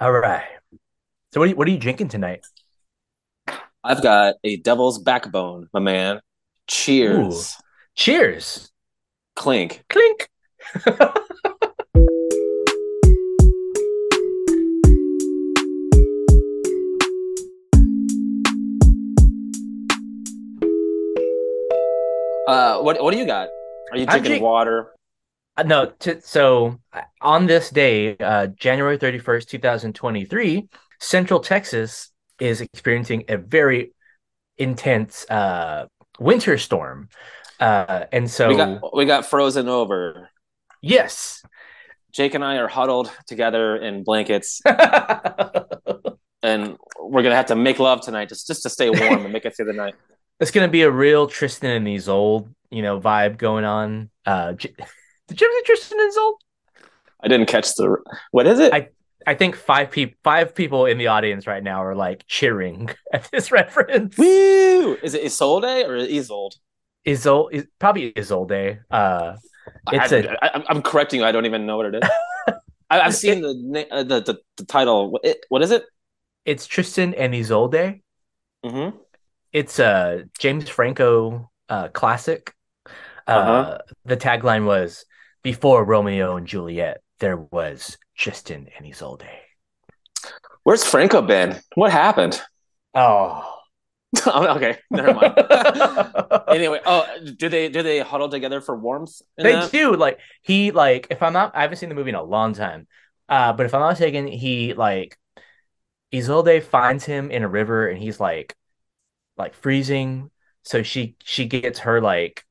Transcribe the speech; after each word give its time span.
All 0.00 0.10
right. 0.12 0.42
So 1.32 1.40
what 1.40 1.44
are 1.44 1.46
you, 1.50 1.56
what 1.56 1.68
are 1.68 1.70
you 1.70 1.78
drinking 1.78 2.08
tonight? 2.08 2.44
I've 3.82 4.02
got 4.02 4.34
a 4.42 4.56
devil's 4.56 4.98
backbone, 4.98 5.68
my 5.72 5.80
man. 5.80 6.16
Ooh, 6.16 6.20
Cheers. 6.66 7.56
cheers. 7.94 8.72
Clink. 9.36 9.84
Clink. 9.88 10.28
Uh, 22.46 22.78
what 22.80 23.02
what 23.02 23.12
do 23.12 23.18
you 23.18 23.24
got? 23.24 23.48
Are 23.90 23.96
you 23.96 24.06
drinking 24.06 24.30
drink. 24.32 24.42
water? 24.42 24.92
Uh, 25.56 25.62
no, 25.62 25.92
t- 25.98 26.20
so 26.20 26.78
uh, 26.92 27.02
on 27.20 27.46
this 27.46 27.70
day, 27.70 28.16
uh, 28.18 28.46
January 28.48 28.98
31st, 28.98 29.46
2023, 29.48 30.68
Central 31.00 31.40
Texas 31.40 32.10
is 32.40 32.60
experiencing 32.60 33.24
a 33.28 33.36
very 33.36 33.92
intense 34.58 35.24
uh, 35.30 35.86
winter 36.18 36.58
storm. 36.58 37.08
Uh, 37.60 38.04
and 38.10 38.24
We 38.24 38.28
so, 38.28 38.56
got 38.56 38.96
we 38.96 39.04
got 39.04 39.26
frozen 39.26 39.68
over. 39.68 40.28
yes. 40.82 41.42
Jake 42.12 42.34
and 42.34 42.44
I 42.44 42.58
are 42.58 42.68
huddled 42.68 43.10
together 43.26 43.74
in 43.76 44.04
blankets, 44.04 44.60
and 46.42 46.76
we're 47.00 47.22
gonna 47.22 47.34
have 47.34 47.46
to 47.46 47.56
make 47.56 47.78
love 47.80 48.02
tonight 48.02 48.28
just 48.28 48.46
just 48.46 48.62
to 48.62 48.70
stay 48.70 48.88
warm 48.88 49.24
and 49.24 49.32
make 49.32 49.44
it 49.44 49.56
through 49.56 49.66
the 49.66 49.72
night. 49.72 49.94
It's 50.40 50.50
going 50.50 50.66
to 50.66 50.70
be 50.70 50.82
a 50.82 50.90
real 50.90 51.28
Tristan 51.28 51.70
and 51.70 51.86
Isolde, 51.88 52.52
you 52.68 52.82
know, 52.82 52.98
vibe 53.00 53.38
going 53.38 53.64
on. 53.64 54.10
Uh, 54.26 54.54
J- 54.54 54.74
did 55.28 55.40
you 55.40 55.46
ever 55.46 55.54
see 55.54 55.62
Tristan 55.66 56.00
and 56.00 56.08
Isolde? 56.10 56.36
I 57.22 57.28
didn't 57.28 57.46
catch 57.46 57.74
the 57.74 57.96
what 58.32 58.46
is 58.46 58.58
it? 58.58 58.72
I 58.72 58.88
I 59.26 59.34
think 59.34 59.56
five 59.56 59.90
people 59.90 60.16
five 60.22 60.54
people 60.54 60.86
in 60.86 60.98
the 60.98 61.06
audience 61.08 61.46
right 61.46 61.62
now 61.62 61.82
are 61.82 61.94
like 61.94 62.24
cheering 62.26 62.90
at 63.12 63.28
this 63.32 63.50
reference. 63.50 64.16
Woo! 64.18 64.94
Is 65.02 65.14
it 65.14 65.22
Isolde 65.24 65.88
or 65.88 65.96
Isolde? 65.96 66.56
Isolde 67.06 67.48
is 67.52 67.66
probably 67.78 68.12
Isolde. 68.12 68.80
Uh, 68.90 69.36
It's 69.92 70.12
I, 70.12 70.16
a- 70.16 70.36
I, 70.42 70.64
I'm 70.68 70.82
correcting 70.82 71.20
you. 71.20 71.26
I 71.26 71.32
don't 71.32 71.46
even 71.46 71.64
know 71.66 71.76
what 71.78 71.86
it 71.94 72.02
is. 72.04 72.10
I, 72.90 73.00
I've 73.00 73.14
seen 73.14 73.40
the, 73.40 73.86
uh, 73.90 74.02
the 74.02 74.20
the 74.20 74.38
the 74.58 74.64
title. 74.66 75.10
What, 75.12 75.24
it, 75.24 75.38
what 75.48 75.62
is 75.62 75.70
it? 75.70 75.84
it's 76.44 76.66
Tristan 76.66 77.14
and 77.14 77.34
Isolde. 77.34 78.00
Mm-hmm. 78.64 78.96
It's 79.52 79.78
a 79.78 80.24
James 80.38 80.68
Franco 80.68 81.50
uh, 81.70 81.88
classic. 81.88 82.52
Uh, 83.26 83.30
Uh-huh. 83.30 83.78
The 84.04 84.16
tagline 84.18 84.66
was 84.66 85.06
"Before 85.44 85.84
Romeo 85.84 86.36
and 86.36 86.44
Juliet, 86.44 87.00
there 87.20 87.36
was 87.36 87.98
Tristan 88.16 88.68
and 88.76 88.84
Isolde." 88.84 89.28
Where's 90.62 90.84
Franco 90.84 91.22
been? 91.22 91.60
What 91.74 91.92
happened? 91.92 92.40
Oh, 92.94 93.50
Oh, 94.26 94.56
okay, 94.56 94.78
never 94.90 95.12
mind. 95.12 95.34
anyway, 96.48 96.80
oh, 96.86 97.06
do 97.36 97.48
they 97.48 97.68
do 97.68 97.82
they 97.82 97.98
huddle 98.00 98.28
together 98.28 98.60
for 98.60 98.76
warmth? 98.76 99.20
they 99.36 99.52
that? 99.52 99.72
do 99.72 99.96
like 99.96 100.20
he 100.42 100.70
like 100.70 101.08
if 101.10 101.22
I'm 101.22 101.32
not 101.32 101.54
I 101.56 101.62
haven't 101.62 101.78
seen 101.78 101.88
the 101.88 101.94
movie 101.96 102.10
in 102.10 102.14
a 102.16 102.22
long 102.22 102.54
time, 102.54 102.86
uh, 103.28 103.52
but 103.52 103.66
if 103.66 103.74
I'm 103.74 103.80
not 103.80 103.90
mistaken, 103.90 104.26
he 104.28 104.74
like 104.74 105.18
Isolde 106.12 106.62
finds 106.62 107.04
him 107.04 107.30
in 107.30 107.42
a 107.42 107.48
river 107.48 107.88
and 107.88 107.98
he's 108.00 108.20
like 108.20 108.54
like 109.36 109.54
freezing. 109.54 110.30
So 110.64 110.82
she 110.82 111.16
she 111.24 111.46
gets 111.46 111.80
her 111.80 112.00
like 112.00 112.44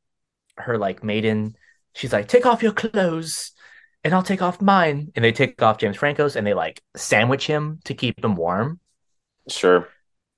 her 0.57 0.77
like 0.77 1.03
maiden. 1.03 1.55
She's 1.93 2.13
like, 2.13 2.27
take 2.27 2.45
off 2.45 2.63
your 2.63 2.71
clothes 2.71 3.51
and 4.03 4.13
I'll 4.13 4.23
take 4.23 4.41
off 4.41 4.61
mine. 4.61 5.11
And 5.15 5.23
they 5.23 5.31
take 5.31 5.61
off 5.61 5.77
James 5.77 5.97
Franco's 5.97 6.35
and 6.35 6.45
they 6.45 6.53
like 6.53 6.81
sandwich 6.95 7.47
him 7.47 7.79
to 7.85 7.93
keep 7.93 8.23
him 8.23 8.35
warm. 8.35 8.79
Sure. 9.47 9.87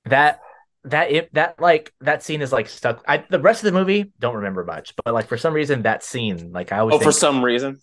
That 0.05 0.41
that 0.83 1.11
it 1.11 1.33
that 1.33 1.59
like 1.59 1.93
that 2.01 2.23
scene 2.23 2.41
is 2.41 2.51
like 2.51 2.67
stuck. 2.67 3.03
I 3.07 3.25
the 3.29 3.39
rest 3.39 3.63
of 3.63 3.73
the 3.73 3.79
movie 3.79 4.11
don't 4.19 4.35
remember 4.35 4.63
much, 4.63 4.93
but 5.03 5.13
like 5.13 5.27
for 5.27 5.37
some 5.37 5.53
reason 5.53 5.83
that 5.83 6.03
scene, 6.03 6.51
like 6.51 6.71
I 6.71 6.79
always 6.79 6.95
Oh, 6.95 6.99
for 6.99 7.11
some 7.11 7.43
reason, 7.43 7.79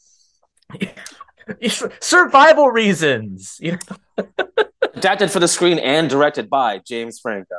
survival 2.01 2.69
reasons. 2.69 3.57
You 3.61 3.79
know? 4.19 4.29
adapted 4.95 5.31
for 5.31 5.41
the 5.41 5.49
screen 5.49 5.79
and 5.79 6.09
directed 6.09 6.49
by 6.49 6.79
James 6.79 7.19
Franco. 7.19 7.57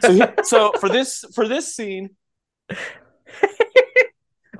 So, 0.00 0.12
he, 0.12 0.22
so 0.44 0.72
for 0.78 0.88
this 0.88 1.24
for 1.34 1.48
this 1.48 1.74
scene, 1.74 2.10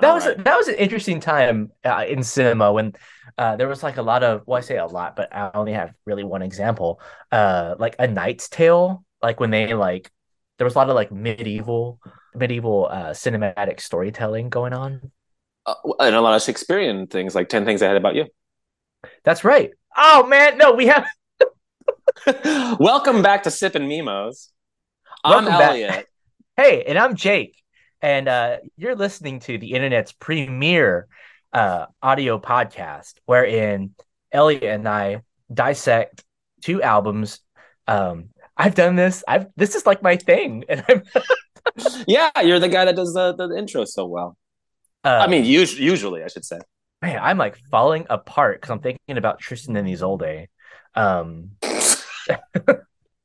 that 0.01 0.09
All 0.09 0.15
was 0.15 0.27
right. 0.27 0.45
that 0.45 0.57
was 0.57 0.69
an 0.69 0.77
interesting 0.77 1.21
time 1.21 1.73
uh, 1.85 2.05
in 2.09 2.23
cinema 2.23 2.73
when 2.73 2.95
uh, 3.37 3.57
there 3.57 3.69
was 3.69 3.83
like 3.83 3.97
a 3.97 4.03
lot 4.03 4.23
of 4.23 4.43
well 4.47 4.59
I 4.59 4.61
say 4.63 4.77
a 4.79 4.87
lot 4.87 5.17
but 5.17 5.35
I 5.35 5.51
only 5.55 5.73
have 5.73 5.93
really 6.07 6.25
one 6.25 6.43
example 6.43 7.01
uh 7.33 7.75
like 7.79 7.97
a 7.99 8.07
Knight's 8.07 8.49
Tale 8.49 9.05
like 9.23 9.41
when 9.41 9.51
they 9.51 9.75
like 9.75 10.11
there 10.59 10.65
was 10.65 10.75
a 10.75 10.79
lot 10.79 10.89
of 10.89 10.95
like 10.97 11.13
medieval 11.13 12.01
medieval 12.35 12.89
uh 12.91 13.11
cinematic 13.11 13.81
storytelling 13.81 14.49
going 14.51 14.73
on 14.73 15.11
uh, 15.67 15.75
and 16.01 16.15
a 16.15 16.21
lot 16.21 16.35
of 16.35 16.43
Shakespearean 16.43 17.07
things 17.07 17.35
like 17.35 17.49
Ten 17.49 17.65
Things 17.65 17.83
I 17.83 17.89
Had 17.89 17.97
About 17.97 18.15
You. 18.15 18.27
that's 19.25 19.45
right 19.45 19.71
oh 19.97 20.27
man 20.27 20.59
no 20.59 20.73
we 20.73 20.87
have 20.87 21.07
Welcome 22.81 23.23
back 23.23 23.45
to 23.45 23.51
Sip 23.51 23.75
and 23.75 23.89
Mimos. 23.89 24.49
I'm 25.25 25.45
Welcome 25.45 25.59
back. 25.59 25.71
Elliot. 25.71 26.07
hey 26.57 26.83
and 26.85 26.99
I'm 26.99 27.15
Jake 27.15 27.57
and 28.03 28.29
uh 28.29 28.57
you're 28.77 28.97
listening 28.97 29.41
to 29.41 29.59
the 29.59 29.73
internet's 29.73 30.13
premier 30.13 31.07
uh 31.53 31.87
audio 32.03 32.39
podcast 32.39 33.15
wherein 33.27 33.95
Elliot 34.31 34.63
and 34.65 34.89
I 34.89 35.23
dissect 35.53 36.25
two 36.63 36.83
albums 36.83 37.41
um 37.87 38.31
I've 38.59 38.75
done 38.75 38.97
this. 38.97 39.23
I've 39.27 39.47
this 39.57 39.77
is 39.77 39.87
like 39.87 40.03
my 40.03 40.17
thing, 40.17 40.65
and 40.69 40.85
I'm. 40.89 41.03
Yeah, 42.07 42.31
you're 42.41 42.59
the 42.59 42.69
guy 42.69 42.85
that 42.87 42.97
does 42.97 43.15
the, 43.15 43.35
the 43.35 43.57
intro 43.57 43.85
so 43.85 44.07
well. 44.07 44.37
Uh, 45.05 45.21
I 45.23 45.27
mean, 45.29 45.45
us- 45.45 45.77
usually, 45.77 46.25
I 46.25 46.29
should 46.29 46.45
say. 46.45 46.59
man, 47.01 47.21
I'm 47.23 47.39
like 47.39 47.57
falling 47.71 48.07
apart 48.11 48.61
because 48.61 48.71
I'm 48.71 48.81
thinking 48.81 49.17
about 49.17 49.39
Tristan 49.39 49.77
and 49.77 49.89
Isolde. 49.89 50.49
Um, 50.95 51.51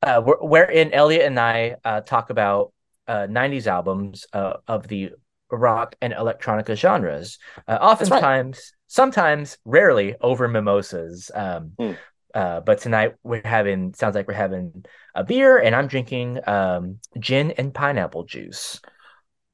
uh, 0.03 0.22
wherein 0.22 0.94
Elliot 0.94 1.25
and 1.25 1.39
I 1.39 1.78
uh, 1.83 2.01
talk 2.01 2.29
about 2.29 2.73
uh, 3.07 3.27
90s 3.29 3.67
albums 3.67 4.25
uh, 4.33 4.53
of 4.67 4.87
the 4.87 5.11
rock 5.51 5.95
and 6.01 6.13
electronica 6.13 6.75
genres. 6.75 7.37
Uh, 7.67 7.77
right. 8.09 8.25
oftentimes, 8.27 8.73
sometimes, 8.87 9.57
rarely 9.65 10.15
over 10.21 10.47
mimosas. 10.47 11.29
Um, 11.33 11.73
Hmm. 11.79 11.93
uh, 12.33 12.61
but 12.61 12.79
tonight 12.79 13.15
we're 13.23 13.41
having, 13.45 13.93
sounds 13.93 14.15
like 14.15 14.27
we're 14.27 14.33
having 14.33 14.85
a 15.15 15.23
beer, 15.23 15.57
and 15.57 15.75
I'm 15.75 15.87
drinking 15.87 16.39
um, 16.47 16.99
gin 17.19 17.51
and 17.51 17.73
pineapple 17.73 18.23
juice. 18.25 18.79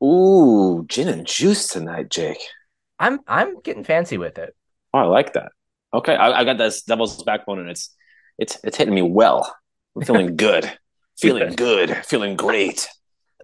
Ooh, 0.03 0.85
gin 0.87 1.07
and 1.09 1.25
juice 1.27 1.67
tonight, 1.67 2.09
Jake. 2.09 2.41
I'm 2.99 3.19
I'm 3.27 3.59
getting 3.61 3.83
fancy 3.83 4.17
with 4.17 4.37
it. 4.37 4.55
Oh, 4.93 4.99
I 4.99 5.03
like 5.03 5.33
that. 5.33 5.51
Okay, 5.93 6.15
I, 6.15 6.39
I 6.41 6.43
got 6.43 6.57
this 6.57 6.83
devil's 6.83 7.21
backbone, 7.23 7.59
and 7.59 7.69
it's 7.69 7.95
it's 8.37 8.57
it's 8.63 8.77
hitting 8.77 8.93
me 8.93 9.01
well. 9.01 9.53
I'm 9.95 10.03
feeling 10.03 10.35
good, 10.37 10.71
feeling 11.17 11.55
good, 11.55 11.95
feeling 12.05 12.35
great, 12.35 12.87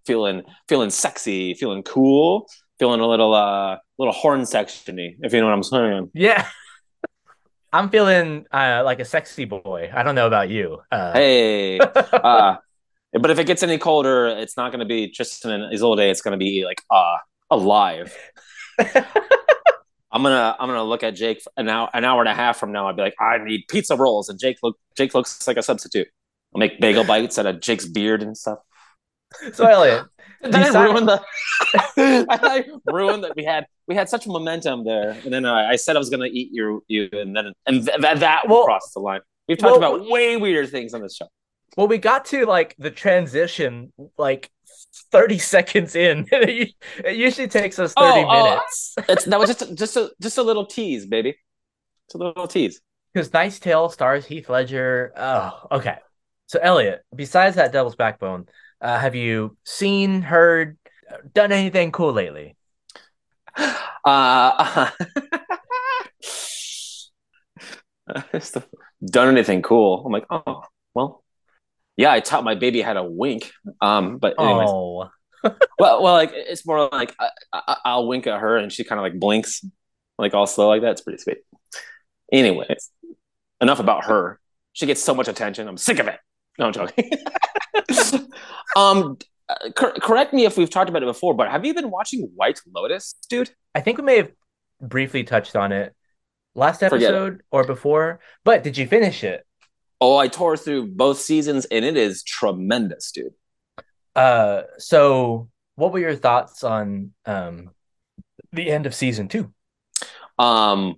feeling 0.06 0.44
feeling 0.68 0.90
sexy, 0.90 1.54
feeling 1.54 1.84
cool, 1.84 2.48
feeling 2.80 3.00
a 3.00 3.08
little 3.08 3.34
uh 3.34 3.78
little 3.98 4.14
horn 4.14 4.42
sectiony, 4.42 5.16
if 5.22 5.34
you 5.34 5.40
know 5.42 5.48
what 5.48 5.54
I'm 5.54 5.64
saying. 5.64 6.12
Yeah. 6.14 6.48
I'm 7.74 7.90
feeling 7.90 8.46
uh, 8.54 8.84
like 8.86 9.02
a 9.02 9.06
sexy 9.06 9.44
boy. 9.44 9.92
I 9.94 10.04
don't 10.04 10.16
know 10.16 10.28
about 10.28 10.50
you. 10.50 10.80
Uh, 10.90 11.12
Hey, 11.12 11.78
uh, 11.80 12.56
but 13.12 13.32
if 13.32 13.38
it 13.38 13.48
gets 13.48 13.64
any 13.64 13.78
colder, 13.78 14.28
it's 14.28 14.56
not 14.56 14.72
going 14.72 14.80
to 14.80 14.86
be 14.86 15.12
Tristan 15.12 15.52
and 15.52 15.74
Isolde. 15.74 16.00
It's 16.00 16.22
going 16.22 16.32
to 16.32 16.38
be 16.38 16.64
like 16.64 16.82
uh 16.90 17.18
alive. 17.52 18.16
I'm 18.80 20.24
gonna 20.24 20.56
I'm 20.58 20.70
gonna 20.70 20.84
look 20.84 21.04
at 21.04 21.16
Jake 21.16 21.44
an 21.58 21.68
hour 21.68 21.90
an 21.94 22.06
hour 22.06 22.22
and 22.22 22.30
a 22.30 22.34
half 22.34 22.58
from 22.58 22.72
now. 22.72 22.88
I'd 22.88 22.96
be 22.96 23.02
like, 23.02 23.16
I 23.20 23.38
need 23.38 23.66
pizza 23.68 23.98
rolls, 23.98 24.30
and 24.30 24.40
Jake 24.40 24.58
look 24.64 24.78
Jake 24.96 25.14
looks 25.14 25.46
like 25.46 25.58
a 25.58 25.64
substitute. 25.64 26.08
I'll 26.54 26.60
make 26.60 26.80
bagel 26.80 27.04
bites 27.04 27.38
out 27.38 27.46
of 27.46 27.60
Jake's 27.60 27.86
beard 27.86 28.24
and 28.24 28.38
stuff. 28.38 28.60
So 29.54 29.66
Elliot, 29.66 30.06
Did 30.44 30.56
I 30.56 30.64
Decide- 30.66 30.84
ruin 30.86 31.06
the? 31.06 31.22
I 31.98 32.66
ruined 32.86 33.24
that 33.24 33.36
we 33.36 33.44
had 33.44 33.66
we 33.88 33.96
had 33.96 34.10
such 34.10 34.28
momentum 34.28 34.84
there, 34.86 35.12
and 35.24 35.34
then 35.34 35.46
I, 35.46 35.72
I 35.72 35.76
said 35.76 35.96
I 35.96 36.00
was 36.00 36.10
gonna 36.10 36.26
eat 36.26 36.50
you 36.52 36.84
you, 36.88 37.10
and 37.12 37.36
then 37.36 37.54
and 37.66 37.86
th- 37.86 38.00
that 38.02 38.20
that 38.20 38.48
Well- 38.48 38.66
crossed 38.66 38.94
the 38.94 39.00
line. 39.00 39.22
We've 39.48 39.58
talked 39.58 39.80
well- 39.80 39.96
about 39.96 40.10
way 40.10 40.38
weirder 40.38 40.68
things 40.68 40.94
on 40.94 41.02
this 41.02 41.16
show. 41.16 41.28
well, 41.78 41.88
we 41.88 41.98
got 41.98 42.26
to 42.26 42.46
like 42.46 42.76
the 42.80 42.92
transition 42.92 43.92
like 44.18 44.50
30 45.12 45.38
seconds 45.38 45.96
in. 45.96 46.28
it 46.32 46.74
usually 47.16 47.48
takes 47.48 47.78
us 47.80 47.94
30 47.94 48.08
Oh, 48.08 48.26
oh, 48.28 48.44
minutes. 48.44 48.96
It's 49.10 49.26
that 49.26 49.40
was 49.40 49.50
just 49.50 49.62
a, 49.62 49.76
just 49.76 49.98
a 49.98 50.12
just 50.22 50.38
a 50.38 50.44
little 50.44 50.66
tease, 50.66 51.06
baby. 51.06 51.36
It's 52.08 52.16
a 52.16 52.18
little 52.18 52.48
tease. 52.48 52.82
Because 53.14 53.32
Knight's 53.32 53.60
Tale 53.60 53.90
stars 53.90 54.26
Heath 54.26 54.50
Ledger. 54.50 55.14
Oh, 55.16 55.68
okay. 55.72 55.98
So 56.48 56.60
Elliot, 56.62 57.02
besides 57.16 57.56
that 57.56 57.72
Devil's 57.72 57.96
Backbone, 57.96 58.48
uh, 58.86 59.00
have 59.00 59.16
you 59.16 59.58
seen, 59.64 60.22
heard, 60.22 60.78
done 61.34 61.52
anything 61.52 61.92
cool 61.92 62.14
lately? 62.14 62.56
Uh, 63.58 64.92
done 69.04 69.30
anything 69.30 69.64
cool. 69.64 70.04
I'm 70.06 70.12
like, 70.12 70.28
oh, 70.30 70.62
well, 70.94 71.24
yeah, 71.98 72.12
I 72.12 72.20
taught 72.20 72.44
my 72.44 72.54
baby 72.54 72.84
how 72.84 72.94
to 72.94 73.04
wink. 73.04 73.52
Um, 73.82 74.20
but 74.20 74.40
anyways, 74.40 74.70
Oh, 74.70 75.10
well, 75.80 76.04
well, 76.04 76.14
like 76.14 76.30
it's 76.34 76.64
more 76.68 76.88
like 76.92 77.16
I, 77.20 77.78
I, 77.84 77.96
will 77.96 78.08
wink 78.08 78.28
at 78.28 78.40
her 78.40 78.58
and 78.58 78.72
she 78.72 78.84
kind 78.84 79.00
of 79.00 79.04
like 79.04 79.20
blinks, 79.20 79.66
like 80.20 80.36
all 80.36 80.46
slow 80.46 80.68
like 80.68 80.84
that. 80.84 80.92
It's 80.92 81.02
pretty 81.02 81.18
sweet. 81.18 81.40
Anyways, 82.32 82.92
enough 83.60 83.80
about 83.80 84.06
her. 84.06 84.40
She 84.74 84.86
gets 84.86 85.02
so 85.02 85.16
much 85.16 85.28
attention. 85.28 85.68
I'm 85.68 85.78
sick 85.78 85.98
of 85.98 86.08
it. 86.08 86.20
No, 86.58 86.68
I'm 86.68 86.74
joking. 86.74 87.12
um, 88.76 89.18
cor- 89.76 89.94
correct 89.94 90.34
me 90.34 90.46
if 90.46 90.58
we've 90.58 90.70
talked 90.70 90.90
about 90.90 91.04
it 91.04 91.08
before, 91.08 91.34
but 91.34 91.50
have 91.50 91.66
you 91.66 91.74
been 91.74 91.92
watching 91.92 92.30
White 92.36 92.62
Lotus, 92.74 93.16
dude? 93.30 93.52
I 93.74 93.82
think 93.82 93.98
we 93.98 94.04
may 94.04 94.18
have 94.18 94.32
briefly 94.82 95.24
touched 95.24 95.56
on 95.56 95.72
it 95.72 95.96
last 96.54 96.82
episode 96.84 97.44
or 97.52 97.66
before. 97.66 98.20
But 98.44 98.64
did 98.64 98.78
you 98.78 98.88
finish 98.88 99.24
it? 99.24 99.46
Oh, 100.02 100.18
I 100.18 100.28
tore 100.28 100.58
through 100.58 100.88
both 100.88 101.20
seasons, 101.20 101.66
and 101.66 101.86
it 101.86 101.98
is 101.98 102.24
tremendous, 102.24 103.12
dude. 103.12 103.34
Uh, 104.16 104.64
so 104.78 105.50
what 105.76 105.92
were 105.92 106.00
your 106.00 106.16
thoughts 106.16 106.64
on 106.64 107.12
um 107.26 107.72
the 108.52 108.70
end 108.72 108.86
of 108.86 108.96
season 108.96 109.28
two? 109.28 109.54
Um, 110.40 110.96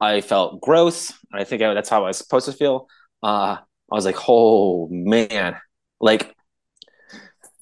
I 0.00 0.20
felt 0.20 0.60
gross. 0.60 1.12
I 1.32 1.44
think 1.44 1.62
I, 1.62 1.74
that's 1.74 1.88
how 1.88 2.04
I 2.04 2.08
was 2.08 2.18
supposed 2.18 2.46
to 2.46 2.52
feel. 2.52 2.88
Uh, 3.22 3.58
I 3.90 3.94
was 3.94 4.04
like, 4.04 4.16
oh 4.28 4.88
man, 4.90 5.56
like, 6.00 6.34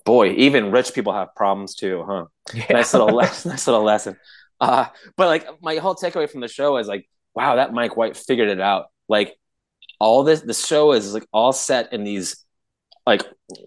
boy, 0.05 0.31
even 0.33 0.71
rich 0.71 0.93
people 0.95 1.13
have 1.13 1.35
problems 1.35 1.75
too, 1.75 2.05
huh? 2.07 2.27
Yeah. 2.55 2.67
Nice 2.71 2.93
little 2.93 3.09
lesson. 3.15 3.51
Nice 3.51 3.67
little 3.67 3.83
lesson. 3.83 4.17
Uh, 4.61 4.87
but 5.17 5.27
like, 5.27 5.47
my 5.63 5.77
whole 5.77 5.95
takeaway 5.95 6.29
from 6.29 6.41
the 6.41 6.49
show 6.49 6.77
is 6.79 6.89
like, 6.89 7.09
wow, 7.35 7.57
that 7.57 7.73
Mike 7.73 7.97
White 7.97 8.17
figured 8.17 8.49
it 8.49 8.61
out. 8.61 8.87
Like, 9.09 9.35
all 9.99 10.25
this, 10.25 10.41
the 10.41 10.55
show 10.55 10.93
is 10.93 11.15
like 11.15 11.27
all 11.33 11.53
set 11.53 11.93
in 11.93 12.05
these 12.05 12.45
like 13.07 13.23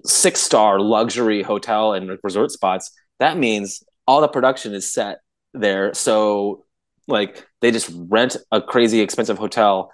six 0.05 0.41
star 0.41 0.79
luxury 0.79 1.41
hotel 1.41 1.93
and 1.93 2.17
resort 2.23 2.51
spots. 2.51 2.91
That 3.19 3.37
means 3.37 3.83
all 4.05 4.21
the 4.21 4.27
production 4.27 4.73
is 4.73 4.93
set 4.93 5.19
there. 5.53 5.93
So 5.93 6.65
like 7.07 7.45
they 7.61 7.71
just 7.71 7.91
rent 7.93 8.37
a 8.51 8.61
crazy 8.61 8.99
expensive 8.99 9.37
hotel, 9.37 9.91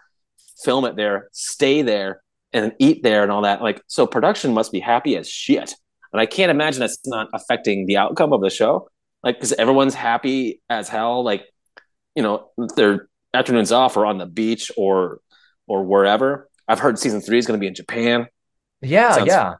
film 0.63 0.85
it 0.85 0.95
there, 0.95 1.29
stay 1.31 1.81
there, 1.83 2.21
and 2.55 2.73
eat 2.79 3.03
there 3.03 3.21
and 3.21 3.31
all 3.31 3.41
that. 3.41 3.61
Like 3.61 3.81
so 3.87 4.07
production 4.07 4.53
must 4.53 4.71
be 4.71 4.79
happy 4.79 5.17
as 5.17 5.29
shit. 5.29 5.75
And 6.13 6.21
I 6.21 6.25
can't 6.25 6.49
imagine 6.49 6.79
that's 6.79 7.05
not 7.05 7.27
affecting 7.33 7.85
the 7.85 7.97
outcome 7.97 8.31
of 8.31 8.41
the 8.41 8.49
show. 8.49 8.89
Like 9.21 9.35
because 9.35 9.51
everyone's 9.53 9.93
happy 9.93 10.61
as 10.69 10.87
hell. 10.87 11.23
Like, 11.23 11.45
you 12.15 12.23
know, 12.23 12.49
their 12.75 13.09
afternoons 13.33 13.71
off 13.71 13.97
or 13.97 14.05
on 14.05 14.17
the 14.17 14.25
beach 14.25 14.71
or 14.77 15.19
or 15.67 15.83
wherever. 15.83 16.49
I've 16.67 16.79
heard 16.79 16.97
season 16.97 17.21
three 17.21 17.37
is 17.37 17.45
going 17.45 17.59
to 17.59 17.61
be 17.61 17.67
in 17.67 17.75
Japan. 17.75 18.27
Yeah, 18.81 19.11
sounds, 19.11 19.27
yeah. 19.27 19.53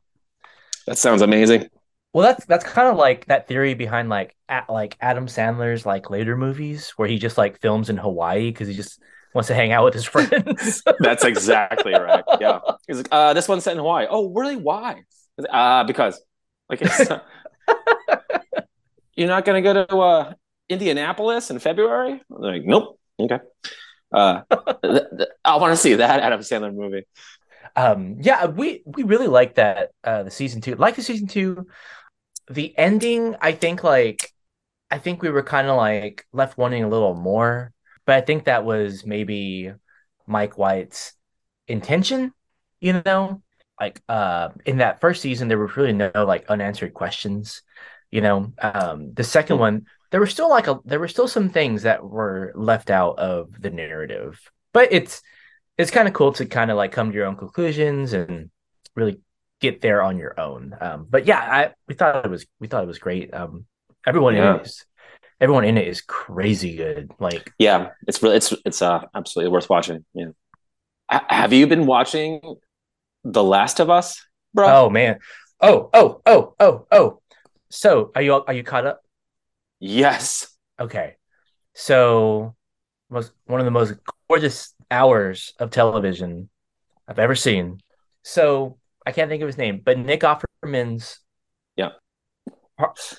That 0.87 0.97
sounds 0.97 1.21
amazing. 1.21 1.69
Well, 2.13 2.23
that's 2.23 2.45
that's 2.45 2.63
kind 2.63 2.87
of 2.87 2.95
like 2.95 3.25
that 3.25 3.49
theory 3.49 3.73
behind 3.73 4.07
like 4.07 4.35
at, 4.47 4.69
like 4.69 4.95
Adam 5.01 5.27
Sandler's 5.27 5.85
like 5.85 6.09
later 6.09 6.37
movies 6.37 6.91
where 6.95 7.09
he 7.09 7.17
just 7.17 7.37
like 7.37 7.59
films 7.59 7.89
in 7.89 7.97
Hawaii 7.97 8.51
because 8.51 8.69
he 8.69 8.73
just 8.73 9.01
wants 9.35 9.47
to 9.49 9.53
hang 9.55 9.71
out 9.71 9.85
with 9.85 9.93
his 9.93 10.05
friends. 10.13 10.81
that's 10.99 11.23
exactly 11.25 11.93
right. 11.93 12.23
Yeah, 12.39 12.59
he's 12.87 12.97
like, 12.97 13.09
uh, 13.11 13.33
this 13.33 13.47
one's 13.47 13.63
set 13.63 13.73
in 13.73 13.79
Hawaii. 13.79 14.07
Oh, 14.09 14.33
really? 14.33 14.55
Why? 14.55 15.03
Uh, 15.49 15.83
because 15.83 16.19
like 16.69 16.81
it's, 16.81 17.11
you're 19.15 19.27
not 19.27 19.45
gonna 19.45 19.61
go 19.61 19.73
to 19.85 19.97
uh, 19.97 20.33
Indianapolis 20.69 21.49
in 21.49 21.59
February. 21.59 22.21
Like, 22.29 22.63
nope. 22.63 22.99
Okay. 23.19 23.39
Uh, 24.11 24.41
th- 24.83 25.03
th- 25.17 25.29
I 25.43 25.57
want 25.57 25.73
to 25.73 25.77
see 25.77 25.95
that 25.95 26.21
Adam 26.21 26.39
Sandler 26.39 26.73
movie. 26.73 27.05
Um, 27.75 28.17
yeah, 28.21 28.45
we 28.45 28.83
we 28.85 29.03
really 29.03 29.27
like 29.27 29.55
that 29.55 29.91
uh, 30.03 30.23
the 30.23 30.31
season 30.31 30.61
two. 30.61 30.75
Like 30.75 30.95
the 30.95 31.01
season 31.03 31.27
two, 31.27 31.67
the 32.49 32.77
ending, 32.77 33.35
I 33.41 33.51
think 33.53 33.83
like 33.83 34.31
I 34.91 34.99
think 34.99 35.21
we 35.21 35.29
were 35.29 35.43
kind 35.43 35.67
of 35.67 35.77
like 35.77 36.25
left 36.31 36.57
wanting 36.57 36.83
a 36.83 36.89
little 36.89 37.15
more, 37.15 37.73
but 38.05 38.15
I 38.15 38.21
think 38.21 38.45
that 38.45 38.65
was 38.65 39.05
maybe 39.05 39.71
Mike 40.27 40.57
White's 40.57 41.13
intention, 41.67 42.33
you 42.79 43.01
know? 43.05 43.41
Like 43.79 44.01
uh 44.07 44.49
in 44.65 44.77
that 44.77 45.01
first 45.01 45.21
season 45.21 45.47
there 45.47 45.57
were 45.57 45.71
really 45.75 45.93
no 45.93 46.11
like 46.13 46.49
unanswered 46.49 46.93
questions, 46.93 47.61
you 48.09 48.21
know. 48.21 48.53
Um 48.59 49.13
the 49.13 49.23
second 49.23 49.59
one 49.59 49.85
there 50.11 50.21
were 50.21 50.27
still 50.27 50.49
like 50.49 50.67
a 50.67 50.79
there 50.85 50.99
were 50.99 51.09
still 51.09 51.27
some 51.27 51.49
things 51.49 51.83
that 51.83 52.01
were 52.03 52.53
left 52.55 52.89
out 52.89 53.19
of 53.19 53.49
the 53.59 53.69
narrative. 53.69 54.39
But 54.71 54.93
it's 54.93 55.21
it's 55.77 55.91
kind 55.91 56.07
of 56.07 56.13
cool 56.13 56.31
to 56.33 56.45
kind 56.45 56.71
of 56.71 56.77
like 56.77 56.93
come 56.93 57.11
to 57.11 57.15
your 57.15 57.25
own 57.25 57.35
conclusions 57.35 58.13
and 58.13 58.49
really 58.95 59.19
get 59.59 59.81
there 59.81 60.01
on 60.01 60.17
your 60.17 60.39
own. 60.39 60.73
Um, 60.79 61.07
but 61.09 61.25
yeah, 61.25 61.39
I 61.39 61.73
we 61.87 61.95
thought 61.95 62.25
it 62.25 62.31
was 62.31 62.45
we 62.59 62.67
thought 62.67 62.83
it 62.83 62.87
was 62.87 62.99
great. 62.99 63.33
Um, 63.33 63.65
everyone 64.05 64.35
yeah. 64.35 64.61
is 64.61 64.85
everyone 65.45 65.63
in 65.63 65.77
it 65.77 65.87
is 65.87 66.01
crazy 66.01 66.75
good. 66.75 67.11
Like 67.19 67.53
yeah, 67.59 67.91
it's 68.07 68.23
really 68.23 68.37
it's 68.37 68.51
it's 68.65 68.81
uh 68.81 69.01
absolutely 69.13 69.51
worth 69.51 69.69
watching. 69.69 70.03
Yeah. 70.15 70.29
H- 71.11 71.21
have 71.29 71.53
you 71.53 71.67
been 71.67 71.85
watching 71.85 72.41
The 73.23 73.43
Last 73.43 73.79
of 73.79 73.91
Us, 73.91 74.25
bro? 74.55 74.67
Oh 74.67 74.89
man. 74.89 75.19
Oh 75.61 75.91
oh 75.93 76.19
oh 76.25 76.55
oh 76.59 76.87
oh. 76.91 77.21
So 77.69 78.11
are 78.15 78.23
you 78.23 78.33
are 78.33 78.53
you 78.53 78.63
caught 78.63 78.87
up? 78.87 79.01
Yes. 79.79 80.47
Okay. 80.79 81.17
So 81.75 82.55
was 83.11 83.31
one 83.45 83.61
of 83.61 83.65
the 83.65 83.71
most 83.71 83.93
gorgeous 84.27 84.73
hours 84.89 85.53
of 85.59 85.69
television 85.69 86.49
I've 87.07 87.19
ever 87.19 87.35
seen. 87.35 87.81
So 88.23 88.79
I 89.05 89.11
can't 89.11 89.29
think 89.29 89.43
of 89.43 89.47
his 89.47 89.59
name, 89.59 89.79
but 89.85 89.99
Nick 89.99 90.21
Offerman's. 90.21 91.19
Yeah. 91.75 91.91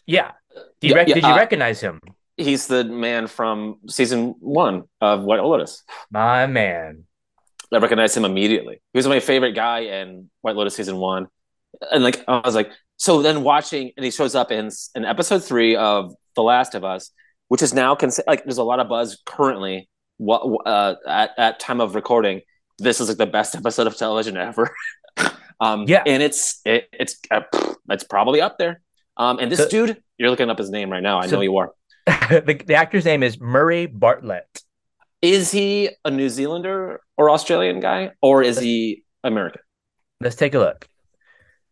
Yeah. 0.07 0.33
You 0.81 0.91
yeah, 0.91 0.95
rec- 0.95 1.09
yeah 1.09 1.15
did 1.15 1.25
you 1.25 1.31
uh, 1.31 1.37
recognize 1.37 1.81
him? 1.81 2.01
He's 2.37 2.67
the 2.67 2.85
man 2.85 3.27
from 3.27 3.79
season 3.89 4.35
one 4.41 4.85
of 5.01 5.25
White 5.25 5.43
Lotus. 5.43 5.83
My 6.11 6.47
man. 6.47 7.05
I 7.73 7.79
recognized 7.79 8.17
him 8.17 8.25
immediately. 8.25 8.81
He 8.93 8.99
was 8.99 9.09
my 9.09 9.21
favorite 9.21 9.53
guy 9.53 9.81
in 9.81 10.31
White 10.43 10.55
Lotus 10.57 10.77
season 10.77 10.97
one. 10.97 11.29
And 11.91 12.05
like 12.05 12.25
I 12.29 12.41
was 12.45 12.55
like, 12.55 12.71
so 12.97 13.23
then 13.23 13.43
watching, 13.43 13.93
and 13.97 14.05
he 14.05 14.11
shows 14.11 14.35
up 14.35 14.51
in 14.51 14.71
in 14.95 15.05
episode 15.05 15.45
three 15.45 15.77
of 15.77 16.15
The 16.35 16.43
Last 16.43 16.75
of 16.75 16.85
Us, 16.85 17.11
which 17.49 17.63
is 17.63 17.75
now 17.75 17.95
cons- 17.95 18.21
like 18.27 18.45
there's 18.45 18.59
a 18.59 18.65
lot 18.65 18.81
of 18.81 18.89
buzz 18.89 19.21
currently. 19.27 19.89
What 20.19 20.43
uh, 20.67 20.95
at 21.07 21.31
at 21.37 21.61
time 21.61 21.81
of 21.81 21.95
recording, 21.95 22.41
this 22.79 23.01
is 23.01 23.09
like 23.09 23.19
the 23.19 23.27
best 23.27 23.55
episode 23.55 23.87
of 23.87 23.97
television 23.97 24.37
ever. 24.37 24.75
Um, 25.59 25.85
yeah, 25.89 26.03
and 26.07 26.23
it's 26.23 26.61
it, 26.65 26.89
it's 26.93 27.17
uh, 27.31 27.41
it's 27.89 28.05
probably 28.05 28.43
up 28.43 28.59
there. 28.59 28.83
Um, 29.17 29.39
and 29.39 29.51
this 29.51 29.59
the, 29.59 29.69
dude, 29.69 30.03
you're 30.19 30.31
looking 30.31 30.51
up 30.51 30.59
his 30.59 30.71
name 30.71 30.91
right 30.91 31.03
now. 31.03 31.19
I 31.19 31.27
so, 31.27 31.37
know 31.37 31.43
you 31.43 31.57
are. 31.57 31.73
the, 32.07 32.63
the 32.67 32.75
actor's 32.75 33.05
name 33.05 33.23
is 33.23 33.41
Murray 33.41 33.87
Bartlett. 33.87 34.63
Is 35.23 35.51
he 35.51 35.91
a 36.05 36.11
New 36.11 36.29
Zealander 36.29 37.01
or 37.17 37.31
Australian 37.31 37.81
guy, 37.81 38.13
or 38.21 38.43
is 38.43 38.59
he 38.59 39.05
American? 39.25 39.63
Let's 40.21 40.37
take 40.37 40.55
a 40.55 40.59
look. 40.59 40.89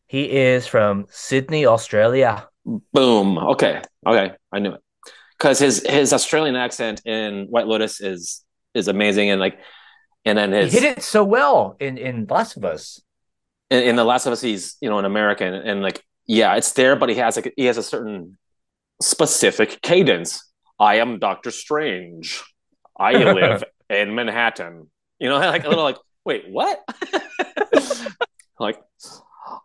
He 0.07 0.31
is 0.31 0.67
from 0.67 1.07
Sydney, 1.11 1.67
Australia. 1.67 2.49
Boom. 2.93 3.39
Okay. 3.39 3.83
Okay. 4.07 4.33
I 4.53 4.59
knew 4.59 4.73
it 4.73 4.81
because 5.39 5.59
his 5.59 5.85
his 5.87 6.13
Australian 6.13 6.57
accent 6.57 7.03
in 7.05 7.47
White 7.51 7.67
Lotus 7.67 8.01
is 8.01 8.45
is 8.73 8.89
amazing, 8.89 9.31
and 9.31 9.41
like, 9.41 9.59
and 10.25 10.39
then 10.39 10.53
his 10.53 10.73
he 10.73 10.81
hit 10.81 10.99
it 10.99 11.03
so 11.03 11.23
well 11.23 11.77
in 11.79 11.99
in 11.99 12.27
Last 12.29 12.57
of 12.57 12.65
Us 12.65 13.01
in, 13.71 13.83
in 13.83 13.97
the 13.97 14.05
Last 14.05 14.27
of 14.27 14.33
Us, 14.33 14.41
he's 14.41 14.77
you 14.81 14.89
know 14.89 14.99
an 14.99 15.05
American, 15.05 15.55
and 15.55 15.83
like 15.83 16.03
yeah, 16.27 16.55
it's 16.55 16.73
there, 16.73 16.97
but 16.97 17.09
he 17.09 17.17
has 17.17 17.37
like 17.37 17.53
he 17.57 17.67
has 17.67 17.77
a 17.77 17.83
certain 17.83 18.39
specific 19.01 19.81
cadence. 19.83 20.51
I 20.79 20.97
am 20.97 21.19
Doctor 21.19 21.51
Strange. 21.51 22.43
I 22.99 23.13
live 23.13 23.65
in 23.91 24.15
Manhattan. 24.15 24.91
You 25.19 25.29
know, 25.29 25.39
like 25.39 25.65
a 25.65 25.69
little 25.69 25.85
like, 25.85 25.99
wait, 26.25 26.49
what? 26.49 26.83
like, 28.59 28.81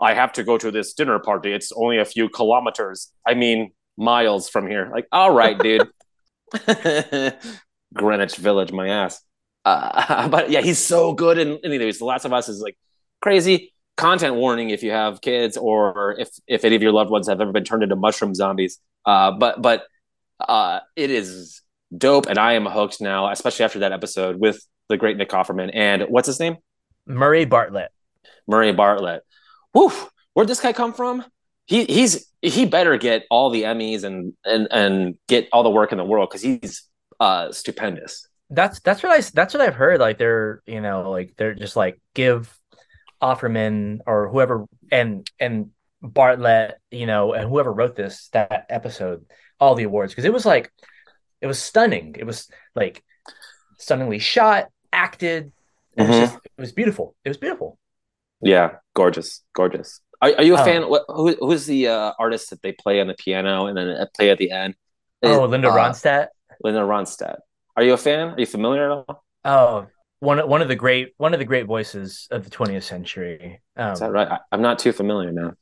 I 0.02 0.14
have 0.14 0.34
to 0.34 0.44
go 0.44 0.58
to 0.58 0.72
this 0.72 0.94
dinner 0.94 1.20
party. 1.20 1.54
It's 1.54 1.72
only 1.72 2.00
a 2.00 2.06
few 2.06 2.30
kilometers. 2.30 3.12
I 3.26 3.34
mean, 3.34 3.72
miles 3.98 4.50
from 4.50 4.68
here. 4.68 4.90
Like, 4.92 5.08
all 5.12 5.32
right, 5.34 5.58
dude. 5.58 5.88
Greenwich 7.94 8.36
Village, 8.36 8.72
my 8.72 8.90
ass. 8.90 9.22
Uh, 9.66 10.28
but 10.30 10.50
yeah, 10.50 10.62
he's 10.62 10.80
so 10.80 11.14
good. 11.14 11.38
And 11.38 11.60
anyways, 11.64 12.00
The 12.00 12.06
Last 12.06 12.26
of 12.26 12.34
Us 12.34 12.50
is 12.50 12.62
like 12.62 12.78
crazy 13.22 13.74
content 14.00 14.36
warning 14.36 14.70
if 14.70 14.82
you 14.82 14.92
have 14.92 15.20
kids 15.22 15.58
or 15.58 16.16
if 16.18 16.30
if 16.48 16.64
any 16.64 16.76
of 16.76 16.82
your 16.82 16.94
loved 16.94 17.12
ones 17.12 17.28
have 17.28 17.42
ever 17.42 17.52
been 17.52 17.66
turned 17.66 17.84
into 17.84 17.96
mushroom 17.96 18.34
zombies. 18.34 18.80
Uh, 19.06 19.32
but 19.32 19.62
but 19.62 19.84
uh, 20.40 20.80
it 20.96 21.12
is 21.12 21.62
dope, 21.96 22.26
and 22.28 22.40
I 22.40 22.54
am 22.54 22.66
hooked 22.66 23.02
now, 23.02 23.30
especially 23.30 23.66
after 23.66 23.80
that 23.80 23.92
episode 23.92 24.40
with 24.40 24.66
the 24.88 24.98
great 24.98 25.18
Nick 25.18 25.30
Offerman 25.30 25.70
and 25.74 26.04
what's 26.04 26.28
his 26.28 26.40
name? 26.40 26.58
Murray 27.06 27.46
Bartlett. 27.46 27.92
Murray 28.48 28.72
Bartlett. 28.72 29.24
Woo! 29.74 29.92
Where'd 30.34 30.48
this 30.48 30.62
guy 30.62 30.74
come 30.74 30.94
from? 30.94 31.26
He 31.66 31.84
he's 31.84 32.26
he 32.42 32.66
better 32.66 32.98
get 32.98 33.26
all 33.30 33.50
the 33.50 33.64
Emmys 33.64 34.04
and 34.04 34.34
and 34.46 34.68
and 34.72 35.16
get 35.28 35.50
all 35.52 35.64
the 35.64 35.70
work 35.70 35.92
in 35.92 35.98
the 35.98 36.06
world 36.06 36.30
because 36.30 36.42
he's 36.42 36.84
uh 37.20 37.52
stupendous. 37.52 38.28
That's 38.50 38.80
that's 38.80 39.04
what 39.04 39.12
I 39.12 39.22
that's 39.34 39.54
what 39.54 39.62
I've 39.62 39.76
heard. 39.76 40.00
Like 40.00 40.18
they're 40.18 40.64
you 40.66 40.80
know 40.82 41.12
like 41.12 41.34
they're 41.38 41.54
just 41.54 41.76
like 41.76 42.00
give 42.16 42.59
Offerman 43.22 44.00
or 44.08 44.30
whoever 44.30 44.66
and 44.92 45.30
and 45.40 45.72
Bartlett 46.02 46.78
you 46.92 47.06
know 47.06 47.34
and 47.34 47.50
whoever 47.50 47.72
wrote 47.74 47.96
this 47.96 48.30
that 48.34 48.66
episode 48.70 49.26
all 49.60 49.76
the 49.76 49.84
awards 49.84 50.14
because 50.14 50.26
it 50.26 50.34
was 50.34 50.46
like 50.46 50.72
it 51.42 51.48
was 51.48 51.60
stunning. 51.60 52.16
It 52.20 52.26
was 52.26 52.50
like 52.76 53.04
stunningly 53.78 54.20
shot, 54.20 54.68
acted. 54.92 55.52
It 55.96 56.04
was, 56.08 56.16
Mhm. 56.16 56.20
just, 56.22 56.36
it 56.36 56.62
was 56.62 56.72
beautiful. 56.74 57.16
It 57.24 57.30
was 57.30 57.38
beautiful. 57.38 57.78
Yeah, 58.42 58.76
gorgeous, 58.94 59.44
gorgeous. 59.54 60.02
Are, 60.22 60.34
are 60.38 60.44
you 60.44 60.56
a 60.56 60.62
Oh. 60.62 60.66
fan? 60.66 60.90
What, 60.90 61.06
who, 61.08 61.36
who's 61.40 61.66
the 61.66 61.88
uh, 61.88 62.12
artist 62.20 62.50
that 62.50 62.62
they 62.62 62.74
play 62.74 63.00
on 63.00 63.08
the 63.08 63.14
piano 63.14 63.68
and 63.68 63.78
then 63.78 64.06
play 64.16 64.30
at 64.32 64.38
the 64.38 64.52
end? 64.52 64.76
Oh, 65.24 65.46
Linda 65.46 65.70
uh, 65.70 65.74
Ronstadt. 65.76 66.28
Linda 66.64 66.82
Ronstadt. 66.82 67.38
Are 67.78 67.84
you 67.84 67.94
a 67.94 67.98
fan? 67.98 68.30
Are 68.32 68.40
you 68.40 68.46
familiar 68.46 68.92
at 68.92 68.92
all? 68.92 69.24
Oh, 69.46 69.88
one 70.20 70.40
one 70.48 70.62
of 70.62 70.68
the 70.68 70.76
great 70.76 71.14
one 71.18 71.34
of 71.34 71.40
the 71.40 71.46
great 71.46 71.66
voices 71.66 72.28
of 72.32 72.44
the 72.44 72.50
20th 72.50 72.84
century. 72.84 73.62
Um, 73.76 73.94
Is 73.94 74.00
that 74.00 74.12
right? 74.12 74.28
I, 74.28 74.40
I'm 74.52 74.62
not 74.62 74.80
too 74.80 74.92
familiar 74.92 75.32
now. 75.32 75.54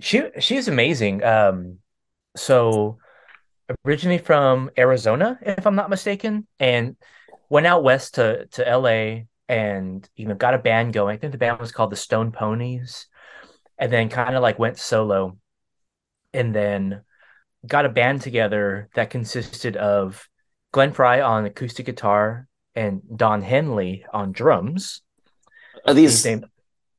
She 0.00 0.22
she's 0.40 0.68
amazing. 0.68 1.22
Um, 1.22 1.78
so 2.36 2.98
originally 3.86 4.18
from 4.18 4.70
Arizona, 4.76 5.38
if 5.42 5.66
I'm 5.66 5.76
not 5.76 5.90
mistaken, 5.90 6.46
and 6.58 6.96
went 7.48 7.66
out 7.66 7.84
west 7.84 8.14
to 8.14 8.46
to 8.46 8.78
LA 8.78 9.22
and 9.48 10.08
you 10.16 10.26
know 10.26 10.34
got 10.34 10.54
a 10.54 10.58
band 10.58 10.92
going. 10.92 11.14
I 11.14 11.18
think 11.18 11.32
the 11.32 11.38
band 11.38 11.60
was 11.60 11.72
called 11.72 11.90
the 11.90 11.96
Stone 11.96 12.32
Ponies, 12.32 13.06
and 13.78 13.92
then 13.92 14.08
kind 14.08 14.34
of 14.34 14.42
like 14.42 14.58
went 14.58 14.78
solo, 14.78 15.38
and 16.32 16.54
then 16.54 17.02
got 17.64 17.86
a 17.86 17.90
band 17.90 18.22
together 18.22 18.88
that 18.94 19.10
consisted 19.10 19.76
of 19.76 20.28
Glenn 20.72 20.92
Frey 20.92 21.20
on 21.20 21.44
acoustic 21.44 21.86
guitar 21.86 22.48
and 22.74 23.02
Don 23.14 23.42
Henley 23.42 24.04
on 24.12 24.32
drums. 24.32 25.02
Are 25.86 25.94
These 25.94 26.22
these 26.22 26.24
names 26.24 26.44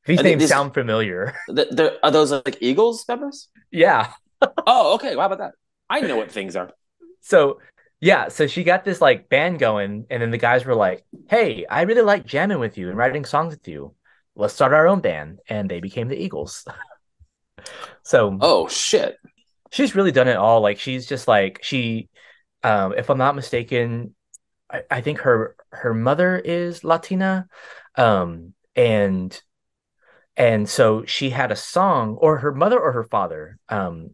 these 0.06 0.20
are 0.20 0.22
names 0.22 0.40
these- 0.42 0.48
sound 0.50 0.74
familiar. 0.74 1.34
th- 1.54 1.68
they're- 1.70 1.96
those 2.10 2.30
like 2.32 2.58
Eagles 2.60 3.04
members? 3.08 3.48
yeah. 3.70 4.12
Oh, 4.66 4.94
okay. 4.96 5.14
How 5.14 5.20
about 5.26 5.38
that? 5.38 5.52
I 5.88 6.00
know 6.00 6.16
what 6.16 6.30
things 6.30 6.54
are. 6.56 6.70
so 7.20 7.60
yeah, 8.00 8.28
so 8.28 8.46
she 8.46 8.62
got 8.64 8.84
this 8.84 9.00
like 9.00 9.30
band 9.30 9.58
going, 9.58 10.04
and 10.10 10.20
then 10.20 10.30
the 10.30 10.36
guys 10.36 10.66
were 10.66 10.74
like, 10.74 11.02
"Hey, 11.30 11.64
I 11.64 11.82
really 11.82 12.02
like 12.02 12.26
jamming 12.26 12.58
with 12.58 12.76
you 12.76 12.88
and 12.90 12.98
writing 12.98 13.24
songs 13.24 13.54
with 13.54 13.66
you. 13.66 13.94
Let's 14.36 14.52
start 14.52 14.74
our 14.74 14.86
own 14.86 15.00
band." 15.00 15.38
And 15.48 15.70
they 15.70 15.80
became 15.80 16.08
the 16.08 16.22
Eagles. 16.22 16.66
so 18.02 18.36
Oh 18.40 18.68
shit. 18.68 19.16
she's 19.72 19.94
really 19.94 20.12
done 20.12 20.28
it 20.28 20.36
all. 20.36 20.60
Like 20.60 20.78
she's 20.78 21.06
just 21.06 21.26
like 21.28 21.60
she, 21.62 22.08
um, 22.62 22.92
if 22.96 23.08
I'm 23.08 23.18
not 23.18 23.34
mistaken, 23.36 24.14
I, 24.70 24.82
I 24.90 25.00
think 25.00 25.20
her 25.20 25.56
her 25.74 25.94
mother 25.94 26.38
is 26.38 26.84
Latina, 26.84 27.46
um, 27.96 28.54
and 28.76 29.40
and 30.36 30.68
so 30.68 31.04
she 31.04 31.30
had 31.30 31.52
a 31.52 31.56
song, 31.56 32.16
or 32.20 32.38
her 32.38 32.52
mother 32.52 32.78
or 32.78 32.92
her 32.92 33.04
father, 33.04 33.58
um, 33.68 34.10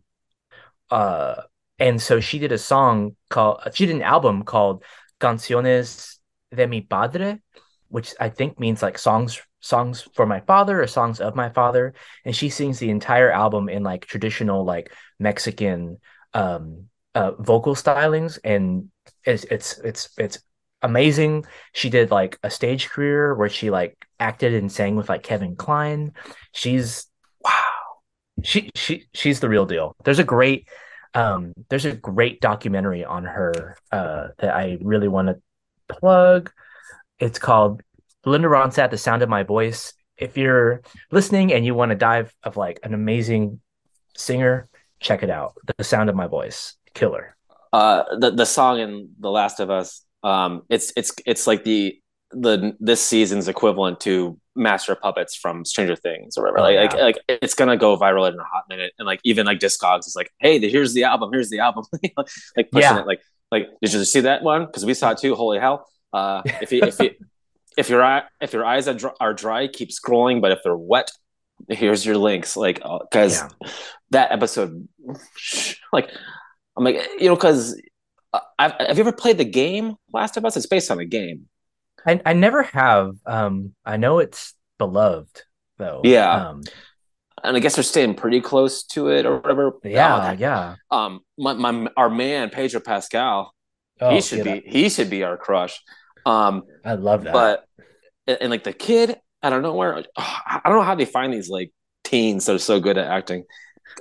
uh, 0.90 1.42
and 1.78 2.00
so 2.00 2.20
she 2.20 2.38
did 2.38 2.52
a 2.52 2.58
song 2.58 3.16
called 3.28 3.60
she 3.74 3.86
did 3.86 3.96
an 3.96 4.02
album 4.02 4.42
called 4.42 4.84
Canciones 5.18 6.18
de 6.54 6.66
mi 6.66 6.82
Padre, 6.82 7.40
which 7.88 8.14
I 8.20 8.28
think 8.28 8.58
means 8.58 8.82
like 8.82 8.98
songs 8.98 9.40
songs 9.60 10.08
for 10.14 10.26
my 10.26 10.40
father 10.40 10.82
or 10.82 10.86
songs 10.86 11.20
of 11.20 11.36
my 11.36 11.50
father 11.50 11.92
and 12.24 12.34
she 12.34 12.48
sings 12.48 12.78
the 12.78 12.88
entire 12.90 13.30
album 13.30 13.68
in 13.68 13.82
like 13.82 14.06
traditional 14.06 14.64
like 14.64 14.90
Mexican 15.18 15.98
um 16.32 16.86
uh 17.14 17.32
vocal 17.32 17.74
stylings 17.74 18.38
and 18.42 18.90
it's 19.24 19.44
it's 19.44 19.78
it's 19.78 20.08
it's 20.16 20.38
amazing. 20.82 21.44
She 21.72 21.90
did 21.90 22.10
like 22.10 22.38
a 22.42 22.50
stage 22.50 22.88
career 22.88 23.34
where 23.34 23.48
she 23.48 23.70
like 23.70 23.96
acted 24.18 24.54
and 24.54 24.70
sang 24.70 24.96
with 24.96 25.08
like 25.08 25.22
Kevin 25.22 25.56
Kline. 25.56 26.12
She's 26.52 27.06
wow. 27.44 27.52
She 28.42 28.70
she 28.74 29.06
she's 29.14 29.40
the 29.40 29.48
real 29.48 29.66
deal. 29.66 29.96
There's 30.04 30.18
a 30.18 30.24
great 30.24 30.68
um 31.14 31.52
there's 31.68 31.84
a 31.84 31.92
great 31.92 32.40
documentary 32.40 33.04
on 33.04 33.24
her 33.24 33.76
uh 33.92 34.28
that 34.38 34.54
I 34.54 34.78
really 34.80 35.08
want 35.08 35.28
to 35.28 35.40
plug. 35.88 36.50
It's 37.18 37.38
called 37.38 37.82
Linda 38.24 38.48
Ronstadt, 38.48 38.90
The 38.90 38.98
Sound 38.98 39.22
of 39.22 39.28
My 39.28 39.42
Voice. 39.42 39.92
If 40.16 40.36
you're 40.36 40.82
listening 41.10 41.52
and 41.52 41.64
you 41.64 41.74
want 41.74 41.90
to 41.90 41.96
dive 41.96 42.34
of 42.42 42.56
like 42.56 42.80
an 42.82 42.94
amazing 42.94 43.60
singer, 44.16 44.68
check 45.00 45.22
it 45.22 45.30
out. 45.30 45.54
The 45.76 45.84
Sound 45.84 46.10
of 46.10 46.16
My 46.16 46.26
Voice, 46.26 46.76
killer. 46.94 47.36
Uh, 47.72 48.04
the 48.18 48.30
the 48.30 48.46
song 48.46 48.80
in 48.80 49.10
The 49.18 49.30
Last 49.30 49.60
of 49.60 49.70
Us. 49.70 50.04
Um, 50.22 50.62
it's 50.68 50.92
it's 50.96 51.12
it's 51.26 51.46
like 51.46 51.64
the 51.64 51.98
the 52.32 52.76
this 52.78 53.00
season's 53.04 53.48
equivalent 53.48 54.00
to 54.00 54.38
Master 54.54 54.92
of 54.92 55.00
Puppets 55.00 55.34
from 55.34 55.64
Stranger 55.64 55.96
Things 55.96 56.36
or 56.36 56.42
whatever. 56.44 56.58
Oh, 56.60 56.62
like, 56.62 56.92
yeah. 56.92 57.02
like 57.04 57.16
like 57.28 57.40
it's 57.42 57.54
gonna 57.54 57.76
go 57.76 57.96
viral 57.96 58.30
in 58.30 58.38
a 58.38 58.44
hot 58.44 58.64
minute, 58.68 58.92
and 58.98 59.06
like 59.06 59.20
even 59.24 59.46
like 59.46 59.58
Discogs 59.58 60.06
is 60.06 60.14
like, 60.16 60.30
hey, 60.38 60.58
here's 60.68 60.92
the 60.94 61.04
album, 61.04 61.30
here's 61.32 61.50
the 61.50 61.60
album, 61.60 61.84
like 62.02 62.70
pushing 62.70 62.80
Yeah. 62.82 63.00
it. 63.00 63.06
Like 63.06 63.20
like 63.50 63.68
did 63.82 63.92
you 63.92 64.04
see 64.04 64.20
that 64.20 64.42
one? 64.42 64.66
Because 64.66 64.84
we 64.84 64.94
saw 64.94 65.10
it 65.12 65.18
too. 65.18 65.34
Holy 65.34 65.58
hell! 65.58 65.86
Uh, 66.12 66.42
if 66.60 66.70
you 66.72 66.82
if 66.82 66.98
you 67.00 67.10
if 67.78 67.88
your 67.88 68.02
eye 68.02 68.22
if 68.40 68.52
your 68.52 68.64
eyes 68.64 68.86
are 68.88 68.94
dry, 68.94 69.12
are 69.20 69.34
dry, 69.34 69.66
keep 69.68 69.90
scrolling. 69.90 70.40
But 70.40 70.52
if 70.52 70.60
they're 70.62 70.76
wet, 70.76 71.10
here's 71.68 72.04
your 72.04 72.16
links. 72.16 72.56
Like 72.56 72.80
because 73.10 73.38
Yeah. 73.40 73.48
that 74.10 74.32
episode, 74.32 74.86
like 75.92 76.10
I'm 76.76 76.84
like 76.84 77.00
you 77.18 77.28
know 77.28 77.34
because. 77.36 77.80
I've, 78.58 78.72
have 78.72 78.96
you 78.96 79.02
ever 79.02 79.12
played 79.12 79.38
the 79.38 79.44
game 79.44 79.96
Last 80.12 80.36
of 80.36 80.44
Us? 80.44 80.56
It's 80.56 80.66
based 80.66 80.90
on 80.90 80.98
a 80.98 81.04
game. 81.04 81.48
I 82.06 82.20
I 82.24 82.32
never 82.32 82.62
have. 82.62 83.16
Um, 83.26 83.74
I 83.84 83.96
know 83.96 84.18
it's 84.18 84.54
beloved 84.78 85.42
though. 85.78 86.00
Yeah. 86.04 86.48
Um, 86.48 86.62
and 87.42 87.56
I 87.56 87.60
guess 87.60 87.74
they're 87.76 87.84
staying 87.84 88.14
pretty 88.14 88.40
close 88.40 88.84
to 88.88 89.08
it 89.08 89.24
or 89.26 89.38
whatever. 89.38 89.72
yeah, 89.82 90.30
Oh, 90.30 90.36
yeah. 90.38 90.76
Um, 90.90 91.20
my, 91.38 91.54
my 91.54 91.88
our 91.96 92.10
man 92.10 92.50
Pedro 92.50 92.80
Pascal, 92.80 93.54
Oh, 94.00 94.10
he 94.14 94.20
should 94.20 94.44
be 94.44 94.62
he 94.66 94.88
should 94.88 95.10
be 95.10 95.24
our 95.24 95.36
crush. 95.36 95.80
Um. 96.26 96.64
I 96.84 96.94
love 96.94 97.24
that. 97.24 97.32
but 97.32 97.64
and, 98.26 98.38
and, 98.42 98.50
like 98.50 98.64
the 98.64 98.72
kid, 98.74 99.18
I 99.42 99.50
don't 99.50 99.62
know 99.62 99.74
where. 99.74 99.98
oh, 100.16 100.38
I 100.46 100.60
don't 100.66 100.76
know 100.76 100.82
how 100.82 100.94
they 100.94 101.06
find 101.06 101.32
these 101.32 101.48
like 101.48 101.72
teens 102.04 102.46
that 102.46 102.54
are 102.54 102.58
so 102.58 102.78
good 102.80 102.96
at 102.98 103.06
acting. 103.06 103.44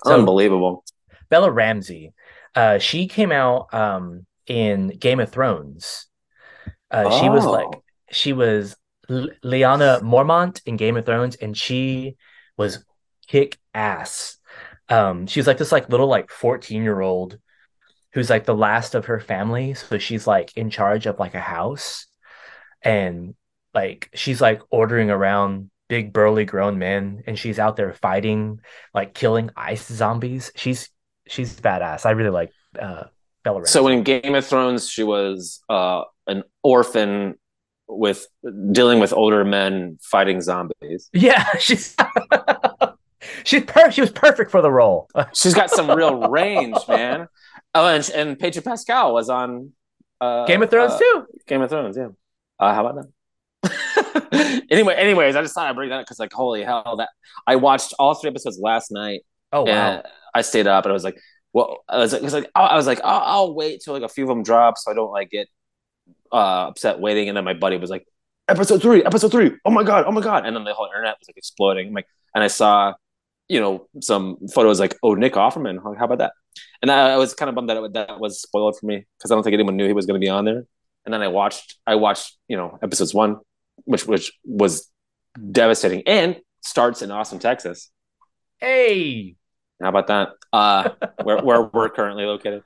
So- 0.06 0.14
Unbelievable. 0.14 0.84
Bella 1.30 1.52
Ramsey, 1.52 2.12
uh, 2.60 2.78
she 2.80 3.08
came 3.08 3.32
out 3.32 3.74
um 3.74 4.26
in 4.48 4.80
Game 5.06 5.20
of 5.20 5.32
Thrones. 5.32 6.08
Uh, 6.92 7.10
she 7.20 7.30
was 7.30 7.46
Oh. 7.46 7.52
like 7.58 7.74
she 8.12 8.34
was 8.34 8.76
L- 9.10 9.30
Lyanna 9.44 10.02
Mormont 10.02 10.62
in 10.66 10.76
Game 10.78 10.98
of 10.98 11.06
Thrones, 11.06 11.36
and 11.44 11.56
she 11.66 12.16
was 12.58 12.84
kick 13.28 13.58
ass. 13.74 14.38
Um, 14.90 15.28
she's 15.28 15.48
like 15.48 15.58
this 15.60 15.72
like 15.72 15.90
little 15.90 16.08
like 16.18 16.30
fourteen 16.32 16.84
year 16.84 17.02
old 17.02 17.38
who's 18.14 18.30
like 18.30 18.46
the 18.46 18.56
last 18.68 18.96
of 18.96 19.06
her 19.06 19.20
family, 19.20 19.74
so 19.76 19.98
she's 20.00 20.26
like 20.28 20.56
in 20.58 20.70
charge 20.70 21.06
of 21.06 21.20
like 21.20 21.36
a 21.36 21.40
house, 21.56 22.08
and 22.82 23.36
like 23.74 24.10
she's 24.16 24.42
like 24.42 24.62
ordering 24.72 25.10
around 25.12 25.70
big 25.88 26.12
burly 26.14 26.46
grown 26.46 26.78
men, 26.80 27.24
and 27.28 27.38
she's 27.38 27.60
out 27.60 27.76
there 27.76 27.94
fighting 27.94 28.60
like 28.94 29.14
killing 29.14 29.50
ice 29.56 29.86
zombies. 30.02 30.52
She's 30.56 30.90
she's 31.30 31.60
badass. 31.60 32.06
I 32.06 32.12
really 32.12 32.30
like 32.30 32.52
uh, 32.80 33.06
Bella 33.44 33.60
Ramsey. 33.60 33.72
So 33.72 33.88
in 33.88 34.04
Game 34.04 34.36
of 34.36 34.46
Thrones, 34.46 34.90
she 34.90 35.04
was 35.04 35.62
uh, 35.70 36.04
an 36.28 36.44
orphan 36.64 37.36
with 37.88 38.28
dealing 38.72 39.00
with 39.00 39.14
older 39.14 39.44
men 39.44 39.98
fighting 40.02 40.42
zombies. 40.42 41.10
yeah, 41.14 41.46
she's 41.60 41.96
she's 43.44 43.64
per- 43.64 43.92
she 43.92 44.02
was 44.02 44.12
perfect 44.12 44.52
for 44.52 44.62
the 44.62 44.72
role. 44.72 45.08
She's 45.34 45.54
got 45.54 45.70
some 45.70 45.90
real 45.92 46.30
range, 46.30 46.78
man. 46.88 47.28
Oh, 47.74 47.88
and 47.88 48.10
and 48.12 48.40
Pedro 48.40 48.62
Pascal 48.62 49.14
was 49.14 49.30
on 49.30 49.72
uh, 50.22 50.46
Game 50.46 50.62
of 50.62 50.70
Thrones 50.70 50.94
uh, 50.94 51.00
too. 51.00 51.26
Game 51.48 51.62
of 51.62 51.70
Thrones, 51.70 51.98
yeah. 51.98 52.10
Uh, 52.60 52.74
how 52.74 52.86
about 52.86 52.96
that? 52.96 53.08
anyway, 54.70 54.96
anyways, 54.96 55.36
I 55.36 55.42
just 55.42 55.54
thought 55.54 55.68
I'd 55.68 55.76
bring 55.76 55.90
that 55.90 56.00
up 56.00 56.06
because, 56.06 56.20
like, 56.20 56.34
holy 56.34 56.64
hell, 56.64 56.96
that 56.98 57.10
I 57.46 57.56
watched 57.58 57.94
all 58.00 58.14
three 58.14 58.30
episodes 58.30 58.60
last 58.60 58.92
night. 58.92 59.22
Oh 59.52 59.64
wow. 59.64 59.98
and 59.98 60.04
I 60.34 60.42
stayed 60.42 60.68
up 60.68 60.86
and 60.86 60.92
I 60.92 60.94
was 60.94 61.04
like, 61.04 61.20
well, 61.54 61.84
I 61.90 61.98
was 61.98 62.14
like, 62.14 62.22
'cause, 62.22 62.34
like, 62.34 62.50
I 62.56 62.76
was 62.76 62.86
like, 62.88 63.02
I'll, 63.04 63.22
I'll 63.48 63.56
wait 63.56 63.82
till 63.84 63.94
like 63.94 64.04
a 64.04 64.10
few 64.10 64.24
of 64.24 64.30
them 64.30 64.44
drop 64.44 64.78
so 64.78 64.92
I 64.92 64.94
don't 64.94 65.12
like 65.12 65.30
get 65.32 65.48
uh, 66.32 66.68
upset 66.70 67.00
waiting. 67.00 67.30
And 67.30 67.38
then 67.38 67.44
my 67.46 67.54
buddy 67.54 67.78
was 67.78 67.90
like, 67.90 68.06
episode 68.48 68.82
three, 68.82 69.04
episode 69.04 69.32
three. 69.32 69.52
Oh 69.66 69.72
my 69.72 69.84
god, 69.84 70.06
oh 70.08 70.12
my 70.12 70.22
god! 70.22 70.46
And 70.46 70.56
then 70.56 70.64
the 70.64 70.74
whole 70.74 70.88
internet 70.88 71.18
was 71.20 71.30
like 71.30 71.38
exploding. 71.38 71.88
I'm 71.90 71.94
like, 71.94 72.08
and 72.36 72.44
I 72.44 72.48
saw, 72.48 72.94
you 73.48 73.60
know, 73.60 73.88
some 74.02 74.38
photos 74.54 74.80
like, 74.80 74.98
oh, 75.04 75.16
Nick 75.16 75.34
Offerman, 75.34 75.82
how, 75.84 75.94
how 75.96 76.06
about 76.06 76.20
that? 76.20 76.34
And 76.82 76.92
I, 76.92 77.12
I 77.14 77.18
was 77.18 77.34
kind 77.34 77.50
of 77.50 77.56
bummed 77.56 77.70
that 77.70 77.78
it, 77.78 77.94
that 77.94 78.20
was 78.20 78.42
spoiled 78.42 78.78
for 78.80 78.86
me 78.86 79.06
because 79.18 79.32
I 79.32 79.36
don't 79.36 79.44
think 79.44 79.54
anyone 79.56 79.78
knew 79.78 79.88
he 79.88 79.94
was 79.94 80.06
going 80.06 80.20
to 80.20 80.26
be 80.26 80.30
on 80.30 80.46
there. 80.46 80.66
And 81.06 81.14
then 81.14 81.22
I 81.22 81.28
watched, 81.30 81.78
I 81.88 81.96
watched, 81.96 82.38
you 82.48 82.58
know, 82.58 82.78
episodes 82.84 83.14
one, 83.14 83.38
which 83.86 84.06
which 84.06 84.34
was 84.46 84.90
devastating, 85.52 86.04
and 86.08 86.40
starts 86.62 87.02
in 87.02 87.12
Austin, 87.12 87.40
Texas. 87.40 87.92
Hey. 88.60 89.36
How 89.82 89.90
about 89.90 90.08
that? 90.08 90.30
Uh, 90.52 90.90
where 91.24 91.38
where 91.42 91.62
we're 91.64 91.90
currently 91.90 92.26
located, 92.26 92.64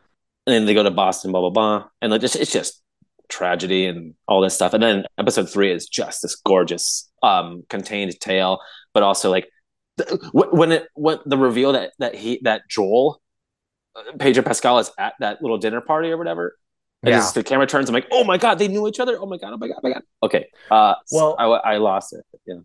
and 0.47 0.53
then 0.53 0.65
they 0.65 0.73
go 0.73 0.83
to 0.83 0.91
Boston, 0.91 1.31
blah 1.31 1.41
blah 1.41 1.49
blah, 1.49 1.87
and 2.01 2.11
like 2.11 2.21
just 2.21 2.35
it's 2.35 2.51
just 2.51 2.81
tragedy 3.29 3.85
and 3.85 4.13
all 4.27 4.41
this 4.41 4.53
stuff. 4.55 4.73
And 4.73 4.81
then 4.83 5.05
episode 5.17 5.49
three 5.49 5.71
is 5.71 5.87
just 5.87 6.21
this 6.21 6.35
gorgeous, 6.35 7.09
um, 7.23 7.63
contained 7.69 8.19
tale, 8.19 8.59
but 8.93 9.03
also 9.03 9.29
like 9.31 9.47
the, 9.97 10.29
when 10.33 10.71
it 10.71 10.87
when 10.95 11.19
the 11.25 11.37
reveal 11.37 11.73
that 11.73 11.91
that 11.99 12.15
he 12.15 12.39
that 12.43 12.63
Joel 12.69 13.21
uh, 13.95 14.03
Pedro 14.19 14.43
Pascal 14.43 14.79
is 14.79 14.91
at 14.97 15.13
that 15.19 15.41
little 15.41 15.57
dinner 15.57 15.81
party 15.81 16.09
or 16.09 16.17
whatever. 16.17 16.57
And 17.03 17.09
Yeah. 17.11 17.17
just 17.17 17.35
the 17.35 17.43
camera 17.43 17.67
turns. 17.67 17.89
I'm 17.89 17.93
like, 17.93 18.07
oh 18.11 18.23
my 18.23 18.37
god, 18.37 18.59
they 18.59 18.67
knew 18.69 18.87
each 18.87 18.99
other. 18.99 19.17
Oh 19.19 19.25
my 19.25 19.37
god, 19.37 19.53
oh 19.53 19.57
my 19.57 19.67
god, 19.67 19.75
oh 19.77 19.81
my 19.83 19.93
god. 19.93 20.03
Okay. 20.23 20.47
Uh, 20.71 20.95
Well- 21.11 21.35
well, 21.37 21.61
I, 21.63 21.73
I 21.73 21.77
lost 21.77 22.13
it. 22.13 22.23
Yeah. 22.45 22.55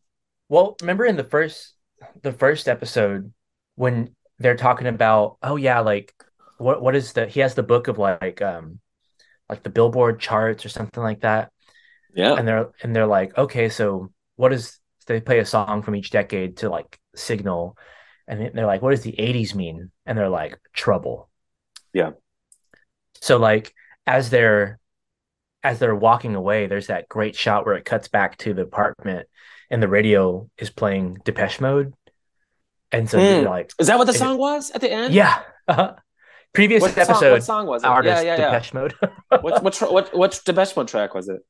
Well, 0.48 0.76
remember 0.80 1.04
in 1.04 1.16
the 1.16 1.24
first 1.24 1.74
the 2.22 2.32
first 2.32 2.68
episode 2.68 3.32
when 3.74 4.14
they're 4.38 4.56
talking 4.56 4.86
about 4.86 5.38
oh 5.42 5.56
yeah, 5.56 5.80
like 5.80 6.14
what 6.58 6.82
what 6.82 6.94
is 6.94 7.12
the 7.12 7.26
he 7.26 7.40
has 7.40 7.54
the 7.54 7.62
book 7.62 7.88
of 7.88 7.98
like 7.98 8.42
um 8.42 8.80
like 9.48 9.62
the 9.62 9.70
Billboard 9.70 10.20
charts 10.20 10.64
or 10.64 10.68
something 10.68 11.02
like 11.02 11.20
that. 11.20 11.50
Yeah. 12.14 12.34
And 12.34 12.46
they're 12.46 12.70
and 12.82 12.94
they're 12.94 13.06
like, 13.06 13.36
okay, 13.36 13.68
so 13.68 14.12
what 14.36 14.52
is 14.52 14.78
they 15.06 15.20
play 15.20 15.38
a 15.38 15.46
song 15.46 15.82
from 15.82 15.96
each 15.96 16.10
decade 16.10 16.58
to 16.58 16.68
like 16.68 16.98
signal 17.14 17.76
and 18.26 18.50
they're 18.54 18.66
like, 18.66 18.82
what 18.82 18.90
does 18.90 19.00
the 19.00 19.14
80s 19.18 19.54
mean? 19.54 19.90
And 20.04 20.18
they're 20.18 20.28
like, 20.28 20.58
trouble. 20.74 21.30
Yeah. 21.94 22.10
So 23.20 23.38
like 23.38 23.74
as 24.06 24.30
they're 24.30 24.78
as 25.64 25.78
they're 25.78 25.94
walking 25.94 26.34
away, 26.34 26.66
there's 26.66 26.86
that 26.88 27.08
great 27.08 27.34
shot 27.34 27.66
where 27.66 27.74
it 27.74 27.84
cuts 27.84 28.08
back 28.08 28.36
to 28.38 28.54
the 28.54 28.62
apartment 28.62 29.26
and 29.70 29.82
the 29.82 29.88
radio 29.88 30.48
is 30.58 30.70
playing 30.70 31.18
Depeche 31.24 31.60
Mode. 31.60 31.94
And 32.92 33.08
so 33.08 33.18
you're 33.18 33.42
like, 33.42 33.70
Is 33.78 33.88
that 33.88 33.98
what 33.98 34.04
the 34.04 34.10
Is 34.10 34.16
it- 34.16 34.20
song 34.20 34.38
was 34.38 34.70
at 34.70 34.80
the 34.80 34.90
end? 34.90 35.14
yeah. 35.14 35.40
uh 35.66 35.92
Previous 36.54 36.80
What 36.80 36.92
song, 36.92 37.02
episode 37.02 37.32
what 37.32 37.44
song 37.44 37.66
was 37.66 37.84
it? 37.84 37.86
artist 37.86 38.24
yeah, 38.24 38.36
yeah, 38.36 38.40
yeah. 38.40 38.50
Depeche 38.52 38.72
Mode. 38.74 38.94
what 39.42 39.62
what 39.62 39.78
what 39.92 40.16
what 40.16 40.40
Depeche 40.44 40.74
Mode 40.76 40.88
track 40.88 41.14
was 41.14 41.28
it? 41.28 41.40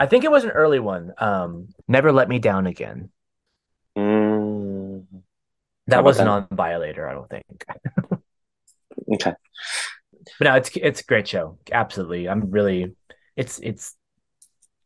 I 0.00 0.06
think 0.06 0.24
it 0.24 0.30
was 0.30 0.44
an 0.44 0.50
early 0.50 0.78
one. 0.78 1.12
Um, 1.18 1.68
Never 1.86 2.12
Let 2.12 2.28
Me 2.28 2.38
Down 2.38 2.66
Again. 2.66 3.10
Mm, 3.96 5.04
That 5.88 6.02
wasn't 6.04 6.28
on 6.28 6.46
Violator, 6.50 7.08
I 7.08 7.12
don't 7.12 7.28
think. 7.28 7.64
okay. 9.14 9.34
But 10.38 10.44
no, 10.44 10.54
it's 10.54 10.70
it's 10.76 11.00
a 11.00 11.04
great 11.04 11.28
show. 11.28 11.58
Absolutely. 11.70 12.28
I'm 12.28 12.50
really 12.50 12.94
it's 13.36 13.58
it's 13.58 13.94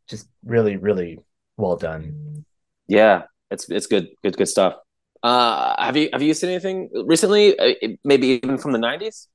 just 0.08 0.28
really, 0.44 0.76
really 0.76 1.20
well 1.56 1.76
done. 1.76 2.44
Yeah, 2.88 3.22
it's 3.50 3.68
it's 3.70 3.86
good, 3.86 4.08
good, 4.22 4.36
good 4.36 4.48
stuff. 4.48 4.74
Uh, 5.22 5.74
have 5.82 5.96
you 5.96 6.08
have 6.12 6.22
you 6.22 6.34
seen 6.34 6.50
anything 6.50 6.90
recently? 7.06 7.58
Uh, 7.58 7.74
maybe 8.04 8.28
even 8.28 8.58
from 8.58 8.72
the 8.72 8.78
nineties? 8.78 9.28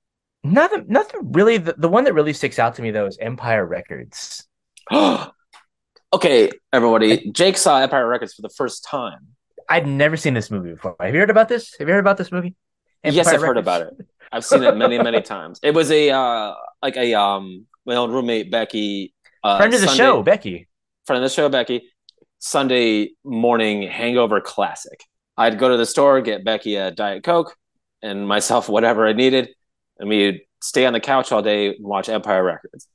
Nothing 0.44 0.86
nothing 0.88 1.32
really 1.32 1.58
the, 1.58 1.74
the 1.78 1.90
one 1.90 2.04
that 2.06 2.14
really 2.14 2.34
sticks 2.34 2.60
out 2.60 2.76
to 2.76 2.82
me 2.82 2.92
though 2.92 3.06
is 3.06 3.18
Empire 3.20 3.66
Records. 3.66 4.46
okay, 6.14 6.50
everybody. 6.74 7.32
Jake 7.32 7.58
saw 7.58 7.80
Empire 7.80 8.08
Records 8.08 8.34
for 8.34 8.42
the 8.42 8.50
first 8.50 8.84
time. 8.84 9.28
I'd 9.70 9.88
never 9.88 10.16
seen 10.16 10.34
this 10.34 10.50
movie 10.50 10.72
before. 10.72 10.96
Have 11.00 11.14
you 11.14 11.20
heard 11.20 11.30
about 11.30 11.50
this? 11.50 11.76
Have 11.80 11.88
you 11.88 11.94
heard 11.94 12.00
about 12.00 12.18
this 12.18 12.32
movie? 12.32 12.56
yes, 13.04 13.28
I've 13.28 13.42
heard 13.42 13.58
about 13.58 13.82
it. 13.82 13.94
I've 14.32 14.46
seen 14.46 14.64
it 14.64 14.76
many, 14.76 14.98
many 15.02 15.22
times. 15.22 15.60
It 15.64 15.74
was 15.74 15.92
a 15.92 16.10
uh, 16.12 16.54
like 16.82 16.98
a 16.98 17.14
um 17.14 17.66
my 17.86 17.96
old 17.96 18.12
roommate 18.12 18.52
Becky, 18.52 19.14
uh, 19.44 19.58
Friend 19.58 19.74
of 19.74 19.80
the 19.80 19.88
Sunday- 19.88 20.04
show, 20.04 20.24
Becky. 20.24 20.68
friend 21.06 21.24
of 21.24 21.30
the 21.30 21.34
show 21.34 21.50
Becky. 21.50 21.90
Sunday 22.40 23.12
morning 23.24 23.82
hangover 23.84 24.40
classic. 24.42 25.04
I'd 25.38 25.60
go 25.60 25.70
to 25.70 25.78
the 25.78 25.86
store, 25.86 26.22
get 26.22 26.44
Becky 26.44 26.76
a 26.76 26.92
diet 26.92 27.24
coke, 27.24 27.56
and 28.02 28.28
myself 28.28 28.70
whatever 28.70 29.08
I 29.08 29.14
needed, 29.14 29.50
and 30.00 30.10
we'd 30.10 30.42
stay 30.62 30.86
on 30.86 30.94
the 30.94 31.00
couch 31.00 31.32
all 31.32 31.42
day 31.42 31.68
and 31.68 31.86
watch 31.86 32.10
Empire 32.10 32.44
Records. 32.44 32.88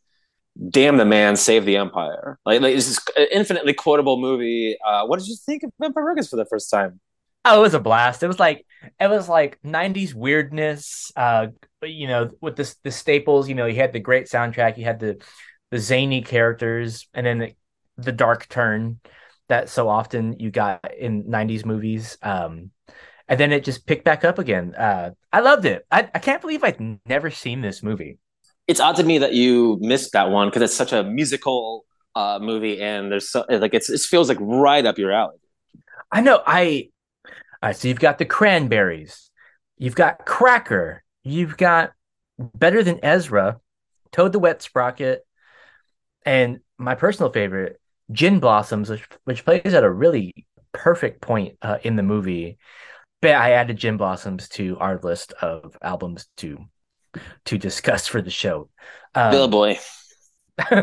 Damn 0.70 0.98
the 0.98 1.06
man, 1.06 1.36
save 1.36 1.64
the 1.64 1.76
empire! 1.76 2.38
Like, 2.44 2.60
like 2.60 2.74
this 2.74 2.88
is 2.88 3.00
an 3.16 3.26
infinitely 3.32 3.72
quotable 3.72 4.20
movie. 4.20 4.76
Uh, 4.86 5.06
what 5.06 5.18
did 5.18 5.28
you 5.28 5.36
think 5.36 5.62
of 5.62 5.70
Empire 5.82 6.04
Records 6.04 6.28
for 6.28 6.36
the 6.36 6.44
first 6.44 6.70
time? 6.70 7.00
Oh, 7.44 7.58
it 7.58 7.62
was 7.62 7.74
a 7.74 7.80
blast. 7.80 8.22
It 8.22 8.28
was 8.28 8.38
like 8.38 8.66
it 9.00 9.08
was 9.08 9.28
like 9.28 9.58
'90s 9.62 10.12
weirdness. 10.12 11.10
Uh, 11.16 11.48
you 11.82 12.06
know, 12.06 12.30
with 12.42 12.56
this 12.56 12.76
the 12.84 12.90
staples. 12.90 13.48
You 13.48 13.54
know, 13.54 13.64
you 13.64 13.76
had 13.76 13.94
the 13.94 13.98
great 13.98 14.26
soundtrack. 14.26 14.76
You 14.76 14.84
had 14.84 15.00
the 15.00 15.22
the 15.70 15.78
zany 15.78 16.20
characters, 16.20 17.08
and 17.14 17.24
then 17.24 17.38
the, 17.38 17.54
the 17.96 18.12
dark 18.12 18.46
turn 18.48 19.00
that 19.52 19.68
so 19.68 19.88
often 19.88 20.38
you 20.38 20.50
got 20.50 20.80
in 20.98 21.24
'90s 21.24 21.64
movies. 21.64 22.16
Um, 22.22 22.70
and 23.28 23.38
then 23.38 23.52
it 23.52 23.64
just 23.64 23.86
picked 23.86 24.04
back 24.04 24.24
up 24.24 24.38
again. 24.38 24.74
Uh, 24.74 25.10
I 25.32 25.40
loved 25.40 25.66
it. 25.66 25.86
I 25.90 26.08
I 26.14 26.18
can't 26.18 26.40
believe 26.40 26.64
I'd 26.64 26.98
never 27.06 27.30
seen 27.30 27.60
this 27.60 27.82
movie. 27.82 28.18
It's 28.66 28.80
odd 28.80 28.96
to 28.96 29.04
me 29.04 29.18
that 29.18 29.34
you 29.34 29.78
missed 29.80 30.12
that 30.12 30.30
one 30.30 30.48
because 30.48 30.62
it's 30.62 30.74
such 30.74 30.92
a 30.92 31.04
musical 31.04 31.84
uh, 32.14 32.38
movie, 32.40 32.80
and 32.80 33.12
there's 33.12 33.28
so, 33.30 33.44
like 33.48 33.74
it's 33.74 33.90
it 33.90 34.00
feels 34.00 34.28
like 34.28 34.38
right 34.40 34.84
up 34.84 34.98
your 34.98 35.12
alley. 35.12 35.38
I 36.10 36.20
know. 36.22 36.42
I. 36.46 36.88
Right, 37.62 37.76
so 37.76 37.86
you've 37.86 38.00
got 38.00 38.18
the 38.18 38.24
cranberries, 38.24 39.30
you've 39.78 39.94
got 39.94 40.26
Cracker, 40.26 41.04
you've 41.22 41.56
got 41.56 41.92
Better 42.36 42.82
Than 42.82 42.98
Ezra, 43.04 43.60
Toad 44.10 44.32
the 44.32 44.40
Wet 44.40 44.62
Sprocket, 44.62 45.24
and 46.26 46.58
my 46.76 46.96
personal 46.96 47.30
favorite, 47.30 47.80
Gin 48.12 48.40
Blossoms, 48.40 48.90
which, 48.90 49.08
which 49.24 49.44
plays 49.44 49.74
at 49.74 49.84
a 49.84 49.90
really 49.90 50.46
perfect 50.72 51.20
point 51.20 51.56
uh, 51.62 51.78
in 51.82 51.96
the 51.96 52.02
movie. 52.02 52.58
But 53.20 53.32
I 53.32 53.52
added 53.52 53.76
Gin 53.76 53.96
Blossoms 53.96 54.48
to 54.50 54.78
our 54.78 54.98
list 55.02 55.32
of 55.40 55.76
albums 55.82 56.26
to 56.38 56.58
to 57.44 57.58
discuss 57.58 58.06
for 58.06 58.22
the 58.22 58.30
show. 58.30 58.68
Um, 59.14 59.30
Bill 59.30 59.48
Boy. 59.48 59.78
no, 60.70 60.76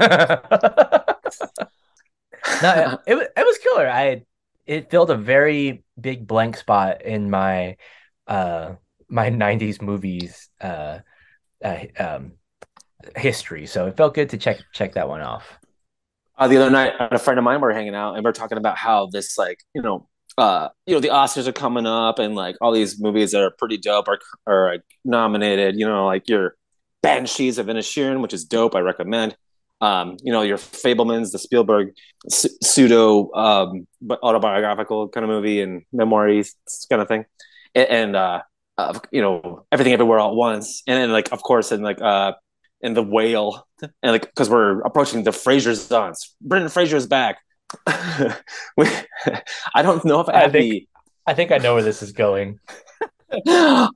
it, 2.62 3.00
it, 3.08 3.32
it 3.38 3.46
was 3.46 3.58
killer. 3.60 3.90
I 3.90 4.24
it 4.66 4.90
filled 4.90 5.12
a 5.12 5.18
very 5.18 5.84
big 6.00 6.28
blank 6.28 6.58
spot 6.58 7.02
in 7.02 7.30
my 7.30 7.78
uh 8.28 8.76
my 9.10 9.32
90s 9.32 9.82
movies 9.82 10.50
uh, 10.62 11.00
uh 11.64 11.80
um 11.98 12.34
history. 13.16 13.66
So 13.66 13.88
it 13.88 13.98
felt 13.98 14.14
good 14.14 14.30
to 14.30 14.38
check 14.38 14.60
check 14.74 14.94
that 14.94 15.10
one 15.10 15.22
off. 15.22 15.59
Uh, 16.40 16.48
the 16.48 16.56
other 16.56 16.70
night, 16.70 16.94
a 17.00 17.20
friend 17.20 17.38
of 17.38 17.44
mine 17.44 17.60
were 17.60 17.74
hanging 17.74 17.94
out, 17.94 18.16
and 18.16 18.24
we 18.24 18.30
are 18.30 18.34
talking 18.34 18.58
about 18.58 18.78
how 18.78 19.08
this, 19.08 19.38
like, 19.38 19.60
you 19.76 19.82
know, 19.82 20.08
uh, 20.38 20.70
you 20.86 20.94
know, 20.94 21.02
the 21.02 21.10
Oscars 21.10 21.48
are 21.48 21.52
coming 21.52 21.86
up, 21.86 22.18
and 22.18 22.34
like 22.34 22.56
all 22.62 22.72
these 22.72 22.98
movies 22.98 23.34
that 23.34 23.42
are 23.42 23.52
pretty 23.52 23.78
dope 23.78 24.08
are 24.08 24.20
are 24.48 24.72
like, 24.72 24.84
nominated. 25.04 25.78
You 25.78 25.86
know, 25.86 26.06
like 26.06 26.30
your 26.30 26.56
Banshees 27.04 27.58
of 27.58 27.66
Inisherin, 27.68 28.22
which 28.22 28.34
is 28.34 28.46
dope. 28.46 28.74
I 28.74 28.80
recommend. 28.80 29.36
Um, 29.82 30.18
you 30.24 30.32
know, 30.32 30.42
your 30.42 30.58
Fabelmans, 30.58 31.32
the 31.32 31.40
Spielberg 31.40 31.92
s- 32.26 32.58
pseudo 32.62 33.32
um, 33.34 33.88
autobiographical 34.10 35.10
kind 35.10 35.24
of 35.26 35.30
movie 35.30 35.62
and 35.62 35.84
memoirs 35.92 36.56
kind 36.90 37.02
of 37.02 37.10
thing, 37.10 37.26
and, 37.76 37.90
and 37.90 38.16
uh, 38.16 38.42
uh, 38.78 38.98
you 39.12 39.22
know, 39.22 39.66
everything 39.74 39.92
everywhere 39.92 40.20
all 40.20 40.32
at 40.32 40.36
once, 40.36 40.84
and 40.88 40.98
then 40.98 41.12
like, 41.12 41.34
of 41.34 41.44
course, 41.44 41.74
and 41.74 41.84
like 41.84 42.02
uh, 42.02 42.32
in 42.82 42.94
the 42.94 43.04
whale 43.04 43.68
and 43.82 44.12
like 44.12 44.22
because 44.22 44.50
we're 44.50 44.82
approaching 44.82 45.24
the 45.24 45.32
Fraser's 45.32 45.88
dance. 45.88 46.36
Brendan 46.42 46.70
Fraser 46.70 46.98
is 46.98 47.08
back. 47.08 47.38
We- 48.78 48.88
I 49.76 49.82
don't 49.82 50.04
know 50.06 50.22
if 50.22 50.30
I 50.30 50.50
think- 50.50 50.88
I 51.28 51.34
think 51.34 51.52
I 51.52 51.58
know 51.58 51.76
where 51.76 51.84
this 51.84 52.02
is 52.02 52.12
going. 52.12 52.60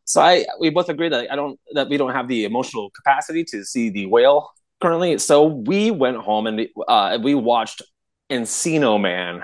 So 0.06 0.22
I 0.22 0.46
we 0.60 0.70
both 0.70 0.90
agree 0.90 1.10
that 1.10 1.32
I 1.32 1.36
don't 1.36 1.60
that 1.74 1.90
we 1.90 1.98
don't 1.98 2.12
have 2.14 2.28
the 2.28 2.46
emotional 2.46 2.92
capacity 2.92 3.44
to 3.46 3.66
see 3.66 3.90
the 3.90 4.06
whale 4.06 4.52
currently. 4.80 5.18
So 5.18 5.46
we 5.46 5.90
went 5.90 6.18
home 6.18 6.46
and 6.46 6.68
uh, 6.88 7.18
we 7.22 7.34
watched 7.34 7.82
Encino 8.30 9.02
Man. 9.02 9.44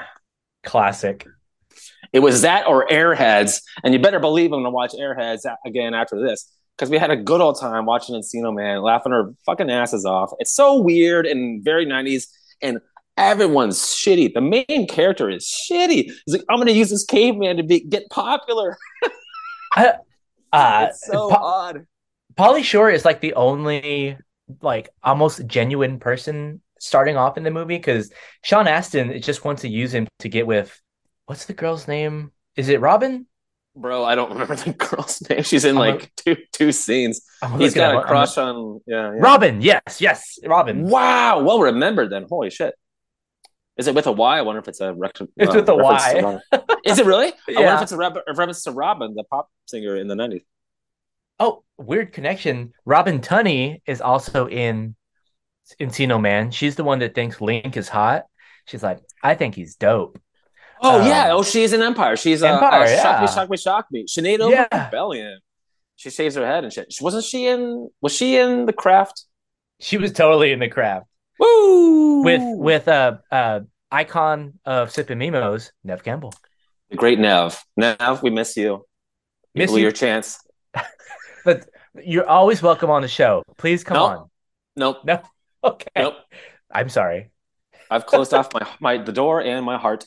Classic. 0.63 1.25
It 2.13 2.19
was 2.19 2.41
that 2.43 2.67
or 2.67 2.86
Airheads, 2.88 3.62
and 3.84 3.91
you 3.93 3.99
better 3.99 4.19
believe 4.19 4.52
I'm 4.54 4.60
gonna 4.60 4.69
watch 4.69 4.91
Airheads 4.93 5.41
again 5.65 5.95
after 5.95 6.21
this 6.21 6.47
because 6.80 6.89
we 6.89 6.98
had 6.98 7.12
a 7.12 7.18
good 7.18 7.42
old 7.42 7.60
time 7.60 7.86
watching 7.86 8.15
Encino 8.15 8.56
Man, 8.56 8.82
laughing 8.82 9.12
our 9.12 9.34
fucking 9.46 9.70
asses 9.70 10.06
off. 10.06 10.32
It's 10.39 10.54
so 10.54 10.80
weird 10.80 11.26
and 11.26 11.62
very 11.62 11.86
90s, 11.86 12.28
and 12.62 12.80
everyone's 13.18 13.80
shitty. 13.80 14.34
The 14.34 14.39
main 14.39 14.88
character 14.88 15.30
is 15.30 15.46
shitty. 15.46 16.06
He's 16.06 16.24
like, 16.28 16.44
I'm 16.50 16.58
gonna 16.58 16.72
use 16.72 16.89
this 16.89 17.04
caveman 17.04 17.58
to 17.58 17.63
be 17.63 17.82
get 17.82 18.10
popular. 18.10 18.78
Uh 20.52 20.88
it's 20.89 21.06
so 21.06 21.32
odd. 21.32 21.86
Pauly 22.36 22.63
Shore 22.63 22.89
is 22.89 23.06
like 23.06 23.22
the 23.22 23.36
only 23.36 24.18
like 24.63 24.89
almost 25.04 25.46
genuine 25.46 26.00
person 26.00 26.60
starting 26.80 27.18
off 27.18 27.38
in 27.38 27.44
the 27.44 27.52
movie 27.52 27.78
because 27.78 28.12
Sean 28.44 28.68
Astin 28.68 29.22
just 29.22 29.46
wants 29.46 29.62
to 29.62 29.70
use 29.70 29.94
him 29.94 30.08
to 30.20 30.28
get 30.28 30.48
with 30.48 30.82
what's 31.28 31.46
the 31.46 31.54
girl's 31.54 31.88
name? 31.88 32.32
Is 32.56 32.70
it 32.70 32.82
Robin? 32.82 33.28
Bro, 33.76 34.04
I 34.04 34.16
don't 34.16 34.30
remember 34.34 34.56
the 34.56 34.74
girl's 34.74 35.22
name. 35.30 35.44
She's 35.44 35.66
in 35.66 35.76
like 35.76 36.12
two 36.16 36.38
two 36.52 36.72
scenes. 36.72 37.22
He's 37.58 37.74
got 37.74 37.96
a 37.96 38.00
a 38.00 38.04
crush 38.04 38.38
on 38.38 38.82
yeah, 38.86 39.14
yeah. 39.14 39.20
Robin. 39.20 39.62
Yes, 39.62 40.00
yes, 40.00 40.40
Robin. 40.46 40.84
Wow, 40.84 41.42
well 41.44 41.60
remembered 41.60 42.10
then. 42.10 42.26
Holy 42.30 42.50
shit. 42.50 42.74
Is 43.78 43.88
it 43.88 43.96
with 43.96 44.08
a 44.08 44.12
Y? 44.12 44.38
I 44.38 44.42
wonder 44.42 44.60
if 44.60 44.68
it's 44.68 44.82
a 44.82 44.94
rec- 44.94 45.22
It's 45.38 45.54
uh, 45.54 45.56
with 45.56 45.70
a 45.70 45.78
reference 45.78 46.44
Y. 46.52 46.78
Is 46.84 47.00
it 47.00 47.06
really? 47.06 47.28
I 47.48 47.54
wonder 47.54 47.76
if 47.76 47.82
it's 47.84 47.92
a, 47.94 47.98
re- 47.98 48.08
a 48.08 48.34
reference 48.34 48.64
to 48.64 48.72
Robyn, 48.72 49.16
the 49.16 49.24
pop 49.24 49.50
singer 49.68 49.96
in 49.96 50.10
the 50.10 50.16
90s. 50.16 50.44
Oh, 51.40 51.64
weird 51.78 52.12
connection. 52.12 52.74
Robin 52.84 53.22
Tunney 53.22 53.82
is 53.86 54.02
also 54.02 54.50
in 54.50 54.98
Encino 55.80 56.20
Man. 56.20 56.52
She's 56.52 56.76
the 56.76 56.84
one 56.84 57.00
that 57.00 57.16
thinks 57.16 57.40
Link 57.40 57.78
is 57.78 57.88
hot. 57.88 58.26
She's 58.66 58.84
like, 58.84 59.00
I 59.24 59.36
think 59.36 59.56
he's 59.56 59.76
dope. 59.76 60.20
Oh 60.82 61.02
Um, 61.02 61.08
yeah. 61.08 61.32
Oh, 61.34 61.44
she's 61.44 61.74
in 61.74 61.82
Empire. 61.82 62.15
She's 62.15 62.42
uh, 62.44 62.48
Empire, 62.48 62.84
uh, 62.84 62.88
shock 62.88 63.15
yeah. 63.18 63.22
me, 63.22 63.28
shock 63.28 63.50
me, 63.50 63.58
shock 63.58 63.86
me. 63.92 64.06
Sinead 64.06 64.50
Yeah. 64.50 64.86
Rebellion. 64.86 65.39
She 65.98 66.10
shaves 66.10 66.36
her 66.36 66.46
head 66.46 66.63
and 66.63 66.72
shit. 66.72 66.94
Wasn't 67.02 67.24
she 67.26 67.48
in? 67.48 67.89
Was 68.02 68.13
she 68.15 68.38
in 68.38 68.65
the 68.65 68.74
craft? 68.74 69.26
She 69.82 69.98
was 69.98 70.12
totally 70.13 70.52
in 70.52 70.60
the 70.60 70.68
craft 70.70 71.08
Woo! 71.39 72.24
with 72.24 72.42
with 72.44 72.88
uh 72.88 73.18
uh 73.32 73.62
icon 73.92 74.60
of 74.65 74.92
sipping 74.92 75.18
mimos, 75.20 75.72
Neve 75.84 76.04
Campbell. 76.04 76.34
the 76.89 76.96
great 76.98 77.20
Neve. 77.20 77.58
Neve, 77.78 78.22
we 78.24 78.30
miss 78.30 78.56
you. 78.58 78.86
Miss 79.56 79.70
Blew 79.72 79.80
you. 79.80 79.84
your 79.84 79.92
chance. 79.92 80.39
But 81.46 81.70
you're 82.04 82.28
always 82.28 82.62
welcome 82.62 82.89
on 82.89 83.02
the 83.02 83.08
show. 83.08 83.44
Please 83.58 83.84
come 83.84 83.96
Nope. 83.96 84.10
on. 84.12 84.30
Nope. 84.76 84.98
No. 85.06 85.22
Okay. 85.63 85.89
Nope. 85.98 86.15
I'm 86.72 86.88
sorry. 86.89 87.32
I've 87.89 88.06
closed 88.06 88.34
off 88.34 88.54
my 88.54 88.67
my 88.80 88.97
the 88.97 89.12
door 89.12 89.41
and 89.41 89.65
my 89.65 89.78
heart. 89.78 90.06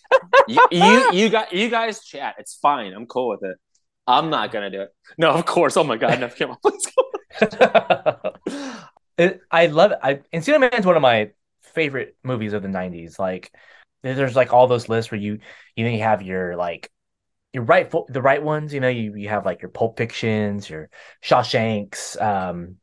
You, 0.48 0.66
you 0.70 1.08
you 1.12 1.28
got 1.28 1.52
you 1.52 1.68
guys 1.68 2.04
chat. 2.04 2.36
It's 2.38 2.54
fine. 2.54 2.92
I'm 2.92 3.06
cool 3.06 3.28
with 3.28 3.42
it. 3.42 3.56
I'm 4.06 4.30
not 4.30 4.52
gonna 4.52 4.70
do 4.70 4.82
it. 4.82 4.90
No, 5.18 5.30
of 5.30 5.46
course. 5.46 5.76
Oh 5.76 5.84
my 5.84 5.96
god, 5.96 6.18
Campbell. 6.36 6.58
Let's 6.64 6.86
go. 6.86 8.32
it, 9.18 9.40
I 9.50 9.66
love 9.66 9.92
it. 9.92 9.98
I 10.02 10.20
Encino 10.32 10.60
Man's 10.60 10.86
one 10.86 10.96
of 10.96 11.02
my 11.02 11.30
favorite 11.74 12.16
movies 12.22 12.52
of 12.52 12.62
the 12.62 12.68
'90s. 12.68 13.18
Like, 13.18 13.52
there's 14.02 14.36
like 14.36 14.52
all 14.52 14.66
those 14.66 14.88
lists 14.88 15.10
where 15.10 15.20
you 15.20 15.38
you 15.76 15.84
know 15.84 15.90
you 15.90 16.02
have 16.02 16.22
your 16.22 16.56
like 16.56 16.90
your 17.52 17.64
right 17.64 17.92
the 18.08 18.22
right 18.22 18.42
ones. 18.42 18.72
You 18.72 18.80
know, 18.80 18.88
you 18.88 19.14
you 19.14 19.28
have 19.28 19.44
like 19.44 19.62
your 19.62 19.70
Pulp 19.70 19.98
Fictions, 19.98 20.68
your 20.68 20.88
Shawshanks. 21.22 22.20
Um, 22.20 22.76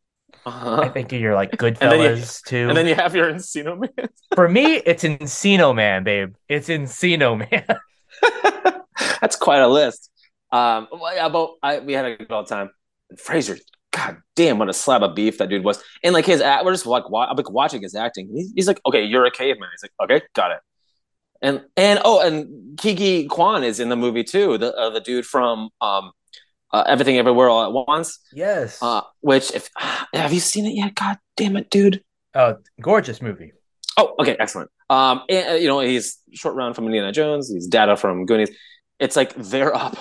I 0.45 0.49
Uh-huh. 0.49 0.89
think 0.91 1.11
you're 1.11 1.35
like 1.35 1.51
And 1.61 1.75
then 1.79 1.99
you- 1.99 2.07
Goodfellas 2.21 2.43
too. 2.45 2.67
And 2.69 2.77
then 2.77 2.87
you 2.87 2.95
have 2.95 3.15
your 3.15 3.31
Encino 3.31 3.79
Man. 3.79 4.09
For 4.35 4.47
me, 4.47 4.75
it's 4.77 5.03
Encino 5.03 5.75
Man, 5.75 6.03
babe. 6.03 6.33
It's 6.47 6.69
Encino 6.69 7.37
Man. 7.37 7.65
That's 9.21 9.35
quite 9.35 9.59
a 9.59 9.67
list. 9.67 10.09
Um, 10.51 10.87
but 10.91 11.51
I 11.61 11.79
we 11.79 11.93
had 11.93 12.05
a 12.05 12.17
good 12.17 12.31
old 12.31 12.47
time. 12.47 12.71
Fraser, 13.17 13.57
god 13.91 14.17
damn, 14.35 14.57
what 14.59 14.69
a 14.69 14.73
slab 14.73 15.03
of 15.03 15.15
beef 15.15 15.37
that 15.39 15.49
dude 15.49 15.63
was. 15.63 15.81
And 16.03 16.13
like 16.13 16.25
his 16.25 16.41
act, 16.41 16.65
we're 16.65 16.73
just 16.73 16.85
like 16.85 17.03
I'm 17.05 17.35
like 17.37 17.49
watching 17.51 17.81
his 17.81 17.95
acting. 17.95 18.29
He's, 18.33 18.51
he's 18.55 18.67
like, 18.67 18.79
okay, 18.85 19.03
you're 19.03 19.25
a 19.25 19.31
caveman. 19.31 19.69
He's 19.71 19.83
like, 19.83 19.91
okay, 20.01 20.25
got 20.35 20.51
it. 20.51 20.59
And 21.41 21.61
and 21.77 21.99
oh, 22.03 22.19
and 22.25 22.77
Ke 22.77 22.97
Huy 22.97 23.27
Quan 23.27 23.63
is 23.63 23.79
in 23.79 23.89
the 23.89 23.95
movie 23.95 24.23
too. 24.23 24.57
The 24.57 24.73
uh, 24.75 24.89
the 24.89 24.99
dude 24.99 25.25
from 25.25 25.69
um, 25.81 26.11
uh, 26.71 26.83
Everything 26.87 27.17
Everywhere 27.17 27.49
All 27.49 27.63
at 27.63 27.87
Once. 27.87 28.19
yes. 28.33 28.81
Uh, 28.81 29.01
which 29.21 29.51
if 29.51 29.69
have 30.13 30.33
you 30.33 30.39
seen 30.39 30.65
it 30.65 30.71
yet? 30.75 30.95
God 30.95 31.17
damn 31.37 31.57
it, 31.57 31.69
dude. 31.69 32.03
oh, 32.35 32.57
gorgeous 32.81 33.21
movie. 33.21 33.53
Oh, 33.97 34.15
okay, 34.19 34.35
excellent. 34.39 34.69
Um, 34.89 35.23
and, 35.29 35.49
uh, 35.49 35.53
you 35.53 35.67
know, 35.67 35.79
he's 35.81 36.19
short 36.33 36.55
round 36.55 36.75
from 36.75 36.85
Indiana 36.85 37.11
Jones. 37.11 37.49
He's 37.51 37.67
Data 37.67 37.97
from 37.97 38.25
Goonies. 38.25 38.49
It's 38.99 39.15
like 39.15 39.33
they're 39.35 39.75
up, 39.75 39.97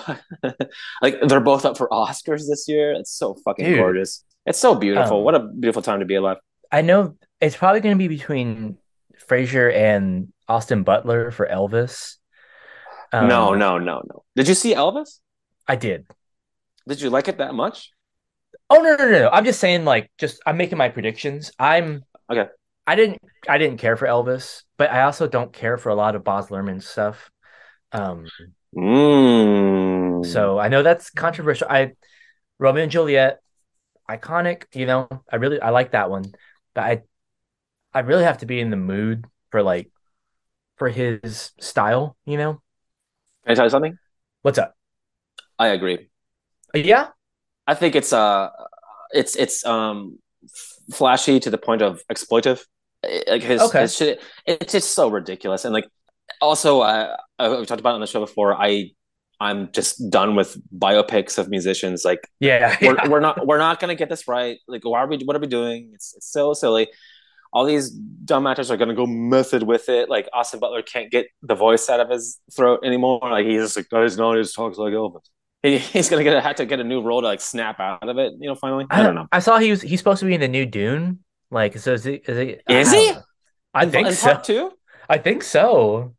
like 1.01 1.19
they're 1.21 1.39
both 1.39 1.65
up 1.65 1.77
for 1.77 1.89
Oscars 1.89 2.47
this 2.47 2.65
year. 2.67 2.93
It's 2.93 3.11
so 3.11 3.35
fucking 3.45 3.65
Dude. 3.65 3.77
gorgeous. 3.77 4.23
It's 4.45 4.59
so 4.59 4.75
beautiful. 4.75 5.17
Um, 5.19 5.23
what 5.23 5.35
a 5.35 5.39
beautiful 5.39 5.81
time 5.81 5.99
to 5.99 6.05
be 6.05 6.15
alive. 6.15 6.37
I 6.71 6.81
know 6.81 7.15
it's 7.41 7.55
probably 7.55 7.81
going 7.81 7.95
to 7.95 7.99
be 7.99 8.07
between 8.07 8.77
Fraser 9.27 9.69
and 9.69 10.31
Austin 10.47 10.83
Butler 10.83 11.31
for 11.31 11.45
Elvis. 11.47 12.15
Um, 13.11 13.27
no, 13.27 13.53
no, 13.53 13.77
no, 13.77 14.01
no. 14.07 14.23
Did 14.35 14.47
you 14.47 14.53
see 14.53 14.73
Elvis? 14.75 15.19
I 15.67 15.75
did. 15.75 16.05
Did 16.87 17.01
you 17.01 17.09
like 17.09 17.27
it 17.27 17.37
that 17.37 17.53
much? 17.53 17.91
Oh 18.69 18.81
no, 18.81 18.95
no, 18.95 19.05
no, 19.05 19.19
no! 19.19 19.29
I'm 19.29 19.45
just 19.45 19.59
saying, 19.59 19.85
like, 19.85 20.11
just 20.17 20.41
I'm 20.45 20.57
making 20.57 20.77
my 20.77 20.89
predictions. 20.89 21.51
I'm 21.59 22.05
Okay. 22.29 22.49
I 22.87 22.95
didn't, 22.95 23.19
I 23.47 23.57
didn't 23.57 23.77
care 23.79 23.97
for 23.97 24.07
Elvis, 24.07 24.63
but 24.77 24.91
I 24.91 25.03
also 25.03 25.27
don't 25.27 25.53
care 25.53 25.77
for 25.77 25.89
a 25.89 25.95
lot 25.95 26.15
of 26.15 26.23
Baz 26.23 26.47
Luhrmann 26.49 26.83
stuff. 26.83 27.31
Um, 27.91 28.27
Mm. 28.75 30.23
so 30.23 30.59
I 30.59 30.67
know 30.67 30.83
that's 30.83 31.09
controversial. 31.09 31.67
I 31.69 31.93
Romeo 32.59 32.83
and 32.83 32.91
Juliet, 32.91 33.41
iconic. 34.09 34.65
You 34.73 34.85
know, 34.85 35.09
I 35.31 35.37
really 35.37 35.61
I 35.61 35.71
like 35.71 35.91
that 35.93 36.09
one, 36.09 36.35
but 36.75 36.83
I 36.85 37.03
I 37.93 37.99
really 38.01 38.23
have 38.23 38.39
to 38.39 38.45
be 38.45 38.59
in 38.59 38.69
the 38.69 38.77
mood 38.77 39.25
for 39.51 39.63
like 39.63 39.91
for 40.77 40.89
his 40.89 41.51
style. 41.59 42.17
You 42.25 42.37
know, 42.37 42.61
can 43.43 43.51
I 43.51 43.55
tell 43.55 43.65
you 43.65 43.69
something? 43.69 43.97
what's 44.41 44.57
up? 44.57 44.75
I 45.59 45.67
agree. 45.69 46.09
Yeah, 46.73 47.07
I 47.67 47.75
think 47.75 47.95
it's 47.95 48.13
uh, 48.13 48.49
it's 49.11 49.35
it's 49.35 49.65
um, 49.65 50.19
flashy 50.91 51.39
to 51.39 51.49
the 51.49 51.57
point 51.57 51.81
of 51.81 52.01
exploitive. 52.11 52.61
Like 53.27 53.43
his, 53.43 53.61
Okay. 53.61 53.81
his 53.81 53.95
shit, 53.95 54.21
it's 54.45 54.73
just 54.73 54.93
so 54.93 55.07
ridiculous. 55.09 55.63
And 55.63 55.73
like, 55.73 55.87
also, 56.41 56.81
uh, 56.81 57.15
I, 57.37 57.49
we 57.49 57.65
talked 57.65 57.79
about 57.79 57.91
it 57.91 57.95
on 57.95 58.01
the 58.01 58.07
show 58.07 58.19
before. 58.19 58.53
I, 58.53 58.91
I'm 59.39 59.71
just 59.71 60.09
done 60.09 60.35
with 60.35 60.57
biopics 60.77 61.37
of 61.37 61.49
musicians. 61.49 62.03
Like, 62.03 62.19
yeah, 62.41 62.75
we're, 62.81 62.97
we're 63.09 63.19
not 63.21 63.47
we're 63.47 63.57
not 63.57 63.79
gonna 63.79 63.95
get 63.95 64.09
this 64.09 64.27
right. 64.27 64.57
Like, 64.67 64.83
why 64.83 64.99
are 64.99 65.07
we? 65.07 65.17
What 65.23 65.35
are 65.35 65.39
we 65.39 65.47
doing? 65.47 65.91
It's 65.93 66.13
it's 66.17 66.29
so 66.31 66.53
silly. 66.53 66.89
All 67.53 67.65
these 67.65 67.89
dumb 67.89 68.45
actors 68.45 68.69
are 68.69 68.77
gonna 68.77 68.93
go 68.93 69.05
method 69.07 69.63
with 69.63 69.87
it. 69.89 70.09
Like 70.09 70.27
Austin 70.33 70.59
Butler 70.59 70.81
can't 70.81 71.09
get 71.09 71.27
the 71.41 71.55
voice 71.55 71.89
out 71.89 72.01
of 72.01 72.09
his 72.09 72.37
throat 72.55 72.81
anymore. 72.83 73.19
Like 73.23 73.45
he's 73.45 73.61
just 73.63 73.77
like, 73.77 73.89
guys, 73.89 74.17
no, 74.17 74.33
he 74.33 74.41
just 74.41 74.55
talks 74.55 74.77
like 74.77 74.93
Elvis. 74.93 75.21
He, 75.63 75.77
he's 75.93 76.09
gonna 76.09 76.23
get 76.23 76.41
have 76.41 76.55
to 76.57 76.65
get 76.65 76.79
a 76.79 76.83
new 76.83 77.01
role 77.01 77.21
to 77.21 77.27
like 77.27 77.41
snap 77.41 77.79
out 77.79 78.07
of 78.07 78.17
it. 78.17 78.33
You 78.39 78.49
know, 78.49 78.55
finally. 78.55 78.85
I 78.89 79.03
don't 79.03 79.15
know. 79.15 79.27
I 79.31 79.39
saw 79.39 79.57
he 79.57 79.71
was 79.71 79.81
he's 79.81 79.99
supposed 79.99 80.19
to 80.21 80.25
be 80.25 80.33
in 80.33 80.41
the 80.41 80.47
new 80.47 80.65
Dune. 80.65 81.19
Like, 81.51 81.77
so 81.79 81.93
is 81.93 82.03
he? 82.03 82.15
Is 82.15 82.37
he? 82.37 82.73
Is 82.73 82.93
I 82.93 82.95
he? 82.95 83.13
I 83.73 83.85
think 83.87 84.07
in 84.07 84.13
so. 84.13 84.73
I 85.09 85.17
think 85.17 85.43
so. 85.43 86.15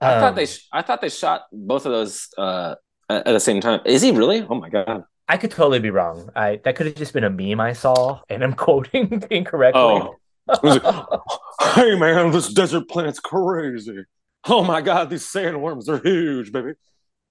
I 0.00 0.20
thought 0.20 0.30
Um, 0.30 0.34
they 0.34 0.46
sh- 0.46 0.66
I 0.72 0.82
thought 0.82 1.00
they 1.00 1.08
shot 1.08 1.42
both 1.52 1.86
of 1.86 1.92
those 1.92 2.28
uh, 2.36 2.74
at 3.08 3.26
at 3.26 3.32
the 3.32 3.40
same 3.40 3.60
time. 3.60 3.80
Is 3.84 4.02
he 4.02 4.10
really? 4.10 4.44
Oh 4.48 4.54
my 4.56 4.68
god! 4.68 5.04
I 5.28 5.36
could 5.36 5.50
totally 5.50 5.78
be 5.78 5.90
wrong. 5.90 6.30
I 6.34 6.60
that 6.64 6.76
could 6.76 6.86
have 6.86 6.96
just 6.96 7.12
been 7.12 7.24
a 7.24 7.30
meme 7.30 7.60
I 7.60 7.72
saw, 7.72 8.20
and 8.28 8.42
I'm 8.44 8.52
quoting 8.66 9.22
incorrectly. 9.30 9.80
Oh. 9.80 10.16
hey 11.74 11.98
man, 11.98 12.30
this 12.32 12.52
desert 12.52 12.88
planet's 12.88 13.20
crazy. 13.20 14.04
Oh 14.46 14.62
my 14.62 14.82
god, 14.82 15.08
these 15.08 15.24
sandworms 15.24 15.88
are 15.88 16.02
huge, 16.02 16.52
baby. 16.52 16.72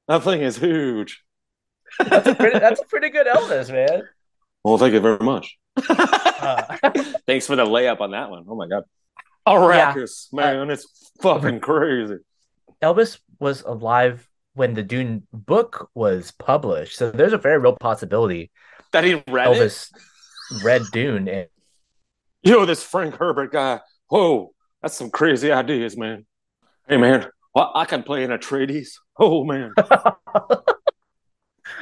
That 0.07 0.23
thing 0.23 0.41
is 0.41 0.57
huge. 0.57 1.21
That's 1.99 2.27
a 2.27 2.35
pretty. 2.35 2.59
That's 2.59 2.81
a 2.81 2.85
pretty 2.85 3.09
good 3.09 3.27
Elvis, 3.27 3.71
man. 3.71 4.03
Well, 4.63 4.77
thank 4.77 4.93
you 4.93 4.99
very 4.99 5.19
much. 5.19 5.57
Uh, 5.77 6.77
Thanks 7.27 7.47
for 7.47 7.55
the 7.55 7.65
layup 7.65 8.01
on 8.01 8.11
that 8.11 8.29
one. 8.29 8.45
Oh 8.47 8.55
my 8.55 8.67
god. 8.67 8.83
Arrakis, 9.47 10.31
man, 10.31 10.69
it's 10.69 11.11
fucking 11.21 11.59
crazy. 11.59 12.15
Elvis 12.81 13.19
was 13.39 13.61
alive 13.63 14.29
when 14.53 14.73
the 14.73 14.83
Dune 14.83 15.27
book 15.33 15.89
was 15.93 16.31
published, 16.31 16.97
so 16.97 17.11
there's 17.11 17.33
a 17.33 17.37
very 17.37 17.57
real 17.57 17.75
possibility 17.75 18.51
That 18.93 19.03
he 19.03 19.15
read 19.27 19.51
it. 19.51 19.57
Elvis 19.57 19.89
read 20.63 20.83
Dune. 20.93 21.27
And 21.27 21.47
Yo, 22.41 22.65
this 22.65 22.83
Frank 22.83 23.15
Herbert 23.15 23.51
guy. 23.51 23.81
Whoa, 24.07 24.53
that's 24.81 24.95
some 24.95 25.09
crazy 25.09 25.51
ideas, 25.51 25.97
man. 25.97 26.25
Hey 26.87 26.95
man, 26.97 27.27
well, 27.53 27.71
I 27.75 27.83
can 27.83 28.03
play 28.03 28.23
in 28.23 28.29
Atreides. 28.29 28.93
Oh 29.17 29.43
man. 29.43 29.73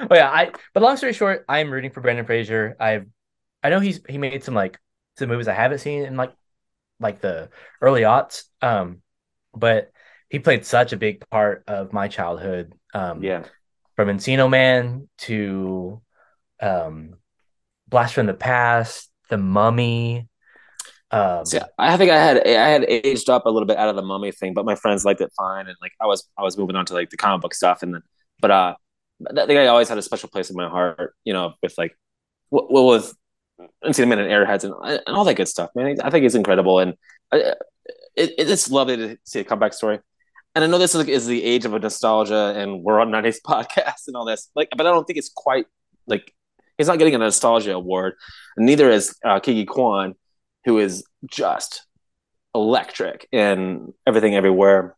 oh 0.09 0.15
yeah, 0.15 0.29
I. 0.29 0.51
But 0.73 0.83
long 0.83 0.97
story 0.97 1.13
short, 1.13 1.45
I'm 1.47 1.71
rooting 1.71 1.91
for 1.91 2.01
Brendan 2.01 2.25
Fraser. 2.25 2.75
I've, 2.79 3.05
I 3.63 3.69
know 3.69 3.79
he's 3.79 4.01
he 4.07 4.17
made 4.17 4.43
some 4.43 4.53
like 4.53 4.79
some 5.17 5.29
movies 5.29 5.47
I 5.47 5.53
haven't 5.53 5.79
seen 5.79 6.03
in 6.03 6.17
like 6.17 6.33
like 6.99 7.21
the 7.21 7.49
early 7.81 8.01
aughts. 8.01 8.43
Um, 8.61 9.01
but 9.53 9.91
he 10.29 10.39
played 10.39 10.65
such 10.65 10.93
a 10.93 10.97
big 10.97 11.27
part 11.29 11.63
of 11.67 11.93
my 11.93 12.07
childhood. 12.07 12.73
Um, 12.93 13.23
Yeah. 13.23 13.43
from 13.95 14.09
Encino 14.09 14.49
Man 14.49 15.09
to 15.19 16.01
um, 16.61 17.15
Blast 17.87 18.13
from 18.15 18.27
the 18.27 18.33
Past, 18.33 19.09
The 19.29 19.37
Mummy. 19.37 20.27
Um, 21.11 21.43
I 21.77 21.97
think 21.97 22.09
I 22.09 22.17
had 22.17 22.47
I 22.47 22.69
had 22.69 22.85
aged 22.87 23.29
up 23.29 23.45
a 23.45 23.49
little 23.49 23.67
bit 23.67 23.77
out 23.77 23.89
of 23.89 23.97
the 23.97 24.01
mummy 24.01 24.31
thing, 24.31 24.53
but 24.53 24.63
my 24.65 24.75
friends 24.75 25.03
liked 25.03 25.19
it 25.19 25.31
fine, 25.35 25.67
and 25.67 25.75
like 25.81 25.91
I 25.99 26.05
was 26.05 26.27
I 26.37 26.43
was 26.43 26.57
moving 26.57 26.77
on 26.77 26.85
to 26.85 26.93
like 26.93 27.09
the 27.09 27.17
comic 27.17 27.41
book 27.41 27.53
stuff, 27.53 27.83
and 27.83 27.93
then 27.95 28.01
but 28.39 28.51
uh, 28.51 28.75
that 29.31 29.49
I 29.49 29.67
always 29.67 29.89
had 29.89 29.97
a 29.97 30.01
special 30.01 30.29
place 30.29 30.49
in 30.49 30.55
my 30.55 30.69
heart, 30.69 31.15
you 31.23 31.33
know, 31.33 31.53
with 31.61 31.75
like 31.77 31.97
what 32.49 32.71
with 32.71 33.13
Man 33.97 34.19
and 34.19 34.31
Airheads 34.31 34.63
and, 34.63 34.73
and 34.83 35.15
all 35.15 35.23
that 35.25 35.35
good 35.35 35.47
stuff, 35.47 35.69
man. 35.75 35.97
I 36.01 36.09
think 36.09 36.25
it's 36.25 36.35
incredible, 36.35 36.79
and 36.79 36.93
uh, 37.31 37.55
it, 38.15 38.33
it's 38.37 38.69
lovely 38.69 38.97
to 38.97 39.17
see 39.23 39.39
a 39.39 39.43
comeback 39.43 39.73
story. 39.73 39.99
And 40.53 40.65
I 40.65 40.67
know 40.67 40.77
this 40.77 40.95
is, 40.95 41.07
is 41.07 41.27
the 41.27 41.43
age 41.43 41.65
of 41.65 41.73
a 41.73 41.79
nostalgia, 41.79 42.53
and 42.55 42.83
we're 42.83 42.99
on 42.99 43.09
'90s 43.09 43.37
podcast 43.45 44.07
and 44.07 44.15
all 44.15 44.25
this, 44.25 44.49
like, 44.55 44.69
but 44.75 44.85
I 44.85 44.91
don't 44.91 45.05
think 45.05 45.17
it's 45.17 45.31
quite 45.33 45.65
like 46.07 46.33
he's 46.77 46.87
not 46.87 46.97
getting 46.97 47.15
a 47.15 47.19
nostalgia 47.19 47.73
award, 47.73 48.15
neither 48.57 48.89
is 48.89 49.15
uh, 49.23 49.39
Ke 49.39 49.47
Huy 49.47 49.65
Quan 49.65 50.15
who 50.65 50.77
is 50.77 51.03
just 51.25 51.85
electric 52.53 53.27
in 53.31 53.93
everything 54.05 54.35
everywhere. 54.35 54.95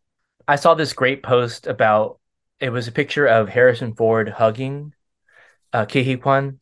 I 0.47 0.55
saw 0.57 0.73
this 0.73 0.93
great 0.93 1.23
post 1.23 1.67
about 1.67 2.19
it 2.63 2.69
was 2.71 2.87
a 2.87 2.93
picture 2.93 3.25
of 3.25 3.49
Harrison 3.49 3.93
Ford 3.93 4.29
hugging 4.29 4.93
uh, 5.73 5.85
Huy 5.85 6.15
Quan, 6.15 6.59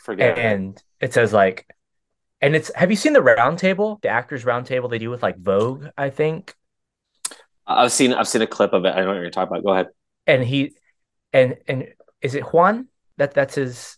Forget 0.00 0.36
and 0.36 0.82
it 1.00 1.14
says 1.14 1.32
like, 1.32 1.64
and 2.40 2.56
it's 2.56 2.74
have 2.74 2.90
you 2.90 2.96
seen 2.96 3.12
the 3.12 3.22
round 3.22 3.60
table, 3.60 4.00
the 4.02 4.08
actors 4.08 4.44
round 4.44 4.66
table 4.66 4.88
they 4.88 4.98
do 4.98 5.10
with 5.10 5.22
like 5.22 5.38
Vogue, 5.38 5.86
I 5.96 6.10
think. 6.10 6.56
I've 7.68 7.92
seen 7.92 8.12
I've 8.12 8.26
seen 8.26 8.42
a 8.42 8.48
clip 8.48 8.72
of 8.72 8.84
it. 8.84 8.88
I 8.88 8.96
don't 8.96 9.04
know 9.04 9.12
what 9.12 9.20
you're 9.20 9.30
talking 9.30 9.52
about. 9.56 9.64
Go 9.64 9.72
ahead. 9.72 9.86
And 10.26 10.42
he 10.42 10.72
and 11.32 11.56
and 11.68 11.86
is 12.20 12.34
it 12.34 12.42
Juan? 12.52 12.88
That 13.18 13.32
that's 13.32 13.54
his 13.54 13.96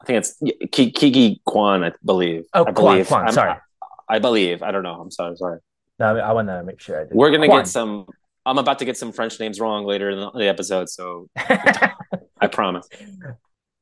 I 0.00 0.04
think 0.04 0.24
it's 0.24 0.34
Ke 0.70 0.96
Huy 0.96 1.40
Quan, 1.44 1.82
I 1.82 1.92
believe. 2.04 2.44
Oh, 2.54 2.62
I 2.64 2.72
Quan, 2.72 2.74
believe. 2.74 3.08
Quan, 3.08 3.24
I'm- 3.24 3.32
sorry. 3.32 3.50
I, 3.50 4.16
I 4.16 4.18
believe. 4.20 4.62
I 4.62 4.70
don't 4.70 4.84
know. 4.84 5.00
I'm 5.00 5.10
sorry. 5.10 5.30
I'm 5.30 5.36
sorry. 5.36 5.58
No, 5.98 6.16
I 6.16 6.32
want 6.32 6.46
to 6.48 6.62
make 6.62 6.80
sure 6.80 7.00
I 7.00 7.04
did. 7.04 7.12
We're 7.12 7.32
gonna 7.32 7.46
Quan. 7.48 7.60
get 7.60 7.68
some. 7.68 8.06
I'm 8.44 8.58
about 8.58 8.80
to 8.80 8.84
get 8.84 8.96
some 8.96 9.12
French 9.12 9.38
names 9.38 9.60
wrong 9.60 9.84
later 9.84 10.10
in 10.10 10.18
the, 10.34 10.48
episode, 10.48 10.88
so 10.88 11.28
I 11.36 12.48
promise. 12.50 12.88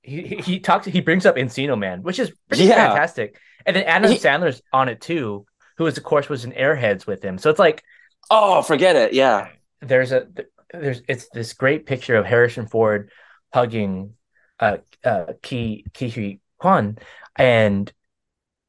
he 0.02 0.22
he- 0.44 0.60
talks 0.60 0.86
he 0.86 1.00
brings 1.00 1.26
up 1.26 1.36
Encino 1.36 1.78
Man, 1.78 2.02
which 2.02 2.18
is 2.18 2.32
pretty 2.48 2.64
Yeah. 2.64 2.88
fantastic. 2.88 3.38
And 3.66 3.74
then 3.76 3.84
Adam 3.84 4.10
He- 4.10 4.18
Sandler's 4.18 4.62
on 4.72 4.88
it 4.88 5.00
too, 5.00 5.46
who 5.78 5.86
is 5.86 5.96
of 5.98 6.04
course 6.04 6.28
was 6.28 6.44
in 6.44 6.52
Airheads 6.52 7.06
with 7.06 7.22
him. 7.22 7.38
So 7.38 7.50
it's 7.50 7.58
like 7.58 7.82
Oh, 8.30 8.62
forget 8.62 8.96
it. 8.96 9.12
Yeah. 9.12 9.48
there's 9.80 10.12
a 10.12 10.26
there's 10.72 11.02
it's 11.08 11.28
this 11.30 11.52
great 11.54 11.86
picture 11.86 12.16
of 12.16 12.26
Harrison 12.26 12.66
Ford 12.66 13.10
hugging 13.52 14.14
uh 14.60 14.76
uh 15.04 15.32
Ke 15.42 15.82
Huy 15.98 16.40
Quan 16.58 16.98
and 17.36 17.90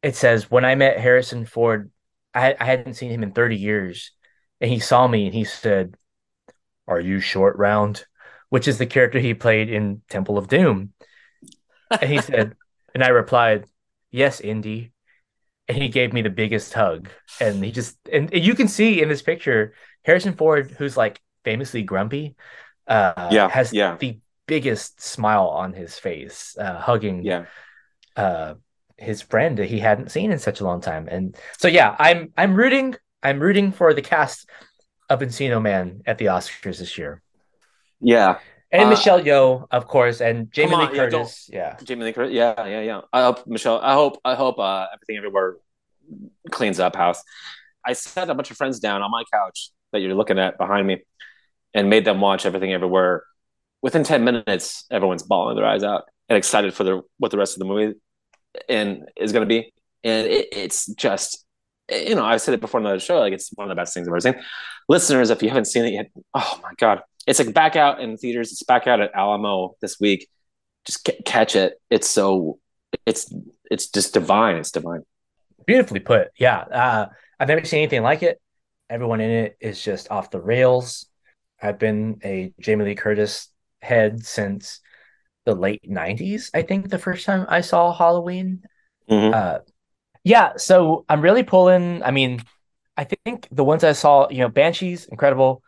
it 0.01 0.15
says 0.15 0.49
when 0.49 0.65
I 0.65 0.75
met 0.75 0.99
Harrison 0.99 1.45
Ford 1.45 1.91
I 2.33 2.55
I 2.59 2.63
hadn't 2.65 2.93
seen 2.95 3.11
him 3.11 3.23
in 3.23 3.33
30 3.33 3.57
years 3.57 4.11
and 4.61 4.71
he 4.71 4.79
saw 4.79 5.07
me 5.07 5.25
and 5.25 5.35
he 5.35 5.43
said 5.43 5.95
are 6.87 6.99
you 6.99 7.19
short 7.19 7.57
round? 7.57 8.05
Which 8.49 8.67
is 8.67 8.77
the 8.77 8.85
character 8.85 9.19
he 9.19 9.33
played 9.33 9.69
in 9.69 10.01
Temple 10.09 10.37
of 10.37 10.47
Doom. 10.49 10.93
And 11.99 12.09
he 12.09 12.21
said 12.21 12.55
and 12.93 13.03
I 13.03 13.09
replied 13.09 13.65
yes 14.11 14.39
Indy. 14.41 14.91
And 15.67 15.77
he 15.77 15.89
gave 15.89 16.13
me 16.13 16.21
the 16.21 16.29
biggest 16.29 16.73
hug. 16.73 17.09
And 17.39 17.63
he 17.63 17.71
just 17.71 17.97
and 18.11 18.31
you 18.33 18.55
can 18.55 18.67
see 18.67 19.01
in 19.01 19.09
this 19.09 19.21
picture 19.21 19.73
Harrison 20.03 20.33
Ford 20.35 20.71
who's 20.71 20.97
like 20.97 21.21
famously 21.45 21.83
grumpy 21.83 22.35
uh 22.87 23.31
Yeah, 23.31 23.49
has 23.49 23.73
yeah. 23.73 23.97
the 23.99 24.19
biggest 24.47 25.01
smile 25.01 25.47
on 25.47 25.73
his 25.73 25.97
face 25.97 26.57
uh 26.59 26.79
hugging 26.79 27.23
Yeah. 27.23 27.45
uh 28.15 28.55
his 28.97 29.21
friend 29.21 29.57
that 29.57 29.69
he 29.69 29.79
hadn't 29.79 30.11
seen 30.11 30.31
in 30.31 30.39
such 30.39 30.61
a 30.61 30.63
long 30.65 30.81
time. 30.81 31.07
And 31.09 31.37
so 31.57 31.67
yeah 31.67 31.95
i'm 31.99 32.33
i'm 32.37 32.55
rooting 32.55 32.95
i'm 33.23 33.39
rooting 33.39 33.71
for 33.71 33.93
the 33.93 34.01
cast 34.01 34.49
of 35.09 35.19
Encino 35.19 35.61
Man 35.61 36.01
at 36.05 36.17
the 36.17 36.25
Oscars 36.25 36.79
this 36.79 36.97
year 36.97 37.21
Yeah. 37.99 38.39
and 38.71 38.85
Uh, 38.85 38.89
Michelle 38.89 39.21
Yeoh 39.21 39.67
of 39.71 39.85
course 39.87 40.21
and 40.21 40.51
Jamie 40.51 40.73
on, 40.73 40.79
Lee 40.91 40.95
yeah, 40.97 41.09
Curtis 41.09 41.49
yeah 41.51 41.77
Jamie 41.83 42.05
Lee 42.05 42.13
Curtis. 42.13 42.33
Yeah, 42.33 42.65
yeah, 42.65 42.81
yeah. 42.81 43.01
I 43.11 43.21
hope 43.23 43.45
Michelle. 43.47 43.79
I 43.81 43.93
hope. 43.93 44.19
I 44.23 44.35
hope 44.35 44.57
uh, 44.59 44.87
everything 44.93 45.17
everywhere 45.17 45.57
cleans 46.49 46.79
up 46.79 46.95
house. 46.95 47.21
I 47.85 47.93
sat 47.93 48.29
a 48.29 48.33
bunch 48.35 48.51
of 48.51 48.57
friends 48.57 48.79
down 48.79 49.01
on 49.01 49.11
my 49.11 49.23
couch 49.33 49.71
that 49.91 49.99
you're 49.99 50.15
looking 50.15 50.39
at 50.39 50.57
behind 50.57 50.87
me, 50.87 51.03
and 51.73 51.89
made 51.89 52.05
them 52.05 52.21
watch 52.21 52.45
everything 52.45 52.71
everywhere. 52.73 53.23
Within 53.81 54.03
ten 54.03 54.23
minutes, 54.23 54.85
everyone's 54.89 55.23
bawling 55.23 55.55
their 55.57 55.65
eyes 55.65 55.83
out 55.83 56.03
and 56.29 56.37
excited 56.37 56.73
for 56.73 56.83
the 56.85 57.01
what 57.17 57.31
the 57.31 57.37
rest 57.37 57.55
of 57.55 57.59
the 57.59 57.65
movie 57.65 57.95
and 58.69 59.09
is 59.17 59.31
going 59.33 59.43
to 59.47 59.53
be. 59.55 59.73
And 60.03 60.27
it, 60.27 60.47
it's 60.53 60.85
just, 60.95 61.45
you 61.91 62.15
know, 62.15 62.25
I've 62.25 62.41
said 62.41 62.53
it 62.53 62.61
before 62.61 62.79
in 62.79 62.85
the 62.85 62.99
show. 62.99 63.19
Like 63.19 63.33
it's 63.33 63.49
one 63.55 63.65
of 63.69 63.69
the 63.69 63.79
best 63.79 63.93
things 63.93 64.07
I've 64.07 64.11
ever 64.13 64.19
seen. 64.19 64.35
Listeners, 64.89 65.29
if 65.29 65.43
you 65.43 65.49
haven't 65.49 65.65
seen 65.65 65.85
it 65.85 65.93
yet, 65.93 66.09
oh 66.33 66.59
my 66.63 66.71
god, 66.77 67.01
it's 67.27 67.39
like 67.39 67.53
back 67.53 67.75
out 67.75 67.99
in 68.01 68.17
theaters. 68.17 68.51
It's 68.51 68.63
back 68.63 68.87
out 68.87 68.99
at 69.01 69.13
Alamo 69.15 69.75
this 69.81 69.99
week 69.99 70.27
just 70.85 71.05
ca- 71.05 71.21
catch 71.25 71.55
it. 71.55 71.79
It's 71.91 72.09
so 72.09 72.57
it's 73.05 73.31
it's 73.69 73.87
just 73.89 74.13
divine. 74.15 74.55
It's 74.55 74.71
divine. 74.71 75.03
beautifully 75.67 75.99
put 75.99 76.29
yeah 76.39 76.57
uh 76.59 77.05
I've 77.39 77.47
never 77.47 77.63
seen 77.65 77.79
anything 77.83 78.01
like 78.01 78.23
it 78.23 78.41
everyone 78.89 79.21
in 79.21 79.29
it 79.29 79.57
is 79.61 79.81
just 79.81 80.09
off 80.09 80.31
the 80.31 80.41
rails 80.41 81.05
I've 81.61 81.77
been 81.77 82.19
a 82.23 82.51
Jamie 82.59 82.83
Lee 82.85 82.95
Curtis 82.95 83.47
head 83.81 84.25
since 84.25 84.79
the 85.45 85.53
late 85.53 85.83
90s 85.87 86.49
I 86.55 86.63
think 86.63 86.89
the 86.89 86.97
first 86.97 87.25
time 87.27 87.45
I 87.47 87.61
saw 87.61 87.93
Halloween 87.93 88.63
Mhm. 89.09 89.33
uh 89.33 89.59
yeah 90.23 90.53
so 90.57 91.05
i'm 91.09 91.21
really 91.21 91.43
pulling 91.43 92.03
i 92.03 92.11
mean 92.11 92.41
i 92.97 93.03
think 93.03 93.47
the 93.51 93.63
ones 93.63 93.83
i 93.83 93.91
saw 93.91 94.27
you 94.29 94.37
know 94.39 94.49
banshees 94.49 95.05
incredible 95.05 95.61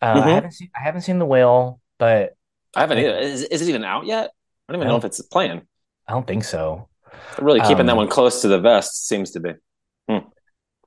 uh 0.00 0.06
i 0.06 0.20
Mhm. 0.20 0.34
haven't 0.34 0.50
seen 0.52 0.70
i 0.74 0.82
haven't 0.82 1.02
seen 1.02 1.18
the 1.18 1.26
whale 1.26 1.80
but 1.98 2.34
I 2.74 2.80
haven't 2.80 2.98
either. 2.98 3.18
Is, 3.18 3.42
is 3.42 3.60
it 3.60 3.68
even 3.68 3.84
out 3.84 4.06
yet? 4.06 4.30
I 4.66 4.72
don't 4.72 4.76
even 4.80 4.86
I 4.86 4.90
know 4.90 4.94
don't- 4.94 5.00
if 5.00 5.04
it's 5.04 5.20
playing. 5.20 5.60
i 6.08 6.12
don't 6.12 6.26
think 6.26 6.42
so 6.44 6.88
They're 7.36 7.44
really 7.44 7.60
keeping 7.60 7.84
that 7.86 7.92
Um, 7.92 7.98
one 7.98 8.08
close 8.08 8.40
to 8.42 8.48
the 8.48 8.58
vest. 8.58 9.06
Seems 9.06 9.30
to 9.32 9.40
be. 9.40 9.52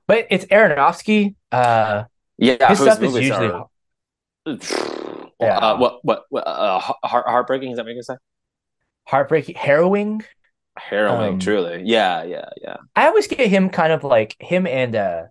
but 0.08 0.26
it's 0.30 0.44
aronofsky 0.46 1.36
uh 1.52 2.04
Yeah, 2.38 2.68
his 2.68 2.80
stuff 2.80 3.00
is 3.02 3.14
usually 3.14 3.48
are- 3.48 3.68
Yeah. 5.40 5.58
Uh, 5.58 5.76
what 5.78 6.04
what, 6.04 6.22
what 6.30 6.46
uh, 6.46 6.78
heart, 6.80 7.26
heartbreaking? 7.28 7.70
Is 7.70 7.76
that 7.76 7.82
what 7.84 7.88
you're 7.94 8.02
gonna 8.02 8.16
say? 8.18 8.22
heartbreaking 9.06 9.54
harrowing 9.54 10.22
Harrowing, 10.76 11.38
Um, 11.38 11.38
truly. 11.38 11.82
Yeah, 11.84 12.22
yeah, 12.24 12.48
yeah. 12.62 12.76
i 12.94 13.06
always 13.06 13.26
get 13.26 13.48
him 13.48 13.70
kind 13.70 13.92
of 13.92 14.04
like 14.04 14.36
him 14.40 14.66
and 14.66 14.94
uh 14.96 15.24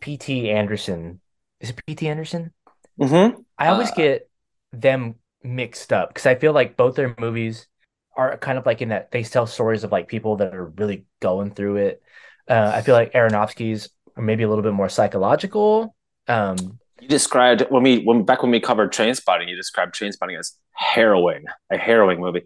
pt 0.00 0.50
anderson 0.50 1.20
is 1.60 1.70
it 1.70 1.76
pt 1.86 2.04
anderson 2.04 2.52
Mm-hmm. 3.00 3.42
I 3.58 3.68
always 3.68 3.90
Uh, 3.90 3.94
get 3.96 4.28
them 4.72 5.16
mixed 5.42 5.92
up 5.92 6.08
because 6.10 6.26
I 6.26 6.34
feel 6.34 6.52
like 6.52 6.76
both 6.76 6.96
their 6.96 7.14
movies 7.18 7.68
are 8.16 8.36
kind 8.38 8.58
of 8.58 8.66
like 8.66 8.82
in 8.82 8.88
that 8.90 9.10
they 9.10 9.22
tell 9.22 9.46
stories 9.46 9.84
of 9.84 9.92
like 9.92 10.08
people 10.08 10.36
that 10.36 10.54
are 10.54 10.66
really 10.66 11.06
going 11.20 11.50
through 11.52 11.76
it. 11.76 12.02
Uh, 12.48 12.72
I 12.74 12.82
feel 12.82 12.94
like 12.94 13.12
Aronofsky's 13.12 13.88
are 14.16 14.22
maybe 14.22 14.42
a 14.42 14.48
little 14.48 14.62
bit 14.62 14.72
more 14.72 14.88
psychological. 14.88 15.94
Um, 16.28 16.78
You 17.00 17.08
described 17.08 17.62
when 17.70 17.82
we 17.82 18.02
when 18.04 18.24
back 18.24 18.42
when 18.42 18.50
we 18.52 18.60
covered 18.60 18.92
Trainspotting, 18.92 19.48
you 19.48 19.56
described 19.56 19.94
Trainspotting 19.94 20.38
as 20.38 20.56
harrowing, 20.72 21.44
a 21.70 21.76
harrowing 21.76 22.20
movie. 22.20 22.44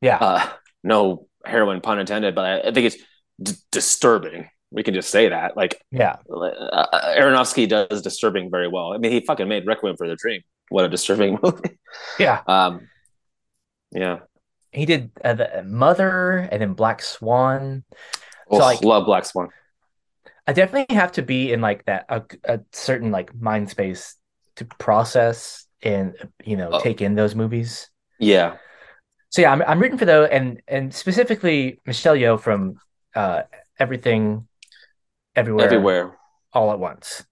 yeah, 0.00 0.20
uh, 0.20 0.48
no 0.84 1.28
heroin 1.44 1.80
pun 1.80 1.98
intended, 1.98 2.34
but 2.34 2.66
I, 2.66 2.72
think 2.72 2.86
it's 2.86 2.96
d- 3.42 3.52
disturbing. 3.70 4.48
We 4.70 4.82
can 4.82 4.94
just 4.94 5.10
say 5.10 5.28
that. 5.28 5.56
Like 5.56 5.82
yeah, 5.90 6.16
uh, 6.32 6.86
Aronofsky 7.18 7.68
does 7.68 8.02
disturbing 8.02 8.50
very 8.50 8.68
well. 8.68 8.92
I 8.92 8.98
mean, 8.98 9.10
he 9.12 9.20
fucking 9.20 9.48
made 9.48 9.66
Requiem 9.66 9.96
for 9.96 10.06
the 10.08 10.16
Dream. 10.16 10.42
What 10.68 10.84
a 10.84 10.88
disturbing 10.88 11.38
movie. 11.42 11.78
yeah. 12.18 12.40
Um, 12.46 12.88
yeah. 13.92 14.20
He 14.72 14.86
did 14.86 15.10
uh, 15.24 15.34
the 15.34 15.64
Mother 15.66 16.48
and 16.52 16.62
then 16.62 16.74
Black 16.74 17.02
Swan. 17.02 17.82
Oh, 18.48 18.58
like- 18.58 18.84
love 18.84 19.06
Black 19.06 19.24
Swan. 19.24 19.48
I 20.46 20.52
definitely 20.52 20.94
have 20.96 21.12
to 21.12 21.22
be 21.22 21.52
in 21.52 21.60
like 21.60 21.84
that 21.86 22.06
a, 22.08 22.22
a 22.44 22.60
certain 22.72 23.10
like 23.10 23.34
mind 23.34 23.70
space 23.70 24.16
to 24.56 24.64
process 24.64 25.66
and 25.82 26.14
you 26.44 26.56
know 26.56 26.70
Oh. 26.72 26.80
take 26.80 27.00
in 27.02 27.14
those 27.14 27.34
movies. 27.34 27.88
Yeah. 28.18 28.56
So 29.30 29.42
yeah, 29.42 29.52
I'm 29.52 29.62
I'm 29.62 29.80
rooting 29.80 29.98
for 29.98 30.04
those, 30.04 30.28
and 30.30 30.60
and 30.68 30.92
specifically 30.94 31.80
Michelle 31.86 32.16
Yeoh 32.16 32.40
from 32.40 32.76
uh, 33.14 33.42
Everything, 33.78 34.46
Everywhere, 35.36 35.66
Everywhere. 35.66 36.18
all 36.52 36.72
at 36.72 36.78
once. 36.78 37.24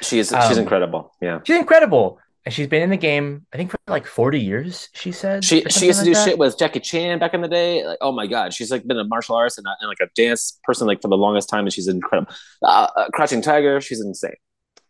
She's 0.00 0.28
she's 0.28 0.32
Um, 0.32 0.58
incredible. 0.58 1.12
Yeah. 1.20 1.40
She's 1.44 1.56
incredible, 1.56 2.20
and 2.44 2.52
she's 2.52 2.66
been 2.66 2.82
in 2.82 2.90
the 2.90 2.96
game. 2.98 3.46
I 3.52 3.56
think 3.56 3.70
for 3.70 3.78
like 3.88 4.06
40 4.06 4.38
years. 4.38 4.90
She 4.92 5.10
said 5.12 5.42
She 5.42 5.62
she 5.70 5.86
used 5.86 6.00
to 6.00 6.04
something 6.04 6.04
do 6.04 6.14
that. 6.14 6.24
shit 6.26 6.38
with 6.38 6.58
Jackie 6.58 6.80
Chan 6.80 7.18
back 7.18 7.32
in 7.32 7.40
the 7.40 7.48
day. 7.48 7.86
Like, 7.86 7.98
oh 8.02 8.12
my 8.12 8.26
god, 8.26 8.52
she's 8.52 8.70
like 8.70 8.86
been 8.86 8.98
a 8.98 9.04
martial 9.04 9.34
artist 9.34 9.56
and, 9.58 9.66
a, 9.66 9.70
and 9.80 9.88
like 9.88 10.00
a 10.00 10.08
dance 10.14 10.60
person 10.64 10.86
like 10.86 11.00
for 11.00 11.08
the 11.08 11.16
longest 11.16 11.48
time, 11.48 11.64
and 11.64 11.72
she's 11.72 11.88
incredible. 11.88 12.30
Uh, 12.62 12.88
uh, 12.94 13.08
Crouching 13.14 13.40
Tiger, 13.40 13.80
she's 13.80 14.00
insane. 14.02 14.36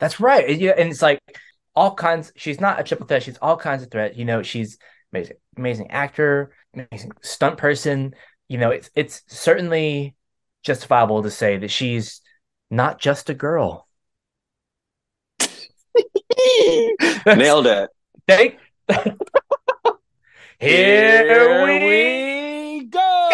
That's 0.01 0.19
right. 0.19 0.59
Yeah, 0.59 0.73
and 0.77 0.91
it's 0.91 1.03
like 1.03 1.21
all 1.77 1.95
kinds. 1.95 2.33
She's 2.37 2.61
not 2.61 2.81
a 2.81 2.83
triple 2.83 3.07
threat. 3.07 3.23
She's 3.23 3.39
all 3.41 3.57
kinds 3.57 3.85
of 3.85 3.91
threat. 3.93 4.17
You 4.17 4.25
know, 4.25 4.43
she's 4.43 4.77
amazing, 5.13 5.37
amazing 5.57 5.91
actor, 5.91 6.53
amazing 6.75 7.13
stunt 7.23 7.59
person. 7.59 8.15
You 8.49 8.59
know, 8.59 8.71
it's 8.71 8.91
it's 8.95 9.23
certainly 9.29 10.15
justifiable 10.63 11.23
to 11.23 11.31
say 11.31 11.59
that 11.59 11.71
she's 11.71 12.21
not 12.71 12.99
just 13.01 13.31
a 13.31 13.35
girl. 13.35 13.87
Nailed 17.27 17.67
it. 17.67 17.91
Thank. 18.27 18.59
Here 20.61 21.65
we 21.65 22.85
go. 22.85 23.28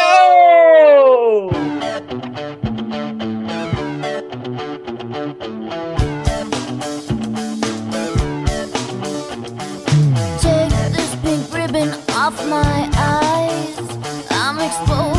My 12.54 12.88
eyes. 12.94 13.76
I'm 14.30 14.58
exposed, 14.60 15.13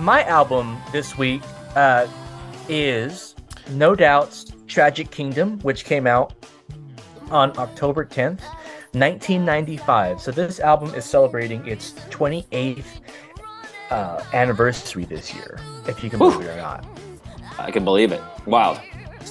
my 0.00 0.24
album 0.24 0.78
this 0.92 1.18
week 1.18 1.42
uh, 1.76 2.06
is 2.68 3.34
No 3.70 3.94
Doubt's 3.94 4.46
Tragic 4.66 5.10
Kingdom, 5.10 5.58
which 5.60 5.84
came 5.84 6.06
out 6.06 6.32
on 7.30 7.56
October 7.58 8.04
10th, 8.04 8.40
1995. 8.92 10.20
So 10.20 10.30
this 10.30 10.58
album 10.58 10.94
is 10.94 11.04
celebrating 11.04 11.66
its 11.66 11.92
28th 12.08 12.84
uh, 13.90 14.24
anniversary 14.32 15.04
this 15.04 15.34
year, 15.34 15.60
if 15.86 16.02
you 16.02 16.08
can 16.08 16.18
believe 16.18 16.40
it 16.40 16.48
or 16.48 16.56
not. 16.56 16.86
I 17.58 17.70
can 17.70 17.84
believe 17.84 18.12
it. 18.12 18.22
Wow. 18.46 18.80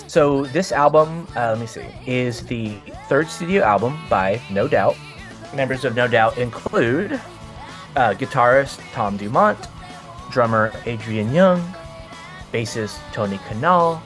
So 0.07 0.45
this 0.45 0.71
album, 0.71 1.27
uh, 1.35 1.49
let 1.51 1.59
me 1.59 1.65
see, 1.65 1.85
is 2.05 2.45
the 2.45 2.75
third 3.07 3.27
studio 3.27 3.63
album 3.63 3.99
by 4.07 4.39
No 4.51 4.67
Doubt. 4.67 4.95
Members 5.55 5.83
of 5.83 5.95
No 5.95 6.07
Doubt 6.07 6.37
include 6.37 7.13
uh, 7.95 8.13
guitarist 8.13 8.79
Tom 8.93 9.17
Dumont, 9.17 9.67
drummer 10.31 10.71
Adrian 10.85 11.33
Young, 11.33 11.61
bassist 12.51 12.99
Tony 13.11 13.37
Kanal, 13.39 14.01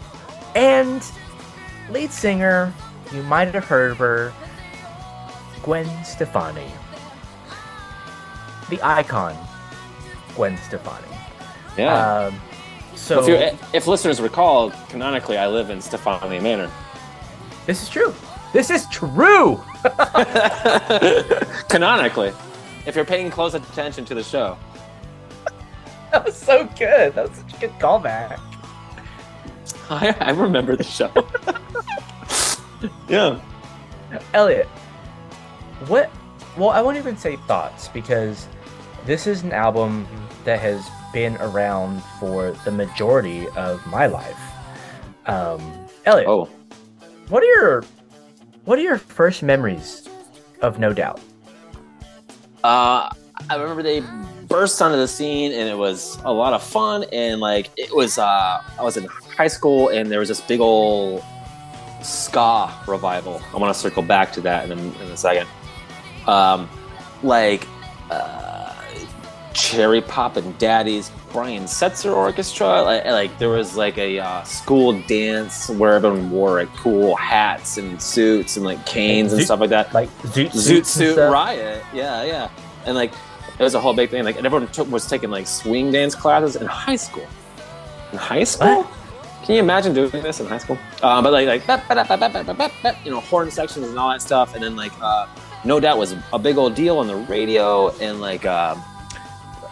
and 0.56 1.04
lead 1.90 2.12
singer, 2.12 2.74
you 3.14 3.24
might 3.24 3.54
have 3.54 3.66
heard 3.66 3.92
of 3.92 3.98
her, 3.98 4.34
Gwen 5.64 5.88
Stefani. 6.04 6.72
The 8.70 8.80
icon, 8.82 9.38
Gwen 10.36 10.58
Stefani. 10.58 11.08
Yeah. 11.78 12.28
Um, 12.28 12.42
so 12.96 13.22
if, 13.22 13.28
you 13.28 13.58
if 13.74 13.88
listeners 13.88 14.22
recall, 14.22 14.72
canonically, 14.90 15.38
I 15.38 15.48
live 15.48 15.70
in 15.70 15.82
Stefani 15.82 16.40
Manor. 16.40 16.72
this 17.66 17.82
is 17.82 17.90
true. 17.90 18.14
This 18.54 18.70
is 18.70 18.88
true. 18.90 19.62
canonically, 21.70 22.32
if 22.86 22.96
you're 22.96 23.06
paying 23.06 23.32
close 23.32 23.56
attention 23.56 24.06
to 24.06 24.16
the 24.16 24.24
show. 24.24 24.58
That 26.24 26.26
was 26.26 26.38
so 26.38 26.70
good. 26.78 27.16
That 27.16 27.30
was 27.30 27.38
such 27.40 27.54
a 27.56 27.60
good 27.62 27.72
callback. 27.80 28.40
I, 29.90 30.16
I 30.20 30.30
remember 30.30 30.76
the 30.76 30.84
show. 30.84 31.12
yeah. 33.10 33.42
Elliot, 34.36 34.68
what? 35.88 36.12
Well, 36.56 36.70
I 36.70 36.82
won't 36.82 36.98
even 36.98 37.18
say 37.18 37.38
thoughts 37.48 37.88
because 37.88 38.48
this 39.08 39.26
is 39.26 39.42
an 39.42 39.54
album 39.54 40.06
that 40.46 40.60
has 40.60 40.88
been 41.14 41.36
around 41.38 42.04
for 42.20 42.52
the 42.64 42.72
majority 42.72 43.48
of 43.56 43.84
my 43.88 44.06
life. 44.06 44.40
Um, 45.26 45.88
Elliot, 46.06 46.28
Oh, 46.28 46.46
what 47.30 47.42
are 47.42 47.48
your 47.48 47.84
what 48.66 48.78
are 48.78 48.84
your 48.84 49.00
first 49.00 49.42
memories 49.42 50.08
of 50.62 50.78
No 50.78 50.94
Doubt? 50.94 51.20
Uh, 52.64 53.10
I 53.50 53.56
remember 53.56 53.82
they 53.82 54.04
burst 54.54 54.80
onto 54.84 54.98
the 54.98 55.08
scene 55.08 55.52
and 55.52 55.68
it 55.68 55.76
was 55.76 56.20
a 56.26 56.32
lot 56.32 56.54
of 56.54 56.62
fun 56.62 57.04
and 57.12 57.42
like 57.42 57.72
it 57.76 57.92
was 57.92 58.20
uh 58.20 58.62
I 58.78 58.84
was 58.84 58.98
in 58.98 59.06
high 59.06 59.48
school 59.48 59.90
and 59.90 60.12
there 60.12 60.20
was 60.20 60.30
this 60.30 60.42
big 60.42 60.60
old 60.60 61.24
ska 62.04 62.72
revival. 62.88 63.42
I 63.52 63.58
want 63.58 63.74
to 63.74 63.80
circle 63.80 64.04
back 64.04 64.32
to 64.34 64.42
that 64.42 64.70
in 64.70 64.78
a, 64.78 64.82
in 64.82 65.12
a 65.12 65.18
second. 65.18 65.48
Um, 66.28 66.70
like 67.24 67.68
uh, 68.12 68.76
Cherry 69.54 70.02
Poppin' 70.02 70.54
Daddies 70.60 71.12
Brian 71.32 71.64
Setzer 71.64 72.16
Orchestra. 72.16 72.84
Like, 72.84 73.06
like 73.06 73.40
there 73.40 73.50
was 73.50 73.76
like 73.76 73.98
a 73.98 74.20
uh, 74.20 74.44
school 74.44 75.02
dance 75.08 75.68
where 75.68 75.94
everyone 75.94 76.30
wore 76.30 76.60
like 76.60 76.76
cool 76.76 77.16
hats 77.16 77.78
and 77.80 78.00
suits 78.00 78.56
and 78.56 78.64
like 78.64 78.86
canes 78.86 79.34
and 79.34 79.42
Zoot- 79.42 79.46
stuff 79.46 79.62
like 79.62 79.72
that. 79.72 79.92
Like 79.96 80.10
Zoot 80.22 80.52
Zoot 80.52 80.78
and 80.78 80.86
Suit? 80.86 81.18
Riot. 81.18 81.84
Yeah, 81.92 82.24
yeah. 82.24 82.50
And 82.86 82.96
like 82.96 83.14
it 83.60 83.64
was 83.64 83.76
a 83.76 83.80
whole 83.80 83.94
big 83.94 84.10
thing. 84.10 84.24
Like 84.24 84.38
and 84.38 84.46
everyone 84.46 84.68
took, 84.70 84.90
was 84.90 85.08
taking 85.08 85.30
like 85.30 85.48
swing 85.48 85.92
dance 85.92 86.16
classes 86.16 86.56
in 86.56 86.68
high 86.68 86.96
school. 86.96 87.28
In 88.12 88.18
high 88.18 88.44
school? 88.44 88.88
Can 89.44 89.56
you 89.56 89.62
imagine 89.62 89.94
doing 89.94 90.10
this 90.12 90.40
in 90.40 90.46
high 90.46 90.58
school? 90.58 90.78
Uh, 91.02 91.22
but 91.22 91.34
like 91.34 91.48
like 91.48 91.68
bap, 91.68 91.88
bap, 91.88 92.08
bap, 92.08 93.06
you 93.06 93.12
know 93.12 93.20
horn 93.20 93.52
sections 93.52 93.88
and 93.88 93.98
all 93.98 94.10
that 94.10 94.22
stuff. 94.22 94.56
And 94.56 94.64
then 94.64 94.76
like 94.76 94.94
uh, 95.02 95.28
no 95.66 95.80
doubt 95.80 95.98
was 95.98 96.16
a 96.32 96.40
big 96.40 96.58
old 96.58 96.76
deal 96.76 96.98
on 96.98 97.08
the 97.08 97.16
radio 97.16 97.90
and 97.98 98.22
like. 98.22 98.46
Uh, 98.46 98.76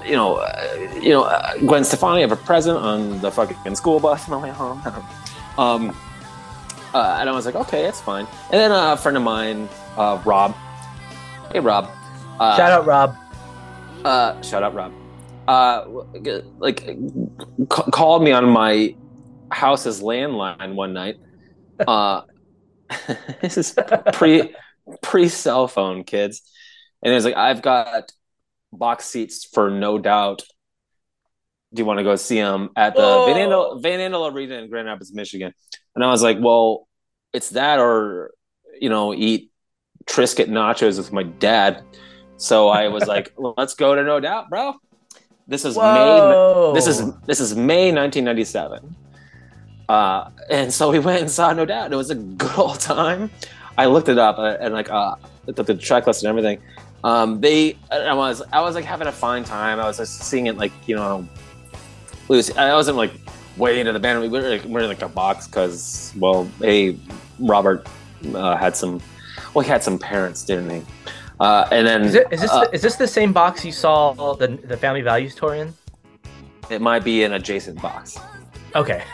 you 0.06 0.16
know, 0.16 0.38
uh, 0.38 0.90
you 1.00 1.10
know, 1.10 1.24
uh, 1.26 1.58
Gwen 1.58 1.84
Stefani 1.84 2.22
have 2.22 2.32
a 2.32 2.36
present 2.36 2.76
on 2.76 3.22
the 3.22 3.30
fucking 3.30 3.76
school 3.76 4.00
bus 4.00 4.28
on 4.28 4.42
my 4.42 4.48
way 4.48 4.52
home. 4.52 4.82
um, 5.60 5.96
uh, 6.94 7.18
and 7.20 7.30
I 7.30 7.32
was 7.34 7.46
like, 7.46 7.56
okay, 7.56 7.86
it's 7.86 8.02
fine. 8.02 8.26
And 8.46 8.60
then 8.60 8.72
uh, 8.72 8.94
a 8.94 8.98
friend 8.98 9.16
of 9.16 9.24
mine, 9.24 9.70
uh, 9.98 10.22
Rob, 10.26 10.56
hey 11.52 11.60
Rob, 11.60 11.90
uh, 12.40 12.58
Shout 12.58 12.72
out 12.72 12.86
Rob. 12.86 13.16
Uh, 14.06 14.42
shout 14.42 14.64
out 14.64 14.74
Rob, 14.74 14.94
uh, 15.48 15.86
like 16.60 16.80
c- 16.82 17.28
called 17.68 18.24
me 18.24 18.32
on 18.32 18.50
my 18.50 18.96
house's 19.52 20.02
landline 20.02 20.76
one 20.76 20.94
night. 20.94 21.18
Uh, 21.80 22.22
this 23.42 23.58
is 23.58 23.76
pre 24.14 24.54
pre 25.02 25.28
cell 25.28 25.68
phone, 25.68 26.04
kids, 26.04 26.42
and 27.02 27.12
it 27.12 27.16
was 27.16 27.26
like, 27.26 27.36
I've 27.36 27.62
got 27.62 28.12
box 28.72 29.06
seats 29.06 29.46
for 29.46 29.70
no 29.70 29.98
doubt. 29.98 30.44
Do 31.74 31.82
you 31.82 31.86
want 31.86 32.00
to 32.00 32.04
go 32.04 32.18
see 32.18 32.36
him 32.38 32.70
at 32.76 32.96
the 32.96 33.02
Whoa. 33.02 33.26
Van 33.26 33.50
Andel, 33.50 33.82
Van 33.82 34.12
Andel 34.12 34.34
Arena 34.34 34.56
in 34.56 34.70
Grand 34.70 34.88
Rapids, 34.88 35.14
Michigan? 35.14 35.54
And 35.96 36.04
I 36.04 36.08
was 36.08 36.22
like, 36.22 36.38
well, 36.42 36.88
it's 37.34 37.52
that 37.52 37.80
or 37.80 38.32
you 38.82 38.90
know, 38.90 39.14
eat 39.14 39.52
Triscuit 40.06 40.50
nachos 40.50 40.98
with 40.98 41.14
my 41.14 41.24
dad. 41.24 41.84
So 42.42 42.70
I 42.70 42.88
was 42.88 43.06
like, 43.08 43.34
let's 43.38 43.76
go 43.76 43.94
to 43.94 44.04
No 44.04 44.20
Doubt, 44.20 44.50
bro. 44.50 44.74
This 45.48 45.64
is 45.64 45.78
May. 45.78 46.72
This 46.74 46.88
is 46.88 47.14
this 47.28 47.40
is 47.40 47.56
May 47.56 47.92
1997. 47.92 48.96
Uh, 49.88 50.30
and 50.50 50.74
so 50.74 50.90
we 50.90 51.00
went 51.00 51.22
and 51.22 51.30
saw 51.30 51.54
No 51.54 51.66
Doubt. 51.66 51.86
And 51.86 51.94
it 51.94 51.98
was 51.98 52.10
a 52.10 52.16
good 52.16 52.58
old 52.58 52.80
time. 52.80 53.30
I 53.78 53.86
looked 53.86 54.10
it 54.10 54.18
up 54.18 54.40
uh, 54.40 54.58
and 54.60 54.74
like 54.74 54.90
uh, 54.90 55.16
looked 55.46 55.60
up 55.60 55.68
the 55.68 55.76
track 55.76 56.08
list 56.08 56.24
and 56.24 56.30
everything. 56.30 56.60
Um, 57.04 57.42
they, 57.42 57.78
I 57.92 58.14
was, 58.14 58.42
I 58.52 58.62
was 58.62 58.74
like 58.74 58.86
having 58.86 59.08
a 59.08 59.12
fine 59.12 59.44
time. 59.44 59.80
I 59.80 59.86
was 59.86 59.98
just 59.98 60.22
seeing 60.22 60.48
it 60.48 60.58
like 60.58 60.72
you 60.88 60.96
know, 60.96 61.28
loose. 62.28 62.56
I 62.58 62.74
wasn't 62.74 62.98
like 62.98 63.12
way 63.58 63.80
into 63.80 63.94
the 63.94 64.00
band. 64.00 64.20
We 64.20 64.30
were 64.30 64.42
like 64.42 64.64
we 64.64 64.72
we're 64.72 64.82
in 64.82 64.88
like 64.88 65.04
a 65.04 65.10
box 65.10 65.46
because 65.46 66.12
well, 66.18 66.50
hey, 66.60 66.98
Robert 67.38 67.88
uh, 68.34 68.56
had 68.56 68.76
some, 68.76 69.00
well, 69.54 69.64
he 69.64 69.70
had 69.70 69.84
some 69.84 70.00
parents, 70.00 70.44
didn't 70.44 70.70
he? 70.72 70.82
Uh, 71.42 71.68
and 71.72 71.88
then 71.88 72.02
Is, 72.04 72.14
it, 72.16 72.28
is 72.32 72.42
this 72.42 72.52
uh, 72.52 72.66
the, 72.66 72.76
is 72.76 72.82
this 72.84 72.96
the 72.98 73.08
same 73.08 73.34
box 73.34 73.66
you 73.66 73.72
saw 73.72 74.14
the 74.36 74.48
the 74.48 74.78
Family 74.78 75.02
Values 75.02 75.34
tour 75.36 75.56
in? 75.56 75.74
it 76.70 76.82
might 76.82 77.04
be 77.04 77.24
an 77.24 77.34
adjacent 77.34 77.82
box. 77.82 78.18
Okay. 78.76 79.04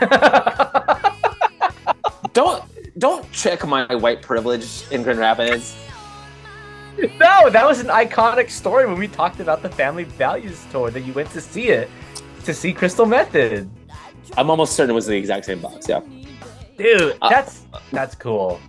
Don't 2.32 2.62
don't 2.98 3.24
check 3.32 3.66
my 3.66 3.94
white 3.94 4.22
privilege 4.22 4.84
in 4.90 5.02
Grand 5.04 5.18
Rapids. 5.20 5.76
no, 6.98 7.48
that 7.50 7.64
was 7.64 7.78
an 7.80 7.86
iconic 7.86 8.50
story 8.50 8.86
when 8.86 8.98
we 8.98 9.08
talked 9.08 9.40
about 9.40 9.62
the 9.62 9.68
Family 9.70 10.04
Values 10.04 10.64
tour 10.70 10.90
that 10.90 11.00
you 11.02 11.12
went 11.12 11.30
to 11.30 11.40
see 11.40 11.68
it 11.68 11.88
to 12.44 12.52
see 12.52 12.72
Crystal 12.72 13.06
Method. 13.06 13.70
I'm 14.36 14.50
almost 14.50 14.74
certain 14.74 14.90
it 14.90 14.94
was 14.94 15.06
the 15.06 15.16
exact 15.16 15.46
same 15.46 15.60
box. 15.60 15.88
Yeah. 15.88 16.00
Dude, 16.76 17.16
Uh, 17.22 17.28
that's 17.30 17.66
that's 17.92 18.14
cool. 18.14 18.60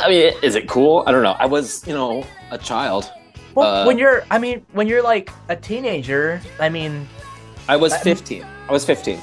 I 0.00 0.08
mean, 0.08 0.32
is 0.42 0.54
it 0.54 0.68
cool? 0.68 1.04
I 1.06 1.12
don't 1.12 1.22
know. 1.22 1.36
I 1.38 1.46
was, 1.46 1.86
you 1.86 1.94
know, 1.94 2.24
a 2.50 2.58
child. 2.58 3.10
Well, 3.54 3.82
uh, 3.82 3.86
when 3.86 3.98
you're, 3.98 4.24
I 4.30 4.38
mean, 4.38 4.64
when 4.72 4.86
you're 4.86 5.02
like 5.02 5.30
a 5.48 5.56
teenager, 5.56 6.40
I 6.60 6.68
mean, 6.68 7.08
I 7.68 7.76
was 7.76 7.92
I- 7.92 7.98
15. 8.00 8.44
I 8.68 8.72
was 8.72 8.84
15. 8.84 9.20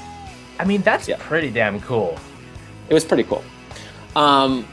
I 0.58 0.64
mean 0.64 0.82
that's 0.82 1.08
Yeah. 1.08 1.16
pretty 1.18 1.50
damn 1.50 1.80
cool. 1.80 2.16
It 2.88 2.94
was 2.94 3.04
pretty 3.04 3.24
cool. 3.24 3.42
Um, 4.14 4.66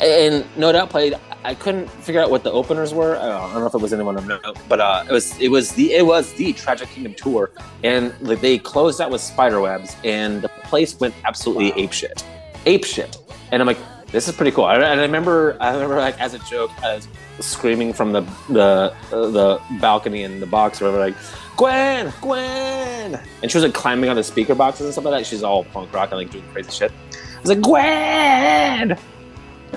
and 0.00 0.44
No 0.56 0.72
Doubt 0.72 0.90
played. 0.90 1.14
I 1.44 1.54
couldn't 1.54 1.88
figure 1.90 2.20
out 2.20 2.30
what 2.30 2.42
the 2.42 2.50
openers 2.50 2.92
were. 2.94 3.16
I 3.16 3.20
don't 3.20 3.28
know, 3.28 3.36
I 3.36 3.52
don't 3.52 3.60
know 3.60 3.66
if 3.66 3.74
it 3.74 3.80
was 3.80 3.92
anyone 3.92 4.16
of 4.16 4.26
note, 4.26 4.58
but 4.68 4.80
uh, 4.80 5.04
it 5.08 5.12
was 5.12 5.38
it 5.40 5.48
was 5.50 5.72
the 5.72 5.92
it 5.92 6.04
was 6.04 6.32
the 6.34 6.52
Tragic 6.52 6.88
Kingdom 6.88 7.14
tour, 7.14 7.50
and 7.84 8.12
like, 8.20 8.40
they 8.40 8.58
closed 8.58 9.00
out 9.00 9.10
with 9.10 9.20
Spiderwebs, 9.20 9.94
and 10.04 10.42
the 10.42 10.48
place 10.64 10.98
went 10.98 11.14
absolutely 11.24 11.70
Wow. 11.70 11.76
ape 11.78 11.92
shit, 11.92 12.24
ape 12.66 12.84
shit. 12.84 13.16
And 13.52 13.62
I'm 13.62 13.66
like, 13.66 13.78
this 14.12 14.28
is 14.28 14.34
pretty 14.34 14.50
cool. 14.52 14.68
And 14.68 14.82
I 14.82 14.94
remember, 15.02 15.56
I 15.60 15.72
remember 15.72 15.96
like 15.96 16.18
as 16.20 16.34
a 16.34 16.38
joke, 16.40 16.70
I 16.82 16.94
was 16.94 17.08
screaming 17.40 17.92
from 17.92 18.12
the 18.12 18.22
the 18.48 18.94
uh, 19.12 19.30
the 19.30 19.60
balcony 19.80 20.22
in 20.22 20.40
the 20.40 20.46
box, 20.46 20.80
or 20.80 20.86
whatever, 20.86 21.10
like, 21.10 21.16
Gwen, 21.56 22.12
Gwen, 22.20 23.20
and 23.42 23.50
she 23.50 23.56
was 23.58 23.64
like 23.64 23.74
climbing 23.74 24.08
on 24.10 24.16
the 24.16 24.24
speaker 24.24 24.54
boxes 24.54 24.86
and 24.86 24.92
stuff 24.92 25.04
like 25.04 25.20
that. 25.20 25.26
She's 25.26 25.42
all 25.42 25.64
punk 25.64 25.92
rock 25.92 26.10
and 26.10 26.18
like 26.18 26.30
doing 26.30 26.44
crazy 26.52 26.70
shit. 26.70 26.92
I 26.92 27.40
was 27.40 27.50
like, 27.50 27.60
Gwen, 27.60 28.98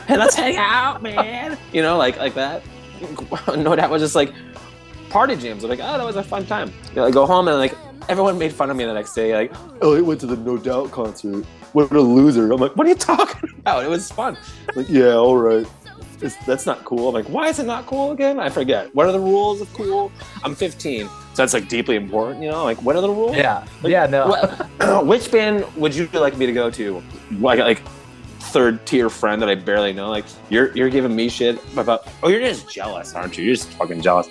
hey, 0.07 0.17
let's 0.17 0.35
hang 0.35 0.57
out, 0.57 1.01
man. 1.01 1.57
You 1.73 1.81
know, 1.81 1.97
like 1.97 2.17
like 2.17 2.33
that. 2.35 2.63
No 3.57 3.75
doubt 3.75 3.89
was 3.89 4.01
just 4.01 4.15
like 4.15 4.31
party 5.11 5.35
jams. 5.35 5.63
I'm 5.63 5.69
like, 5.69 5.79
oh, 5.79 5.97
that 5.97 6.05
was 6.05 6.15
a 6.15 6.23
fun 6.23 6.45
time. 6.45 6.73
You 6.89 6.95
know, 6.97 7.05
I 7.05 7.11
go 7.11 7.25
home 7.25 7.47
and 7.47 7.57
like 7.57 7.75
everyone 8.09 8.37
made 8.37 8.53
fun 8.53 8.69
of 8.71 8.77
me 8.77 8.85
the 8.85 8.93
next 8.93 9.13
day. 9.13 9.33
Like, 9.35 9.51
oh, 9.81 9.95
he 9.95 10.01
went 10.01 10.19
to 10.21 10.25
the 10.25 10.37
No 10.37 10.57
Doubt 10.57 10.91
concert. 10.91 11.45
What 11.73 11.91
a 11.91 12.01
loser. 12.01 12.51
I'm 12.51 12.59
like, 12.59 12.75
what 12.75 12.85
are 12.87 12.89
you 12.89 12.95
talking 12.95 13.49
about? 13.59 13.83
It 13.83 13.89
was 13.89 14.11
fun. 14.11 14.37
Like, 14.75 14.89
yeah, 14.89 15.13
all 15.13 15.37
right. 15.37 15.65
is, 16.21 16.35
that's 16.45 16.65
not 16.65 16.83
cool. 16.85 17.09
I'm 17.09 17.13
like, 17.13 17.27
why 17.27 17.47
is 17.47 17.59
it 17.59 17.65
not 17.65 17.85
cool 17.85 18.11
again? 18.11 18.39
I 18.39 18.49
forget. 18.49 18.93
What 18.95 19.05
are 19.05 19.11
the 19.11 19.19
rules 19.19 19.61
of 19.61 19.71
cool? 19.73 20.11
I'm 20.43 20.55
15, 20.55 21.07
so 21.07 21.11
that's 21.35 21.53
like 21.53 21.67
deeply 21.69 21.95
important. 21.95 22.43
You 22.43 22.49
know, 22.51 22.63
like 22.63 22.81
what 22.81 22.95
are 22.95 23.01
the 23.01 23.09
rules? 23.09 23.35
Yeah, 23.35 23.65
Like, 23.83 23.91
yeah, 23.91 24.05
no. 24.07 24.27
What- 24.27 25.05
which 25.05 25.31
band 25.31 25.65
would 25.75 25.95
you 25.95 26.07
like 26.07 26.37
me 26.37 26.45
to 26.45 26.53
go 26.53 26.69
to? 26.71 27.01
Like, 27.39 27.59
like 27.59 27.81
third 28.39 28.85
tier 28.85 29.09
friend 29.09 29.41
that 29.41 29.49
I 29.49 29.55
barely 29.55 29.93
know. 29.93 30.09
Like, 30.09 30.25
you're 30.49 30.75
you're 30.75 30.89
giving 30.89 31.15
me 31.15 31.29
shit 31.29 31.57
about. 31.77 32.07
Oh, 32.23 32.27
you're 32.27 32.41
just 32.41 32.69
jealous, 32.69 33.13
aren't 33.15 33.37
you? 33.37 33.45
You're 33.45 33.55
just 33.55 33.69
fucking 33.73 34.01
jealous. 34.01 34.27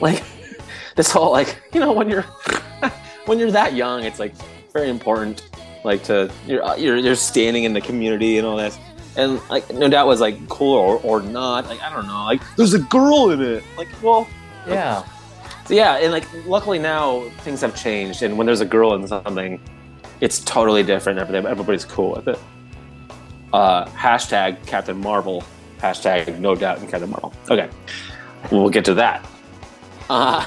Like, 0.00 0.22
this 0.96 1.10
whole 1.10 1.32
like, 1.32 1.60
you 1.72 1.80
know, 1.80 1.92
when 1.92 2.08
you're 2.08 2.22
when 3.26 3.38
you're 3.38 3.50
that 3.52 3.74
young, 3.74 4.04
it's 4.04 4.18
like 4.18 4.34
very 4.72 4.90
important. 4.90 5.48
Like 5.84 6.02
to 6.04 6.30
you're 6.46 6.62
you're 6.76 6.96
you're 6.96 7.14
standing 7.14 7.64
in 7.64 7.72
the 7.72 7.80
community 7.80 8.38
and 8.38 8.46
all 8.46 8.56
this. 8.56 8.78
And 9.16 9.40
like, 9.48 9.72
no 9.72 9.88
doubt 9.88 10.06
was 10.06 10.20
like 10.20 10.48
cool 10.48 10.76
or, 10.76 11.00
or 11.02 11.20
not. 11.20 11.66
Like, 11.66 11.80
I 11.82 11.92
don't 11.92 12.06
know. 12.06 12.24
Like, 12.24 12.40
there's 12.56 12.74
a 12.74 12.78
girl 12.78 13.30
in 13.30 13.42
it. 13.42 13.64
Like, 13.76 13.88
well, 14.00 14.28
yeah, 14.64 15.02
so 15.68 15.74
yeah, 15.74 15.96
and 15.96 16.12
like 16.12 16.26
luckily 16.46 16.78
now 16.78 17.28
things 17.40 17.60
have 17.60 17.76
changed, 17.76 18.22
and 18.22 18.38
when 18.38 18.46
there's 18.46 18.62
a 18.62 18.64
girl 18.64 18.94
in 18.94 19.06
something, 19.06 19.60
it's 20.22 20.38
totally 20.40 20.82
different. 20.82 21.18
Everything, 21.18 21.44
everybody's 21.44 21.84
cool 21.84 22.12
with 22.12 22.26
it. 22.26 22.38
Uh, 23.52 23.84
hashtag 23.88 24.64
Captain 24.66 24.98
Marvel. 24.98 25.44
Hashtag 25.78 26.38
no 26.38 26.54
doubt 26.54 26.78
in 26.78 26.88
Captain 26.88 27.10
Marvel. 27.10 27.34
Okay, 27.50 27.68
we'll 28.50 28.70
get 28.70 28.86
to 28.86 28.94
that. 28.94 29.28
Uh, 30.08 30.44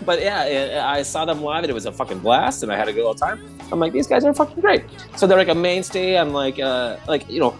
but 0.04 0.20
yeah, 0.22 0.82
I 0.84 0.98
I 0.98 1.02
saw 1.02 1.24
them 1.24 1.42
live, 1.42 1.64
and 1.64 1.70
it 1.70 1.74
was 1.74 1.86
a 1.86 1.92
fucking 1.92 2.20
blast, 2.20 2.62
and 2.62 2.72
I 2.72 2.76
had 2.76 2.88
a 2.88 2.92
good 2.92 3.04
old 3.04 3.18
time. 3.18 3.40
I'm 3.70 3.78
like, 3.80 3.92
these 3.92 4.06
guys 4.06 4.24
are 4.24 4.32
fucking 4.34 4.60
great. 4.60 4.84
So 5.16 5.26
they're 5.26 5.38
like 5.38 5.48
a 5.48 5.54
mainstay. 5.54 6.16
I'm 6.16 6.32
like, 6.32 6.58
uh, 6.58 6.96
like 7.06 7.28
you 7.28 7.40
know, 7.40 7.56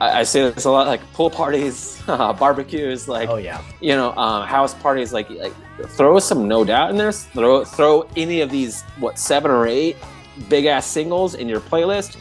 I, 0.00 0.20
I 0.20 0.22
say 0.22 0.50
this 0.50 0.64
a 0.64 0.70
lot, 0.70 0.86
like 0.86 1.00
pool 1.12 1.30
parties, 1.30 2.00
barbecues, 2.06 3.08
like 3.08 3.28
oh 3.28 3.36
yeah, 3.36 3.62
you 3.80 3.94
know, 3.94 4.12
um, 4.16 4.46
house 4.46 4.74
parties, 4.74 5.12
like 5.12 5.28
like 5.30 5.54
throw 5.90 6.18
some 6.18 6.48
no 6.48 6.64
doubt 6.64 6.90
in 6.90 6.96
there. 6.96 7.12
Throw 7.12 7.64
throw 7.64 8.08
any 8.16 8.40
of 8.40 8.50
these 8.50 8.82
what 8.98 9.18
seven 9.18 9.50
or 9.50 9.66
eight 9.66 9.96
big 10.48 10.66
ass 10.66 10.86
singles 10.86 11.34
in 11.34 11.48
your 11.48 11.60
playlist. 11.60 12.16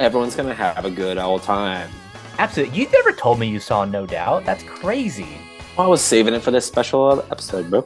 Everyone's 0.00 0.36
gonna 0.36 0.54
have 0.54 0.84
a 0.84 0.90
good 0.90 1.18
old 1.18 1.42
time. 1.42 1.90
absolutely. 2.38 2.78
You 2.78 2.88
never 2.90 3.12
told 3.12 3.38
me 3.38 3.48
you 3.48 3.58
saw 3.58 3.84
No 3.84 4.06
Doubt. 4.06 4.44
That's 4.44 4.62
crazy. 4.62 5.38
I 5.76 5.86
was 5.86 6.00
saving 6.00 6.34
it 6.34 6.42
for 6.42 6.50
this 6.50 6.66
special 6.66 7.20
episode, 7.30 7.70
bro. 7.70 7.84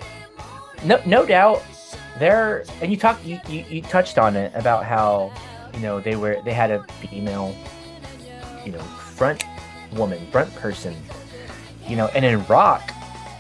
No, 0.85 1.01
no 1.07 1.25
doubt. 1.27 1.63
There, 2.19 2.65
and 2.81 2.91
you 2.91 2.99
talked, 2.99 3.25
you, 3.25 3.41
you, 3.49 3.65
you 3.69 3.83
touched 3.83 4.19
on 4.19 4.37
it 4.37 4.53
about 4.55 4.85
how, 4.85 5.33
you 5.75 5.81
know, 5.81 6.01
they 6.01 6.15
were 6.15 6.41
they 6.45 6.53
had 6.53 6.71
a 6.71 6.85
female, 7.01 7.57
you 8.65 8.73
know, 8.73 8.81
front 8.81 9.45
woman, 9.95 10.25
front 10.31 10.55
person, 10.57 10.95
you 11.89 11.97
know, 11.97 12.09
and 12.09 12.25
in 12.25 12.45
rock, 12.47 12.93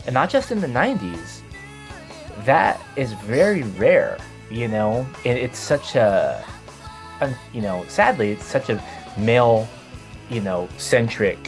and 0.06 0.14
not 0.14 0.30
just 0.30 0.50
in 0.50 0.60
the 0.60 0.66
'90s, 0.66 1.42
that 2.44 2.80
is 2.96 3.12
very 3.12 3.62
rare. 3.62 4.18
You 4.50 4.68
know, 4.68 5.06
and 5.24 5.38
it's 5.38 5.58
such 5.58 5.94
a, 5.94 6.44
you 7.54 7.62
know, 7.62 7.84
sadly, 7.88 8.32
it's 8.32 8.44
such 8.44 8.68
a 8.68 8.82
male, 9.16 9.66
you 10.28 10.40
know, 10.40 10.68
centric 10.76 11.38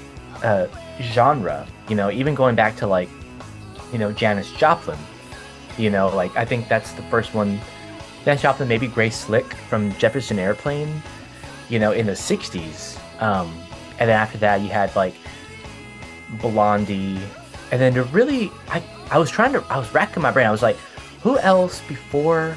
uh, 0.42 0.66
genre. 1.00 1.66
You 1.88 1.96
know, 1.96 2.10
even 2.10 2.34
going 2.34 2.54
back 2.54 2.76
to 2.76 2.86
like, 2.86 3.08
you 3.92 3.98
know, 3.98 4.12
Janis 4.12 4.50
Joplin. 4.52 4.98
You 5.78 5.90
know, 5.90 6.08
like 6.14 6.36
I 6.36 6.44
think 6.44 6.68
that's 6.68 6.92
the 6.92 7.02
first 7.02 7.34
one. 7.34 7.60
Janis 8.24 8.42
Joplin, 8.42 8.68
maybe 8.68 8.86
Grace 8.86 9.16
Slick 9.16 9.52
from 9.68 9.92
Jefferson 9.96 10.38
Airplane. 10.38 11.02
You 11.68 11.78
know, 11.78 11.92
in 11.92 12.06
the 12.06 12.12
'60s, 12.12 12.98
um, 13.22 13.52
and 13.98 14.08
then 14.08 14.16
after 14.16 14.38
that, 14.38 14.60
you 14.60 14.68
had 14.68 14.94
like 14.94 15.14
Blondie, 16.40 17.18
and 17.72 17.80
then 17.80 17.94
to 17.94 18.04
really, 18.04 18.50
I 18.68 18.82
I 19.10 19.18
was 19.18 19.30
trying 19.30 19.52
to, 19.52 19.64
I 19.70 19.78
was 19.78 19.92
racking 19.94 20.22
my 20.22 20.30
brain. 20.30 20.46
I 20.46 20.50
was 20.50 20.62
like, 20.62 20.76
who 21.22 21.38
else 21.38 21.80
before, 21.88 22.56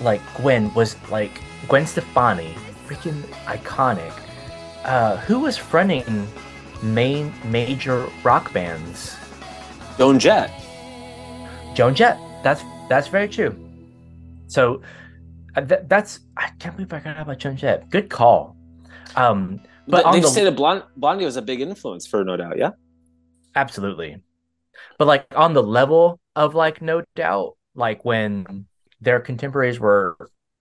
like 0.00 0.20
Gwen 0.36 0.72
was 0.74 0.96
like 1.10 1.40
Gwen 1.68 1.86
Stefani, 1.86 2.54
freaking 2.86 3.22
iconic. 3.46 4.12
Uh, 4.84 5.16
who 5.18 5.40
was 5.40 5.56
fronting 5.56 6.26
main 6.82 7.32
major 7.44 8.06
rock 8.22 8.52
bands? 8.52 9.16
Joan 9.98 10.18
Jett. 10.18 10.50
Joan 11.76 11.94
Jett. 11.94 12.18
That's 12.42 12.62
that's 12.88 13.06
very 13.08 13.28
true. 13.28 13.54
So 14.46 14.80
uh, 15.56 15.60
that, 15.60 15.90
that's 15.90 16.20
I 16.34 16.48
can't 16.58 16.74
believe 16.74 16.90
I 16.90 17.00
forgot 17.00 17.20
about 17.20 17.38
Joan 17.38 17.56
Jett. 17.58 17.90
Good 17.90 18.08
call. 18.08 18.56
Um, 19.14 19.60
but, 19.86 20.04
But, 20.04 20.12
they 20.12 20.20
the, 20.20 20.28
say 20.28 20.44
that 20.44 20.56
Blond- 20.56 20.84
Blondie 20.96 21.26
was 21.26 21.36
a 21.36 21.42
big 21.42 21.60
influence 21.60 22.06
for 22.06 22.24
No 22.24 22.36
Doubt. 22.38 22.56
Yeah. 22.56 22.70
absolutely. 23.54 24.22
But 24.98 25.06
like 25.06 25.26
on 25.36 25.52
the 25.52 25.62
level 25.62 26.18
of 26.34 26.54
like 26.54 26.80
No 26.80 27.02
Doubt, 27.14 27.58
like 27.74 28.04
when 28.06 28.66
their 29.02 29.20
contemporaries 29.20 29.78
were 29.78 30.16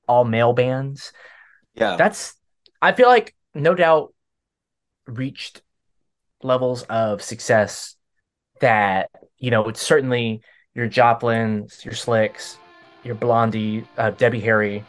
all 0.10 0.26
male 0.26 0.52
bands, 0.52 1.14
Yeah. 1.76 1.96
that's 1.96 2.34
I 2.82 2.92
feel 2.92 3.08
like 3.08 3.34
No 3.54 3.74
Doubt 3.74 4.14
reached 5.08 5.62
levels 6.44 6.84
of 6.84 7.22
success 7.22 7.96
that 8.60 9.10
you 9.38 9.50
know 9.52 9.70
it's 9.70 9.82
certainly 9.82 10.42
your 10.76 10.88
Joplins, 10.88 11.84
your 11.84 11.94
Slicks, 11.94 12.58
your 13.04 13.16
Blondie, 13.16 13.88
uh, 13.98 14.12
Debbie 14.12 14.42
Harry, 14.42 14.84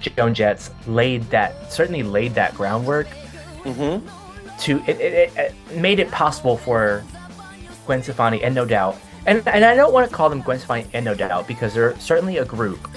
Joan 0.00 0.34
Jets 0.34 0.70
laid 0.86 1.22
that 1.30 1.72
certainly 1.72 2.02
laid 2.02 2.34
that 2.34 2.54
groundwork 2.54 3.06
mm-hmm. 3.62 4.06
to 4.58 4.78
it, 4.86 5.00
it, 5.00 5.36
it 5.36 5.54
made 5.76 5.98
it 6.00 6.10
possible 6.10 6.56
for 6.56 7.04
Gwen 7.86 8.02
Stefani 8.02 8.42
and 8.42 8.54
No 8.54 8.64
Doubt, 8.64 8.96
and 9.26 9.46
and 9.46 9.64
I 9.64 9.74
don't 9.76 9.92
want 9.92 10.08
to 10.08 10.14
call 10.14 10.28
them 10.28 10.40
Gwen 10.42 10.58
Stefani 10.58 10.86
and 10.92 11.04
No 11.04 11.14
Doubt 11.14 11.46
because 11.46 11.74
they're 11.74 11.98
certainly 11.98 12.38
a 12.38 12.44
group, 12.44 12.88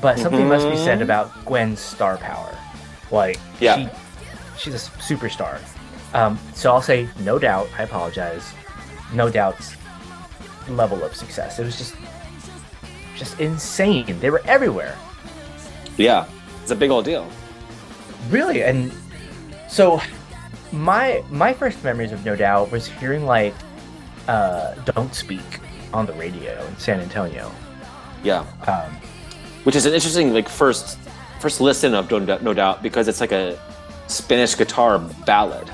but 0.00 0.18
something 0.18 0.48
must 0.48 0.68
be 0.68 0.76
said 0.76 0.98
Mhm. 0.98 1.02
about 1.02 1.44
Gwen's 1.44 1.80
star 1.80 2.16
power. 2.16 2.56
Like, 3.10 3.38
Yeah. 3.60 3.76
she, 3.76 3.88
she's 4.58 4.74
a 4.74 4.90
superstar. 5.00 5.58
Um, 6.14 6.38
so 6.54 6.72
I'll 6.72 6.82
say 6.82 7.08
No 7.20 7.38
Doubt. 7.38 7.68
I 7.78 7.82
apologize. 7.82 8.52
No 9.12 9.28
Doubt's 9.28 9.76
level 10.68 11.02
of 11.04 11.14
success. 11.14 11.58
It 11.58 11.64
was 11.64 11.76
just 11.78 11.94
just 13.16 13.38
insane. 13.40 14.18
They 14.20 14.30
were 14.30 14.42
everywhere. 14.46 14.96
Yeah. 15.96 16.26
It's 16.62 16.70
a 16.70 16.76
big 16.76 16.90
old 16.90 17.04
deal. 17.04 17.26
really 18.30 18.62
and 18.62 18.92
so 19.68 20.00
my 20.70 21.22
my 21.28 21.52
first 21.52 21.82
memories 21.84 22.12
of 22.12 22.24
no 22.24 22.36
doubt 22.36 22.70
was 22.70 22.86
hearing 22.86 23.26
like 23.26 23.52
uh 24.28 24.74
don't 24.94 25.12
speak 25.14 25.42
on 25.92 26.06
the 26.06 26.12
radio 26.14 26.54
in 26.68 26.76
san 26.78 27.00
antonio 27.00 27.50
Yeah. 28.22 28.46
um 28.68 28.90
Which 29.64 29.74
is 29.76 29.86
an 29.86 29.92
interesting 29.92 30.32
like 30.32 30.48
first 30.48 30.98
first 31.40 31.60
listen 31.60 31.94
of 31.94 32.08
No 32.10 32.20
Doubt, 32.20 32.42
no 32.44 32.54
doubt 32.54 32.80
because 32.82 33.08
it's 33.08 33.20
like 33.20 33.32
a 33.32 33.58
Spanish 34.06 34.54
guitar 34.54 34.98
ballad. 35.26 35.68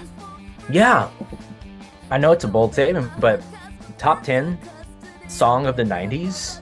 yeah 0.70 1.10
i 2.10 2.16
know 2.16 2.32
it's 2.32 2.44
a 2.44 2.48
bold 2.48 2.72
statement 2.72 3.10
but 3.20 3.42
top 3.98 4.22
10 4.22 4.58
song 5.28 5.66
of 5.66 5.76
the 5.76 5.84
90s 5.84 6.60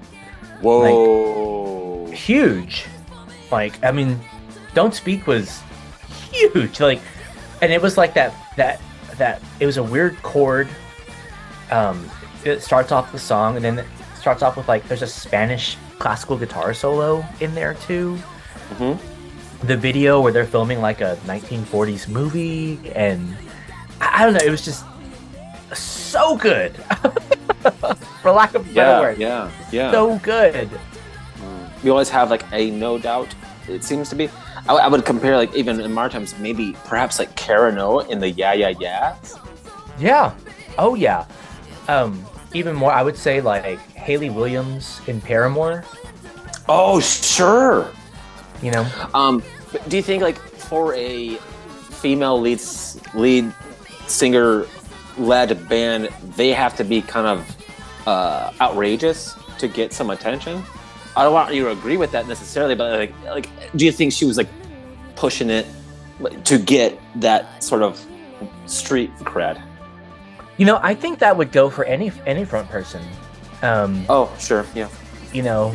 Whoa. 0.61 2.05
Like, 2.05 2.14
huge. 2.17 2.87
Like 3.51 3.83
i 3.85 3.91
mean 3.93 4.21
don't 4.75 4.95
speak 4.95 5.27
was 5.27 5.61
huge 6.33 6.81
like 6.81 7.01
and 7.62 7.73
it 7.73 7.81
was 7.81 7.97
like 7.97 8.14
that 8.14 8.35
that 8.57 8.81
that 9.19 9.41
it 9.61 9.67
was 9.67 9.77
a 9.79 9.83
weird 9.83 10.21
chord. 10.23 10.69
Um 11.71 12.09
it 12.45 12.61
starts 12.62 12.93
off 12.93 13.11
the 13.12 13.19
song 13.19 13.57
and 13.57 13.64
then 13.64 13.79
it 13.79 13.87
starts 14.19 14.43
off 14.43 14.57
with 14.57 14.69
like 14.69 14.87
there's 14.89 15.03
a 15.03 15.07
spanish 15.07 15.77
classical 15.99 16.37
guitar 16.37 16.75
solo 16.75 17.25
in 17.41 17.55
there 17.55 17.75
too. 17.75 18.19
Mhm. 18.79 18.99
the 19.62 19.77
video 19.77 20.21
where 20.21 20.33
they're 20.33 20.45
filming 20.47 20.81
like 20.81 21.01
a 21.01 21.17
1940s 21.25 22.09
movie 22.09 22.79
and 22.95 23.37
i, 24.01 24.23
I 24.23 24.25
don't 24.25 24.35
know 24.35 24.45
it 24.45 24.51
was 24.51 24.64
just 24.64 24.85
so 25.73 26.37
good 26.37 26.75
for 28.27 28.33
lack 28.33 28.55
of 28.57 28.68
a 28.68 28.74
better 28.74 28.91
Yeah, 28.91 29.01
word 29.01 29.18
yeah, 29.18 29.51
yeah. 29.70 29.91
so 29.93 30.18
good 30.18 30.68
we 31.85 31.91
always 31.91 32.09
have 32.09 32.31
like 32.31 32.43
a 32.53 32.70
no 32.70 32.99
doubt. 32.99 33.33
It 33.68 33.85
seems 33.85 34.09
to 34.09 34.16
be. 34.16 34.29
I, 34.68 34.74
I 34.74 34.89
would 34.89 35.05
compare 35.05 35.37
like 35.37 35.55
even 35.55 35.81
in 35.81 35.93
modern 35.93 36.11
times, 36.11 36.37
maybe 36.39 36.74
perhaps 36.85 37.20
like 37.20 37.35
Karen 37.37 37.79
O 37.79 38.01
in 38.01 38.18
the 38.18 38.31
Yeah 38.31 38.55
Yeah 38.55 38.70
Yeahs. 38.70 39.39
Yeah. 39.99 40.35
Oh 40.79 40.97
yeah. 40.97 41.27
Um, 41.87 42.24
even 42.55 42.74
more, 42.74 42.91
I 42.93 43.03
would 43.03 43.16
say 43.16 43.41
like 43.41 43.79
Hayley 43.95 44.31
Williams 44.31 45.01
in 45.07 45.20
Paramore. 45.20 45.85
Oh 46.68 46.99
sure. 47.01 47.93
You 48.62 48.72
know, 48.72 48.87
Um, 49.14 49.43
do 49.89 49.97
you 49.97 50.03
think 50.03 50.22
like 50.22 50.39
for 50.39 50.95
a 50.95 51.37
female 52.03 52.41
lead 52.41 52.61
lead 53.14 53.53
singer 54.09 54.66
led 55.18 55.68
band, 55.68 56.09
they 56.37 56.53
have 56.53 56.74
to 56.79 56.85
be 56.85 57.03
kind 57.03 57.27
of 57.27 57.47
uh, 58.07 58.52
outrageous 58.61 59.34
to 59.59 59.68
get 59.68 59.92
some 59.92 60.11
attention? 60.11 60.62
I 61.16 61.22
don't 61.24 61.32
want 61.32 61.54
you 61.54 61.64
to 61.64 61.70
agree 61.70 61.96
with 61.96 62.12
that 62.12 62.28
necessarily, 62.28 62.74
but 62.74 62.98
like, 62.98 63.14
like, 63.24 63.48
do 63.74 63.86
you 63.86 63.92
think 63.92 64.12
she 64.12 64.24
was 64.24 64.36
like 64.36 64.48
pushing 65.14 65.48
it 65.50 65.66
to 66.44 66.59
get 66.59 66.98
that 67.16 67.62
sort 67.64 67.82
of 67.82 68.04
street 68.66 69.11
cred? 69.20 69.61
You 70.59 70.66
know, 70.66 70.78
I 70.82 70.94
think 70.94 71.18
that 71.20 71.36
would 71.36 71.52
go 71.52 71.70
for 71.70 71.84
any 71.84 72.12
any 72.26 72.44
front 72.44 72.68
person. 72.68 73.02
Um, 73.62 74.04
Oh, 74.09 74.34
sure, 74.38 74.66
yeah. 74.74 74.88
you 75.32 75.42
know, 75.42 75.74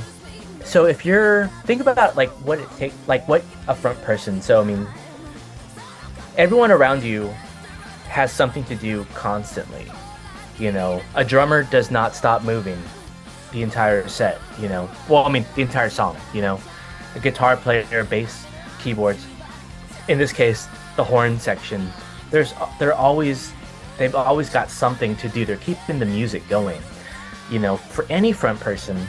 so 0.64 0.86
if 0.86 1.06
you're 1.06 1.48
think 1.66 1.82
about 1.82 2.16
like 2.16 2.30
what 2.46 2.60
it 2.60 2.70
takes, 2.78 2.96
like 3.08 3.28
what 3.28 3.44
a 3.68 3.76
front 3.76 4.02
person. 4.04 4.42
So 4.42 4.62
I 4.62 4.64
mean, 4.64 4.88
everyone 6.38 6.72
around 6.72 7.04
you 7.04 7.28
has 8.10 8.32
something 8.32 8.64
to 8.66 8.76
do 8.76 9.06
constantly. 9.14 9.86
You 10.62 10.72
know, 10.72 11.02
a 11.16 11.26
drummer 11.26 11.64
does 11.64 11.90
not 11.90 12.14
stop 12.14 12.44
moving 12.44 12.80
the 13.52 13.64
entire 13.64 14.08
set. 14.08 14.40
You 14.60 14.70
know, 14.70 14.88
well, 15.10 15.26
I 15.26 15.32
mean 15.32 15.44
the 15.56 15.64
entire 15.64 15.90
song. 15.90 16.16
You 16.36 16.42
know, 16.42 16.62
a 17.16 17.20
guitar 17.20 17.58
player, 17.58 18.04
bass, 18.04 18.46
keyboards. 18.80 19.26
In 20.08 20.20
this 20.20 20.32
case, 20.32 20.68
the 20.98 21.04
horn 21.04 21.40
section. 21.40 21.90
There's 22.30 22.54
they're 22.78 22.94
always 22.94 23.52
they've 23.98 24.14
always 24.14 24.52
got 24.52 24.70
something 24.70 25.16
to 25.16 25.30
do. 25.30 25.46
They're 25.46 25.58
keeping 25.58 25.98
the 25.98 26.06
music 26.06 26.48
going. 26.48 26.80
You 27.50 27.58
know, 27.58 27.78
for 27.78 28.06
any 28.12 28.32
front 28.32 28.60
person, 28.60 29.08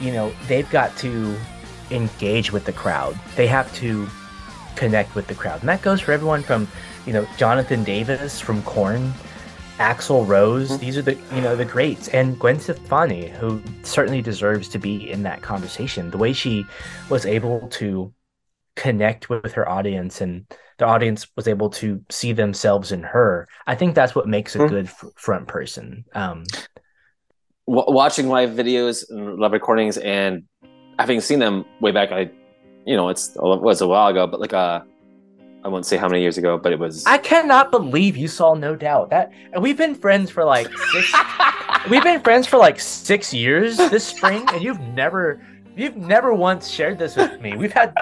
you 0.00 0.12
know, 0.12 0.34
they've 0.48 0.68
got 0.68 0.94
to 0.98 1.34
engage 1.90 2.52
with 2.52 2.66
the 2.66 2.74
crowd. 2.74 3.18
They 3.36 3.46
have 3.46 3.74
to 3.76 4.06
connect 4.76 5.14
with 5.14 5.28
the 5.28 5.34
crowd. 5.34 5.60
And 5.60 5.68
that 5.70 5.80
goes 5.80 6.02
for 6.02 6.12
everyone 6.12 6.42
from, 6.42 6.68
you 7.06 7.14
know, 7.14 7.26
Jonathan 7.38 7.84
Davis 7.84 8.38
from 8.38 8.62
Korn, 8.64 9.14
Axl 9.78 10.26
Rose. 10.26 10.78
These 10.78 10.96
are 10.96 11.02
the, 11.02 11.14
you 11.34 11.40
know, 11.40 11.56
the 11.56 11.64
greats. 11.64 12.08
And 12.08 12.38
Gwen 12.38 12.60
Stefani, 12.60 13.28
who 13.28 13.60
certainly 13.82 14.22
deserves 14.22 14.68
to 14.68 14.78
be 14.78 15.10
in 15.10 15.22
that 15.24 15.42
conversation. 15.42 16.10
The 16.10 16.18
way 16.18 16.32
she 16.32 16.64
was 17.10 17.26
able 17.26 17.68
to 17.70 18.12
connect 18.76 19.28
with 19.28 19.52
her 19.52 19.68
audience 19.68 20.20
and 20.20 20.46
the 20.78 20.86
audience 20.86 21.26
was 21.36 21.46
able 21.48 21.70
to 21.70 22.00
see 22.10 22.32
themselves 22.32 22.92
in 22.92 23.02
her. 23.02 23.48
I 23.66 23.74
think 23.74 23.94
that's 23.94 24.14
what 24.14 24.26
makes 24.28 24.54
a 24.56 24.58
Mhm. 24.60 24.68
good 24.68 24.86
f- 24.86 25.04
front 25.16 25.46
person. 25.48 26.04
Um, 26.14 26.44
w- 27.68 27.92
watching 27.92 28.28
live 28.28 28.50
videos 28.50 29.08
and 29.08 29.38
live 29.38 29.52
recordings 29.52 29.96
and 29.98 30.42
having 30.98 31.20
seen 31.20 31.38
them 31.40 31.64
way 31.80 31.90
back 31.90 32.12
i 32.12 32.30
you 32.86 32.94
know 32.94 33.08
it's 33.08 33.34
it 33.34 33.42
was 33.42 33.80
a 33.80 33.86
while 33.88 34.06
ago 34.08 34.26
but 34.28 34.38
like 34.38 34.52
uh 34.52 34.80
i 35.64 35.68
won't 35.68 35.86
say 35.86 35.96
how 35.96 36.08
many 36.08 36.20
years 36.22 36.38
ago 36.38 36.58
but 36.58 36.72
it 36.72 36.78
was 36.78 37.04
I 37.06 37.18
cannot 37.18 37.70
believe 37.70 38.16
you 38.16 38.28
saw 38.28 38.54
No 38.54 38.76
Doubt. 38.76 39.10
That 39.10 39.32
and 39.52 39.62
we've 39.62 39.76
been 39.78 39.94
friends 39.94 40.30
for 40.30 40.44
like 40.44 40.68
six. 40.92 41.12
we've 41.90 42.02
been 42.02 42.20
friends 42.20 42.46
for 42.46 42.58
like 42.58 42.78
six 42.80 43.32
years 43.32 43.76
this 43.76 44.06
spring, 44.06 44.44
and 44.52 44.62
you've 44.62 44.80
never, 44.80 45.40
you've 45.76 45.96
never 45.96 46.34
once 46.34 46.68
shared 46.68 46.98
this 46.98 47.16
with 47.16 47.40
me. 47.40 47.56
We've 47.56 47.72
had 47.72 47.94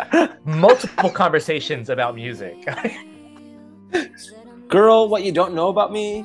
multiple 0.44 1.10
conversations 1.10 1.88
about 1.88 2.14
music. 2.16 2.56
girl 4.68 5.08
what 5.08 5.22
you 5.22 5.32
don't 5.32 5.54
know 5.54 5.68
about 5.68 5.92
me 5.92 6.24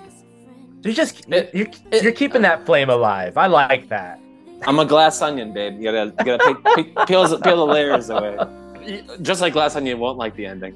you're 0.83 0.93
just 0.93 1.27
It- 1.29 1.53
you're, 1.53 1.67
it- 1.91 2.03
you're 2.03 2.11
keeping 2.13 2.41
that 2.43 2.65
flame 2.65 2.89
alive. 2.89 3.37
I 3.37 3.47
like 3.47 3.89
that. 3.89 4.19
i'm 4.65 4.79
a 4.79 4.85
glass 4.85 5.21
onion 5.21 5.53
babe 5.53 5.79
you 5.79 5.91
gotta 5.91 6.05
you 6.19 6.25
gotta 6.25 6.55
pe- 6.75 6.83
pe- 6.83 7.05
peel, 7.05 7.39
peel 7.41 7.57
the 7.57 7.65
layers 7.65 8.09
away 8.09 8.37
just 9.21 9.41
like 9.41 9.53
glass 9.53 9.75
onion 9.75 9.99
won't 9.99 10.17
like 10.17 10.35
the 10.35 10.45
ending 10.45 10.75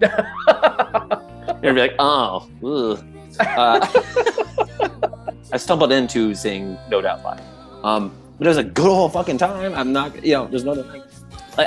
you're 0.02 1.62
gonna 1.62 1.74
be 1.74 1.80
like 1.80 1.94
oh. 1.98 2.48
Uh, 3.40 3.86
i 5.52 5.56
stumbled 5.56 5.92
into 5.92 6.34
seeing 6.34 6.76
no 6.88 7.00
doubt 7.00 7.22
live 7.22 7.40
um 7.84 8.12
but 8.38 8.46
it 8.46 8.50
was 8.50 8.56
a 8.56 8.64
good 8.64 8.86
old 8.88 9.12
fucking 9.12 9.38
time 9.38 9.74
i'm 9.74 9.92
not 9.92 10.24
you 10.24 10.32
know 10.32 10.46
there's 10.48 10.64
no 10.64 10.72
like 10.72 11.02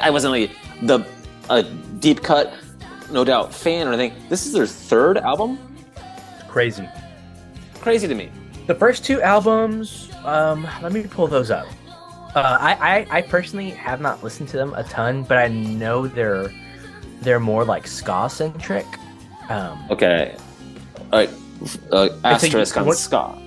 i 0.02 0.10
wasn't 0.10 0.32
like 0.32 0.52
the 0.84 1.06
a 1.50 1.64
deep 2.00 2.22
cut 2.22 2.54
no 3.12 3.24
doubt 3.24 3.54
fan 3.54 3.88
or 3.88 3.94
anything 3.94 4.18
this 4.30 4.46
is 4.46 4.54
their 4.54 4.66
third 4.68 5.18
album 5.18 5.58
Crazy. 6.48 6.88
crazy 7.80 8.08
to 8.08 8.16
me 8.16 8.30
The 8.68 8.76
first 8.76 9.04
two 9.04 9.22
albums, 9.22 10.10
um, 10.24 10.68
let 10.82 10.92
me 10.94 11.04
pull 11.04 11.28
those 11.28 11.50
up. 11.50 11.66
Uh, 12.36 12.58
I, 12.60 13.06
I 13.12 13.18
I 13.18 13.22
personally 13.24 13.72
have 13.72 14.00
not 14.00 14.24
listened 14.24 14.50
to 14.50 14.58
them 14.58 14.74
a 14.76 14.84
ton, 14.84 15.24
but 15.24 15.38
I 15.38 15.48
know 15.48 16.08
they're 16.08 16.52
they're 17.22 17.40
more 17.40 17.64
like 17.66 17.88
ska 17.88 18.28
centric. 18.30 18.86
Um, 19.50 19.78
okay 19.90 20.36
all 21.12 21.20
right 21.20 21.30
uh, 21.92 22.10
asterisk 22.24 22.78
on 22.78 22.86
what- 22.86 22.98
ska 22.98 23.38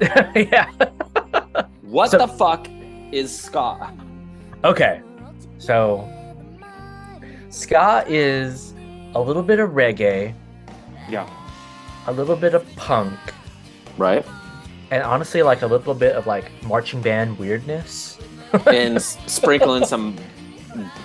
yeah. 0.34 0.68
what 1.82 2.10
So- 2.10 2.18
the 2.18 2.28
fuck 2.28 2.66
is 3.12 3.36
ska 3.36 3.90
Okay. 4.64 5.00
So 5.58 6.08
ska 7.50 8.04
is 8.08 8.72
a 9.14 9.20
little 9.20 9.42
bit 9.42 9.58
of 9.60 9.70
reggae, 9.70 10.34
yeah 11.08 11.28
a 12.06 12.12
little 12.12 12.36
bit 12.36 12.54
of 12.54 12.64
punk, 12.76 13.18
right 13.98 14.24
and 14.90 15.02
honestly 15.02 15.42
like 15.42 15.62
a 15.62 15.66
little 15.66 15.94
bit 15.94 16.16
of 16.16 16.26
like 16.26 16.50
marching 16.64 17.00
band 17.02 17.38
weirdness. 17.38 18.18
and 18.66 18.96
s- 18.96 19.16
sprinkle 19.26 19.74
in 19.76 19.84
some 19.86 20.16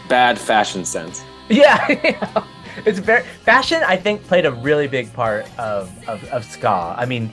bad 0.09 0.37
fashion 0.39 0.83
sense 0.85 1.23
Yeah, 1.49 1.87
yeah. 2.03 2.43
it's 2.85 2.99
very 2.99 3.23
fashion. 3.23 3.81
I 3.87 3.95
think 3.95 4.21
played 4.27 4.45
a 4.45 4.51
really 4.51 4.87
big 4.87 5.11
part 5.13 5.45
of 5.57 5.89
of, 6.07 6.23
of 6.25 6.43
ska. 6.43 6.93
I 6.97 7.05
mean, 7.05 7.31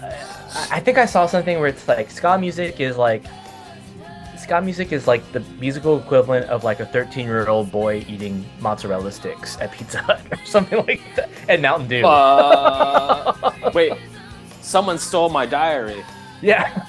I, 0.00 0.68
I 0.72 0.80
think 0.80 0.98
I 0.98 1.06
saw 1.06 1.26
something 1.26 1.58
where 1.58 1.68
it's 1.68 1.88
like 1.88 2.12
ska 2.12 2.38
music 2.38 2.78
is 2.78 2.96
like 2.96 3.24
ska 4.36 4.60
music 4.60 4.92
is 4.92 5.08
like 5.08 5.32
the 5.32 5.40
musical 5.58 5.98
equivalent 5.98 6.46
of 6.46 6.62
like 6.62 6.78
a 6.78 6.86
13 6.86 7.26
year 7.26 7.48
old 7.48 7.72
boy 7.72 8.04
eating 8.08 8.44
mozzarella 8.60 9.10
sticks 9.10 9.58
at 9.60 9.72
Pizza 9.72 9.98
Hut 9.98 10.20
or 10.30 10.38
something 10.44 10.78
like 10.86 11.02
that, 11.16 11.28
and 11.48 11.60
Mountain 11.60 11.88
Dew. 11.88 12.06
uh, 12.06 13.52
wait 13.74 13.94
someone 14.62 14.98
stole 14.98 15.28
my 15.28 15.44
diary 15.44 16.04
yeah. 16.40 16.86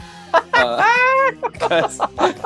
uh, 0.54 2.44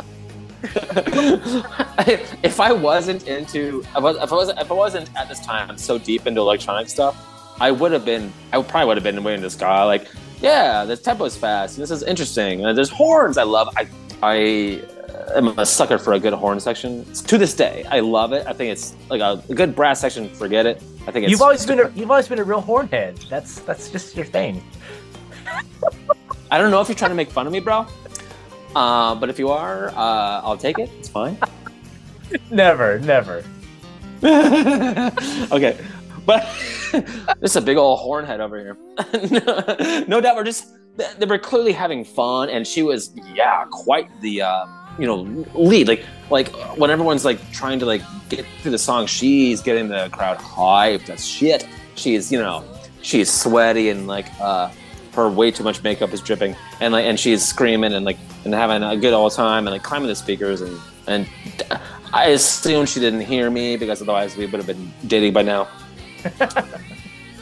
if 2.43 2.59
I 2.59 2.71
wasn't 2.71 3.27
into, 3.27 3.81
if 3.81 3.95
I 3.95 3.99
was- 3.99 4.17
if 4.17 4.31
I 4.31 4.35
wasn't, 4.35 4.59
if 4.59 4.71
I 4.71 4.73
wasn't 4.73 5.09
at 5.15 5.27
this 5.29 5.39
time 5.41 5.77
so 5.77 5.97
deep 5.97 6.25
into 6.27 6.41
electronic 6.41 6.87
stuff, 6.89 7.15
I 7.59 7.71
would 7.71 7.91
have 7.91 8.05
been. 8.05 8.31
I 8.51 8.61
probably 8.61 8.87
would 8.87 8.97
have 8.97 9.03
been 9.03 9.23
way 9.23 9.35
into 9.35 9.49
ska. 9.49 9.83
Like, 9.85 10.07
yeah, 10.41 10.85
the 10.85 10.97
tempo's 10.97 11.35
fast. 11.37 11.77
This 11.77 11.91
is 11.91 12.01
interesting. 12.03 12.65
And 12.65 12.77
there's 12.77 12.89
horns. 12.89 13.37
I 13.37 13.43
love. 13.43 13.69
I 13.77 13.87
I 14.23 14.81
uh, 15.13 15.37
am 15.37 15.47
a 15.59 15.65
sucker 15.65 15.97
for 15.97 16.13
a 16.13 16.19
good 16.19 16.33
horn 16.33 16.59
section. 16.59 17.05
To 17.13 17.37
this 17.37 17.53
day, 17.53 17.85
I 17.91 17.99
love 17.99 18.33
it. 18.33 18.47
I 18.47 18.53
think 18.53 18.71
it's 18.71 18.95
like 19.09 19.21
a, 19.21 19.43
a 19.49 19.53
good 19.53 19.75
brass 19.75 19.99
section. 20.01 20.29
Forget 20.29 20.65
it. 20.65 20.81
I 21.07 21.11
think 21.11 21.25
it's. 21.25 21.31
You've 21.31 21.41
always 21.41 21.65
been 21.65 21.79
a, 21.81 21.89
you've 21.91 22.09
always 22.09 22.27
been 22.27 22.39
a 22.39 22.43
real 22.43 22.61
hornhead. 22.61 23.17
That's 23.29 23.59
that's 23.59 23.89
just 23.89 24.15
your 24.15 24.25
thing. 24.25 24.63
I 26.51 26.57
don't 26.57 26.71
know 26.71 26.81
if 26.81 26.87
you're 26.87 26.95
trying 26.95 27.11
to 27.11 27.15
make 27.15 27.29
fun 27.31 27.47
of 27.47 27.53
me, 27.53 27.59
bro. 27.59 27.85
Uh, 28.75 29.15
but 29.15 29.29
if 29.29 29.37
you 29.39 29.49
are, 29.49 29.89
uh, 29.89 30.41
I'll 30.43 30.57
take 30.57 30.79
it. 30.79 30.89
It's 30.99 31.09
fine. 31.09 31.37
Never, 32.51 32.97
never. 32.99 33.43
okay, 34.23 35.77
but 36.25 36.41
this 37.39 37.51
is 37.51 37.55
a 37.57 37.61
big 37.61 37.77
old 37.77 37.99
hornhead 37.99 38.41
over 38.41 38.57
here. 38.59 38.77
no, 39.29 40.05
no 40.07 40.21
doubt, 40.21 40.35
we're 40.35 40.43
just 40.43 40.73
they 40.95 41.07
they 41.19 41.25
were 41.25 41.37
clearly 41.37 41.73
having 41.73 42.03
fun, 42.03 42.49
and 42.49 42.65
she 42.65 42.81
was, 42.81 43.13
yeah, 43.35 43.65
quite 43.69 44.09
the 44.21 44.41
uh, 44.41 44.65
you 44.97 45.05
know 45.05 45.21
lead. 45.53 45.87
Like 45.87 46.05
like 46.29 46.47
when 46.77 46.89
everyone's 46.89 47.25
like 47.25 47.39
trying 47.51 47.79
to 47.79 47.85
like 47.85 48.01
get 48.29 48.45
through 48.61 48.71
the 48.71 48.79
song, 48.79 49.05
she's 49.05 49.61
getting 49.61 49.89
the 49.89 50.09
crowd 50.11 50.37
hyped 50.37 51.09
as 51.09 51.25
shit. 51.25 51.67
She's 51.95 52.31
you 52.31 52.39
know 52.39 52.63
she's 53.01 53.31
sweaty 53.31 53.89
and 53.89 54.07
like 54.07 54.27
uh, 54.39 54.71
her 55.15 55.29
way 55.29 55.51
too 55.51 55.63
much 55.63 55.83
makeup 55.83 56.13
is 56.13 56.21
dripping, 56.21 56.55
and 56.79 56.93
like 56.93 57.05
and 57.05 57.19
she's 57.19 57.43
screaming 57.45 57.93
and 57.93 58.05
like 58.05 58.17
and 58.45 58.53
having 58.53 58.83
a 58.83 58.97
good 58.97 59.13
old 59.13 59.33
time 59.33 59.67
and 59.67 59.73
like 59.73 59.83
climbing 59.83 60.07
the 60.07 60.15
speakers 60.15 60.61
and 60.61 60.77
and. 61.07 61.27
I 62.13 62.27
assume 62.27 62.85
she 62.85 62.99
didn't 62.99 63.21
hear 63.21 63.49
me 63.49 63.75
because 63.75 63.99
otherwise 63.99 64.37
we 64.37 64.45
would 64.45 64.53
have 64.53 64.67
been 64.67 64.93
dating 65.07 65.33
by 65.33 65.41
now. 65.41 65.67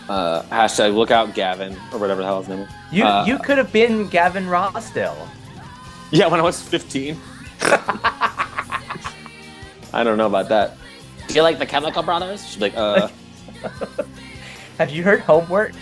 uh, 0.07 0.43
hashtag 0.43 0.95
look 0.95 1.11
out 1.11 1.35
Gavin 1.35 1.75
or 1.91 1.99
whatever 1.99 2.21
the 2.21 2.27
hell 2.27 2.39
his 2.41 2.47
name 2.47 2.59
is. 2.59 2.69
You 2.89 3.03
Uh, 3.03 3.25
you 3.25 3.37
could 3.39 3.57
have 3.57 3.73
been 3.73 4.07
Gavin 4.07 4.45
Rossdale. 4.45 5.27
Yeah, 6.11 6.27
when 6.27 6.39
I 6.39 6.43
was 6.43 6.61
15. 6.61 7.17
I 9.93 10.03
don't 10.05 10.17
know 10.17 10.27
about 10.27 10.47
that. 10.47 10.77
Do 11.27 11.33
you 11.33 11.41
like 11.41 11.59
the 11.59 11.65
Chemical 11.65 12.01
Brothers? 12.01 12.47
She'd 12.47 12.61
like, 12.61 12.77
uh, 12.77 13.09
Have 14.77 14.89
you 14.89 15.03
heard 15.03 15.19
Homework? 15.19 15.73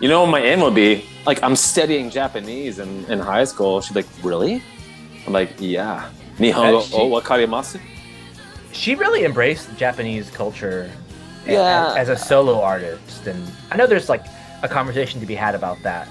You 0.00 0.08
know 0.08 0.22
what 0.22 0.30
my 0.30 0.40
aim 0.40 0.60
would 0.60 0.74
be? 0.74 1.04
Like, 1.26 1.42
I'm 1.42 1.56
studying 1.56 2.10
Japanese 2.10 2.78
in, 2.78 3.04
in 3.06 3.18
high 3.18 3.44
school. 3.44 3.80
She'd 3.80 3.94
be 3.94 4.02
like, 4.02 4.10
really? 4.22 4.62
I'm 5.26 5.32
like, 5.32 5.50
yeah. 5.58 6.08
Nihongo 6.38 6.82
That 6.82 6.88
she- 6.88 6.94
o 6.96 7.10
wakarimasu? 7.10 7.80
She 8.72 8.94
really 8.94 9.24
embraced 9.24 9.74
Japanese 9.76 10.30
culture 10.30 10.90
Yeah. 11.46 11.94
as, 11.96 12.08
a 12.10 12.16
solo 12.16 12.60
artist, 12.60 13.26
and 13.26 13.40
I 13.70 13.76
know 13.76 13.86
there's 13.86 14.08
like 14.08 14.24
a 14.62 14.68
conversation 14.68 15.18
to 15.20 15.26
be 15.26 15.34
had 15.34 15.54
about 15.54 15.82
that. 15.82 16.08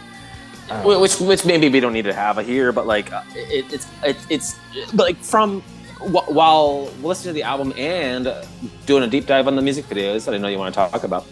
Um, 0.72 0.84
which 0.84 1.20
which 1.20 1.46
maybe 1.46 1.70
we 1.70 1.80
don't 1.80 1.94
need 1.94 2.06
to 2.06 2.14
have 2.14 2.44
here, 2.44 2.72
but 2.72 2.88
like 2.88 3.14
uh, 3.14 3.22
it, 3.36 3.72
it's 3.72 3.86
it, 4.04 4.18
it's 4.32 4.56
but 4.96 5.04
like 5.06 5.18
from 5.22 5.62
wh- 6.00 6.28
while 6.32 6.90
listening 7.04 7.30
to 7.30 7.34
the 7.34 7.44
album 7.44 7.72
and 7.78 8.26
uh, 8.26 8.44
doing 8.88 9.04
a 9.04 9.08
deep 9.08 9.28
dive 9.28 9.46
on 9.48 9.56
the 9.56 9.62
music 9.62 9.86
videos 9.86 10.26
that 10.26 10.34
I 10.34 10.40
know 10.40 10.48
you 10.48 10.58
want 10.58 10.74
to 10.74 10.78
talk 10.80 11.04
about, 11.04 11.24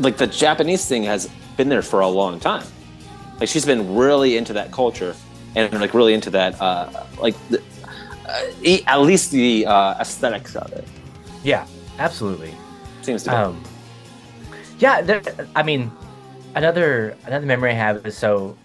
like 0.00 0.18
the 0.18 0.26
Japanese 0.28 0.86
thing 0.86 1.04
has 1.04 1.28
been 1.56 1.68
there 1.68 1.82
for 1.82 2.00
a 2.00 2.08
long 2.08 2.40
time. 2.40 2.66
Like 3.40 3.48
she's 3.50 3.66
been 3.66 3.94
really 3.94 4.36
into 4.36 4.54
that 4.54 4.72
culture 4.72 5.16
and 5.56 5.72
like 5.80 5.94
really 5.94 6.14
into 6.14 6.30
that, 6.32 6.60
uh, 6.60 6.90
like 7.18 7.36
the, 7.48 7.62
uh, 8.26 8.78
at 8.86 8.98
least 9.02 9.32
the 9.32 9.66
uh, 9.66 9.94
aesthetics 10.00 10.56
of 10.56 10.72
it 10.72 10.88
Yeah, 11.42 11.68
absolutely. 11.98 12.58
seems 13.02 13.24
to 13.24 13.30
be. 13.30 13.36
Um, 13.36 13.62
yeah, 14.78 15.02
there, 15.02 15.22
I 15.54 15.62
mean, 15.62 15.98
another 16.54 17.18
another 17.24 17.46
memory 17.46 17.70
I 17.72 17.74
have 17.74 18.06
is 18.06 18.18
so. 18.18 18.60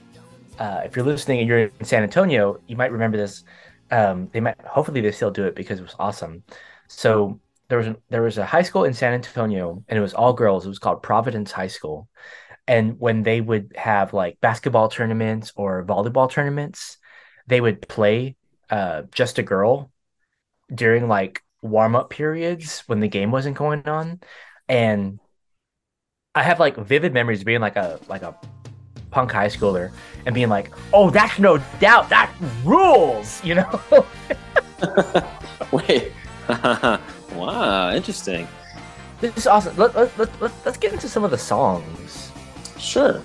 Uh, 0.59 0.81
if 0.85 0.95
you're 0.95 1.05
listening 1.05 1.39
and 1.41 1.49
you're 1.49 1.59
in 1.79 1.85
San 1.85 2.03
Antonio, 2.03 2.61
you 2.67 2.77
might 2.77 2.91
remember 2.91 3.17
this. 3.17 3.43
Um, 3.91 4.29
they 4.33 4.41
might 4.41 4.57
hopefully 4.65 5.01
they 5.01 5.11
still 5.11 5.31
do 5.31 5.45
it 5.45 5.55
because 5.55 5.79
it 5.79 5.83
was 5.83 5.95
awesome. 5.99 6.43
So 6.89 7.41
there 7.67 7.77
was 7.77 7.87
a, 7.87 7.97
there 8.09 8.21
was 8.21 8.37
a 8.37 8.45
high 8.45 8.61
school 8.61 8.83
in 8.83 8.93
San 8.93 9.13
Antonio 9.13 9.83
and 9.87 9.97
it 9.97 10.01
was 10.01 10.13
all 10.13 10.33
girls. 10.33 10.65
It 10.65 10.69
was 10.69 10.79
called 10.79 11.03
Providence 11.03 11.51
High 11.51 11.67
School. 11.67 12.07
And 12.67 12.99
when 12.99 13.23
they 13.23 13.41
would 13.41 13.73
have 13.75 14.13
like 14.13 14.39
basketball 14.41 14.89
tournaments 14.89 15.51
or 15.55 15.83
volleyball 15.85 16.29
tournaments, 16.29 16.97
they 17.47 17.61
would 17.61 17.87
play 17.87 18.35
uh, 18.69 19.03
just 19.11 19.37
a 19.37 19.43
girl 19.43 19.91
during 20.73 21.07
like 21.07 21.43
warm 21.61 21.95
up 21.95 22.09
periods 22.09 22.83
when 22.87 22.99
the 22.99 23.07
game 23.07 23.31
wasn't 23.31 23.57
going 23.57 23.87
on. 23.87 24.19
And 24.67 25.19
I 26.33 26.43
have 26.43 26.59
like 26.59 26.75
vivid 26.77 27.13
memories 27.13 27.39
of 27.41 27.45
being 27.45 27.61
like 27.61 27.75
a 27.75 27.99
like 28.07 28.23
a 28.23 28.35
punk 29.11 29.31
high 29.31 29.47
schooler 29.47 29.91
and 30.25 30.35
being 30.35 30.49
like, 30.49 30.71
"Oh, 30.91 31.09
that's 31.09 31.39
no 31.39 31.59
doubt. 31.79 32.09
That 32.09 32.31
rules," 32.63 33.43
you 33.43 33.55
know. 33.55 34.05
Wait. 35.71 36.11
wow, 37.35 37.91
interesting. 37.93 38.47
this 39.21 39.35
is 39.37 39.47
awesome. 39.47 39.75
Let, 39.77 39.95
let, 39.95 40.17
let, 40.17 40.41
let, 40.41 40.51
let's 40.65 40.77
get 40.77 40.93
into 40.93 41.07
some 41.07 41.23
of 41.23 41.31
the 41.31 41.37
songs. 41.37 42.31
Sure. 42.77 43.21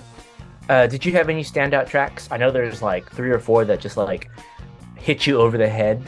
Uh, 0.69 0.87
did 0.87 1.05
you 1.05 1.11
have 1.13 1.29
any 1.29 1.43
standout 1.43 1.87
tracks? 1.87 2.27
I 2.31 2.37
know 2.37 2.51
there's 2.51 2.81
like 2.81 3.11
three 3.11 3.31
or 3.31 3.39
four 3.39 3.65
that 3.65 3.79
just 3.81 3.97
like 3.97 4.29
hit 4.95 5.25
you 5.27 5.39
over 5.39 5.57
the 5.57 5.67
head. 5.67 6.03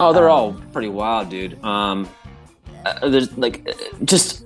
Oh, 0.00 0.12
they're 0.12 0.30
Um, 0.30 0.36
all 0.36 0.52
pretty 0.72 0.88
wild, 0.88 1.28
dude. 1.28 1.62
Um, 1.64 2.08
uh, 2.84 3.08
there's 3.08 3.36
like 3.38 3.68
uh, 3.68 4.04
just. 4.04 4.44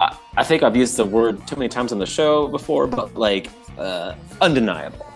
I, 0.00 0.16
I 0.36 0.44
think 0.44 0.62
I've 0.62 0.76
used 0.76 0.96
the 0.96 1.04
word 1.04 1.46
too 1.46 1.56
many 1.56 1.68
times 1.68 1.92
on 1.92 1.98
the 1.98 2.06
show 2.06 2.48
before, 2.48 2.86
but 2.86 3.14
like 3.14 3.48
uh, 3.78 4.14
undeniable. 4.40 5.06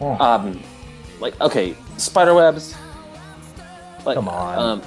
Oh. 0.00 0.16
Um, 0.18 0.62
like 1.20 1.38
okay, 1.40 1.74
spider 1.98 2.34
webs. 2.34 2.74
Like, 4.04 4.16
Come 4.16 4.28
on. 4.28 4.58
Um, 4.58 4.82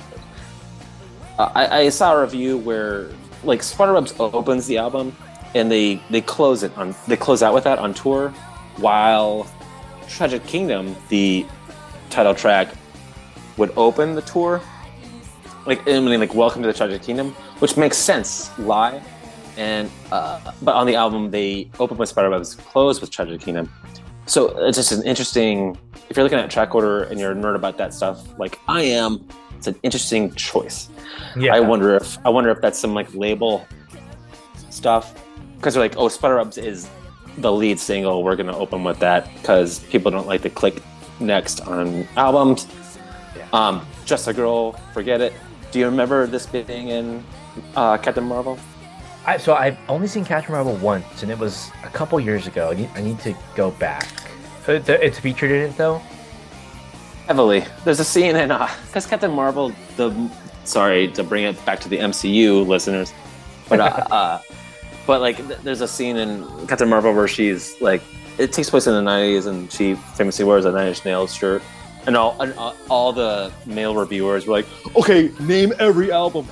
I, 1.37 1.79
I 1.79 1.89
saw 1.89 2.15
a 2.15 2.21
review 2.21 2.57
where 2.57 3.09
like 3.43 3.61
Spiderwebs 3.61 4.15
opens 4.19 4.67
the 4.67 4.77
album 4.77 5.15
and 5.53 5.71
they 5.71 6.01
they 6.09 6.21
close 6.21 6.63
it 6.63 6.75
on 6.77 6.95
they 7.07 7.17
close 7.17 7.43
out 7.43 7.53
with 7.53 7.63
that 7.65 7.79
on 7.79 7.93
tour, 7.93 8.29
while 8.77 9.47
Tragic 10.07 10.45
Kingdom, 10.45 10.95
the 11.09 11.45
title 12.09 12.35
track, 12.35 12.69
would 13.57 13.71
open 13.75 14.15
the 14.15 14.21
tour. 14.21 14.61
Like 15.65 15.85
I 15.87 15.99
mean, 15.99 16.19
like 16.19 16.33
Welcome 16.33 16.61
to 16.61 16.67
the 16.67 16.73
Tragic 16.73 17.01
Kingdom, 17.01 17.31
which 17.59 17.75
makes 17.75 17.97
sense 17.97 18.57
live. 18.59 19.03
And 19.57 19.89
uh, 20.11 20.53
but 20.61 20.75
on 20.75 20.85
the 20.87 20.95
album 20.95 21.31
they 21.31 21.69
open 21.79 21.97
with 21.97 22.13
Spiderwebs, 22.13 22.55
close 22.55 23.01
with 23.01 23.11
Tragic 23.11 23.41
Kingdom. 23.41 23.71
So 24.25 24.57
it's 24.65 24.77
just 24.77 24.91
an 24.91 25.03
interesting. 25.03 25.77
If 26.09 26.17
you're 26.17 26.23
looking 26.23 26.39
at 26.39 26.49
track 26.49 26.75
order 26.75 27.03
and 27.03 27.19
you're 27.19 27.31
a 27.31 27.35
nerd 27.35 27.55
about 27.55 27.77
that 27.77 27.93
stuff, 27.93 28.37
like 28.37 28.59
I 28.67 28.83
am, 28.83 29.27
it's 29.67 29.75
an 29.75 29.79
interesting 29.83 30.31
choice. 30.35 30.89
Yeah, 31.35 31.55
I 31.55 31.59
wonder 31.59 31.95
if 31.95 32.17
I 32.25 32.29
wonder 32.29 32.51
if 32.51 32.61
that's 32.61 32.77
some 32.79 32.93
like 32.93 33.13
label 33.15 33.65
stuff 34.69 35.19
because 35.57 35.73
they're 35.73 35.83
like, 35.83 35.97
oh, 35.97 36.07
Spiderwebs 36.07 36.57
is 36.57 36.87
the 37.39 37.51
lead 37.51 37.79
single. 37.79 38.23
We're 38.23 38.35
gonna 38.35 38.55
open 38.55 38.83
with 38.83 38.99
that 38.99 39.33
because 39.35 39.79
people 39.85 40.11
don't 40.11 40.27
like 40.27 40.41
to 40.43 40.49
click 40.49 40.81
next 41.19 41.61
on 41.61 42.07
albums. 42.15 42.67
Yeah. 43.35 43.47
Um, 43.53 43.85
Just 44.05 44.27
a 44.27 44.33
Girl, 44.33 44.73
forget 44.93 45.19
it. 45.21 45.33
Do 45.71 45.79
you 45.79 45.85
remember 45.85 46.27
this 46.27 46.45
being 46.45 46.89
in 46.89 47.23
uh, 47.75 47.97
Captain 47.97 48.23
Marvel? 48.23 48.59
I, 49.25 49.37
so 49.37 49.55
I've 49.55 49.77
only 49.89 50.05
seen 50.07 50.23
Captain 50.23 50.51
Marvel 50.53 50.75
once, 50.75 51.23
and 51.23 51.31
it 51.31 51.39
was 51.39 51.71
a 51.83 51.89
couple 51.89 52.19
years 52.19 52.45
ago. 52.45 52.69
I 52.69 52.75
need, 52.75 52.89
I 52.93 53.01
need 53.01 53.19
to 53.21 53.35
go 53.55 53.71
back. 53.71 54.07
Uh, 54.67 54.73
It's 54.87 55.17
featured 55.19 55.49
in 55.49 55.61
it 55.71 55.77
though. 55.77 55.99
Heavily. 57.27 57.65
There's 57.83 57.99
a 57.99 58.05
scene 58.05 58.35
in 58.35 58.49
because 58.49 59.07
Captain 59.07 59.31
Marvel. 59.31 59.71
The 59.97 60.29
sorry 60.63 61.07
to 61.13 61.23
bring 61.23 61.43
it 61.43 61.63
back 61.65 61.79
to 61.79 61.89
the 61.89 61.97
MCU 61.97 62.65
listeners, 62.67 63.11
but 63.67 63.79
uh, 63.79 63.83
uh, 64.11 64.41
but 65.07 65.21
like 65.21 65.37
th- 65.37 65.59
there's 65.59 65.81
a 65.81 65.87
scene 65.87 66.17
in 66.17 66.45
Captain 66.67 66.87
Marvel 66.87 67.13
where 67.13 67.27
she's 67.27 67.79
like 67.81 68.03
it 68.37 68.53
takes 68.53 68.69
place 68.69 68.85
in 68.85 68.93
the 68.93 69.09
90s 69.09 69.47
and 69.47 69.71
she 69.71 69.95
famously 69.95 70.45
wears 70.45 70.65
a 70.65 70.71
Nine 70.71 70.89
Inch 70.89 71.03
Nails 71.03 71.33
shirt, 71.33 71.63
and 72.05 72.15
all 72.15 72.39
and 72.39 72.53
all, 72.53 72.75
all 72.91 73.11
the 73.11 73.51
male 73.65 73.95
reviewers 73.95 74.45
were 74.45 74.53
like, 74.53 74.67
okay, 74.95 75.31
name 75.39 75.73
every 75.79 76.11
album, 76.11 76.47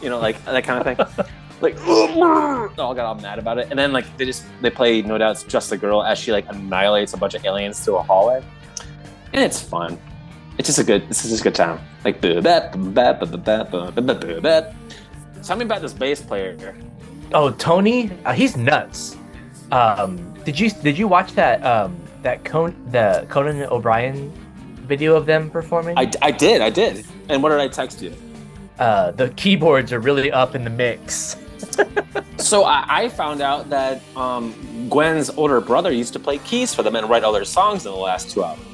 you 0.00 0.08
know, 0.08 0.18
like 0.18 0.42
that 0.46 0.64
kind 0.64 0.86
of 0.86 1.16
thing. 1.16 1.26
Like, 1.62 1.76
they 1.76 1.82
all 1.84 2.70
got 2.74 3.00
all 3.00 3.16
mad 3.16 3.38
about 3.38 3.58
it, 3.58 3.66
and 3.68 3.78
then 3.78 3.92
like 3.92 4.16
they 4.16 4.24
just 4.24 4.46
they 4.62 4.70
play 4.70 5.02
No 5.02 5.18
Doubt's 5.18 5.42
"Just 5.42 5.70
a 5.72 5.76
Girl" 5.76 6.02
as 6.02 6.18
she 6.18 6.32
like 6.32 6.46
annihilates 6.48 7.12
a 7.12 7.18
bunch 7.18 7.34
of 7.34 7.44
aliens 7.44 7.78
through 7.84 7.96
a 7.96 8.02
hallway 8.02 8.42
and 9.32 9.44
it's 9.44 9.60
fun. 9.60 9.98
It's 10.58 10.66
just 10.66 10.78
a 10.78 10.84
good. 10.84 11.08
This 11.08 11.24
is 11.24 11.30
just 11.30 11.42
a 11.42 11.44
good 11.44 11.54
time. 11.54 11.80
Like 12.04 12.20
something 15.42 15.66
about 15.66 15.82
this 15.82 15.92
bass 15.92 16.20
player. 16.20 16.76
Oh, 17.32 17.50
Tony, 17.50 18.10
uh, 18.24 18.32
he's 18.32 18.56
nuts. 18.56 19.16
Um, 19.72 20.34
did 20.44 20.58
you 20.58 20.70
did 20.70 20.98
you 20.98 21.06
watch 21.08 21.32
that 21.32 21.64
um, 21.64 21.96
that 22.22 22.44
Con- 22.44 22.76
the 22.90 23.26
Conan 23.28 23.62
O'Brien 23.70 24.32
video 24.86 25.14
of 25.14 25.26
them 25.26 25.50
performing? 25.50 25.96
I, 25.96 26.10
I 26.20 26.30
did, 26.30 26.60
I 26.60 26.70
did. 26.70 27.06
And 27.28 27.42
what 27.42 27.50
did 27.50 27.60
I 27.60 27.68
text 27.68 28.02
you? 28.02 28.12
Uh, 28.78 29.12
the 29.12 29.28
keyboards 29.30 29.92
are 29.92 30.00
really 30.00 30.32
up 30.32 30.54
in 30.54 30.64
the 30.64 30.70
mix. 30.70 31.36
so 32.38 32.64
I, 32.64 32.84
I, 32.88 33.08
found 33.10 33.42
out 33.42 33.68
that 33.68 34.00
um, 34.16 34.54
Gwen's 34.88 35.28
older 35.30 35.60
brother 35.60 35.92
used 35.92 36.14
to 36.14 36.18
play 36.18 36.38
keys 36.38 36.74
for 36.74 36.82
them 36.82 36.96
and 36.96 37.08
write 37.08 37.22
all 37.22 37.32
their 37.32 37.44
songs 37.44 37.84
in 37.84 37.92
the 37.92 37.98
last 37.98 38.30
two 38.30 38.42
albums. 38.42 38.69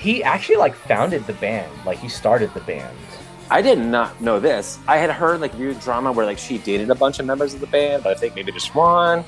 He 0.00 0.24
actually 0.24 0.56
like 0.56 0.74
founded 0.74 1.26
the 1.26 1.34
band, 1.34 1.70
like 1.84 1.98
he 1.98 2.08
started 2.08 2.52
the 2.54 2.60
band. 2.60 2.96
I 3.50 3.60
did 3.62 3.78
not 3.78 4.20
know 4.20 4.40
this. 4.40 4.78
I 4.88 4.96
had 4.96 5.10
heard 5.10 5.40
like 5.40 5.52
weird 5.58 5.78
drama 5.80 6.10
where 6.12 6.24
like 6.24 6.38
she 6.38 6.58
dated 6.58 6.88
a 6.90 6.94
bunch 6.94 7.18
of 7.18 7.26
members 7.26 7.52
of 7.54 7.60
the 7.60 7.66
band, 7.66 8.02
but 8.02 8.16
I 8.16 8.18
think 8.18 8.34
maybe 8.34 8.50
just 8.52 8.74
one. 8.74 9.24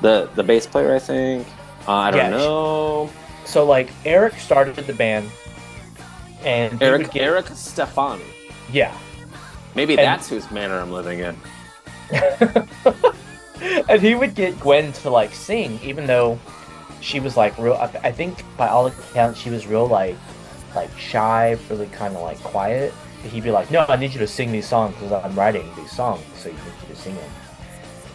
The 0.00 0.28
the 0.34 0.42
bass 0.42 0.66
player, 0.66 0.94
I 0.94 0.98
think. 0.98 1.46
Uh, 1.86 1.92
I 1.92 2.10
don't 2.10 2.18
Yeah, 2.20 2.30
she- 2.30 2.36
know. 2.44 3.10
So 3.44 3.64
like 3.66 3.90
Eric 4.06 4.34
started 4.34 4.76
the 4.76 4.92
band, 4.94 5.28
and 6.44 6.82
Eric 6.82 7.10
get- 7.12 7.22
Eric 7.24 7.48
Stefani. 7.48 8.24
yeah, 8.72 8.96
Maybe 9.74 9.94
And- 9.94 10.06
that's 10.06 10.28
whose 10.28 10.50
manor 10.50 10.78
I'm 10.80 10.92
living 10.92 11.18
in. 11.18 11.36
and 13.88 14.00
he 14.00 14.14
would 14.14 14.34
get 14.34 14.58
Gwen 14.60 14.92
to 14.94 15.10
like 15.10 15.34
sing, 15.34 15.78
even 15.82 16.06
though 16.06 16.38
she 17.04 17.20
was 17.20 17.36
like 17.36 17.56
real. 17.58 17.74
I 17.74 18.10
think 18.10 18.42
by 18.56 18.68
all 18.68 18.86
accounts 18.86 19.38
she 19.38 19.50
was 19.50 19.66
real 19.66 19.86
like 19.86 20.16
like 20.74 20.90
shy, 20.98 21.56
really 21.68 21.86
kind 21.88 22.16
of 22.16 22.22
like 22.22 22.38
quiet. 22.42 22.92
He'd 23.22 23.42
be 23.42 23.50
like, 23.50 23.70
"No, 23.70 23.84
I 23.88 23.96
need 23.96 24.12
you 24.12 24.18
to 24.20 24.26
sing 24.26 24.50
these 24.50 24.66
songs 24.66 24.94
because 24.94 25.12
I'm 25.12 25.34
writing 25.34 25.68
these 25.76 25.92
songs, 25.92 26.22
so 26.36 26.48
you 26.48 26.54
need 26.54 26.88
you 26.88 26.94
to 26.94 27.00
sing 27.00 27.14
them." 27.14 27.30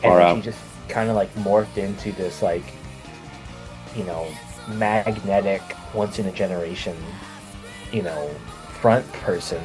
And 0.04 0.12
then 0.20 0.36
she 0.38 0.42
just 0.42 0.60
kind 0.88 1.10
of 1.10 1.16
like 1.16 1.34
morphed 1.36 1.78
into 1.78 2.12
this 2.14 2.42
like, 2.42 2.64
you 3.96 4.04
know, 4.06 4.28
magnetic, 4.68 5.62
once 5.94 6.20
in 6.20 6.26
a 6.26 6.32
generation, 6.32 6.96
you 7.92 8.02
know, 8.02 8.28
front 8.82 9.12
person, 9.14 9.62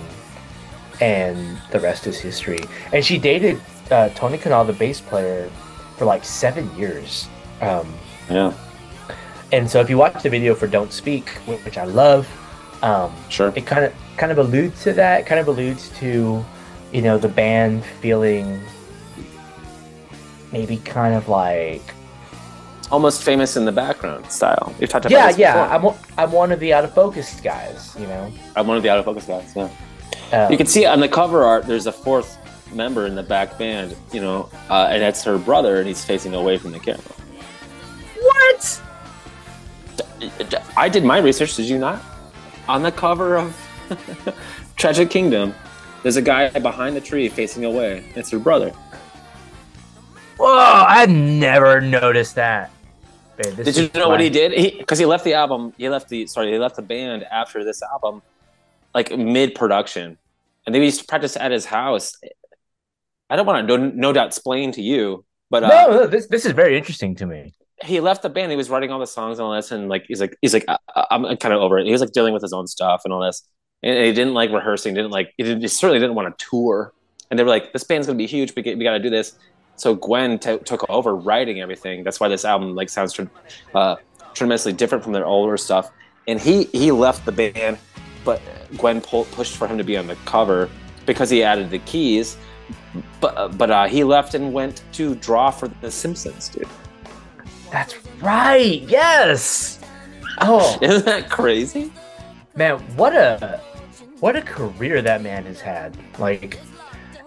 and 1.01 1.59
the 1.71 1.81
rest 1.81 2.07
is 2.07 2.19
history. 2.19 2.61
And 2.93 3.05
she 3.05 3.19
dated 3.19 3.61
uh, 3.91 4.11
Tony 4.11 4.39
Kanal, 4.39 4.67
the 4.67 4.73
bass 4.75 5.01
player, 5.01 5.51
for 5.97 6.05
like 6.05 6.25
seven 6.25 6.75
years. 6.77 7.29
Um, 7.61 7.93
Yeah, 8.31 8.53
and 9.55 9.71
so 9.71 9.81
if 9.81 9.89
you 9.89 9.97
watch 9.97 10.23
the 10.23 10.31
video 10.31 10.55
for 10.55 10.67
"Don't 10.67 10.93
Speak," 10.93 11.29
which 11.47 11.79
I 11.79 11.85
love, 11.85 12.29
um, 12.83 13.15
sure. 13.29 13.53
it 13.55 13.67
kind 13.67 13.85
of 13.85 13.93
kind 14.17 14.33
of 14.33 14.39
alludes 14.39 14.83
to 14.85 14.93
that. 14.95 15.27
Kind 15.27 15.41
of 15.41 15.49
alludes 15.49 15.91
to, 16.01 16.45
you 16.93 17.03
know, 17.03 17.19
the 17.19 17.29
band 17.29 17.85
feeling 18.03 18.61
maybe 20.53 20.77
kind 20.79 21.15
of 21.15 21.29
like 21.29 21.83
Almost 22.91 23.23
famous 23.23 23.57
in 23.57 23.65
the 23.65 23.73
background 23.73 24.31
style. 24.31 24.75
We've 24.79 24.89
talked 24.89 25.07
about 25.07 25.17
yeah, 25.17 25.29
this 25.29 25.39
yeah. 25.39 25.53
before. 25.55 25.75
I'm 25.75 25.85
o- 25.87 25.99
I'm 26.19 26.33
one 26.33 26.53
of 26.53 26.61
the 26.61 26.75
out 26.75 26.85
of 26.85 26.95
focus 26.95 27.41
guys. 27.41 27.97
You 27.99 28.07
know, 28.07 28.31
I'm 28.55 28.67
one 28.67 28.77
of 28.77 28.83
the 28.83 28.91
out 28.91 28.99
of 28.99 29.07
focus 29.07 29.25
guys. 29.25 29.53
Yeah. 29.57 29.71
um, 30.33 30.53
You 30.53 30.59
can 30.59 30.67
see 30.67 30.85
on 30.85 31.01
the 31.01 31.09
cover 31.09 31.45
art, 31.45 31.67
there's 31.67 31.87
a 31.87 31.93
fourth 31.93 32.37
member 32.75 33.07
in 33.07 33.15
the 33.15 33.23
back 33.23 33.59
band. 33.59 33.97
You 34.13 34.21
know, 34.21 34.51
uh, 34.69 34.89
and 34.91 35.01
that's 35.01 35.25
her 35.25 35.39
brother, 35.39 35.79
and 35.79 35.89
he's 35.89 36.05
facing 36.05 36.35
away 36.35 36.59
from 36.59 36.73
the 36.73 36.79
camera. 36.79 37.01
what? 38.21 38.83
I 40.77 40.89
did 40.89 41.05
my 41.05 41.19
research. 41.19 41.57
Did 41.57 41.67
you 41.67 41.79
not? 41.79 42.03
On 42.69 42.83
the 42.83 42.93
cover 42.93 43.37
of 43.37 43.55
Tragic 44.77 45.11
Kingdom, 45.11 45.55
there's 46.03 46.17
a 46.17 46.23
guy 46.23 46.49
behind 46.59 46.97
the 46.97 47.01
tree 47.01 47.29
facing 47.29 47.65
away. 47.65 48.05
It's 48.15 48.31
her 48.31 48.39
brother. 48.39 48.73
Whoa, 50.37 50.85
I 50.89 51.07
never 51.07 51.81
noticed 51.81 52.35
that. 52.35 52.71
Babe, 53.37 53.57
Did 53.57 53.77
you 53.77 53.91
know 53.95 54.09
what 54.09 54.21
he 54.21 54.31
did? 54.31 54.79
Because 54.79 54.99
he, 54.99 55.07
left 55.07 55.25
the 55.25 55.35
album. 55.35 55.73
He 55.77 55.89
left 55.89 56.09
the 56.09 56.27
sorry. 56.27 56.53
He 56.53 56.59
left 56.59 56.77
the 56.77 56.83
band 56.83 57.25
after 57.25 57.65
this 57.65 57.83
album, 57.83 58.23
like 58.95 59.17
mid 59.17 59.55
production, 59.55 60.19
and 60.67 60.75
they 60.75 60.83
used 60.83 61.01
to 61.01 61.07
practice 61.07 61.37
at 61.37 61.51
his 61.51 61.65
house. 61.65 62.17
I 63.29 63.37
don't 63.37 63.47
want 63.47 63.67
to 63.67 63.79
no, 63.79 63.91
no 63.91 64.13
doubt 64.13 64.29
explain 64.29 64.73
to 64.73 64.83
you, 64.83 65.25
but 65.51 65.65
uh, 65.65 65.69
No, 65.69 65.91
no, 65.91 66.07
this 66.07 66.27
this 66.27 66.47
is 66.47 66.53
very 66.53 66.77
interesting 66.77 67.17
to 67.17 67.27
me. 67.27 67.55
He 67.83 68.01
left 68.01 68.23
the 68.23 68.29
band. 68.29 68.51
He 68.51 68.57
was 68.57 68.71
writing 68.71 68.91
all 68.91 69.01
the 69.01 69.07
songs 69.07 69.39
and 69.39 69.47
all 69.47 69.55
this, 69.55 69.71
and 69.73 69.89
like 69.89 70.05
he's 70.07 70.21
like 70.21 70.37
he's 70.41 70.55
like 70.55 70.65
I, 70.69 70.79
I'm 71.11 71.37
kind 71.37 71.55
of 71.55 71.61
over 71.61 71.79
it. 71.79 71.87
He 71.87 71.93
was 71.93 72.01
like 72.01 72.13
dealing 72.13 72.33
with 72.33 72.43
his 72.43 72.53
own 72.53 72.67
stuff 72.67 73.03
and 73.05 73.13
all 73.13 73.21
this, 73.21 73.43
and 73.83 73.97
he 74.05 74.13
didn't 74.13 74.35
like 74.35 74.51
rehearsing. 74.51 74.95
Didn't 74.95 75.11
like 75.11 75.33
he, 75.37 75.43
didn't, 75.43 75.63
he 75.63 75.69
certainly 75.69 75.99
didn't 75.99 76.15
want 76.15 76.39
to 76.39 76.47
tour. 76.51 76.93
And 77.31 77.39
they 77.39 77.43
were 77.43 77.51
like, 77.51 77.73
"This 77.73 77.85
band's 77.85 78.07
gonna 78.07 78.17
be 78.17 78.27
huge. 78.27 78.55
We 78.55 78.63
get, 78.63 78.79
we 78.79 78.85
got 78.85 78.93
to 78.93 79.01
do 79.01 79.11
this." 79.11 79.37
So 79.77 79.95
Gwen 79.95 80.39
t- 80.39 80.59
took 80.59 80.89
over 80.89 81.17
writing 81.17 81.61
everything. 81.61 82.05
That's 82.05 82.21
why 82.21 82.29
this 82.29 82.45
album 82.45 82.75
like 82.75 82.89
sounds 82.89 83.19
uh, 83.75 83.97
tremendously 84.35 84.73
different 84.73 85.03
from 85.03 85.13
their 85.13 85.27
older 85.27 85.57
stuff. 85.57 85.91
And 86.29 86.41
he 86.41 86.65
he 86.65 86.93
left 86.93 87.25
the 87.25 87.33
band, 87.33 87.79
but 88.25 88.41
Gwen 88.79 89.01
pull, 89.01 89.25
pushed 89.27 89.57
for 89.57 89.67
him 89.67 89.79
to 89.79 89.85
be 89.85 89.97
on 89.97 90.07
the 90.07 90.17
cover 90.27 90.71
because 91.07 91.29
he 91.29 91.43
added 91.43 91.71
the 91.71 91.81
keys. 91.81 92.37
But 93.21 93.59
but 93.59 93.71
uh, 93.71 93.87
he 93.89 94.05
left 94.05 94.35
and 94.35 94.53
went 94.53 94.83
to 94.93 95.17
draw 95.17 95.51
for 95.51 95.69
The 95.69 95.91
Simpsons, 95.91 96.49
dude. 96.49 96.69
That's 97.71 97.95
right. 98.21 98.83
Yes. 98.83 99.81
Oh 100.41 100.79
Isn't 100.83 101.05
that 101.05 101.31
crazy? 101.31 101.93
man, 102.57 102.79
what 102.97 103.15
a 103.15 103.61
what 104.21 104.37
a 104.37 104.43
career 104.43 105.03
that 105.03 105.23
man 105.23 105.45
has 105.45 105.61
had. 105.61 105.97
Like, 106.19 106.59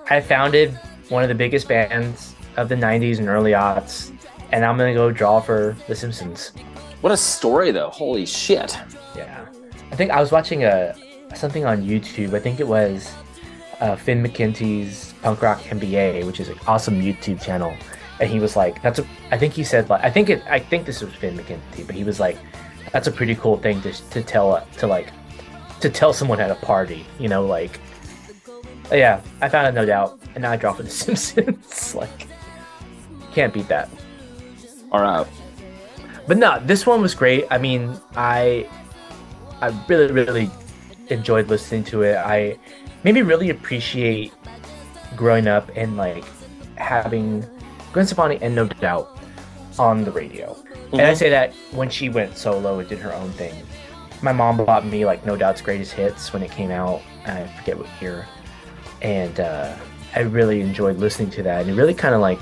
I 0.10 0.22
founded 0.22 0.80
one 1.10 1.22
of 1.22 1.30
the 1.30 1.36
biggest 1.36 1.68
bands 1.68 2.34
of 2.56 2.70
the 2.70 2.76
'90s 2.76 3.20
and 3.20 3.28
early 3.28 3.52
aughts, 3.52 4.12
and 4.52 4.66
I'm 4.66 4.78
gonna 4.78 4.94
go 4.94 5.12
draw 5.12 5.40
for 5.40 5.76
The 5.88 5.96
Simpsons. 5.96 6.54
What 7.02 7.12
a 7.12 7.18
story, 7.18 7.72
though. 7.72 7.90
Holy 7.90 8.26
shit. 8.26 8.78
Yeah, 9.16 9.46
I 9.92 9.96
think 9.96 10.12
I 10.12 10.20
was 10.20 10.32
watching 10.32 10.64
a 10.64 10.96
something 11.36 11.66
on 11.66 11.84
YouTube. 11.84 12.34
I 12.34 12.40
think 12.40 12.60
it 12.60 12.68
was 12.68 13.14
uh, 13.80 13.96
Finn 13.96 14.24
McKenty's 14.24 15.14
Punk 15.22 15.42
Rock 15.42 15.60
MBA, 15.64 16.26
which 16.26 16.40
is 16.40 16.50
an 16.50 16.58
awesome 16.68 17.02
YouTube 17.02 17.42
channel. 17.42 17.76
And 18.20 18.30
he 18.30 18.40
was 18.40 18.56
like, 18.56 18.82
"That's 18.82 19.00
a." 19.00 19.06
I 19.32 19.38
think 19.38 19.54
he 19.54 19.64
said 19.64 19.90
like, 19.90 20.04
I 20.04 20.10
think 20.10 20.30
it. 20.30 20.44
I 20.50 20.60
think 20.60 20.86
this 20.86 21.02
was 21.02 21.14
Finn 21.14 21.38
McKenty, 21.38 21.86
but 21.86 21.96
he 21.96 22.04
was 22.04 22.20
like, 22.20 22.38
"That's 22.92 23.08
a 23.08 23.12
pretty 23.12 23.36
cool 23.36 23.58
thing 23.58 23.82
to 23.82 23.92
to 23.92 24.24
tell 24.24 24.54
uh, 24.54 24.66
to 24.78 24.88
like 24.88 25.12
to 25.82 25.90
tell 25.90 26.14
someone 26.14 26.40
at 26.40 26.50
a 26.50 26.56
party." 26.56 27.06
You 27.20 27.30
know, 27.30 27.46
like, 27.46 27.80
yeah, 28.92 29.22
I 29.42 29.50
found 29.50 29.68
it 29.68 29.80
no 29.80 29.86
doubt, 29.86 30.20
and 30.34 30.42
now 30.42 30.52
I 30.52 30.58
draw 30.58 30.74
for 30.74 30.84
The 30.84 30.90
Simpsons. 30.90 31.94
like, 31.96 32.28
can't 33.34 33.54
beat 33.54 33.68
that. 33.68 33.90
All 34.92 35.02
right. 35.02 35.28
But 36.28 36.38
no, 36.38 36.60
this 36.66 36.86
one 36.86 37.02
was 37.02 37.14
great. 37.14 37.46
I 37.52 37.58
mean, 37.58 38.00
I 38.16 38.68
I 39.62 39.70
really 39.88 40.12
really 40.12 40.52
enjoyed 41.10 41.48
listening 41.48 41.84
to 41.86 42.02
it. 42.02 42.16
I 42.18 42.58
made 43.04 43.14
me 43.14 43.22
really 43.22 43.50
appreciate 43.50 44.34
growing 45.16 45.48
up 45.48 45.70
and 45.76 45.98
like 45.98 46.26
having 46.76 47.46
Gwen 47.98 48.06
Stefani 48.06 48.38
and 48.44 48.54
No 48.54 48.68
Doubt 48.68 49.18
on 49.80 50.04
the 50.04 50.12
radio. 50.12 50.56
And 50.92 51.02
I 51.02 51.14
Mhm. 51.14 51.18
say 51.18 51.30
that 51.32 51.52
when 51.72 51.90
she 51.90 52.10
went 52.10 52.38
solo 52.38 52.78
and 52.78 52.88
did 52.88 53.00
her 53.00 53.12
own 53.12 53.32
thing. 53.32 53.56
My 54.22 54.32
mom 54.32 54.58
bought 54.64 54.86
me 54.86 55.04
like 55.04 55.26
No 55.26 55.36
Doubt's 55.36 55.62
greatest 55.62 55.94
hits 55.94 56.32
when 56.32 56.44
it 56.44 56.52
came 56.52 56.70
out. 56.70 57.02
I 57.26 57.46
forget 57.58 57.76
what 57.76 57.88
year. 58.00 58.28
And 59.02 59.40
uh, 59.40 59.70
I 60.16 60.20
really 60.20 60.62
enjoyed 60.62 60.98
listening 60.98 61.32
to 61.32 61.42
that. 61.42 61.62
And 61.62 61.72
it 61.72 61.74
really 61.74 61.96
kind 61.96 62.14
of 62.14 62.22
like 62.22 62.38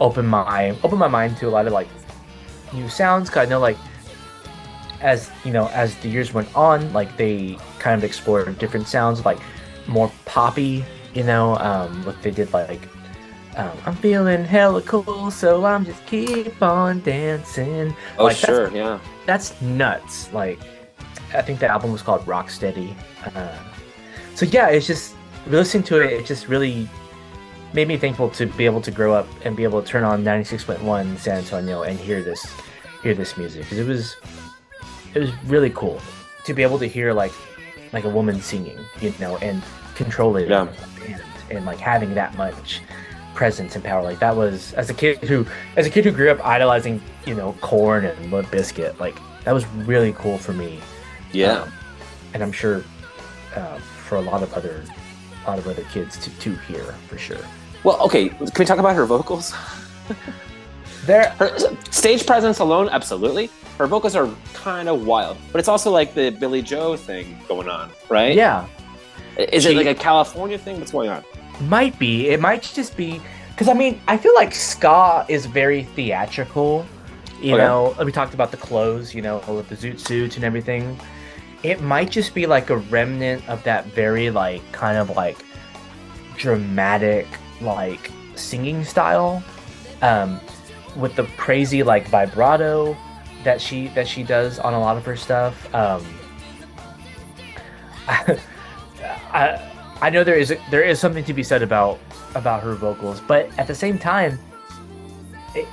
opened 0.00 0.28
my 0.28 0.70
opened 0.82 0.98
my 0.98 1.06
mind 1.06 1.36
to 1.36 1.46
a 1.46 1.50
lot 1.50 1.68
of 1.68 1.72
like 1.72 1.86
new 2.72 2.88
sounds. 2.88 3.30
Cause 3.30 3.46
I 3.46 3.48
know 3.48 3.60
like 3.60 3.78
as 5.02 5.30
you 5.44 5.52
know 5.52 5.68
as 5.68 5.94
the 6.02 6.08
years 6.08 6.34
went 6.34 6.48
on, 6.56 6.92
like 6.92 7.16
they 7.16 7.56
kind 7.78 7.96
of 7.96 8.02
explored 8.02 8.58
different 8.58 8.88
sounds, 8.88 9.24
like 9.24 9.38
more 9.86 10.10
poppy. 10.24 10.84
You 11.14 11.22
know, 11.22 11.56
um, 11.58 12.04
what 12.04 12.20
they 12.22 12.32
did 12.32 12.52
like 12.52 12.88
um, 13.56 13.70
I'm 13.86 13.96
feeling 13.96 14.44
hella 14.44 14.82
cool, 14.82 15.30
so 15.30 15.64
I'm 15.64 15.84
just 15.84 16.04
keep 16.06 16.60
on 16.62 17.00
dancing. 17.00 17.94
Oh, 18.18 18.24
Like, 18.24 18.36
that's- 18.38 18.70
sure. 18.70 18.76
Yeah. 18.76 18.98
That's 19.26 19.60
nuts. 19.60 20.32
Like, 20.32 20.58
I 21.34 21.42
think 21.42 21.60
the 21.60 21.68
album 21.68 21.92
was 21.92 22.02
called 22.02 22.24
Rocksteady. 22.26 22.94
Uh, 23.34 23.56
so 24.34 24.46
yeah, 24.46 24.68
it's 24.68 24.86
just 24.86 25.14
listening 25.46 25.82
to 25.84 26.00
it. 26.00 26.12
It 26.12 26.26
just 26.26 26.48
really 26.48 26.88
made 27.72 27.86
me 27.88 27.96
thankful 27.96 28.30
to 28.30 28.46
be 28.46 28.64
able 28.66 28.80
to 28.80 28.90
grow 28.90 29.12
up 29.14 29.28
and 29.44 29.56
be 29.56 29.62
able 29.64 29.80
to 29.82 29.86
turn 29.86 30.02
on 30.02 30.24
96.1 30.24 31.16
San 31.18 31.38
Antonio 31.38 31.82
and 31.82 31.98
hear 31.98 32.22
this, 32.22 32.44
hear 33.02 33.14
this 33.14 33.36
music 33.36 33.62
because 33.62 33.78
it 33.78 33.86
was, 33.86 34.16
it 35.14 35.20
was 35.20 35.30
really 35.44 35.70
cool 35.70 36.00
to 36.46 36.54
be 36.54 36.62
able 36.62 36.78
to 36.80 36.86
hear 36.86 37.12
like, 37.12 37.32
like 37.92 38.04
a 38.04 38.08
woman 38.08 38.40
singing, 38.40 38.78
you 39.00 39.12
know, 39.20 39.36
and 39.38 39.62
control 39.94 40.36
it 40.36 40.48
Yeah. 40.48 40.66
and, 41.06 41.22
and 41.50 41.64
like 41.66 41.78
having 41.78 42.12
that 42.14 42.36
much 42.36 42.80
presence 43.34 43.74
and 43.74 43.84
power. 43.84 44.02
Like 44.02 44.18
that 44.20 44.36
was 44.36 44.72
as 44.74 44.90
a 44.90 44.94
kid 44.94 45.18
who, 45.18 45.46
as 45.76 45.86
a 45.86 45.90
kid 45.90 46.04
who 46.04 46.10
grew 46.10 46.30
up 46.30 46.44
idolizing, 46.46 47.00
you 47.26 47.34
know, 47.34 47.54
Korn 47.60 48.04
and 48.04 48.32
Limp 48.32 48.48
Bizkit. 48.48 48.98
Like 48.98 49.16
that 49.44 49.52
was 49.52 49.66
really 49.68 50.12
cool 50.14 50.38
for 50.38 50.52
me. 50.52 50.80
Yeah. 51.32 51.60
Um, 51.62 51.72
and 52.34 52.42
I'm 52.42 52.52
sure 52.52 52.84
uh, 53.56 53.78
for 53.78 54.16
a 54.16 54.20
lot 54.20 54.42
of 54.42 54.52
other, 54.54 54.82
a 55.46 55.50
lot 55.50 55.58
of 55.58 55.66
other 55.66 55.84
kids 55.92 56.16
to 56.18 56.30
to 56.40 56.54
hear 56.68 56.84
for 57.08 57.18
sure. 57.18 57.38
Well, 57.84 58.00
okay. 58.02 58.28
Can 58.28 58.48
we 58.58 58.64
talk 58.64 58.78
about 58.78 58.94
her 58.96 59.06
vocals? 59.06 59.54
There, 61.06 61.30
Her 61.38 61.56
stage 61.90 62.26
presence 62.26 62.58
alone, 62.58 62.88
absolutely. 62.90 63.48
Her 63.78 63.86
vocals 63.86 64.14
are 64.14 64.28
kind 64.52 64.86
of 64.88 65.06
wild, 65.06 65.38
but 65.50 65.58
it's 65.58 65.68
also 65.68 65.90
like 65.90 66.12
the 66.12 66.28
Billie 66.30 66.60
Joe 66.60 66.94
thing 66.96 67.38
going 67.48 67.68
on, 67.70 67.90
right? 68.10 68.34
yeah, 68.34 68.66
Is 69.38 69.62
She- 69.64 69.70
it 69.70 69.76
like 69.76 69.86
a 69.86 69.94
California 69.94 70.58
thing? 70.58 70.78
What's 70.78 70.92
going 70.92 71.08
on? 71.08 71.24
Might 71.60 71.98
be. 71.98 72.28
It 72.28 72.40
might 72.40 72.62
just 72.62 72.96
be 72.96 73.20
because 73.50 73.68
I 73.68 73.74
mean 73.74 74.00
I 74.08 74.16
feel 74.16 74.34
like 74.34 74.54
ska 74.54 75.24
is 75.28 75.46
very 75.46 75.84
theatrical. 75.84 76.86
You 77.40 77.54
Okay. 77.54 77.62
know, 77.64 77.94
we 78.04 78.12
talked 78.12 78.34
about 78.34 78.50
the 78.50 78.56
clothes. 78.58 79.14
You 79.14 79.22
know, 79.22 79.38
with 79.48 79.68
the 79.68 79.76
zoot 79.76 79.98
suits 80.00 80.36
and 80.36 80.44
everything. 80.44 80.98
It 81.62 81.82
might 81.82 82.10
just 82.10 82.34
be 82.34 82.46
like 82.46 82.70
a 82.70 82.78
remnant 82.78 83.46
of 83.48 83.62
that 83.64 83.86
very 83.86 84.30
like 84.30 84.62
kind 84.72 84.96
of 84.96 85.10
like 85.10 85.44
dramatic 86.36 87.26
like 87.60 88.10
singing 88.34 88.84
style, 88.84 89.42
um, 90.00 90.40
with 90.96 91.14
the 91.16 91.24
crazy 91.36 91.82
like 91.82 92.08
vibrato 92.08 92.96
that 93.44 93.60
she 93.60 93.88
that 93.88 94.08
she 94.08 94.22
does 94.22 94.58
on 94.58 94.72
a 94.74 94.80
lot 94.80 94.96
of 94.96 95.04
her 95.04 95.16
stuff. 95.16 95.72
Um, 95.74 96.04
I 98.08 98.38
I 99.32 99.69
know 100.08 100.24
there 100.24 100.38
is 100.38 100.54
there 100.70 100.82
is 100.82 100.98
something 100.98 101.24
to 101.24 101.34
be 101.34 101.42
said 101.42 101.62
about 101.62 101.98
about 102.34 102.62
her 102.62 102.74
vocals, 102.74 103.20
but 103.20 103.50
at 103.58 103.66
the 103.66 103.74
same 103.74 103.98
time, 103.98 104.38
it 105.54 105.68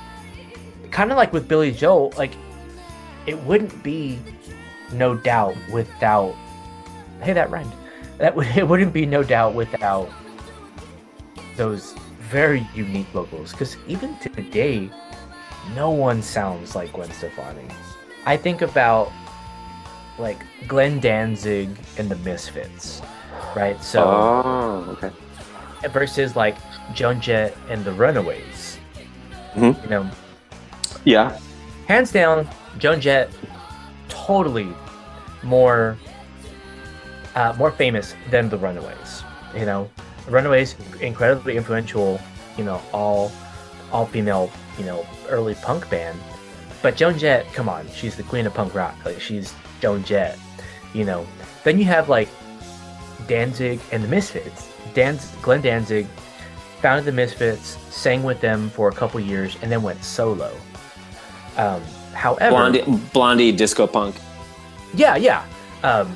kind 0.90 1.10
of 1.10 1.16
like 1.16 1.32
with 1.32 1.48
Billy 1.48 1.72
Joel, 1.72 2.12
like 2.18 2.32
it 3.26 3.38
wouldn't 3.44 3.82
be 3.82 4.18
no 4.92 5.14
doubt 5.14 5.56
without 5.72 6.34
hey 7.22 7.32
that 7.32 7.50
rhymed 7.50 7.72
that 8.18 8.34
would 8.34 8.46
it 8.56 8.66
wouldn't 8.66 8.92
be 8.92 9.06
no 9.06 9.22
doubt 9.22 9.54
without 9.54 10.10
those 11.56 11.94
very 12.30 12.66
unique 12.74 13.06
vocals 13.08 13.52
because 13.52 13.76
even 13.86 14.16
today 14.18 14.90
no 15.74 15.90
one 15.90 16.22
sounds 16.22 16.74
like 16.74 16.92
Gwen 16.92 17.10
Stefani. 17.10 17.66
I 18.24 18.36
think 18.36 18.62
about 18.62 19.12
like 20.18 20.38
Glenn 20.66 21.00
Danzig 21.00 21.70
and 21.96 22.10
the 22.10 22.16
Misfits, 22.16 23.00
right? 23.54 23.82
So 23.82 24.04
oh, 24.04 24.96
okay. 25.02 25.10
versus 25.90 26.36
like 26.36 26.56
Joan 26.94 27.20
Jett 27.20 27.56
and 27.68 27.84
the 27.84 27.92
Runaways. 27.92 28.78
Mhm. 29.54 29.82
You 29.84 29.90
know, 29.90 30.10
Yeah. 31.04 31.36
hands 31.86 32.12
down, 32.12 32.48
Joan 32.78 33.00
Jett 33.00 33.30
totally 34.08 34.68
more 35.42 35.96
uh, 37.34 37.54
more 37.56 37.70
famous 37.70 38.14
than 38.30 38.48
the 38.48 38.56
Runaways. 38.56 39.22
You 39.54 39.64
know, 39.64 39.88
Runaways 40.28 40.74
incredibly 41.00 41.56
influential. 41.56 42.20
You 42.56 42.64
know, 42.64 42.80
all 42.92 43.30
all 43.92 44.06
female. 44.06 44.50
You 44.78 44.84
know, 44.84 45.06
early 45.28 45.54
punk 45.56 45.88
band. 45.90 46.18
But 46.82 46.96
Joan 46.96 47.18
Jett, 47.18 47.52
come 47.52 47.68
on, 47.68 47.88
she's 47.94 48.14
the 48.16 48.22
queen 48.22 48.46
of 48.46 48.54
punk 48.54 48.74
rock. 48.74 48.94
Like 49.04 49.20
she's 49.20 49.52
Joan 49.80 50.04
Jett. 50.04 50.38
You 50.94 51.04
know, 51.04 51.26
then 51.64 51.78
you 51.78 51.84
have 51.84 52.08
like 52.08 52.28
Danzig 53.28 53.80
and 53.92 54.02
the 54.02 54.08
Misfits. 54.08 54.68
Danz- 54.94 55.40
Glenn 55.42 55.62
Danzig 55.62 56.06
founded 56.80 57.04
the 57.04 57.12
Misfits, 57.12 57.76
sang 57.94 58.22
with 58.22 58.40
them 58.40 58.70
for 58.70 58.88
a 58.88 58.92
couple 58.92 59.20
years, 59.20 59.56
and 59.62 59.70
then 59.70 59.82
went 59.82 60.02
solo. 60.02 60.52
Um, 61.56 61.82
however, 62.14 62.50
Blondie, 62.50 62.84
Blondie 63.12 63.52
disco 63.52 63.86
punk. 63.86 64.16
yeah, 64.94 65.16
yeah. 65.16 65.44
Um, 65.82 66.14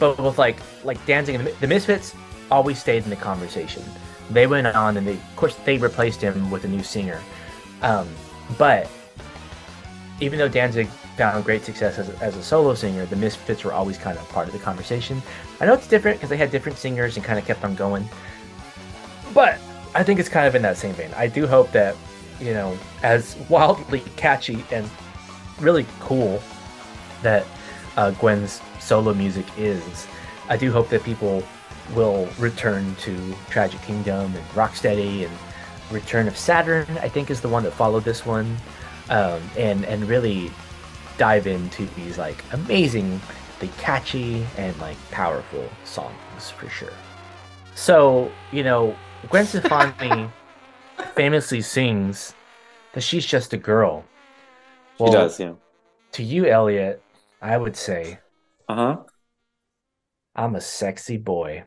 but 0.00 0.18
with 0.18 0.38
like 0.38 0.56
like 0.84 1.04
Danzig 1.06 1.34
and 1.36 1.46
the, 1.46 1.52
the 1.60 1.66
Misfits, 1.66 2.14
always 2.50 2.80
stayed 2.80 3.04
in 3.04 3.10
the 3.10 3.16
conversation. 3.16 3.82
They 4.30 4.46
went 4.46 4.66
on, 4.66 4.96
and 4.96 5.06
they, 5.06 5.12
of 5.12 5.36
course, 5.36 5.54
they 5.64 5.78
replaced 5.78 6.20
him 6.20 6.50
with 6.50 6.64
a 6.64 6.68
new 6.68 6.82
singer. 6.82 7.20
Um, 7.82 8.08
but 8.58 8.88
even 10.20 10.38
though 10.38 10.48
Danzig 10.48 10.88
found 11.16 11.44
great 11.44 11.64
success 11.64 11.98
as, 11.98 12.10
as 12.20 12.36
a 12.36 12.42
solo 12.42 12.74
singer, 12.74 13.06
the 13.06 13.16
Misfits 13.16 13.64
were 13.64 13.72
always 13.72 13.96
kind 13.96 14.18
of 14.18 14.28
part 14.28 14.46
of 14.46 14.52
the 14.52 14.58
conversation. 14.58 15.22
I 15.60 15.66
know 15.66 15.72
it's 15.72 15.88
different 15.88 16.18
because 16.18 16.30
they 16.30 16.36
had 16.36 16.50
different 16.50 16.78
singers 16.78 17.16
and 17.16 17.24
kind 17.24 17.38
of 17.38 17.44
kept 17.46 17.64
on 17.64 17.74
going. 17.74 18.08
But 19.32 19.58
I 19.94 20.02
think 20.02 20.20
it's 20.20 20.28
kind 20.28 20.46
of 20.46 20.54
in 20.54 20.62
that 20.62 20.76
same 20.76 20.94
vein. 20.94 21.10
I 21.16 21.26
do 21.26 21.46
hope 21.46 21.72
that, 21.72 21.96
you 22.38 22.52
know, 22.52 22.78
as 23.02 23.36
wildly 23.48 24.00
catchy 24.16 24.64
and 24.70 24.88
really 25.58 25.86
cool 26.00 26.42
that 27.22 27.46
uh, 27.96 28.10
Gwen's 28.12 28.60
solo 28.78 29.14
music 29.14 29.46
is, 29.56 30.06
I 30.48 30.56
do 30.56 30.70
hope 30.70 30.90
that 30.90 31.02
people 31.02 31.42
will 31.94 32.28
return 32.38 32.94
to 32.96 33.34
Tragic 33.48 33.80
Kingdom 33.82 34.34
and 34.34 34.44
Rocksteady 34.50 35.24
and 35.24 35.32
Return 35.90 36.28
of 36.28 36.36
Saturn. 36.36 36.86
I 36.98 37.08
think 37.08 37.30
is 37.30 37.40
the 37.40 37.48
one 37.48 37.62
that 37.62 37.72
followed 37.72 38.04
this 38.04 38.26
one, 38.26 38.56
um, 39.08 39.40
and 39.56 39.84
and 39.84 40.04
really 40.08 40.50
dive 41.18 41.46
into 41.46 41.86
these 41.96 42.18
like 42.18 42.44
amazingly 42.52 43.20
catchy 43.78 44.46
and 44.56 44.78
like 44.80 44.96
powerful 45.10 45.68
songs 45.84 46.50
for 46.50 46.68
sure. 46.68 46.92
So 47.74 48.30
you 48.52 48.62
know, 48.62 48.96
Gwen 49.30 49.46
Stefani 49.46 50.30
famously 51.14 51.60
sings 51.60 52.34
that 52.92 53.02
she's 53.02 53.26
just 53.26 53.52
a 53.52 53.56
girl. 53.58 54.04
She 54.96 55.10
does, 55.10 55.38
yeah. 55.38 55.54
To 56.12 56.22
you, 56.22 56.46
Elliot, 56.46 57.02
I 57.40 57.58
would 57.58 57.76
say 57.76 58.18
Uh 58.68 58.74
huh. 58.74 59.04
I'm 60.34 60.54
a 60.54 60.60
sexy 60.60 61.16
boy. 61.16 61.64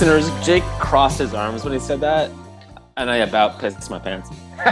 Listeners, 0.00 0.46
Jake 0.46 0.62
crossed 0.78 1.18
his 1.18 1.34
arms 1.34 1.64
when 1.64 1.72
he 1.72 1.80
said 1.80 1.98
that, 2.02 2.30
and 2.98 3.10
I 3.10 3.16
about 3.16 3.58
pissed 3.58 3.90
my 3.90 3.98
pants. 3.98 4.30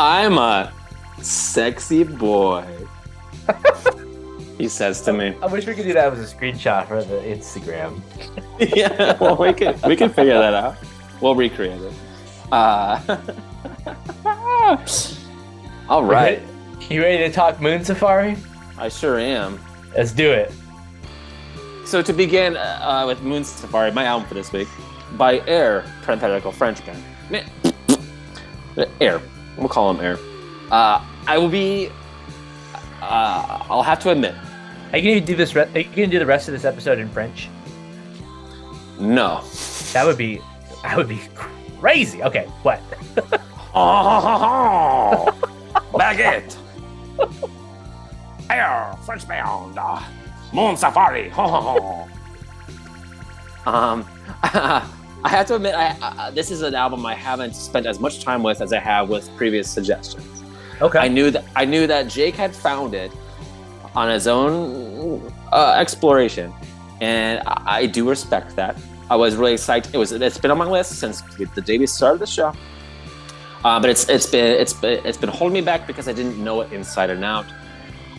I'm 0.00 0.36
a 0.36 0.72
sexy 1.20 2.02
boy. 2.02 2.66
he 4.58 4.66
says 4.66 5.00
to 5.02 5.12
me. 5.12 5.36
I 5.40 5.46
wish 5.46 5.64
we 5.64 5.74
could 5.74 5.84
do 5.84 5.92
that 5.92 6.12
as 6.12 6.32
a 6.32 6.34
screenshot 6.34 6.88
for 6.88 7.04
the 7.04 7.18
Instagram. 7.18 8.00
yeah, 8.76 9.16
well, 9.20 9.36
we 9.36 9.52
can 9.52 9.78
we 9.86 9.94
can 9.94 10.10
figure 10.10 10.40
that 10.40 10.54
out. 10.54 10.74
We'll 11.20 11.36
recreate 11.36 11.80
it. 11.80 11.92
Uh, 12.50 13.00
all 15.88 16.02
right, 16.02 16.42
You 16.90 17.00
ready 17.00 17.18
to 17.18 17.30
talk 17.30 17.60
Moon 17.60 17.84
Safari? 17.84 18.36
I 18.76 18.88
sure 18.88 19.20
am. 19.20 19.64
Let's 19.96 20.10
do 20.10 20.32
it. 20.32 20.52
So 21.92 22.00
to 22.00 22.14
begin 22.14 22.56
uh, 22.56 23.04
with 23.06 23.20
Moon 23.20 23.44
Safari, 23.44 23.92
my 23.92 24.04
album 24.04 24.26
for 24.26 24.32
this 24.32 24.50
week, 24.50 24.66
by 25.18 25.40
Air, 25.40 25.84
parenthetical 26.00 26.50
French 26.50 26.80
band. 26.86 27.04
Air, 28.98 29.20
we'll 29.58 29.68
call 29.68 29.90
him 29.90 30.00
Air. 30.00 30.18
Uh, 30.70 31.04
I 31.26 31.36
will 31.36 31.50
be. 31.50 31.90
Uh, 33.02 33.66
I'll 33.68 33.82
have 33.82 33.98
to 34.04 34.10
admit, 34.10 34.34
Are 34.90 34.98
you 34.98 35.10
gonna 35.10 35.26
do 35.26 35.36
this? 35.36 35.54
Re- 35.54 35.68
are 35.74 35.80
you 35.80 35.84
gonna 35.84 36.06
do 36.06 36.18
the 36.18 36.24
rest 36.24 36.48
of 36.48 36.54
this 36.54 36.64
episode 36.64 36.98
in 36.98 37.10
French? 37.10 37.50
no. 38.98 39.44
That 39.92 40.06
would 40.06 40.16
be, 40.16 40.40
that 40.84 40.96
would 40.96 41.08
be 41.08 41.20
crazy. 41.78 42.22
Okay, 42.22 42.46
what? 42.62 42.80
Oh, 43.74 45.26
baguette. 45.92 46.56
Air, 48.48 48.96
French 49.04 49.28
band. 49.28 49.78
Moon 50.52 50.76
Safari. 50.76 51.30
um, 53.66 54.04
I 55.24 55.28
have 55.28 55.46
to 55.46 55.54
admit, 55.54 55.74
I, 55.74 55.96
uh, 56.02 56.30
this 56.30 56.50
is 56.50 56.62
an 56.62 56.74
album 56.74 57.06
I 57.06 57.14
haven't 57.14 57.54
spent 57.54 57.86
as 57.86 58.00
much 58.00 58.22
time 58.24 58.42
with 58.42 58.60
as 58.60 58.72
I 58.72 58.78
have 58.78 59.08
with 59.08 59.34
previous 59.36 59.70
suggestions. 59.70 60.42
Okay. 60.80 60.98
I 60.98 61.08
knew 61.08 61.30
that 61.30 61.44
I 61.54 61.64
knew 61.64 61.86
that 61.86 62.08
Jake 62.08 62.34
had 62.34 62.54
found 62.54 62.94
it 62.94 63.12
on 63.94 64.10
his 64.10 64.26
own 64.26 65.32
uh, 65.52 65.76
exploration, 65.78 66.52
and 67.00 67.40
I, 67.46 67.62
I 67.66 67.86
do 67.86 68.08
respect 68.08 68.56
that. 68.56 68.76
I 69.08 69.16
was 69.16 69.36
really 69.36 69.52
excited. 69.52 69.94
It 69.94 69.98
was 69.98 70.10
it's 70.10 70.38
been 70.38 70.50
on 70.50 70.58
my 70.58 70.66
list 70.68 70.98
since 70.98 71.22
the 71.54 71.60
day 71.60 71.78
we 71.78 71.86
started 71.86 72.18
the 72.18 72.26
show. 72.26 72.52
Uh, 73.64 73.78
but 73.78 73.90
it's 73.90 74.08
it's 74.08 74.26
been 74.26 74.60
it's 74.60 74.72
been 74.72 75.06
it's 75.06 75.18
been 75.18 75.28
holding 75.28 75.54
me 75.54 75.60
back 75.60 75.86
because 75.86 76.08
I 76.08 76.12
didn't 76.12 76.42
know 76.42 76.62
it 76.62 76.72
inside 76.72 77.10
and 77.10 77.24
out. 77.24 77.46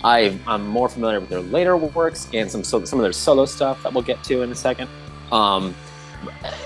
I 0.03 0.37
I'm 0.47 0.67
more 0.67 0.89
familiar 0.89 1.19
with 1.19 1.29
their 1.29 1.41
later 1.41 1.77
works 1.77 2.27
and 2.33 2.49
some 2.49 2.63
so, 2.63 2.83
some 2.85 2.99
of 2.99 3.03
their 3.03 3.13
solo 3.13 3.45
stuff 3.45 3.83
that 3.83 3.93
we'll 3.93 4.03
get 4.03 4.23
to 4.25 4.41
in 4.41 4.51
a 4.51 4.55
second. 4.55 4.89
Um, 5.31 5.73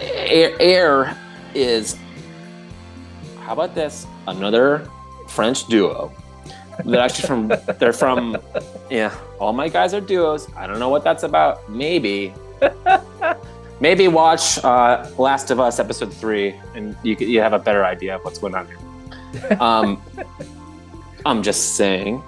Air, 0.01 0.55
Air 0.59 1.17
is 1.53 1.97
how 3.39 3.53
about 3.53 3.75
this? 3.75 4.05
Another 4.27 4.89
French 5.27 5.67
duo. 5.67 6.11
They're 6.83 6.99
actually 6.99 7.27
from 7.27 7.47
they're 7.79 7.93
from 7.93 8.37
yeah. 8.89 9.15
All 9.39 9.53
my 9.53 9.69
guys 9.69 9.93
are 9.93 10.01
duos. 10.01 10.47
I 10.55 10.67
don't 10.67 10.79
know 10.79 10.89
what 10.89 11.03
that's 11.03 11.23
about. 11.23 11.69
Maybe 11.69 12.33
maybe 13.79 14.07
watch 14.07 14.57
uh, 14.63 15.09
Last 15.17 15.51
of 15.51 15.59
Us 15.59 15.79
episode 15.79 16.13
three, 16.13 16.55
and 16.75 16.95
you 17.03 17.15
you 17.19 17.39
have 17.39 17.53
a 17.53 17.59
better 17.59 17.85
idea 17.85 18.15
of 18.15 18.25
what's 18.25 18.39
going 18.39 18.55
on 18.55 18.67
here. 18.67 18.77
Um, 19.59 20.01
I'm 21.25 21.43
just 21.43 21.75
saying. 21.75 22.23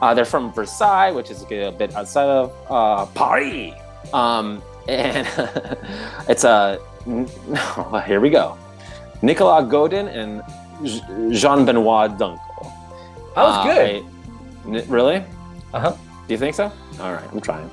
Uh, 0.00 0.14
they're 0.14 0.24
from 0.24 0.52
Versailles, 0.52 1.10
which 1.10 1.30
is 1.30 1.42
a 1.50 1.70
bit 1.72 1.94
outside 1.96 2.28
of 2.28 2.52
uh, 2.70 3.06
Paris. 3.06 3.74
Um, 4.12 4.62
and 4.88 5.26
it's 6.28 6.44
a 6.44 6.78
here 8.06 8.20
we 8.20 8.30
go. 8.30 8.56
Nicolas 9.22 9.68
Godin 9.70 10.08
and 10.08 10.42
Jean 11.34 11.64
Benoit 11.64 12.16
Dunkel. 12.16 12.72
that 13.34 13.42
was 13.42 13.66
good. 13.66 14.04
I- 14.04 14.76
n- 14.76 14.84
really? 14.88 15.24
Uh 15.74 15.80
huh. 15.80 15.96
Do 16.26 16.34
you 16.34 16.38
think 16.38 16.54
so? 16.54 16.70
All 17.00 17.12
right, 17.12 17.24
I'm 17.32 17.40
trying. 17.40 17.70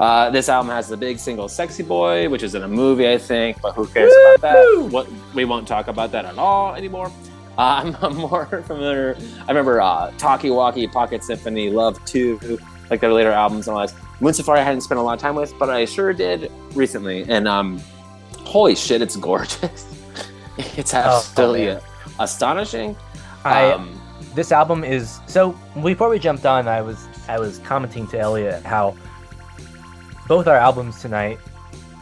Uh, 0.00 0.30
this 0.30 0.48
album 0.48 0.70
has 0.70 0.88
the 0.88 0.96
big 0.96 1.18
single 1.18 1.48
"Sexy 1.48 1.82
Boy," 1.82 2.28
which 2.28 2.42
is 2.42 2.54
in 2.54 2.62
a 2.62 2.68
movie, 2.68 3.08
I 3.08 3.18
think, 3.18 3.60
but 3.60 3.74
who 3.74 3.86
cares 3.86 4.12
about 4.40 4.40
that? 4.52 4.88
What 4.90 5.06
we 5.34 5.44
won't 5.44 5.68
talk 5.68 5.86
about 5.88 6.10
that 6.12 6.24
at 6.24 6.38
all 6.38 6.74
anymore. 6.74 7.12
Uh, 7.58 7.92
I'm, 8.00 8.16
more 8.16 8.46
familiar. 8.66 9.16
I 9.42 9.48
remember 9.48 9.80
uh, 9.80 10.10
Talkie 10.18 10.50
Walkie, 10.50 10.86
Pocket 10.86 11.22
Symphony, 11.22 11.70
Love 11.70 12.02
Two, 12.04 12.58
like 12.90 13.00
their 13.00 13.12
later 13.12 13.30
albums 13.30 13.68
and 13.68 13.76
all 13.76 13.86
that. 13.86 13.94
Moon 14.20 14.32
Safari 14.32 14.60
I 14.60 14.62
hadn't 14.62 14.82
spent 14.82 14.98
a 15.00 15.02
lot 15.02 15.14
of 15.14 15.20
time 15.20 15.34
with, 15.34 15.52
but 15.58 15.68
I 15.68 15.84
sure 15.84 16.12
did 16.12 16.50
recently. 16.74 17.24
And 17.28 17.48
um, 17.48 17.80
holy 18.38 18.74
shit, 18.74 19.02
it's 19.02 19.16
gorgeous! 19.30 19.86
it's 20.76 20.94
absolutely 20.94 21.66
man. 21.66 21.80
astonishing. 22.20 22.96
I 23.44 23.72
um, 23.72 24.00
this 24.34 24.52
album 24.52 24.84
is 24.84 25.20
so. 25.26 25.58
Before 25.82 26.08
we 26.08 26.18
jumped 26.18 26.46
on, 26.46 26.68
I 26.68 26.80
was 26.80 27.06
I 27.28 27.38
was 27.38 27.58
commenting 27.58 28.06
to 28.08 28.18
Elliot 28.18 28.62
how 28.62 28.96
both 30.28 30.46
our 30.46 30.56
albums 30.56 31.00
tonight 31.02 31.38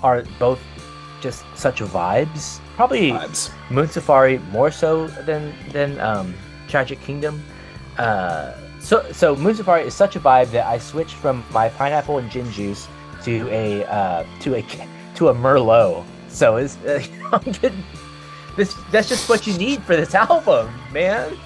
are 0.02 0.24
both 0.38 0.60
just 1.20 1.44
such 1.54 1.80
vibes. 1.80 2.60
Probably 2.80 3.10
vibes. 3.10 3.52
Moon 3.70 3.88
Safari 3.88 4.38
more 4.52 4.70
so 4.70 5.06
than 5.28 5.52
than 5.70 6.00
um, 6.00 6.34
Tragic 6.66 6.98
Kingdom. 7.02 7.44
Uh, 7.98 8.54
so 8.78 9.04
so 9.12 9.36
Moon 9.36 9.54
Safari 9.54 9.82
is 9.82 9.92
such 9.92 10.16
a 10.16 10.20
vibe 10.20 10.50
that 10.52 10.64
I 10.66 10.78
switched 10.78 11.16
from 11.16 11.44
my 11.50 11.68
pineapple 11.68 12.16
and 12.16 12.30
gin 12.30 12.50
juice 12.50 12.88
to 13.24 13.46
a 13.50 13.84
uh, 13.84 14.24
to 14.40 14.54
a 14.54 14.62
to 15.16 15.28
a 15.28 15.34
Merlot. 15.34 16.06
So 16.28 16.56
it's 16.56 16.78
uh, 16.86 17.04
I'm 17.30 17.52
getting 17.52 17.84
this 18.56 18.74
that's 18.90 19.10
just 19.10 19.28
what 19.28 19.46
you 19.46 19.58
need 19.58 19.82
for 19.82 19.94
this 19.94 20.14
album, 20.30 20.72
man. 20.90 21.36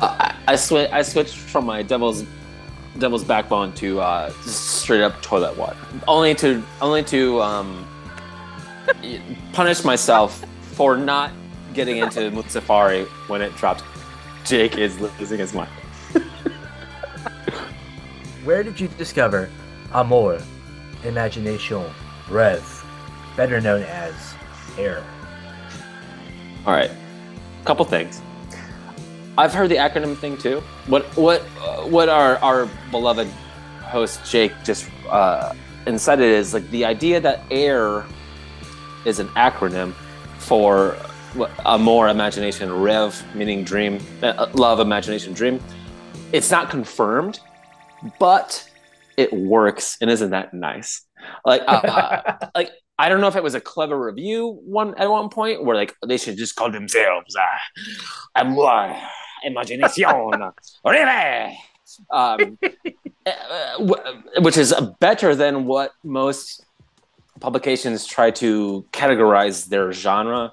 I, 0.00 0.34
I 0.48 0.56
switch. 0.56 0.90
I 0.90 1.02
switched 1.02 1.36
from 1.36 1.66
my 1.66 1.82
devil's 1.82 2.24
devil's 2.98 3.24
backbone 3.24 3.74
to 3.74 4.00
uh, 4.00 4.30
straight 4.46 5.02
up 5.02 5.20
toilet 5.20 5.54
water, 5.58 5.76
only 6.08 6.34
to 6.36 6.62
only 6.80 7.04
to 7.04 7.42
um, 7.42 7.86
punish 9.52 9.84
myself 9.84 10.44
for 10.72 10.96
not 10.96 11.32
getting 11.74 11.98
into 11.98 12.30
Moon 12.30 12.48
Safari 12.48 13.04
when 13.28 13.42
it 13.42 13.54
dropped. 13.56 13.84
Jake 14.44 14.78
is 14.78 14.98
losing 15.00 15.38
his 15.38 15.52
mind. 15.52 15.70
Where 18.44 18.62
did 18.62 18.78
you 18.78 18.88
discover 18.88 19.50
Amor, 19.92 20.40
Imagination, 21.04 21.84
Rev, 22.30 22.84
better 23.36 23.60
known 23.60 23.82
as 23.82 24.14
Air? 24.78 25.04
All 26.64 26.72
right, 26.72 26.90
a 26.90 27.64
couple 27.64 27.84
things. 27.84 28.22
I've 29.38 29.52
heard 29.52 29.68
the 29.68 29.76
acronym 29.76 30.16
thing 30.16 30.38
too. 30.38 30.62
What 30.86 31.04
what 31.16 31.42
uh, 31.60 31.82
what 31.82 32.08
our 32.08 32.38
our 32.38 32.66
beloved 32.90 33.28
host 33.82 34.20
Jake 34.30 34.52
just 34.64 34.88
uh, 35.10 35.54
incited 35.86 36.26
is 36.26 36.54
like 36.54 36.68
the 36.70 36.84
idea 36.84 37.20
that 37.20 37.44
AIR 37.50 38.06
is 39.06 39.18
an 39.18 39.28
acronym 39.28 39.92
for 40.38 40.96
a 41.66 41.78
more 41.78 42.08
imagination 42.08 42.72
rev 42.72 43.22
meaning 43.34 43.62
dream 43.62 44.00
uh, 44.22 44.46
love 44.54 44.80
imagination 44.80 45.32
dream. 45.32 45.60
It's 46.32 46.50
not 46.50 46.70
confirmed 46.70 47.40
but 48.18 48.68
it 49.16 49.32
works 49.32 49.96
and 50.00 50.10
isn't 50.10 50.30
that 50.30 50.52
nice? 50.52 51.04
Like 51.44 51.62
uh, 51.66 51.80
uh, 51.84 52.48
like 52.54 52.70
I 52.98 53.08
don't 53.08 53.20
know 53.20 53.28
if 53.28 53.36
it 53.36 53.42
was 53.42 53.54
a 53.54 53.60
clever 53.60 53.98
review 54.00 54.58
one 54.64 54.94
at 54.96 55.10
one 55.10 55.28
point 55.28 55.64
where 55.64 55.76
like 55.76 55.94
they 56.06 56.16
should 56.16 56.36
just 56.36 56.56
call 56.56 56.70
themselves 56.70 57.36
uh, 57.36 58.40
Amor 58.40 58.96
Imagination. 59.44 60.06
Really? 60.84 61.58
Um, 62.10 62.58
uh, 63.26 63.76
which 64.38 64.56
is 64.56 64.74
better 64.98 65.34
than 65.34 65.66
what 65.66 65.92
most 66.02 66.65
publications 67.40 68.06
try 68.06 68.30
to 68.32 68.84
categorize 68.92 69.66
their 69.66 69.92
genre 69.92 70.52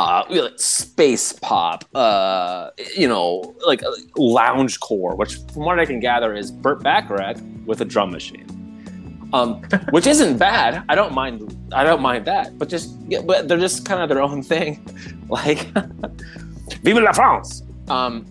uh, 0.00 0.48
space 0.56 1.32
pop, 1.32 1.84
uh, 1.94 2.70
you 2.96 3.06
know, 3.06 3.54
like 3.66 3.82
uh, 3.82 3.90
lounge 4.16 4.80
core, 4.80 5.14
which 5.14 5.34
from 5.52 5.64
what 5.64 5.78
I 5.78 5.84
can 5.84 6.00
gather 6.00 6.34
is 6.34 6.50
Burt 6.50 6.82
Bacharach 6.82 7.36
with 7.66 7.82
a 7.82 7.84
drum 7.84 8.10
machine, 8.10 9.28
um, 9.34 9.62
which 9.90 10.06
isn't 10.06 10.38
bad. 10.38 10.84
I 10.88 10.94
don't 10.94 11.12
mind. 11.12 11.54
I 11.72 11.84
don't 11.84 12.00
mind 12.00 12.24
that, 12.26 12.58
but 12.58 12.68
just 12.68 12.96
yeah, 13.08 13.20
but 13.20 13.48
they're 13.48 13.58
just 13.58 13.84
kind 13.84 14.00
of 14.02 14.08
their 14.08 14.22
own 14.22 14.42
thing, 14.42 14.82
like 15.28 15.68
Vive 16.82 17.02
la 17.02 17.12
France. 17.12 17.62
Um, 17.88 18.24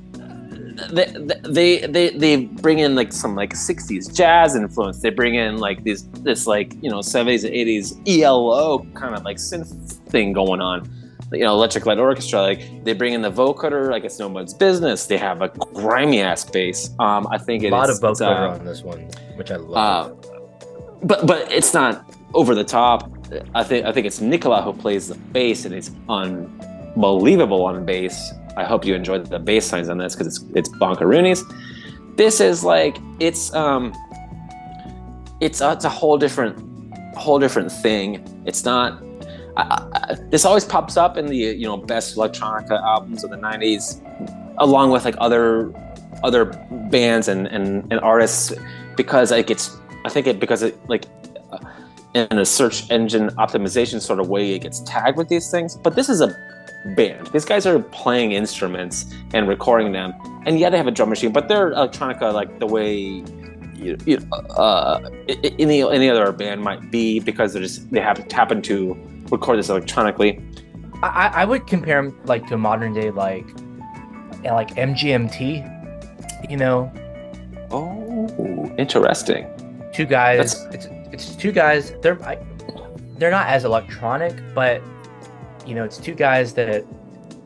they, 0.91 1.05
they 1.47 1.79
they 1.87 2.09
they 2.11 2.45
bring 2.45 2.79
in 2.79 2.95
like 2.95 3.11
some 3.13 3.35
like 3.35 3.53
60s 3.53 4.15
jazz 4.15 4.55
influence. 4.55 4.99
They 5.01 5.09
bring 5.09 5.35
in 5.35 5.57
like 5.57 5.83
these 5.83 6.07
this 6.23 6.47
like 6.47 6.73
you 6.81 6.89
know 6.89 6.99
70s 6.99 7.43
and 7.45 7.53
80s 7.53 8.19
elo 8.23 8.79
kind 8.93 9.15
of 9.15 9.23
like 9.23 9.37
synth 9.37 9.93
thing 10.09 10.33
going 10.33 10.61
on. 10.61 10.89
You 11.31 11.39
know 11.43 11.53
electric 11.53 11.85
light 11.85 11.99
orchestra 11.99 12.41
like 12.41 12.83
they 12.83 12.93
bring 12.93 13.13
in 13.13 13.21
the 13.21 13.31
vocoder 13.31 13.91
like 13.91 14.03
it's 14.03 14.17
nobody's 14.19 14.53
business. 14.53 15.05
They 15.05 15.17
have 15.17 15.41
a 15.41 15.49
grimy 15.49 16.21
ass 16.21 16.43
bass. 16.45 16.89
Um 16.99 17.27
i 17.29 17.37
think 17.37 17.63
a 17.63 17.69
lot 17.69 17.89
of 17.89 17.97
vocoder 17.99 18.49
uh, 18.49 18.53
on 18.59 18.65
this 18.65 18.81
one 18.81 19.01
which 19.35 19.51
i 19.51 19.55
love. 19.57 19.77
uh, 19.77 20.29
but 21.03 21.27
but 21.27 21.51
it's 21.51 21.73
not 21.73 22.03
over 22.33 22.55
the 22.55 22.63
top. 22.63 23.11
I 23.53 23.63
think 23.63 23.85
i 23.85 23.91
think 23.91 24.07
it's 24.07 24.19
nicola 24.21 24.61
who 24.63 24.73
plays 24.73 25.07
the 25.09 25.15
bass 25.15 25.65
and 25.65 25.75
it's 25.75 25.91
unbelievable 26.09 27.63
on 27.65 27.85
bass 27.85 28.33
i 28.59 28.65
hope 28.65 28.85
you 28.85 28.93
enjoyed 28.93 29.27
the 29.27 29.39
bass 29.39 29.71
lines 29.71 29.89
on 29.89 29.97
this 29.97 30.15
because 30.15 30.27
it's 30.27 30.45
it's 30.55 30.69
bonkaroonies. 30.77 31.41
This 32.15 32.41
is 32.41 32.63
like 32.63 32.97
it's 33.19 33.53
um 33.53 33.93
it's 35.39 35.61
uh, 35.61 35.73
it's 35.75 35.85
a 35.85 35.89
whole 35.89 36.17
different 36.17 36.57
whole 37.15 37.39
different 37.39 37.71
thing. 37.71 38.23
It's 38.45 38.65
not 38.65 39.01
I, 39.57 40.17
this 40.29 40.45
always 40.45 40.65
pops 40.65 40.97
up 40.97 41.17
in 41.17 41.27
the 41.27 41.37
you 41.37 41.67
know 41.67 41.77
best 41.77 42.15
electronica 42.15 42.81
albums 42.81 43.23
of 43.23 43.29
the 43.29 43.37
90s 43.37 44.01
along 44.57 44.91
with 44.91 45.05
like 45.05 45.15
other 45.19 45.73
other 46.23 46.45
bands 46.91 47.27
and, 47.27 47.47
and, 47.47 47.85
and 47.91 47.99
artists 48.01 48.53
because 48.95 49.31
like 49.31 49.49
it's 49.49 49.75
i 50.05 50.09
think 50.09 50.27
it 50.27 50.39
because 50.39 50.63
it 50.63 50.77
like 50.89 51.05
in 52.13 52.39
a 52.39 52.45
search 52.45 52.89
engine 52.89 53.29
optimization 53.31 54.01
sort 54.01 54.19
of 54.19 54.29
way 54.29 54.53
it 54.53 54.59
gets 54.59 54.79
tagged 54.81 55.17
with 55.17 55.29
these 55.29 55.51
things. 55.51 55.75
But 55.75 55.95
this 55.95 56.09
is 56.09 56.21
a 56.21 56.35
band 56.95 57.27
these 57.27 57.45
guys 57.45 57.65
are 57.65 57.79
playing 57.79 58.31
instruments 58.31 59.13
and 59.33 59.47
recording 59.47 59.91
them 59.91 60.13
and 60.45 60.59
yeah 60.59 60.69
they 60.69 60.77
have 60.77 60.87
a 60.87 60.91
drum 60.91 61.09
machine 61.09 61.31
but 61.31 61.47
they're 61.47 61.71
electronica 61.71 62.33
like 62.33 62.59
the 62.59 62.65
way 62.65 63.23
you, 63.79 63.97
you 64.05 64.17
uh, 64.57 65.09
any 65.57 65.81
any 65.81 66.09
other 66.09 66.31
band 66.31 66.61
might 66.61 66.91
be 66.91 67.19
because 67.19 67.53
they 67.53 67.61
just 67.61 67.89
they 67.91 68.01
have 68.01 68.17
happen 68.31 68.61
to 68.63 68.97
record 69.31 69.59
this 69.59 69.69
electronically. 69.69 70.41
I, 71.01 71.31
I 71.33 71.45
would 71.45 71.65
compare 71.65 72.01
them 72.01 72.19
like 72.25 72.47
to 72.47 72.57
modern 72.57 72.93
day 72.93 73.11
like 73.11 73.47
like 74.43 74.75
MGMT, 74.75 76.49
you 76.49 76.57
know. 76.57 76.91
Oh, 77.71 78.73
interesting. 78.77 79.47
Two 79.93 80.05
guys. 80.05 80.65
It's 80.71 80.87
it's 81.11 81.35
two 81.35 81.51
guys. 81.51 81.93
They're 82.01 82.21
I, 82.23 82.37
they're 83.17 83.31
not 83.31 83.47
as 83.47 83.65
electronic, 83.65 84.35
but 84.53 84.81
you 85.65 85.75
know, 85.75 85.83
it's 85.83 85.97
two 85.97 86.15
guys 86.15 86.53
that 86.53 86.85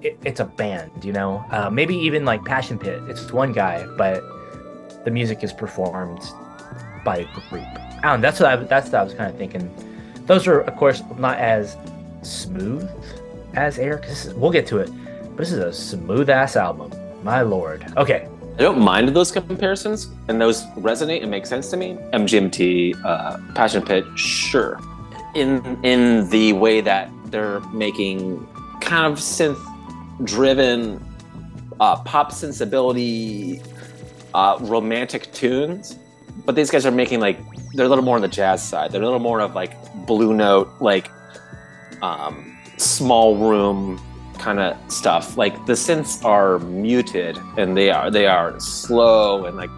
it, 0.02 0.18
it's 0.24 0.40
a 0.40 0.46
band. 0.46 0.92
You 1.04 1.14
know, 1.14 1.46
uh, 1.52 1.70
maybe 1.70 1.96
even 1.96 2.26
like 2.26 2.44
Passion 2.46 2.78
Pit. 2.78 3.02
It's 3.08 3.32
one 3.32 3.54
guy, 3.54 3.86
but 3.98 4.24
the 5.06 5.12
music 5.12 5.44
is 5.44 5.54
performed 5.54 6.22
by 7.04 7.18
a 7.18 7.26
group. 7.50 7.68
I 8.04 8.18
that's 8.18 8.40
what 8.40 8.50
I 8.50 8.56
that's 8.58 8.88
what 8.88 8.96
I 8.96 9.04
was 9.04 9.14
kind 9.14 9.32
of 9.32 9.38
thinking 9.38 9.72
those 10.26 10.48
are, 10.48 10.62
of 10.62 10.76
course, 10.76 11.02
not 11.18 11.38
as 11.38 11.78
smooth 12.22 12.90
as. 13.56 13.78
Cause 13.78 14.34
we'll 14.36 14.52
get 14.52 14.68
to 14.68 14.78
it, 14.80 14.90
but 15.30 15.38
this 15.38 15.52
is 15.52 15.60
a 15.60 15.74
smooth 15.74 16.30
ass 16.30 16.56
album. 16.56 16.92
My 17.24 17.42
lord. 17.42 17.92
Okay. 17.98 18.28
I 18.54 18.58
don't 18.58 18.80
mind 18.80 19.10
those 19.10 19.32
comparisons, 19.32 20.10
and 20.28 20.40
those 20.40 20.64
resonate 20.78 21.24
and 21.24 21.32
make 21.32 21.48
sense 21.48 21.72
to 21.72 21.78
me. 21.78 21.98
MGMT, 22.14 23.04
uh, 23.04 23.38
Passion 23.54 23.84
Pit, 23.84 24.06
sure. 24.16 24.80
In 25.34 25.80
in 25.84 26.30
the 26.30 26.54
way 26.54 26.80
that 26.82 27.10
they're 27.34 27.60
making 27.72 28.48
kind 28.80 29.12
of 29.12 29.18
synth 29.18 29.60
driven 30.24 31.04
uh, 31.80 31.96
pop 32.04 32.32
sensibility 32.32 33.60
uh, 34.36 34.58
romantic 34.62 35.34
tunes. 35.34 35.98
But 36.46 36.56
these 36.56 36.70
guys 36.70 36.86
are 36.86 36.92
making 36.92 37.20
like 37.20 37.40
they're 37.74 37.88
a 37.88 37.90
little 37.90 38.04
more 38.04 38.16
on 38.16 38.22
the 38.22 38.28
jazz 38.28 38.62
side. 38.62 38.92
They're 38.92 39.02
a 39.02 39.06
little 39.06 39.20
more 39.20 39.42
of 39.42 39.56
like 39.56 39.74
blue 40.06 40.34
note 40.34 40.70
like 40.80 41.10
um, 42.04 42.56
small 42.78 43.36
room 43.36 44.00
kind 44.38 44.60
of 44.60 44.78
stuff. 44.92 45.36
Like 45.36 45.54
the 45.66 45.74
synths 45.74 46.24
are 46.24 46.60
muted 46.60 47.40
and 47.58 47.76
they 47.76 47.90
are 47.90 48.12
they 48.12 48.28
are 48.28 48.60
slow 48.60 49.46
and 49.46 49.58
like 49.58 49.72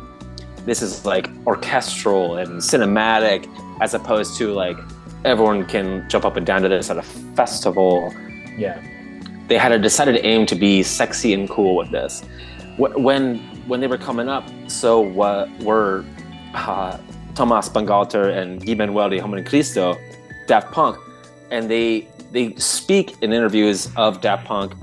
this 0.66 0.82
is 0.82 1.06
like 1.06 1.30
orchestral 1.47 2.36
and 2.36 2.60
cinematic 2.60 3.47
as 3.80 3.93
opposed 3.93 4.36
to 4.39 4.51
like 4.53 4.78
everyone 5.26 5.65
can 5.65 6.07
jump 6.07 6.23
up 6.23 6.38
and 6.38 6.45
down 6.45 6.61
to 6.61 6.69
this 6.69 6.89
at 6.89 6.97
a 6.97 7.01
festival. 7.01 8.13
Yeah. 8.57 8.82
They 9.47 9.57
had 9.57 9.71
a 9.71 9.80
decided 9.80 10.23
aim 10.23 10.45
to 10.45 10.55
be 10.55 10.84
sexy 10.84 11.34
and 11.34 11.49
cool 11.49 11.76
with 11.76 11.91
this. 11.91 12.23
When 12.78 13.39
when 13.67 13.80
they 13.80 13.88
were 13.88 13.97
coming 13.97 14.30
up 14.30 14.47
so 14.67 14.99
what 14.99 15.49
were 15.63 16.05
uh, 16.53 16.97
Thomas 17.34 17.67
Bangalter 17.69 18.36
and 18.36 18.65
Guy 18.65 18.76
Manuel 18.76 19.09
de 19.09 19.17
Homem 19.19 19.43
Christo, 19.43 19.97
Daft 20.47 20.71
Punk, 20.71 20.97
and 21.51 21.69
they 21.69 22.07
they 22.32 22.55
speak 22.55 23.15
in 23.21 23.34
interviews 23.34 23.89
of 23.95 24.21
Daft 24.21 24.45
Punk, 24.45 24.73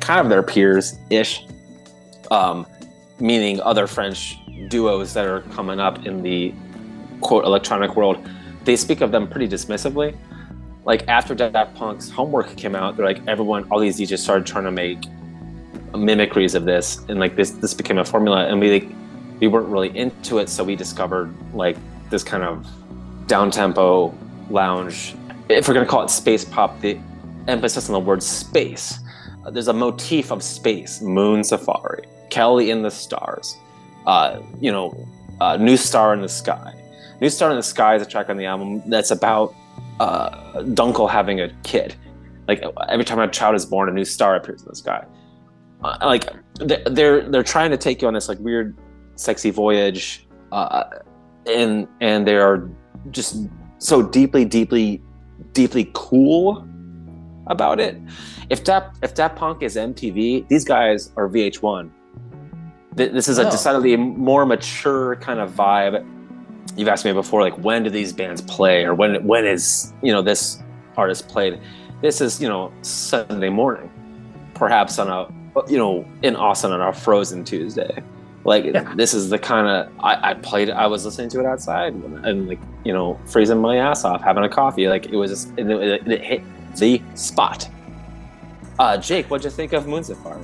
kind 0.00 0.20
of 0.20 0.28
their 0.28 0.42
peers 0.42 0.98
ish, 1.10 1.44
um, 2.30 2.66
meaning 3.20 3.60
other 3.60 3.86
French 3.86 4.36
duos 4.68 5.14
that 5.14 5.26
are 5.26 5.42
coming 5.52 5.80
up 5.80 6.06
in 6.06 6.22
the 6.22 6.54
quote 7.20 7.44
electronic 7.44 7.96
world. 7.96 8.16
They 8.66 8.76
speak 8.76 9.00
of 9.00 9.12
them 9.12 9.28
pretty 9.28 9.48
dismissively. 9.48 10.16
Like 10.84 11.06
after 11.08 11.34
Daft 11.34 11.74
Punk's 11.76 12.10
homework 12.10 12.54
came 12.56 12.74
out, 12.74 12.96
they're 12.96 13.06
like 13.06 13.26
everyone, 13.26 13.64
all 13.70 13.78
these 13.78 13.98
DJs 13.98 14.18
started 14.18 14.44
trying 14.44 14.64
to 14.64 14.72
make 14.72 14.98
mimicries 15.94 16.54
of 16.54 16.64
this, 16.64 16.98
and 17.08 17.18
like 17.18 17.36
this 17.36 17.52
this 17.52 17.72
became 17.72 17.98
a 17.98 18.04
formula, 18.04 18.46
and 18.46 18.60
we 18.60 18.80
like, 18.80 18.88
we 19.40 19.46
weren't 19.46 19.68
really 19.68 19.96
into 19.96 20.38
it, 20.38 20.48
so 20.48 20.64
we 20.64 20.76
discovered 20.76 21.32
like 21.54 21.76
this 22.10 22.22
kind 22.22 22.42
of 22.42 22.66
down 23.28 23.50
tempo 23.50 24.12
lounge. 24.50 25.14
If 25.48 25.68
we're 25.68 25.74
gonna 25.74 25.86
call 25.86 26.02
it 26.02 26.10
space 26.10 26.44
pop, 26.44 26.80
the 26.80 26.98
emphasis 27.46 27.88
on 27.88 27.92
the 27.92 28.00
word 28.00 28.22
space. 28.22 28.98
Uh, 29.44 29.50
there's 29.50 29.68
a 29.68 29.72
motif 29.72 30.32
of 30.32 30.42
space, 30.42 31.00
moon 31.00 31.44
safari, 31.44 32.04
Kelly 32.30 32.70
in 32.70 32.82
the 32.82 32.90
stars, 32.90 33.56
uh, 34.06 34.40
you 34.60 34.72
know, 34.72 35.08
uh, 35.40 35.56
new 35.56 35.76
star 35.76 36.12
in 36.14 36.20
the 36.20 36.28
sky. 36.28 36.74
New 37.20 37.30
Star 37.30 37.50
in 37.50 37.56
the 37.56 37.62
Sky 37.62 37.94
is 37.96 38.02
a 38.02 38.06
track 38.06 38.28
on 38.28 38.36
the 38.36 38.44
album 38.46 38.82
that's 38.86 39.10
about 39.10 39.54
uh, 40.00 40.30
Dunckel 40.62 41.08
having 41.10 41.40
a 41.40 41.48
kid. 41.62 41.94
Like 42.48 42.62
every 42.88 43.04
time 43.04 43.18
a 43.18 43.28
child 43.28 43.54
is 43.56 43.66
born, 43.66 43.88
a 43.88 43.92
new 43.92 44.04
star 44.04 44.36
appears 44.36 44.62
in 44.62 44.68
the 44.68 44.76
sky. 44.76 45.04
Uh, 45.82 45.96
like 46.02 46.28
they're, 46.60 47.28
they're 47.28 47.42
trying 47.42 47.70
to 47.70 47.76
take 47.76 48.00
you 48.02 48.08
on 48.08 48.14
this 48.14 48.28
like 48.28 48.38
weird, 48.38 48.76
sexy 49.16 49.50
voyage, 49.50 50.26
uh, 50.52 50.84
and 51.46 51.88
and 52.00 52.26
they 52.26 52.36
are 52.36 52.70
just 53.10 53.48
so 53.78 54.02
deeply, 54.02 54.44
deeply, 54.44 55.02
deeply 55.52 55.90
cool 55.94 56.66
about 57.48 57.80
it. 57.80 57.96
If 58.48 58.64
that 58.64 58.96
if 59.02 59.14
Daft 59.14 59.36
Punk 59.36 59.62
is 59.62 59.76
MTV, 59.76 60.46
these 60.48 60.64
guys 60.64 61.12
are 61.16 61.28
VH1. 61.28 61.90
This 62.94 63.28
is 63.28 63.38
a 63.38 63.46
Oh. 63.46 63.50
decidedly 63.50 63.96
more 63.96 64.46
mature 64.46 65.16
kind 65.16 65.40
of 65.40 65.50
vibe. 65.52 66.04
You've 66.76 66.88
asked 66.88 67.04
me 67.04 67.12
before, 67.12 67.42
like 67.42 67.56
when 67.58 67.84
do 67.84 67.90
these 67.90 68.12
bands 68.12 68.42
play, 68.42 68.84
or 68.84 68.94
when 68.94 69.24
when 69.26 69.46
is 69.46 69.92
you 70.02 70.12
know 70.12 70.22
this 70.22 70.62
artist 70.96 71.28
played? 71.28 71.60
This 72.02 72.20
is 72.20 72.40
you 72.40 72.48
know 72.48 72.72
Sunday 72.82 73.48
morning, 73.48 73.90
perhaps 74.54 74.98
on 74.98 75.08
a 75.08 75.32
you 75.70 75.78
know 75.78 76.06
in 76.22 76.36
Austin 76.36 76.72
on 76.72 76.80
a 76.80 76.92
frozen 76.92 77.44
Tuesday. 77.44 78.02
Like 78.44 78.64
Yeah. 78.64 78.94
this 78.94 79.12
is 79.14 79.30
the 79.30 79.38
kind 79.38 79.66
of 79.66 79.92
I, 80.04 80.30
I 80.30 80.34
played. 80.34 80.70
I 80.70 80.86
was 80.86 81.04
listening 81.04 81.28
to 81.30 81.40
it 81.40 81.46
outside 81.46 81.94
and, 81.94 82.46
like 82.48 82.60
you 82.84 82.92
know 82.92 83.18
freezing 83.26 83.58
my 83.58 83.78
ass 83.78 84.04
off, 84.04 84.22
having 84.22 84.44
a 84.44 84.48
coffee. 84.48 84.88
Like 84.88 85.06
it 85.06 85.16
was 85.16 85.30
just 85.30 85.48
it, 85.56 85.68
it, 85.70 86.06
it 86.06 86.20
hit 86.20 86.42
the 86.76 87.02
spot. 87.14 87.68
Uh, 88.78 88.98
Jake, 88.98 89.30
what'd 89.30 89.44
you 89.44 89.50
think 89.50 89.72
of 89.72 89.86
Moon 89.88 90.04
Safari? 90.04 90.42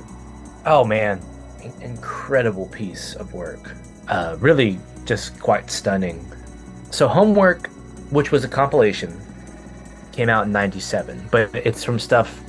Oh 0.65 0.83
man, 0.83 1.21
incredible 1.81 2.65
piece 2.67 3.13
of 3.15 3.33
work. 3.33 3.75
Uh, 4.07 4.35
really, 4.39 4.79
just 5.05 5.39
quite 5.39 5.69
stunning. 5.69 6.25
So 6.91 7.07
homework, 7.07 7.67
which 8.11 8.31
was 8.31 8.43
a 8.43 8.47
compilation, 8.47 9.19
came 10.11 10.29
out 10.29 10.45
in 10.45 10.51
'97, 10.51 11.27
but 11.31 11.53
it's 11.55 11.83
from 11.83 11.99
stuff 11.99 12.39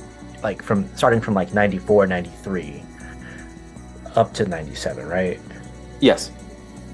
like 0.43 0.61
from 0.61 0.87
starting 0.95 1.19
from 1.21 1.33
like 1.33 1.53
'94, 1.53 2.07
'93, 2.07 2.83
up 4.15 4.33
to 4.35 4.45
'97, 4.45 5.07
right? 5.07 5.39
Yes. 5.99 6.31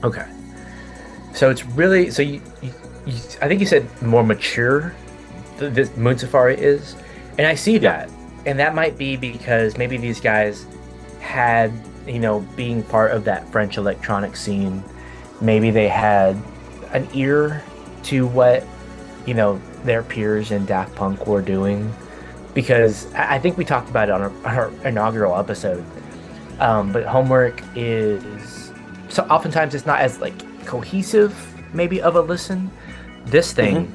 Okay. 0.04 0.26
So 1.34 1.50
it's 1.50 1.66
really 1.66 2.10
so 2.12 2.22
you, 2.22 2.42
you, 2.62 2.74
you 3.06 3.14
I 3.42 3.48
think 3.48 3.60
you 3.60 3.66
said 3.68 3.88
more 4.02 4.24
mature. 4.24 4.94
th- 5.60 5.74
This 5.74 5.96
Moon 5.98 6.18
Safari 6.18 6.56
is, 6.60 6.96
and 7.38 7.48
I 7.48 7.56
see 7.56 7.78
that, 7.80 8.10
and 8.46 8.58
that 8.60 8.74
might 8.76 8.98
be 8.98 9.16
because 9.18 9.78
maybe 9.78 9.98
these 9.98 10.20
guys 10.22 10.66
had 11.20 11.72
you 12.08 12.20
know 12.20 12.40
being 12.56 12.84
part 12.84 13.12
of 13.12 13.24
that 13.26 13.48
French 13.52 13.78
electronic 13.78 14.36
scene, 14.36 14.84
maybe 15.42 15.72
they 15.72 15.88
had 15.88 16.42
an 16.94 17.08
ear 17.14 17.64
to 18.04 18.28
what 18.28 18.64
you 19.26 19.34
know 19.34 19.60
their 19.84 20.04
peers 20.04 20.52
in 20.52 20.66
Daft 20.66 20.96
Punk 20.96 21.28
were 21.28 21.42
doing, 21.42 21.94
because 22.54 23.12
I 23.14 23.40
think 23.40 23.58
we 23.58 23.66
talked 23.66 23.90
about 23.90 24.10
it 24.10 24.12
on 24.12 24.22
our, 24.22 24.32
our 24.46 24.88
inaugural 24.88 25.38
episode. 25.38 25.84
Um, 26.60 26.92
but 26.92 27.06
homework 27.06 27.62
is 27.76 28.72
so 29.10 29.24
oftentimes 29.24 29.76
it's 29.76 29.86
not 29.86 30.00
as 30.00 30.20
like 30.20 30.34
cohesive 30.66 31.36
maybe 31.74 32.02
of 32.02 32.16
a 32.16 32.22
listen. 32.22 32.72
This 33.26 33.52
thing 33.52 33.92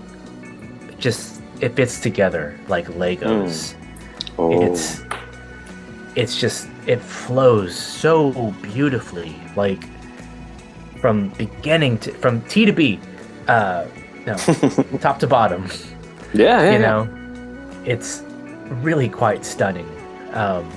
just 0.98 1.40
it 1.60 1.74
fits 1.74 2.00
together 2.00 2.58
like 2.68 2.86
legos. 2.86 3.74
Oh. 4.38 4.62
it's 4.62 5.02
it's 6.14 6.38
just 6.38 6.68
it 6.86 7.00
flows 7.00 7.74
so 7.74 8.52
beautifully. 8.62 9.36
Like 9.54 9.84
from 11.06 11.28
beginning 11.38 11.96
to 11.96 12.10
from 12.14 12.40
t 12.48 12.64
to 12.64 12.72
b 12.72 12.98
uh 13.46 13.86
no 14.26 14.34
top 15.00 15.20
to 15.20 15.26
bottom 15.28 15.64
yeah, 16.34 16.62
yeah, 16.62 16.64
you 16.64 16.72
yeah. 16.72 16.78
know 16.78 17.08
it's 17.84 18.24
really 18.82 19.08
quite 19.08 19.44
stunning 19.44 19.88
um 20.32 20.68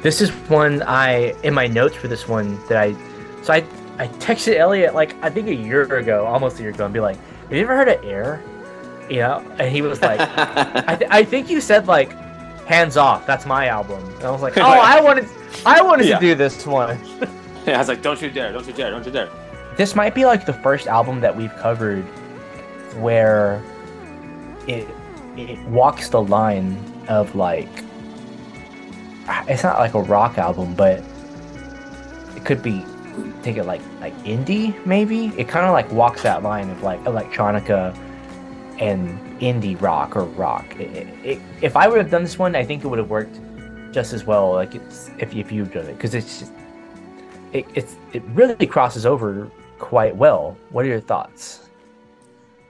this 0.00 0.20
is 0.20 0.30
one 0.48 0.80
i 0.84 1.34
in 1.42 1.52
my 1.52 1.66
notes 1.66 1.96
for 1.96 2.06
this 2.06 2.28
one 2.28 2.56
that 2.68 2.78
i 2.78 2.92
so 3.42 3.52
i 3.52 3.64
i 3.98 4.06
texted 4.20 4.54
elliot 4.54 4.94
like 4.94 5.16
i 5.24 5.28
think 5.28 5.48
a 5.48 5.54
year 5.54 5.82
ago 5.96 6.24
almost 6.24 6.60
a 6.60 6.62
year 6.62 6.70
ago 6.70 6.84
and 6.84 6.94
be 6.94 7.00
like 7.00 7.16
have 7.16 7.52
you 7.52 7.62
ever 7.62 7.76
heard 7.76 7.88
of 7.88 8.04
air 8.04 8.40
you 9.10 9.16
know 9.16 9.44
and 9.58 9.72
he 9.74 9.82
was 9.82 10.00
like 10.00 10.20
I, 10.88 10.94
th- 10.94 11.10
I 11.10 11.24
think 11.24 11.50
you 11.50 11.60
said 11.60 11.88
like 11.88 12.12
hands 12.66 12.96
off 12.96 13.26
that's 13.26 13.44
my 13.44 13.66
album 13.66 14.04
and 14.18 14.22
i 14.22 14.30
was 14.30 14.40
like 14.40 14.56
oh 14.58 14.62
i 14.62 15.00
wanted 15.00 15.26
i 15.66 15.82
wanted 15.82 16.06
Yeah. 16.06 16.20
to 16.20 16.26
do 16.26 16.36
this 16.36 16.64
one 16.64 16.96
yeah, 17.68 17.74
I 17.74 17.78
was 17.80 17.88
like, 17.88 18.00
don't 18.00 18.20
you 18.22 18.30
dare, 18.30 18.50
don't 18.50 18.66
you 18.66 18.72
dare, 18.72 18.90
don't 18.90 19.04
you 19.04 19.12
dare. 19.12 19.28
This 19.78 19.94
might 19.94 20.14
be 20.14 20.26
like 20.26 20.44
the 20.44 20.52
first 20.52 20.86
album 20.88 21.20
that 21.20 21.34
we've 21.34 21.54
covered 21.56 22.02
where 23.00 23.62
it 24.66 24.86
it 25.36 25.58
walks 25.68 26.08
the 26.10 26.20
line 26.20 26.76
of 27.08 27.34
like 27.34 27.68
it's 29.46 29.62
not 29.62 29.78
like 29.78 29.94
a 29.94 30.02
rock 30.02 30.36
album 30.36 30.74
but 30.74 31.02
it 32.36 32.44
could 32.44 32.62
be 32.62 32.84
take 33.42 33.56
it 33.56 33.64
like 33.64 33.80
like 34.00 34.14
indie 34.24 34.74
maybe? 34.84 35.26
It 35.38 35.48
kind 35.48 35.64
of 35.64 35.72
like 35.72 35.90
walks 35.92 36.22
that 36.22 36.42
line 36.42 36.70
of 36.70 36.82
like 36.82 37.02
electronica 37.04 37.96
and 38.78 39.18
indie 39.40 39.80
rock 39.80 40.16
or 40.16 40.24
rock. 40.24 40.66
It- 40.78 40.90
it- 40.96 41.08
it- 41.24 41.42
if 41.62 41.76
i 41.76 41.86
would 41.88 41.98
have 41.98 42.10
done 42.10 42.22
this 42.24 42.38
one 42.38 42.54
i 42.56 42.64
think 42.64 42.84
it 42.84 42.88
would 42.88 42.98
have 42.98 43.10
worked 43.10 43.38
just 43.92 44.12
as 44.12 44.24
well 44.24 44.52
like 44.52 44.74
it's 44.74 45.10
if, 45.18 45.34
if 45.34 45.50
you've 45.52 45.72
done 45.72 45.86
it 45.86 45.94
because 45.94 46.14
it's 46.14 46.40
just 46.40 46.52
it, 47.52 47.64
it's 47.74 47.96
it 48.12 48.22
really 48.34 48.66
crosses 48.66 49.06
over 49.06 49.48
quite 49.78 50.16
well. 50.16 50.56
What 50.70 50.84
are 50.84 50.88
your 50.88 51.00
thoughts? 51.00 51.68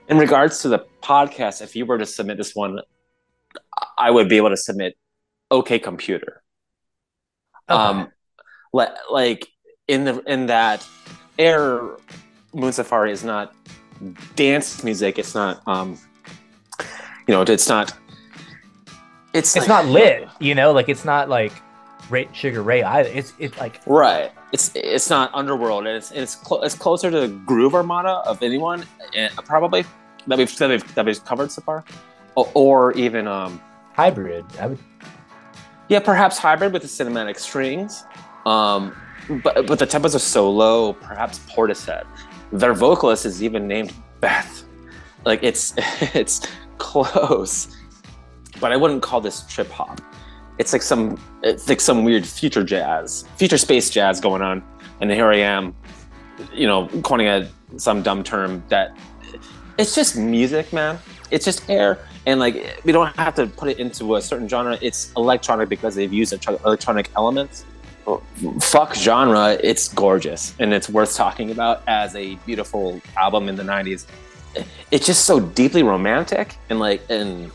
In 0.07 0.17
regards 0.17 0.61
to 0.61 0.69
the 0.69 0.85
podcast, 1.01 1.61
if 1.61 1.75
you 1.75 1.85
were 1.85 1.97
to 1.97 2.05
submit 2.05 2.37
this 2.37 2.55
one, 2.55 2.79
I 3.97 4.09
would 4.09 4.27
be 4.29 4.37
able 4.37 4.49
to 4.49 4.57
submit 4.57 4.97
OK 5.51 5.79
Computer. 5.79 6.41
Um, 7.67 8.11
le- 8.73 8.95
like 9.11 9.47
in 9.87 10.05
the 10.05 10.19
in 10.25 10.47
that 10.47 10.85
Air 11.37 11.81
Moon 12.53 12.71
Safari 12.71 13.11
is 13.11 13.23
not 13.23 13.53
dance 14.35 14.83
music. 14.83 15.19
It's 15.19 15.35
not 15.35 15.61
um, 15.67 15.99
you 17.27 17.33
know, 17.35 17.41
it's 17.43 17.69
not. 17.69 17.93
It's 19.33 19.55
it's 19.55 19.67
like- 19.67 19.67
not 19.67 19.85
lit, 19.85 20.27
you 20.39 20.55
know, 20.55 20.71
like 20.71 20.89
it's 20.89 21.05
not 21.05 21.29
like 21.29 21.53
Ray, 22.09 22.27
Sugar 22.33 22.63
Ray 22.63 22.83
either. 22.83 23.09
It's 23.09 23.33
it's 23.39 23.57
like 23.57 23.81
Right. 23.85 24.31
It's 24.51 24.71
it's 24.75 25.09
not 25.09 25.31
underworld. 25.33 25.85
and 25.87 25.95
It's 25.95 26.11
it's 26.11 26.35
clo- 26.35 26.61
it's 26.61 26.75
closer 26.75 27.11
to 27.11 27.19
the 27.21 27.27
Groove 27.27 27.75
Armada 27.75 28.21
of 28.25 28.41
anyone, 28.41 28.85
eh, 29.15 29.29
probably 29.45 29.85
that 30.27 30.37
we've 30.37 30.55
that 30.57 30.69
we've, 30.69 30.95
that 30.95 31.05
we've 31.05 31.23
covered 31.25 31.51
so 31.51 31.61
far, 31.61 31.83
or, 32.35 32.49
or 32.53 32.91
even 32.93 33.27
um 33.27 33.61
hybrid. 33.93 34.45
I 34.59 34.67
would 34.67 34.79
yeah 35.87 35.99
perhaps 35.99 36.37
hybrid 36.37 36.73
with 36.73 36.81
the 36.81 36.87
cinematic 36.87 37.37
strings, 37.37 38.03
um 38.45 38.95
but 39.43 39.67
but 39.67 39.77
the 39.79 39.85
tempos 39.87 40.15
are 40.15 40.19
so 40.19 40.49
low. 40.49 40.93
Perhaps 40.93 41.39
Portishead. 41.51 42.05
Their 42.51 42.73
vocalist 42.73 43.25
is 43.27 43.43
even 43.43 43.67
named 43.67 43.93
Beth. 44.21 44.63
Like 45.25 45.43
it's 45.43 45.73
it's 46.15 46.41
close, 46.79 47.75
but 48.59 48.71
I 48.71 48.77
wouldn't 48.77 49.03
call 49.03 49.21
this 49.21 49.41
trip 49.47 49.69
hop. 49.69 50.01
It's 50.59 50.73
like 50.73 50.81
some 50.81 51.17
it's 51.41 51.67
like 51.69 51.79
some 51.79 52.03
weird 52.03 52.25
future 52.25 52.63
jazz, 52.63 53.25
future 53.37 53.57
space 53.57 53.89
jazz 53.89 54.19
going 54.19 54.41
on, 54.41 54.61
and 54.99 55.09
here 55.09 55.31
I 55.31 55.37
am, 55.37 55.73
you 56.53 56.67
know, 56.67 56.87
coining 57.01 57.27
a 57.27 57.49
some 57.77 58.03
dumb 58.03 58.23
term 58.23 58.61
that 58.67 58.95
it's 59.77 59.95
just 59.95 60.17
music, 60.17 60.73
man. 60.73 60.99
It's 61.31 61.45
just 61.45 61.69
air, 61.69 61.99
and 62.25 62.41
like 62.41 62.81
we 62.83 62.91
don't 62.91 63.15
have 63.15 63.35
to 63.35 63.47
put 63.47 63.69
it 63.69 63.79
into 63.79 64.15
a 64.15 64.21
certain 64.21 64.49
genre. 64.49 64.77
It's 64.81 65.13
electronic 65.15 65.69
because 65.69 65.95
they've 65.95 66.11
used 66.11 66.33
electronic 66.65 67.09
elements. 67.15 67.63
Fuck 68.59 68.95
genre, 68.95 69.57
it's 69.63 69.87
gorgeous 69.87 70.55
and 70.57 70.73
it's 70.73 70.89
worth 70.89 71.15
talking 71.15 71.51
about 71.51 71.83
as 71.85 72.15
a 72.15 72.35
beautiful 72.37 72.99
album 73.15 73.47
in 73.47 73.55
the 73.55 73.63
'90s. 73.63 74.07
It's 74.91 75.05
just 75.05 75.25
so 75.25 75.39
deeply 75.39 75.83
romantic 75.83 76.57
and 76.69 76.79
like 76.79 77.01
and 77.09 77.51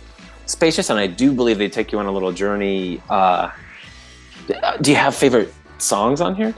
spacious, 0.47 0.91
and 0.91 0.99
I 0.99 1.07
do 1.07 1.33
believe 1.33 1.59
they 1.59 1.69
take 1.69 1.93
you 1.93 1.99
on 1.99 2.07
a 2.07 2.13
little 2.13 2.33
journey. 2.33 3.03
Uh, 3.09 3.51
do 4.81 4.91
you 4.91 4.97
have 4.97 5.15
favorite 5.15 5.53
songs 5.79 6.21
on 6.21 6.35
here? 6.35 6.55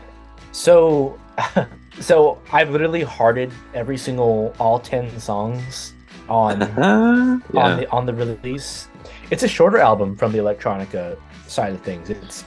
so 0.57 1.19
so 2.01 2.41
I've 2.51 2.71
literally 2.71 3.03
hearted 3.03 3.53
every 3.75 3.99
single 3.99 4.55
all 4.59 4.79
ten 4.79 5.21
songs 5.21 5.93
on 6.29 6.63
on 6.83 7.43
yeah. 7.53 7.77
the 7.77 7.91
on 7.91 8.07
the 8.07 8.15
release. 8.15 8.89
It's 9.31 9.43
a 9.43 9.49
shorter 9.49 9.79
album 9.79 10.17
from 10.17 10.33
the 10.33 10.39
electronica 10.39 11.19
side 11.47 11.73
of 11.75 11.83
things. 11.83 12.11
It's 12.11 12.45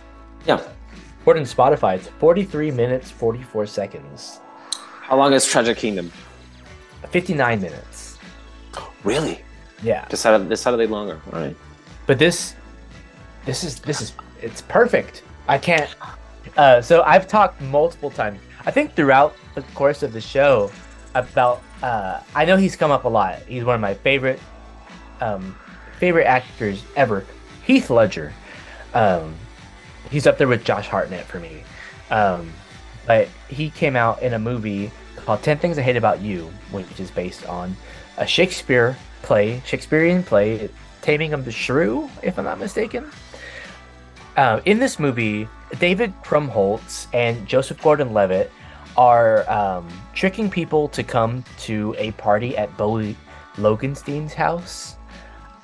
yeah. 0.47 0.61
according 1.21 1.45
to 1.45 1.55
Spotify, 1.55 1.95
it's 1.95 2.07
43 2.07 2.71
minutes 2.71 3.11
44 3.11 3.67
seconds, 3.67 4.39
How 5.03 5.17
long 5.17 5.33
is 5.33 5.45
Tragic 5.45 5.77
Kingdom? 5.77 6.11
59 7.09 7.61
minutes. 7.61 8.17
Really? 9.03 9.43
Yeah. 9.83 10.05
Decided 10.09 10.49
decidedly 10.49 10.87
longer. 10.87 11.19
All 11.31 11.39
right. 11.39 11.55
but 12.07 12.19
this 12.19 12.55
this 13.45 13.63
is 13.63 13.79
this 13.79 14.01
is 14.01 14.13
it's 14.41 14.61
perfect 14.63 15.23
i 15.47 15.57
can't 15.57 15.95
uh 16.57 16.81
so 16.81 17.01
i've 17.03 17.27
talked 17.27 17.59
multiple 17.61 18.09
times 18.09 18.39
i 18.65 18.71
think 18.71 18.93
throughout 18.95 19.35
the 19.55 19.61
course 19.73 20.03
of 20.03 20.11
the 20.13 20.21
show 20.21 20.69
about 21.15 21.61
uh 21.81 22.19
i 22.35 22.45
know 22.45 22.57
he's 22.57 22.75
come 22.75 22.91
up 22.91 23.05
a 23.05 23.07
lot 23.07 23.39
he's 23.47 23.63
one 23.63 23.75
of 23.75 23.81
my 23.81 23.93
favorite 23.93 24.39
um 25.21 25.55
favorite 25.99 26.25
actors 26.25 26.83
ever 26.95 27.25
Heath 27.65 27.89
Ledger. 27.91 28.33
Um, 28.95 29.35
he's 30.09 30.25
up 30.25 30.39
there 30.39 30.47
with 30.47 30.63
Josh 30.63 30.87
Hartnett 30.87 31.25
for 31.25 31.39
me. 31.39 31.63
Um, 32.09 32.51
but 33.05 33.27
he 33.47 33.69
came 33.69 33.95
out 33.95 34.23
in 34.23 34.33
a 34.33 34.39
movie 34.39 34.91
called 35.17 35.43
10 35.43 35.59
Things 35.59 35.77
I 35.77 35.83
Hate 35.83 35.95
About 35.95 36.19
You, 36.19 36.51
which 36.71 36.99
is 36.99 37.11
based 37.11 37.45
on 37.45 37.75
a 38.17 38.25
Shakespeare 38.25 38.97
play, 39.21 39.61
Shakespearean 39.65 40.23
play, 40.23 40.69
Taming 41.01 41.33
of 41.33 41.45
the 41.45 41.51
Shrew, 41.51 42.09
if 42.21 42.37
I'm 42.37 42.45
not 42.45 42.59
mistaken. 42.59 43.09
Uh, 44.35 44.61
in 44.65 44.79
this 44.79 44.99
movie, 44.99 45.47
David 45.79 46.13
Krumholtz 46.23 47.07
and 47.13 47.47
Joseph 47.47 47.81
Gordon-Levitt 47.81 48.51
are 48.97 49.49
um, 49.49 49.87
tricking 50.13 50.49
people 50.49 50.87
to 50.89 51.03
come 51.03 51.43
to 51.59 51.95
a 51.97 52.11
party 52.11 52.57
at 52.57 52.75
Bogey 52.77 53.15
Lowenstein's 53.57 54.33
house. 54.33 54.95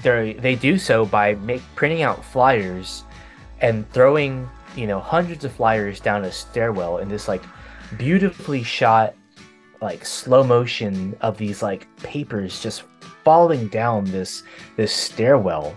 They 0.02 0.34
they 0.34 0.56
do 0.56 0.78
so 0.78 1.06
by 1.06 1.36
make, 1.36 1.62
printing 1.76 2.04
out 2.04 2.24
flyers 2.24 3.04
and 3.62 3.90
throwing 3.92 4.48
you 4.76 4.88
know 4.88 5.00
hundreds 5.00 5.46
of 5.46 5.54
flyers 5.54 6.00
down 6.00 6.26
a 6.26 6.32
stairwell 6.32 7.00
in 7.00 7.10
this 7.10 7.28
like 7.28 7.44
beautifully 7.98 8.62
shot 8.62 9.16
like 9.82 10.06
slow 10.06 10.44
motion 10.44 11.16
of 11.22 11.38
these 11.38 11.64
like 11.64 11.88
papers 11.98 12.62
just 12.62 12.84
falling 13.26 13.68
down 13.68 14.06
this 14.06 14.44
this 14.78 14.94
stairwell. 14.94 15.76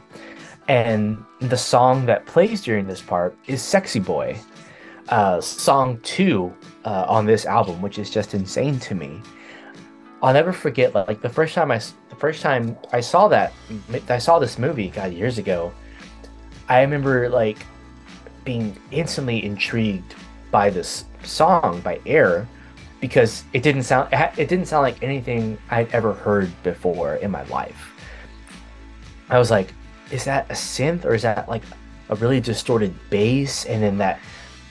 And 0.69 1.25
the 1.41 1.57
song 1.57 2.07
that 2.07 2.27
plays 2.27 2.61
during 2.63 2.87
this 2.87 3.01
part 3.01 3.37
is 3.47 3.63
sexy 3.63 4.01
boy 4.01 4.39
uh, 5.09 5.41
song 5.41 5.99
two 6.03 6.55
uh, 6.85 7.07
on 7.09 7.25
this 7.25 7.47
album 7.47 7.81
which 7.81 7.99
is 7.99 8.11
just 8.11 8.35
insane 8.35 8.79
to 8.81 8.95
me. 8.95 9.21
I'll 10.23 10.33
never 10.33 10.53
forget 10.53 10.95
like 10.95 11.23
the 11.23 11.29
first 11.29 11.55
time 11.55 11.71
i 11.71 11.79
the 11.79 12.17
first 12.17 12.43
time 12.43 12.77
i 12.93 13.01
saw 13.01 13.29
that 13.29 13.53
i 14.09 14.19
saw 14.19 14.41
this 14.41 14.59
movie 14.59 14.89
god 14.89 15.13
years 15.13 15.39
ago 15.39 15.73
i 16.69 16.81
remember 16.81 17.29
like 17.29 17.59
being 18.45 18.77
instantly 18.91 19.45
intrigued 19.45 20.17
by 20.51 20.71
this 20.71 21.05
song 21.23 21.81
by 21.83 22.01
Air 22.05 22.49
because 23.01 23.45
it 23.53 23.63
didn't 23.63 23.85
sound 23.85 24.09
it 24.13 24.49
didn't 24.49 24.67
sound 24.67 24.83
like 24.83 25.03
anything 25.03 25.59
I'd 25.71 25.93
ever 25.93 26.13
heard 26.13 26.51
before 26.63 27.17
in 27.17 27.31
my 27.31 27.45
life. 27.45 27.93
I 29.31 29.39
was 29.39 29.51
like, 29.51 29.73
is 30.11 30.25
that 30.25 30.51
a 30.51 30.55
synth 30.55 31.05
or 31.05 31.15
is 31.15 31.23
that 31.23 31.49
like 31.49 31.63
a 32.09 32.15
really 32.17 32.41
distorted 32.41 32.95
bass 33.11 33.67
and 33.67 33.83
then 33.83 33.99
that 33.99 34.19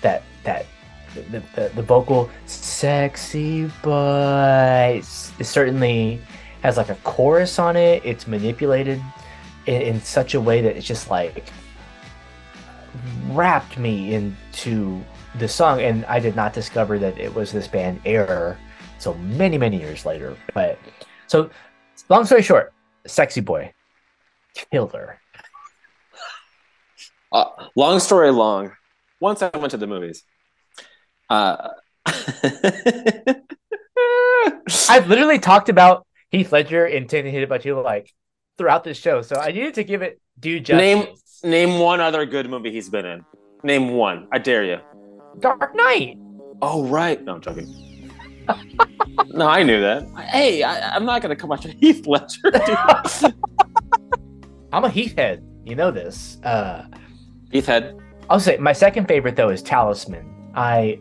that 0.01 0.23
that 0.43 0.65
the, 1.13 1.41
the, 1.55 1.71
the 1.75 1.81
vocal 1.81 2.29
sexy 2.45 3.71
but 3.81 4.97
it 5.39 5.45
certainly 5.45 6.21
has 6.61 6.77
like 6.77 6.89
a 6.89 6.95
chorus 7.03 7.59
on 7.59 7.75
it 7.75 8.03
it's 8.05 8.27
manipulated 8.27 9.01
in, 9.65 9.81
in 9.81 10.01
such 10.01 10.35
a 10.35 10.41
way 10.41 10.61
that 10.61 10.75
it's 10.75 10.85
just 10.85 11.09
like 11.09 11.45
wrapped 13.29 13.77
me 13.77 14.13
into 14.13 15.01
the 15.35 15.47
song, 15.47 15.81
and 15.81 16.05
I 16.05 16.19
did 16.19 16.35
not 16.35 16.53
discover 16.53 16.99
that 16.99 17.17
it 17.17 17.33
was 17.33 17.51
this 17.51 17.67
band 17.67 18.01
Air 18.05 18.57
so 18.99 19.13
many 19.15 19.57
many 19.57 19.79
years 19.79 20.05
later. 20.05 20.35
But 20.53 20.79
so, 21.27 21.49
long 22.09 22.25
story 22.25 22.41
short, 22.41 22.73
Sexy 23.05 23.41
Boy, 23.41 23.73
killer. 24.71 25.19
Uh, 27.31 27.45
long 27.75 27.99
story 27.99 28.31
long. 28.31 28.71
Once 29.19 29.41
I 29.41 29.49
went 29.57 29.71
to 29.71 29.77
the 29.77 29.87
movies. 29.87 30.23
Uh, 31.29 31.69
I've 34.89 35.07
literally 35.07 35.39
talked 35.39 35.69
about 35.69 36.05
Heath 36.31 36.51
Ledger 36.51 36.85
and 36.85 37.09
Taking 37.09 37.31
Hit 37.31 37.43
About 37.43 37.65
You 37.65 37.79
like 37.81 38.13
throughout 38.57 38.83
this 38.83 38.97
show, 38.97 39.21
so 39.21 39.35
I 39.35 39.51
needed 39.51 39.75
to 39.75 39.83
give 39.83 40.01
it 40.01 40.19
due 40.39 40.59
justice. 40.59 40.77
name 40.79 41.07
name 41.43 41.79
one 41.79 41.99
other 41.99 42.25
good 42.25 42.49
movie 42.49 42.71
he's 42.71 42.89
been 42.89 43.05
in. 43.05 43.25
Name 43.63 43.89
one. 43.89 44.27
I 44.31 44.37
dare 44.37 44.63
you. 44.63 44.79
Dark 45.39 45.75
Knight. 45.75 46.17
Oh 46.61 46.85
right. 46.87 47.23
No, 47.23 47.35
I'm 47.35 47.41
joking. 47.41 47.67
no, 49.33 49.47
I 49.47 49.63
knew 49.63 49.81
that. 49.81 50.07
Hey, 50.29 50.63
I, 50.63 50.95
I'm 50.95 51.05
not 51.05 51.21
gonna 51.21 51.35
come 51.35 51.51
after 51.51 51.69
Heath 51.79 52.07
Ledger. 52.07 52.51
I'm 54.73 54.83
a 54.83 54.89
Heath 54.89 55.15
head. 55.15 55.43
You 55.65 55.75
know 55.75 55.91
this. 55.91 56.37
Uh, 56.43 56.87
Heath 57.51 57.65
Head. 57.65 57.97
I'll 58.29 58.39
say 58.39 58.57
my 58.57 58.73
second 58.73 59.07
favorite 59.07 59.35
though 59.35 59.49
is 59.49 59.61
Talisman. 59.61 60.51
I 60.55 60.99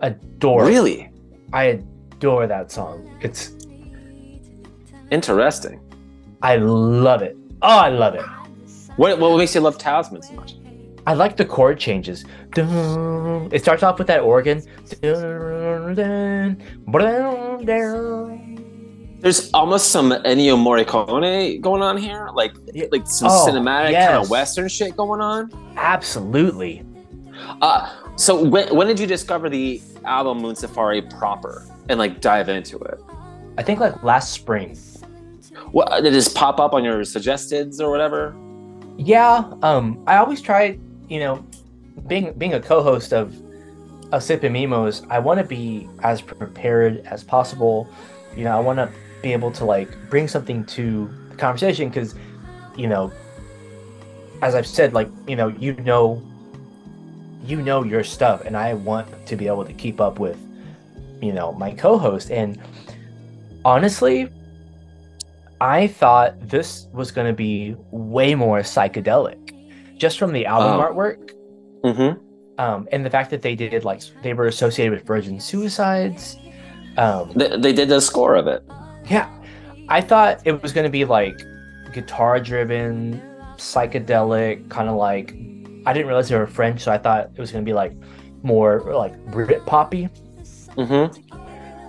adore. 0.00 0.66
Really 0.66 1.10
I 1.52 1.64
adore 1.64 2.46
that 2.46 2.70
song. 2.70 3.16
It's 3.20 3.52
interesting. 5.10 5.80
I 6.42 6.56
love 6.56 7.22
it. 7.22 7.36
Oh, 7.62 7.78
I 7.78 7.88
love 7.88 8.14
it. 8.14 8.24
What 8.96 9.18
what 9.18 9.36
makes 9.36 9.54
you 9.54 9.60
love 9.60 9.78
Talisman 9.78 10.22
so 10.22 10.34
much? 10.34 10.56
I 11.06 11.12
like 11.14 11.36
the 11.36 11.44
chord 11.44 11.78
changes. 11.78 12.24
It 12.56 13.60
starts 13.60 13.82
off 13.82 13.98
with 13.98 14.06
that 14.06 14.20
organ. 14.20 14.62
There's 19.20 19.50
almost 19.54 19.90
some 19.90 20.10
Ennio 20.10 20.56
Morricone 20.56 21.60
going 21.60 21.82
on 21.82 21.96
here, 21.96 22.28
like 22.34 22.52
like 22.92 23.06
some 23.06 23.28
Oh, 23.30 23.46
cinematic 23.48 23.92
kind 24.06 24.22
of 24.22 24.30
western 24.30 24.68
shit 24.68 24.96
going 24.96 25.20
on. 25.20 25.50
Absolutely. 25.76 26.82
Uh, 27.62 27.90
so 28.16 28.42
when 28.44 28.74
when 28.74 28.86
did 28.86 28.98
you 29.00 29.06
discover 29.06 29.48
the 29.48 29.80
album 30.04 30.38
Moon 30.38 30.54
Safari 30.54 31.02
proper 31.02 31.66
and 31.88 31.98
like 31.98 32.20
dive 32.20 32.48
into 32.48 32.78
it? 32.78 32.98
I 33.56 33.62
think 33.62 33.80
like 33.80 34.02
last 34.02 34.32
spring. 34.32 34.76
What 35.72 36.02
did 36.02 36.12
this 36.12 36.28
pop 36.28 36.60
up 36.60 36.72
on 36.74 36.84
your 36.84 37.00
suggesteds 37.00 37.80
or 37.80 37.90
whatever? 37.90 38.34
Yeah. 38.98 39.44
Um. 39.62 40.02
I 40.06 40.16
always 40.18 40.40
try. 40.40 40.78
You 41.08 41.20
know, 41.20 41.46
being 42.06 42.32
being 42.34 42.54
a 42.54 42.60
co-host 42.60 43.12
of 43.12 43.34
of 44.12 44.22
Sip 44.22 44.42
and 44.42 44.54
Mimos, 44.54 45.06
I 45.10 45.18
want 45.18 45.38
to 45.40 45.44
be 45.44 45.88
as 46.02 46.20
prepared 46.20 47.04
as 47.06 47.24
possible. 47.24 47.88
You 48.36 48.44
know, 48.44 48.56
I 48.56 48.60
want 48.60 48.78
to 48.78 48.90
be 49.22 49.32
able 49.32 49.50
to 49.52 49.64
like 49.64 49.88
bring 50.10 50.28
something 50.28 50.64
to 50.66 51.10
the 51.30 51.36
conversation 51.36 51.88
because, 51.88 52.14
you 52.76 52.86
know, 52.86 53.12
as 54.42 54.54
I've 54.54 54.66
said, 54.66 54.92
like 54.92 55.08
you 55.26 55.36
know, 55.36 55.48
you 55.48 55.74
know, 55.74 56.22
you 57.44 57.60
know 57.62 57.82
your 57.82 58.04
stuff, 58.04 58.42
and 58.44 58.56
I 58.56 58.74
want 58.74 59.26
to 59.26 59.36
be 59.36 59.46
able 59.46 59.64
to 59.64 59.72
keep 59.72 60.00
up 60.00 60.18
with, 60.18 60.38
you 61.20 61.32
know, 61.32 61.52
my 61.52 61.72
co-host. 61.72 62.30
And 62.30 62.60
honestly, 63.64 64.28
I 65.60 65.86
thought 65.86 66.38
this 66.48 66.88
was 66.92 67.10
going 67.10 67.26
to 67.26 67.32
be 67.32 67.76
way 67.90 68.34
more 68.34 68.60
psychedelic, 68.60 69.43
just 70.04 70.18
from 70.18 70.32
the 70.38 70.44
album 70.54 70.72
Oh. 70.74 70.84
artwork 70.86 71.20
Mm-hmm. 71.88 72.10
um, 72.64 72.80
and 72.92 73.00
the 73.06 73.10
fact 73.16 73.28
that 73.32 73.40
they 73.46 73.54
did 73.54 73.84
like 73.90 74.00
they 74.24 74.32
were 74.38 74.48
associated 74.54 74.92
with 74.96 75.04
virgin 75.06 75.36
suicides. 75.48 76.22
Um, 76.96 77.24
They, 77.40 77.48
they 77.64 77.72
did 77.80 77.88
the 77.88 78.00
score 78.00 78.34
of 78.42 78.46
it. 78.54 78.60
yeah, 79.16 79.28
I 79.88 80.00
thought 80.10 80.34
it 80.50 80.54
was 80.62 80.70
going 80.76 80.84
to 80.90 80.94
be 81.00 81.04
like 81.18 81.36
guitar 81.96 82.34
driven, 82.50 83.20
psychedelic, 83.56 84.68
kind 84.76 84.88
of 84.88 84.96
like. 84.96 85.26
I 85.86 85.92
didn't 85.92 86.06
realize 86.08 86.28
they 86.30 86.36
were 86.38 86.46
French, 86.60 86.80
so 86.84 86.90
I 86.92 86.98
thought 87.04 87.22
it 87.36 87.40
was 87.44 87.50
going 87.52 87.64
to 87.64 87.68
be 87.68 87.74
like 87.82 87.92
more 88.42 88.72
like 89.04 89.14
Brit 89.32 89.64
poppy. 89.66 90.08
Mm-hmm. 90.80 91.04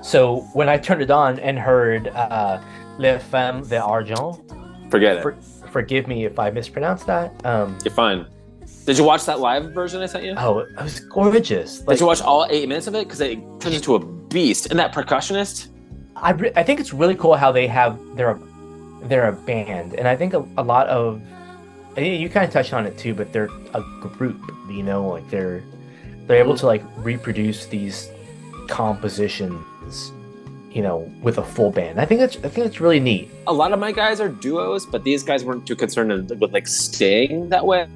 So 0.01 0.41
when 0.53 0.67
I 0.69 0.77
turned 0.77 1.01
it 1.01 1.11
on 1.11 1.39
and 1.39 1.57
heard 1.57 2.07
uh, 2.09 2.59
"Les 2.97 3.19
Femmes 3.31 3.69
d'Argent," 3.69 4.35
Forget 4.91 5.17
it. 5.17 5.21
For- 5.23 5.37
forgive 5.75 6.07
me 6.07 6.23
if 6.23 6.39
I 6.39 6.51
mispronounced 6.51 7.05
that. 7.07 7.33
Um, 7.45 7.77
You're 7.83 7.93
fine. 7.93 8.25
Did 8.85 8.97
you 8.97 9.03
watch 9.03 9.25
that 9.25 9.41
live 9.41 9.73
version 9.73 10.01
I 10.01 10.05
sent 10.05 10.23
you? 10.23 10.33
oh, 10.37 10.59
it 10.59 10.81
was 10.81 11.01
gorgeous. 11.01 11.79
Did 11.79 11.99
you 11.99 12.05
watch 12.05 12.21
all 12.21 12.47
eight 12.49 12.69
minutes 12.69 12.87
of 12.87 12.95
it? 12.95 13.05
Because 13.05 13.19
it 13.19 13.39
turns 13.59 13.75
into 13.75 13.95
a 13.95 13.99
beast. 13.99 14.67
And 14.67 14.79
that 14.79 14.93
percussionist, 14.93 15.67
I, 16.15 16.31
re- 16.31 16.53
I 16.55 16.63
think 16.63 16.79
it's 16.79 16.93
really 16.93 17.15
cool 17.15 17.35
how 17.35 17.51
they 17.51 17.67
have 17.67 17.99
they're 18.15 18.31
a, 18.31 18.39
they're 19.03 19.27
a 19.27 19.33
band 19.33 19.95
and 19.95 20.07
I 20.07 20.15
think 20.15 20.33
a, 20.33 20.47
a 20.57 20.63
lot 20.63 20.87
of 20.87 21.21
you 21.97 22.29
kind 22.29 22.45
of 22.45 22.51
touched 22.51 22.73
on 22.73 22.85
it 22.85 22.97
too 22.97 23.13
but 23.13 23.31
they're 23.33 23.49
a 23.73 23.81
group 23.99 24.39
you 24.69 24.81
know 24.81 25.07
like 25.09 25.29
they're 25.29 25.61
they're 26.25 26.39
able 26.39 26.57
to 26.57 26.65
like 26.65 26.83
reproduce 26.97 27.65
these 27.67 28.09
compositions 28.67 30.11
you 30.75 30.81
know 30.83 31.09
with 31.23 31.37
a 31.39 31.43
full 31.43 31.71
band 31.71 31.99
I 31.99 32.05
think 32.05 32.19
that's 32.19 32.35
I 32.37 32.49
think 32.49 32.65
that's 32.67 32.79
really 32.79 32.99
neat 32.99 33.31
a 33.47 33.53
lot 33.53 33.71
of 33.71 33.79
my 33.79 33.91
guys 33.91 34.19
are 34.19 34.29
duos, 34.29 34.85
but 34.85 35.03
these 35.03 35.23
guys 35.23 35.43
weren't 35.43 35.67
too 35.67 35.75
concerned 35.75 36.29
with 36.39 36.53
like 36.53 36.67
staying 36.67 37.49
that 37.49 37.65
way. 37.65 37.87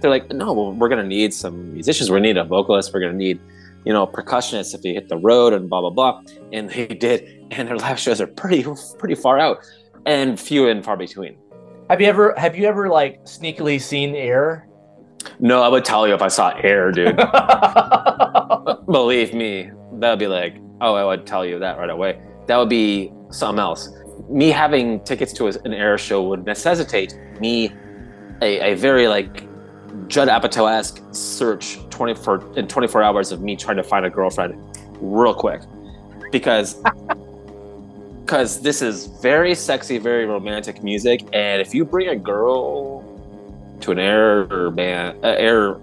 They're 0.00 0.10
like, 0.10 0.30
no, 0.30 0.52
well, 0.52 0.72
we're 0.72 0.88
gonna 0.88 1.04
need 1.04 1.32
some 1.34 1.72
musicians. 1.74 2.10
We're 2.10 2.16
gonna 2.16 2.28
need 2.28 2.36
a 2.38 2.44
vocalist. 2.44 2.92
We're 2.92 3.00
gonna 3.00 3.12
need, 3.12 3.38
you 3.84 3.92
know, 3.92 4.06
percussionists 4.06 4.74
if 4.74 4.84
you 4.84 4.94
hit 4.94 5.08
the 5.08 5.16
road 5.16 5.52
and 5.52 5.68
blah 5.68 5.80
blah 5.80 5.90
blah. 5.90 6.22
And 6.52 6.70
they 6.70 6.86
did, 7.06 7.46
and 7.50 7.68
their 7.68 7.76
live 7.76 7.98
shows 7.98 8.20
are 8.20 8.26
pretty 8.26 8.64
pretty 8.98 9.14
far 9.14 9.38
out 9.38 9.58
and 10.06 10.40
few 10.40 10.68
and 10.68 10.84
far 10.84 10.96
between. 10.96 11.36
have 11.88 12.00
you 12.00 12.06
ever 12.06 12.34
have 12.36 12.56
you 12.56 12.66
ever 12.66 12.88
like 12.88 13.22
sneakily 13.24 13.80
seen 13.80 14.14
Air 14.14 14.66
No, 15.38 15.62
I 15.62 15.68
would 15.68 15.84
tell 15.84 16.08
you 16.08 16.14
if 16.14 16.22
I 16.22 16.28
saw 16.28 16.50
Air, 16.56 16.90
dude. 16.92 17.16
Believe 18.86 19.34
me, 19.34 19.70
that 19.98 20.10
would 20.10 20.18
be 20.18 20.26
like, 20.26 20.56
oh, 20.80 20.94
I 20.94 21.04
would 21.04 21.26
tell 21.26 21.44
you 21.44 21.58
that 21.58 21.78
right 21.78 21.90
away. 21.90 22.20
That 22.46 22.56
would 22.56 22.68
be 22.68 23.12
something 23.30 23.60
else. 23.60 23.88
Me 24.28 24.48
having 24.48 25.00
tickets 25.04 25.32
to 25.34 25.46
an 25.48 25.74
air 25.74 25.98
show 25.98 26.22
would 26.22 26.44
necessitate 26.44 27.18
me 27.40 27.72
a, 28.42 28.72
a 28.72 28.74
very 28.74 29.08
like 29.08 29.44
Judd 30.08 30.28
Apatow 30.28 30.70
esque 30.70 31.02
search 31.12 31.78
twenty 31.90 32.14
four 32.14 32.44
in 32.56 32.66
twenty 32.68 32.88
four 32.88 33.02
hours 33.02 33.32
of 33.32 33.42
me 33.42 33.56
trying 33.56 33.76
to 33.76 33.82
find 33.82 34.04
a 34.06 34.10
girlfriend, 34.10 34.54
real 35.00 35.34
quick, 35.34 35.62
because 36.32 36.82
because 38.24 38.60
this 38.62 38.82
is 38.82 39.06
very 39.20 39.54
sexy, 39.54 39.98
very 39.98 40.26
romantic 40.26 40.82
music, 40.82 41.22
and 41.32 41.60
if 41.60 41.74
you 41.74 41.84
bring 41.84 42.08
a 42.08 42.16
girl 42.16 43.02
to 43.80 43.90
an 43.90 43.98
air 43.98 44.70
band, 44.70 45.18
uh, 45.24 45.34
air 45.36 45.76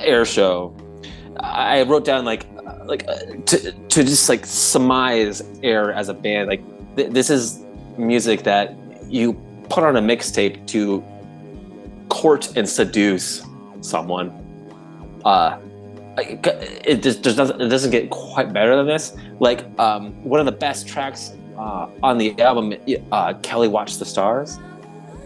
air 0.00 0.24
show, 0.24 0.74
I 1.40 1.82
wrote 1.82 2.04
down 2.04 2.24
like 2.24 2.46
like 2.86 3.06
uh, 3.08 3.16
to 3.46 3.72
to 3.72 4.04
just 4.04 4.28
like 4.28 4.44
surmise 4.46 5.42
air 5.62 5.92
as 5.92 6.08
a 6.08 6.14
band 6.14 6.48
like 6.48 6.62
th- 6.96 7.10
this 7.12 7.30
is 7.30 7.64
music 7.96 8.42
that 8.44 8.74
you 9.08 9.32
put 9.68 9.84
on 9.84 9.96
a 9.96 10.00
mixtape 10.02 10.66
to 10.66 11.02
court 12.08 12.56
and 12.56 12.68
seduce 12.68 13.44
someone. 13.80 14.30
Uh 15.24 15.58
it 16.18 17.02
just, 17.02 17.22
just 17.22 17.36
doesn't 17.36 17.60
it 17.60 17.68
doesn't 17.68 17.90
get 17.90 18.10
quite 18.10 18.52
better 18.52 18.74
than 18.76 18.86
this. 18.86 19.16
Like 19.40 19.64
um 19.78 20.12
one 20.24 20.40
of 20.40 20.46
the 20.46 20.52
best 20.52 20.88
tracks 20.88 21.32
uh 21.58 21.88
on 22.02 22.18
the 22.18 22.38
album 22.40 22.74
uh 23.12 23.34
kelly 23.42 23.68
watch 23.68 23.98
the 23.98 24.04
stars. 24.04 24.58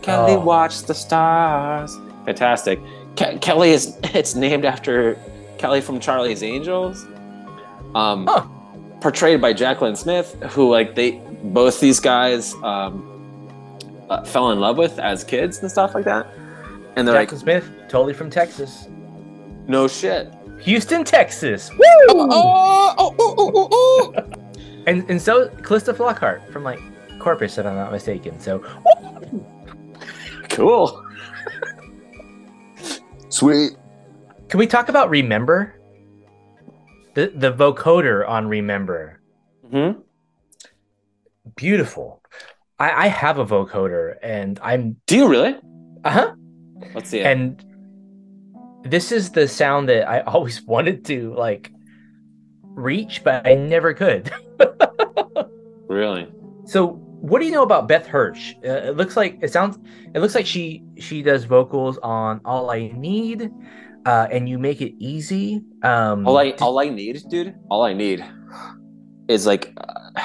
Kelly 0.03 0.35
Oh. 0.35 0.41
watch 0.41 0.83
the 0.83 0.95
stars. 0.95 1.97
Fantastic. 2.27 2.79
Ke- 3.17 3.41
kelly 3.41 3.71
is 3.71 3.97
it's 4.15 4.35
named 4.35 4.65
after 4.65 5.19
kelly 5.59 5.81
from 5.81 6.01
charlie's 6.01 6.43
angels 6.43 7.07
um 7.95 8.27
Huh. 8.27 8.45
portrayed 9.01 9.41
by 9.41 9.53
jaclyn 9.53 9.97
smith 9.97 10.35
who 10.51 10.71
like 10.71 10.95
they 10.95 11.13
both 11.45 11.81
these 11.81 12.01
guys 12.01 12.55
um 12.63 13.09
uh, 14.11 14.23
fell 14.25 14.51
in 14.51 14.61
love 14.61 14.77
with 14.79 14.99
as 14.99 15.25
kids 15.25 15.59
and 15.61 15.71
stuff 15.71 15.95
like 15.95 16.05
that 16.05 16.27
and 16.97 17.09
they're 17.09 17.15
Jackson 17.15 17.39
Smith, 17.39 17.71
totally 17.89 18.13
from 18.13 18.29
Texas. 18.31 18.89
no 19.67 19.89
shit 19.89 20.33
Houston, 20.61 21.03
Texas. 21.03 21.71
Woo! 21.73 21.79
oh, 22.11 22.95
oh, 22.99 23.15
oh, 23.19 23.35
oh, 23.39 23.69
oh, 23.73 24.13
oh. 24.17 24.25
And 24.87 25.09
and 25.11 25.21
so 25.21 25.49
Calista 25.63 25.93
Flockhart 25.93 26.49
from 26.53 26.63
like 26.63 26.79
Corpus, 27.19 27.57
if 27.59 27.67
I'm 27.67 27.75
not 27.75 27.91
mistaken. 27.93 28.39
So 28.41 28.65
cool 30.51 31.05
Sweet. 33.29 33.73
can 34.49 34.59
we 34.59 34.67
talk 34.67 34.89
about 34.89 35.09
Remember? 35.11 35.75
The 37.15 37.33
the 37.35 37.53
vocoder 37.53 38.29
on 38.29 38.49
Remember. 38.49 39.21
hmm 39.71 39.93
Beautiful. 41.57 42.23
I, 42.79 43.05
I 43.05 43.09
have 43.09 43.39
a 43.39 43.45
vocoder 43.45 44.17
and 44.23 44.59
I'm 44.63 44.97
do 45.07 45.17
you 45.17 45.29
really 45.29 45.57
uh-huh. 46.05 46.35
let's 46.95 47.11
see 47.11 47.21
it. 47.21 47.27
And 47.27 47.65
this 48.85 49.13
is 49.13 49.31
the 49.31 49.47
sound 49.47 49.89
that 49.89 50.09
I 50.09 50.21
always 50.21 50.63
wanted 50.67 51.05
to 51.07 51.35
like 51.35 51.71
reach, 52.63 53.23
but 53.23 53.47
I 53.47 53.55
never 53.55 53.95
could. 53.95 54.33
really 55.89 56.29
So, 56.65 56.89
what 57.21 57.39
do 57.39 57.47
you 57.47 57.53
know 57.53 57.63
about 57.63 57.87
Beth 57.87 58.07
Hirsch? 58.07 58.55
Uh, 58.65 58.69
it 58.69 58.97
looks 58.97 59.17
like 59.17 59.39
it 59.43 59.53
sounds. 59.53 59.79
It 60.15 60.19
looks 60.21 60.35
like 60.35 60.47
she 60.47 60.83
she 60.99 61.23
does 61.23 61.45
vocals 61.45 61.99
on 61.99 62.41
"All 62.45 62.71
I 62.71 62.91
Need," 62.95 63.51
uh, 64.07 64.27
and 64.31 64.49
you 64.49 64.59
make 64.59 64.81
it 64.81 64.95
easy. 64.99 65.63
Um, 65.83 66.27
all 66.27 66.37
i 66.39 66.51
all 66.61 66.79
i 66.79 66.89
need 66.89 67.23
dude 67.31 67.55
all 67.71 67.83
i 67.83 67.93
need 67.93 68.25
is 69.29 69.47
like 69.47 69.73
uh, 69.77 70.21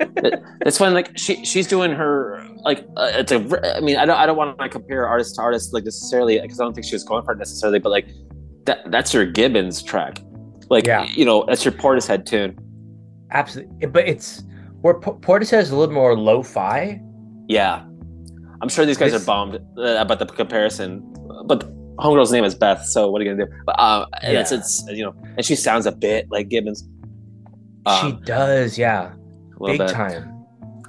it- 0.00 0.42
it's 0.66 0.80
when 0.80 0.92
like 0.94 1.16
she 1.16 1.44
she's 1.44 1.66
doing 1.66 1.92
her 1.92 2.46
like 2.64 2.86
uh, 2.96 3.10
it's 3.14 3.32
a 3.32 3.76
I 3.76 3.80
mean 3.80 3.96
i 3.96 4.04
don't 4.04 4.16
i 4.16 4.26
don't 4.26 4.36
want 4.36 4.58
to 4.58 4.68
compare 4.68 5.06
artist 5.06 5.36
to 5.36 5.42
artist 5.42 5.72
like 5.72 5.84
necessarily 5.84 6.40
because 6.40 6.60
i 6.60 6.64
don't 6.64 6.74
think 6.74 6.86
she 6.86 6.94
was 6.94 7.04
going 7.04 7.24
for 7.24 7.32
it 7.32 7.38
necessarily 7.38 7.78
but 7.78 7.90
like 7.90 8.06
that 8.66 8.90
that's 8.90 9.12
your 9.14 9.26
gibbons 9.26 9.82
track 9.82 10.20
like 10.70 10.86
Yeah. 10.86 11.04
you 11.04 11.24
know 11.24 11.44
that's 11.46 11.64
your 11.64 11.72
portishead 11.72 12.24
tune 12.26 12.56
absolutely, 13.30 13.86
but 13.86 14.08
it's 14.08 14.42
where 14.80 14.94
P- 14.94 15.10
Portishead 15.12 15.60
is 15.60 15.70
a 15.70 15.76
little 15.76 15.94
more 15.94 16.16
lo-fi. 16.18 17.00
yeah 17.48 17.84
i'm 18.62 18.68
sure 18.68 18.84
these 18.86 18.98
guys 18.98 19.12
This- 19.12 19.22
are 19.22 19.26
bummed 19.26 19.56
uh, 19.78 19.96
about 20.04 20.18
the 20.18 20.26
comparison 20.26 21.02
but 21.46 21.60
homegirl's 21.98 22.32
name 22.32 22.44
is 22.44 22.54
beth 22.54 22.84
so 22.86 23.10
what 23.10 23.20
are 23.20 23.24
you 23.24 23.32
gonna 23.34 23.46
do 23.46 23.52
but 23.66 23.78
uh 23.78 24.04
and 24.22 24.36
it's 24.36 24.50
Yeah. 24.52 24.58
it's 24.58 24.84
you 24.88 25.04
know 25.04 25.14
and 25.36 25.44
she 25.44 25.54
sounds 25.54 25.86
a 25.86 25.92
bit 25.92 26.30
like 26.30 26.48
gibbons 26.48 26.84
she 28.00 28.06
Um, 28.12 28.22
does, 28.24 28.78
yeah, 28.78 29.12
big 29.62 29.76
bit. 29.78 29.90
time. 29.90 30.46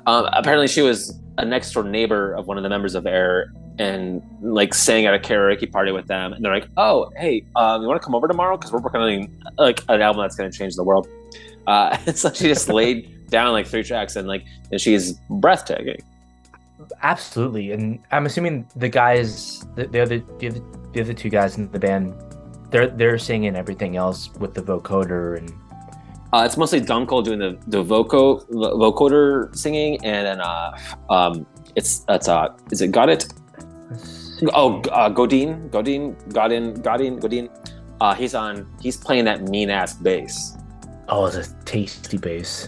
Um, 0.07 0.29
apparently, 0.31 0.69
she 0.69 0.81
was 0.81 1.19
a 1.37 1.43
next 1.43 1.73
door 1.73 1.83
neighbor 1.83 2.31
of 2.33 2.47
one 2.47 2.55
of 2.55 2.63
the 2.63 2.69
members 2.69 2.95
of 2.95 3.05
Air, 3.05 3.51
and 3.79 4.21
like 4.41 4.73
sang 4.73 5.05
at 5.05 5.13
a 5.13 5.19
karaoke 5.19 5.69
party 5.69 5.91
with 5.91 6.07
them. 6.07 6.31
And 6.31 6.43
they're 6.45 6.53
like, 6.53 6.69
"Oh, 6.77 7.11
hey, 7.17 7.43
um, 7.57 7.81
you 7.81 7.87
want 7.89 8.01
to 8.01 8.05
come 8.05 8.15
over 8.15 8.29
tomorrow? 8.29 8.55
Because 8.55 8.71
we're 8.71 8.79
working 8.79 9.01
on 9.01 9.27
like 9.57 9.83
an 9.89 9.99
album 10.01 10.21
that's 10.21 10.37
going 10.37 10.49
to 10.49 10.57
change 10.57 10.75
the 10.77 10.83
world." 10.85 11.05
Uh, 11.67 11.97
and 12.05 12.17
so 12.17 12.31
she 12.31 12.45
just 12.47 12.69
laid 12.69 13.27
down 13.29 13.51
like 13.51 13.67
three 13.67 13.83
tracks, 13.83 14.15
and 14.15 14.25
like, 14.25 14.45
and 14.71 14.79
she's 14.79 15.19
breathtaking. 15.29 16.01
Absolutely, 17.03 17.73
and 17.73 17.99
I'm 18.11 18.25
assuming 18.25 18.65
the 18.77 18.87
guys, 18.87 19.65
the, 19.75 19.87
the 19.87 19.99
other, 19.99 20.19
the 20.39 20.47
other, 20.47 20.61
the 20.95 21.01
other 21.01 21.13
two 21.13 21.29
guys 21.29 21.57
in 21.57 21.69
the 21.71 21.79
band, 21.79 22.15
they're 22.71 22.87
they're 22.87 23.19
singing 23.19 23.55
everything 23.55 23.95
else 23.95 24.33
with 24.39 24.53
the 24.55 24.63
vocoder 24.63 25.37
and 25.37 25.53
Uh, 26.33 26.43
it's 26.43 26.57
mostly 26.57 26.81
Dunckel 26.81 27.23
doing 27.23 27.39
the 27.39 27.55
the 27.67 27.81
voco 27.83 28.43
vocoder 28.51 29.55
singing, 29.55 30.03
and 30.03 30.27
then 30.27 30.39
uh, 30.41 30.75
um, 31.09 31.45
it's 31.79 31.99
that's 32.09 32.27
uh, 32.27 32.49
is 32.71 32.81
it 32.81 32.91
got 32.91 33.07
it? 33.07 33.31
Oh, 34.51 34.81
uh, 34.91 35.07
Godin, 35.07 35.69
Godin, 35.69 36.15
Godin, 36.33 36.73
Godin, 36.81 37.19
Godin. 37.23 37.47
Uh, 38.01 38.13
he's 38.19 38.35
on. 38.35 38.67
He's 38.81 38.97
playing 38.97 39.25
that 39.31 39.47
mean 39.47 39.69
ass 39.69 39.93
bass. 39.93 40.57
oh, 41.07 41.27
it's 41.27 41.37
a 41.37 41.47
tasty 41.63 42.17
bass. 42.17 42.67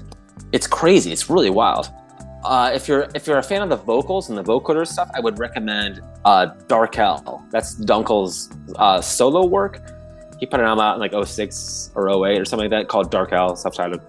It's 0.53 0.67
crazy. 0.67 1.11
It's 1.11 1.27
really 1.29 1.49
wild. 1.51 1.89
Uh, 2.43 2.71
if 2.73 2.87
you're 2.87 3.07
if 3.15 3.27
you're 3.27 3.39
a 3.39 3.43
fan 3.43 3.61
of 3.61 3.69
the 3.69 3.75
vocals 3.75 4.29
and 4.29 4.37
the 4.37 4.43
vocoder 4.43 4.85
stuff, 4.87 5.09
I 5.13 5.19
would 5.19 5.39
recommend 5.39 6.01
uh, 6.23 6.47
Darkel. 6.67 7.49
That's 7.51 7.75
Dunckel's 7.75 8.49
uh, 8.75 9.01
solo 9.01 9.45
work. 9.45 9.81
He 10.39 10.45
put 10.45 10.59
an 10.59 10.65
album 10.65 10.85
out 10.85 10.95
in 10.95 10.99
like 10.99 11.27
06 11.27 11.91
or 11.95 12.09
08 12.09 12.39
or 12.39 12.45
something 12.45 12.69
like 12.69 12.79
that 12.79 12.87
called 12.89 13.11
Darkel, 13.11 13.57
self-titled. 13.57 14.01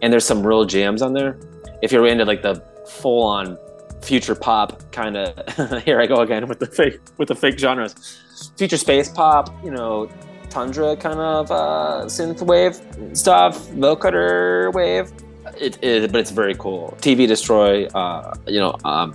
And 0.00 0.12
there's 0.12 0.24
some 0.24 0.46
real 0.46 0.64
jams 0.64 1.02
on 1.02 1.12
there. 1.12 1.38
If 1.82 1.90
you're 1.90 2.06
into 2.06 2.24
like 2.24 2.42
the 2.42 2.62
full-on 2.86 3.58
future 4.00 4.36
pop 4.36 4.80
kind 4.92 5.16
of, 5.16 5.82
here 5.84 6.00
I 6.00 6.06
go 6.06 6.20
again 6.20 6.46
with 6.46 6.60
the 6.60 6.66
fake 6.66 7.00
with 7.18 7.28
the 7.28 7.34
fake 7.34 7.58
genres, 7.58 7.94
future 8.56 8.76
space 8.76 9.08
pop, 9.08 9.52
you 9.64 9.70
know, 9.70 10.08
tundra 10.50 10.96
kind 10.96 11.18
of 11.18 11.50
uh, 11.50 12.02
synth 12.06 12.42
wave 12.42 12.76
stuff, 13.16 13.66
vocoder 13.70 14.72
wave. 14.72 15.10
It, 15.60 15.82
it, 15.82 16.12
but 16.12 16.20
it's 16.20 16.30
very 16.30 16.54
cool. 16.54 16.96
TV 17.00 17.26
Destroy, 17.26 17.86
uh, 17.88 18.34
you 18.46 18.58
know, 18.58 18.76
um, 18.84 19.14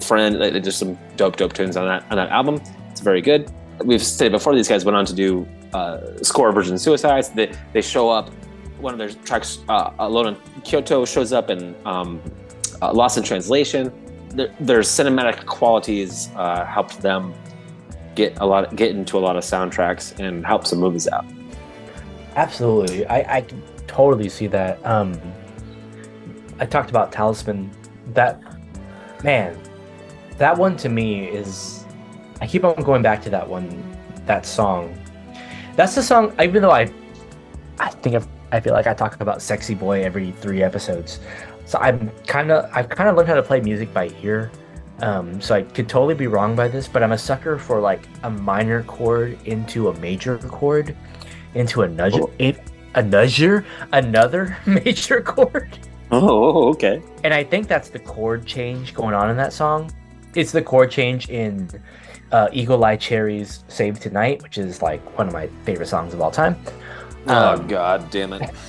friend. 0.00 0.38
like, 0.38 0.52
There's 0.52 0.76
some 0.76 0.98
dope, 1.16 1.36
dope 1.36 1.52
tunes 1.52 1.76
on 1.76 1.86
that 1.86 2.04
on 2.10 2.16
that 2.16 2.30
album. 2.30 2.60
It's 2.90 3.00
very 3.00 3.20
good. 3.20 3.50
We've 3.84 4.02
said 4.02 4.32
before 4.32 4.54
these 4.54 4.68
guys 4.68 4.84
went 4.84 4.96
on 4.96 5.04
to 5.06 5.14
do 5.14 5.46
uh, 5.72 6.00
score 6.22 6.50
Virgin 6.52 6.78
Suicides. 6.78 7.30
They 7.30 7.52
they 7.72 7.82
show 7.82 8.10
up. 8.10 8.30
One 8.80 8.92
of 8.92 8.98
their 8.98 9.10
tracks, 9.24 9.58
uh, 9.68 9.90
Alone 9.98 10.28
in 10.28 10.62
Kyoto, 10.62 11.04
shows 11.04 11.32
up 11.32 11.50
in 11.50 11.74
um, 11.84 12.22
uh, 12.80 12.92
Lost 12.92 13.18
in 13.18 13.24
Translation. 13.24 13.92
Their, 14.30 14.54
their 14.60 14.80
cinematic 14.80 15.46
qualities 15.46 16.28
uh, 16.36 16.64
helped 16.64 17.00
them 17.02 17.34
get 18.14 18.38
a 18.38 18.46
lot, 18.46 18.76
get 18.76 18.90
into 18.92 19.18
a 19.18 19.20
lot 19.20 19.36
of 19.36 19.42
soundtracks 19.42 20.16
and 20.20 20.46
help 20.46 20.64
some 20.64 20.78
movies 20.78 21.08
out. 21.08 21.24
Absolutely, 22.36 23.04
I 23.06 23.38
I 23.38 23.46
totally 23.88 24.28
see 24.28 24.46
that. 24.46 24.84
Um, 24.86 25.20
I 26.60 26.66
talked 26.66 26.90
about 26.90 27.12
Talisman. 27.12 27.70
That 28.14 28.40
man, 29.22 29.58
that 30.38 30.56
one 30.56 30.76
to 30.78 30.88
me 30.88 31.26
is. 31.26 31.84
I 32.40 32.46
keep 32.46 32.64
on 32.64 32.76
going 32.84 33.02
back 33.02 33.20
to 33.22 33.30
that 33.30 33.48
one, 33.48 33.68
that 34.26 34.46
song. 34.46 34.96
That's 35.74 35.94
the 35.96 36.02
song. 36.02 36.32
Even 36.40 36.62
though 36.62 36.70
I, 36.70 36.88
I 37.80 37.88
think 37.90 38.14
I've, 38.14 38.28
I 38.52 38.60
feel 38.60 38.72
like 38.74 38.86
I 38.86 38.94
talk 38.94 39.20
about 39.20 39.42
"Sexy 39.42 39.74
Boy" 39.74 40.04
every 40.04 40.30
three 40.32 40.62
episodes, 40.62 41.20
so 41.64 41.78
I'm 41.80 42.10
kind 42.26 42.50
of 42.52 42.70
I've 42.72 42.88
kind 42.88 43.08
of 43.08 43.16
learned 43.16 43.28
how 43.28 43.34
to 43.34 43.42
play 43.42 43.60
music 43.60 43.92
by 43.92 44.10
ear. 44.22 44.50
Um, 45.00 45.40
so 45.40 45.54
I 45.54 45.62
could 45.62 45.88
totally 45.88 46.14
be 46.14 46.26
wrong 46.26 46.56
by 46.56 46.66
this, 46.66 46.88
but 46.88 47.04
I'm 47.04 47.12
a 47.12 47.18
sucker 47.18 47.56
for 47.56 47.78
like 47.78 48.00
a 48.24 48.30
minor 48.30 48.82
chord 48.82 49.38
into 49.44 49.88
a 49.90 49.98
major 50.00 50.38
chord, 50.38 50.96
into 51.54 51.82
a 51.82 51.88
nudge, 51.88 52.14
Oh. 52.14 52.30
a, 52.40 52.48
a 52.94 53.02
nudger, 53.02 53.64
another 53.92 54.56
major 54.66 55.20
chord. 55.20 55.78
Oh, 56.12 56.70
okay. 56.70 57.02
And 57.22 57.34
I 57.34 57.44
think 57.44 57.68
that's 57.68 57.90
the 57.90 57.98
chord 57.98 58.46
change 58.46 58.94
going 58.94 59.14
on 59.14 59.28
in 59.28 59.36
that 59.36 59.52
song. 59.52 59.90
It's 60.34 60.52
the 60.52 60.62
chord 60.62 60.90
change 60.90 61.28
in 61.28 61.68
uh, 62.32 62.48
Eagle 62.52 62.82
Eye 62.84 62.96
Cherry's 62.96 63.62
Save 63.68 64.00
Tonight, 64.00 64.42
which 64.42 64.56
is 64.56 64.80
like 64.80 65.02
one 65.18 65.26
of 65.26 65.34
my 65.34 65.48
favorite 65.64 65.86
songs 65.88 66.14
of 66.14 66.20
all 66.22 66.30
time. 66.30 66.56
Oh 67.26 67.54
Um, 67.54 67.66
God, 67.66 68.10
damn 68.10 68.32
it! 68.32 68.50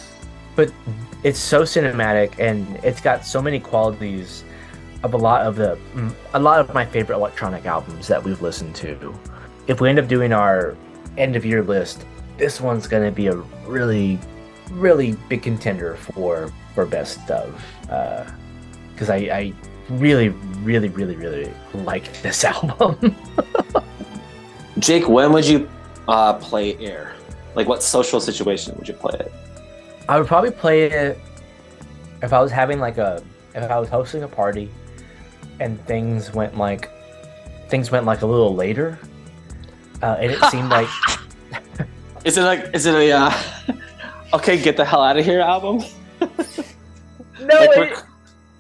But 0.56 0.74
it's 1.24 1.40
so 1.40 1.62
cinematic 1.62 2.38
and 2.38 2.68
it's 2.84 3.00
got 3.00 3.26
so 3.26 3.42
many 3.42 3.62
qualities 3.62 4.44
of 5.04 5.14
a 5.14 5.18
lot 5.18 5.46
of 5.46 5.56
the 5.56 5.78
a 6.34 6.40
lot 6.40 6.60
of 6.60 6.74
my 6.74 6.86
favorite 6.86 7.16
electronic 7.16 7.66
albums 7.66 8.10
that 8.10 8.22
we've 8.22 8.42
listened 8.42 8.76
to. 8.78 9.18
If 9.68 9.80
we 9.80 9.88
end 9.88 10.00
up 10.00 10.10
doing 10.10 10.34
our 10.34 10.76
end 11.18 11.38
of 11.38 11.46
year 11.46 11.64
list, 11.64 12.06
this 12.38 12.60
one's 12.60 12.88
gonna 12.88 13.12
be 13.12 13.28
a 13.28 13.36
really, 13.66 14.20
really 14.72 15.14
big 15.30 15.44
contender 15.44 15.96
for 15.96 16.52
for 16.76 16.86
best 16.86 17.30
of. 17.30 17.62
Because 18.94 19.10
I, 19.10 19.18
I 19.18 19.54
really, 19.90 20.30
really, 20.62 20.90
really, 20.90 21.16
really 21.16 21.52
like 21.74 22.12
this 22.22 22.44
album. 22.44 23.16
Jake, 24.80 25.08
when 25.08 25.34
would 25.34 25.46
you 25.46 25.70
uh, 26.08 26.34
play 26.34 26.78
Air? 26.78 27.14
Like, 27.56 27.68
what 27.68 27.84
social 27.84 28.20
situation 28.20 28.76
would 28.78 28.88
you 28.88 28.94
play 28.94 29.18
it? 29.20 29.32
I 30.08 30.18
would 30.18 30.28
probably 30.28 30.52
play 30.52 30.84
it 30.84 31.20
if 32.22 32.34
I 32.34 32.42
was 32.42 32.52
having 32.52 32.80
like 32.80 32.98
a 32.98 33.22
if 33.56 33.70
I 33.70 33.80
was 33.80 33.90
hosting 33.90 34.24
a 34.24 34.28
party 34.28 34.70
and 35.60 35.84
things 35.86 36.34
went 36.34 36.58
like 36.58 36.90
things 37.70 37.92
went 37.92 38.06
like 38.06 38.22
a 38.22 38.26
little 38.26 38.56
later. 38.56 38.98
Uh, 40.02 40.18
and 40.20 40.32
it 40.32 40.44
seemed 40.52 40.70
like 40.70 40.88
Is 42.26 42.38
it 42.38 42.44
like, 42.44 42.76
is 42.76 42.86
it 42.86 42.94
a, 42.96 43.12
uh, 43.12 43.34
okay, 44.34 44.62
get 44.62 44.76
the 44.76 44.84
hell 44.84 45.02
out 45.02 45.18
of 45.18 45.24
here 45.24 45.40
album? 45.40 45.82
no, 47.42 47.56
like 47.56 47.76
we're, 47.78 48.04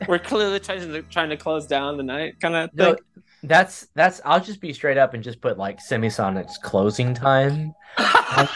we're 0.07 0.19
clearly 0.19 0.59
trying 0.59 0.81
to 0.81 1.01
trying 1.03 1.29
to 1.29 1.37
close 1.37 1.67
down 1.67 1.97
the 1.97 2.03
night 2.03 2.39
kind 2.39 2.55
of 2.55 2.71
thing. 2.71 2.77
no, 2.77 2.95
that's 3.43 3.87
that's 3.95 4.21
I'll 4.25 4.39
just 4.39 4.61
be 4.61 4.73
straight 4.73 4.97
up 4.97 5.13
and 5.13 5.23
just 5.23 5.41
put 5.41 5.57
like 5.57 5.79
Semisonic's 5.79 6.57
closing 6.57 7.13
time. 7.13 7.73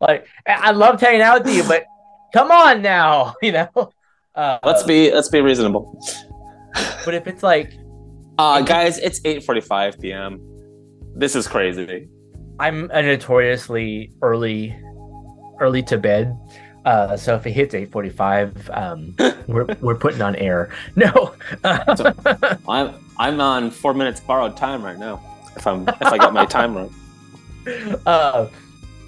Like 0.00 0.26
I 0.46 0.52
I 0.52 0.70
loved 0.72 1.00
hanging 1.00 1.22
out 1.22 1.44
with 1.44 1.54
you, 1.54 1.62
but 1.64 1.84
come 2.32 2.50
on 2.50 2.82
now, 2.82 3.34
you 3.42 3.52
know. 3.52 3.92
Uh, 4.34 4.58
let's 4.62 4.82
be 4.82 5.10
let's 5.10 5.30
be 5.30 5.40
reasonable. 5.40 5.98
But 7.04 7.14
if 7.14 7.26
it's 7.26 7.42
like 7.42 7.72
Uh, 8.38 8.60
guys, 8.60 8.98
it's 8.98 9.20
8:45 9.20 10.00
p.m. 10.00 10.40
This 11.14 11.34
is 11.34 11.48
crazy. 11.48 12.08
I'm 12.58 12.90
a 12.90 13.02
notoriously 13.02 14.12
early, 14.20 14.78
early 15.58 15.82
to 15.84 15.96
bed. 15.96 16.36
Uh, 16.86 17.16
so 17.16 17.34
if 17.34 17.44
it 17.44 17.50
hits 17.50 17.74
8:45, 17.74 18.70
um, 18.76 19.14
we're 19.48 19.66
we're 19.80 19.96
putting 19.96 20.22
on 20.22 20.36
air. 20.36 20.70
No, 20.94 21.34
I'm 21.64 22.94
I'm 23.18 23.40
on 23.40 23.70
four 23.70 23.92
minutes 23.92 24.20
borrowed 24.20 24.56
time 24.56 24.82
right 24.82 24.98
now. 24.98 25.20
If 25.56 25.66
I'm 25.66 25.86
if 25.88 26.02
I 26.02 26.16
got 26.16 26.32
my 26.32 26.46
time 26.46 26.76
right. 26.76 26.90
uh, 28.06 28.48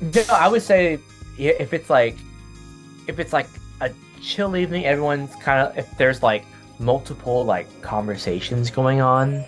no, 0.00 0.24
I 0.30 0.48
would 0.48 0.62
say 0.62 0.98
if 1.38 1.72
it's 1.72 1.88
like 1.88 2.16
if 3.06 3.20
it's 3.20 3.32
like 3.32 3.48
a 3.80 3.90
chill 4.20 4.56
evening, 4.56 4.84
everyone's 4.84 5.34
kind 5.36 5.66
of 5.66 5.78
if 5.78 5.96
there's 5.96 6.20
like 6.22 6.44
multiple 6.80 7.44
like 7.44 7.68
conversations 7.80 8.70
going 8.70 9.00
on, 9.00 9.44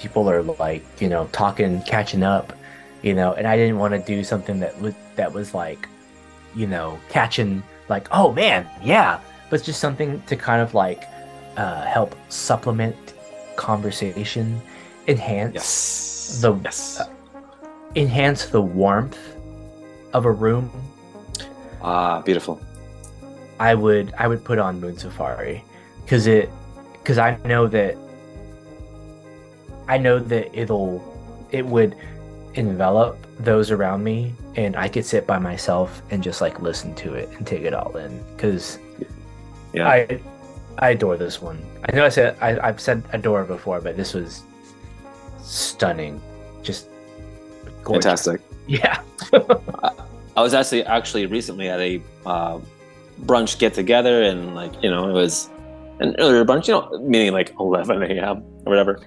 people 0.00 0.28
are 0.30 0.42
like 0.42 0.82
you 1.00 1.08
know 1.08 1.28
talking, 1.32 1.82
catching 1.82 2.22
up, 2.22 2.54
you 3.02 3.14
know, 3.14 3.34
and 3.34 3.46
I 3.46 3.56
didn't 3.56 3.76
want 3.76 3.92
to 3.92 4.00
do 4.00 4.24
something 4.24 4.58
that 4.60 4.80
was 4.80 4.94
that 5.16 5.32
was 5.32 5.52
like 5.52 5.86
you 6.54 6.66
know 6.66 6.98
catching 7.08 7.62
like 7.88 8.06
oh 8.12 8.32
man 8.32 8.68
yeah, 8.82 9.20
but 9.50 9.56
it's 9.56 9.66
just 9.66 9.80
something 9.80 10.22
to 10.26 10.36
kind 10.36 10.60
of 10.62 10.74
like 10.74 11.02
uh, 11.56 11.82
help 11.84 12.14
supplement 12.28 12.96
conversation, 13.56 14.60
enhance 15.08 15.54
Yes. 15.54 16.38
The- 16.42 16.54
yes. 16.64 17.00
enhance 17.96 18.46
the 18.46 18.60
warmth 18.62 19.18
of 20.12 20.24
a 20.24 20.30
room, 20.32 20.70
Ah, 21.82 22.20
beautiful. 22.22 22.60
I 23.60 23.74
would 23.74 24.12
I 24.18 24.28
would 24.28 24.44
put 24.44 24.58
on 24.58 24.80
Moon 24.80 24.96
Safari 24.98 25.64
because 26.04 26.26
it 26.26 26.50
because 26.92 27.18
I 27.18 27.36
know 27.44 27.66
that 27.68 27.96
I 29.88 29.98
know 29.98 30.18
that 30.18 30.50
it'll 30.58 31.02
it 31.50 31.64
would 31.64 31.96
envelop 32.54 33.16
those 33.38 33.70
around 33.70 34.04
me 34.04 34.34
and 34.58 34.74
I 34.74 34.88
could 34.88 35.04
sit 35.04 35.24
by 35.24 35.38
myself 35.38 36.02
and 36.10 36.20
just 36.20 36.40
like 36.40 36.60
listen 36.60 36.92
to 36.96 37.14
it 37.14 37.28
and 37.36 37.46
take 37.46 37.62
it 37.62 37.72
all 37.72 37.96
in 37.96 38.20
because 38.34 38.78
Yeah. 39.72 39.86
I 39.88 40.20
I 40.78 40.90
adore 40.90 41.16
this 41.16 41.40
one. 41.40 41.58
I 41.88 41.94
know 41.94 42.04
I 42.04 42.08
said 42.08 42.36
I, 42.40 42.58
I've 42.58 42.80
said 42.80 43.04
adore 43.12 43.44
before, 43.44 43.80
but 43.80 43.96
this 43.96 44.14
was 44.14 44.42
stunning, 45.40 46.20
just 46.62 46.88
gorgeous. 47.84 48.04
Fantastic. 48.04 48.40
Yeah. 48.66 49.00
I 50.36 50.42
was 50.42 50.52
actually 50.52 50.84
actually 50.84 51.24
recently 51.24 51.68
at 51.68 51.80
a 51.80 52.02
uh, 52.26 52.58
brunch 53.24 53.58
get 53.58 53.72
together, 53.72 54.22
and 54.24 54.54
like 54.54 54.74
you 54.82 54.90
know, 54.90 55.08
it 55.08 55.12
was 55.14 55.48
an 56.00 56.14
earlier 56.18 56.44
brunch, 56.44 56.68
you 56.68 56.74
know, 56.74 56.98
meaning 57.00 57.32
like 57.32 57.54
11 57.58 58.02
a.m. 58.02 58.42
or 58.66 58.70
whatever. 58.72 59.00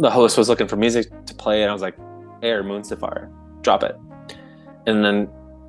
The 0.00 0.10
host 0.10 0.36
was 0.36 0.48
looking 0.48 0.66
for 0.66 0.76
music 0.76 1.06
to 1.26 1.34
play, 1.34 1.62
and 1.62 1.70
I 1.70 1.72
was 1.72 1.82
like, 1.82 1.96
"Air 2.42 2.64
Moon 2.64 2.82
Sapphire, 2.82 3.30
drop 3.62 3.84
it." 3.84 3.96
And 4.86 5.04
then, 5.04 5.28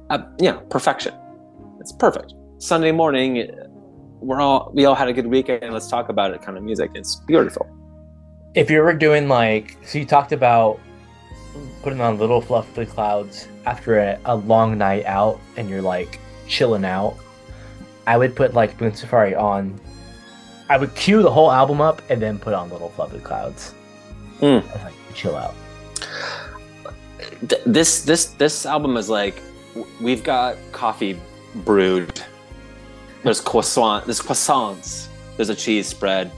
uh, 0.10 0.20
yeah, 0.40 0.60
perfection. 0.70 1.14
It's 1.80 1.92
perfect. 1.92 2.34
Sunday 2.60 2.92
morning, 2.92 3.50
we're 4.20 4.40
all 4.40 4.72
we 4.74 4.86
all 4.86 4.96
had 4.96 5.08
a 5.08 5.14
good 5.14 5.28
weekend. 5.28 5.74
Let's 5.74 5.88
talk 5.88 6.10
about 6.10 6.32
it. 6.34 6.42
Kind 6.42 6.58
of 6.58 6.64
music. 6.64 6.92
It's 6.96 7.16
beautiful. 7.28 7.66
if 8.54 8.70
you 8.70 8.82
were 8.82 8.94
doing 8.94 9.28
like 9.30 9.78
so 9.86 9.98
you 9.98 10.06
talked 10.06 10.32
about 10.34 10.80
putting 11.84 12.02
on 12.02 12.18
little 12.20 12.42
fluffy 12.42 12.86
clouds 12.86 13.48
after 13.66 13.98
a, 14.00 14.20
a 14.26 14.36
long 14.36 14.78
night 14.78 15.06
out 15.06 15.40
and 15.58 15.70
you're 15.70 15.82
like 15.82 16.20
chilling 16.48 16.84
out 16.84 17.16
i 18.08 18.18
would 18.18 18.36
put 18.36 18.54
like 18.54 18.80
moon 18.82 18.94
safari 18.94 19.34
on 19.36 19.80
i 20.70 20.76
would 20.78 20.94
cue 20.96 21.22
the 21.22 21.32
whole 21.32 21.50
album 21.52 21.80
up 21.80 22.02
and 22.10 22.22
then 22.22 22.38
put 22.38 22.54
on 22.54 22.70
little 22.70 22.90
fluffy 22.90 23.20
clouds 23.20 23.74
Mm. 24.42 24.62
I'd, 24.76 24.84
like 24.84 24.94
chill 25.14 25.36
out 25.36 25.56
Th- 27.48 27.62
this 27.66 28.04
this 28.04 28.26
this 28.38 28.66
album 28.66 28.98
is 28.98 29.10
like 29.10 29.42
we've 30.00 30.24
got 30.24 30.58
coffee 30.72 31.20
brewed. 31.56 32.22
There's 33.24 33.42
croissant 33.42 34.06
there's 34.06 34.22
croissants. 34.22 35.08
There's 35.38 35.50
a 35.50 35.56
cheese 35.56 35.88
spread. 35.88 36.32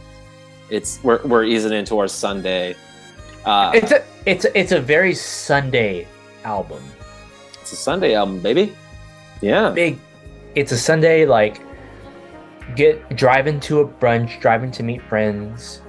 It's 0.70 1.04
we're, 1.04 1.22
we're 1.24 1.44
easing 1.44 1.74
into 1.74 2.00
our 2.00 2.08
sunday. 2.08 2.76
Uh 3.46 3.72
it's 3.74 3.92
a 3.92 4.04
it's 4.26 4.46
a, 4.46 4.58
it's 4.58 4.72
a 4.72 4.80
very 4.80 5.14
sunday 5.14 6.08
album. 6.44 6.84
It's 7.62 7.74
a 7.74 7.76
sunday 7.76 8.16
album 8.16 8.40
baby. 8.40 8.76
Yeah. 9.42 9.72
Big 9.72 10.00
it's 10.56 10.72
a 10.72 10.78
sunday 10.78 11.26
like 11.26 11.62
get 12.76 13.16
driving 13.16 13.60
to 13.60 13.82
a 13.82 13.88
brunch 13.88 14.40
driving 14.40 14.72
to 14.72 14.84
meet 14.84 15.02
friends. 15.02 15.82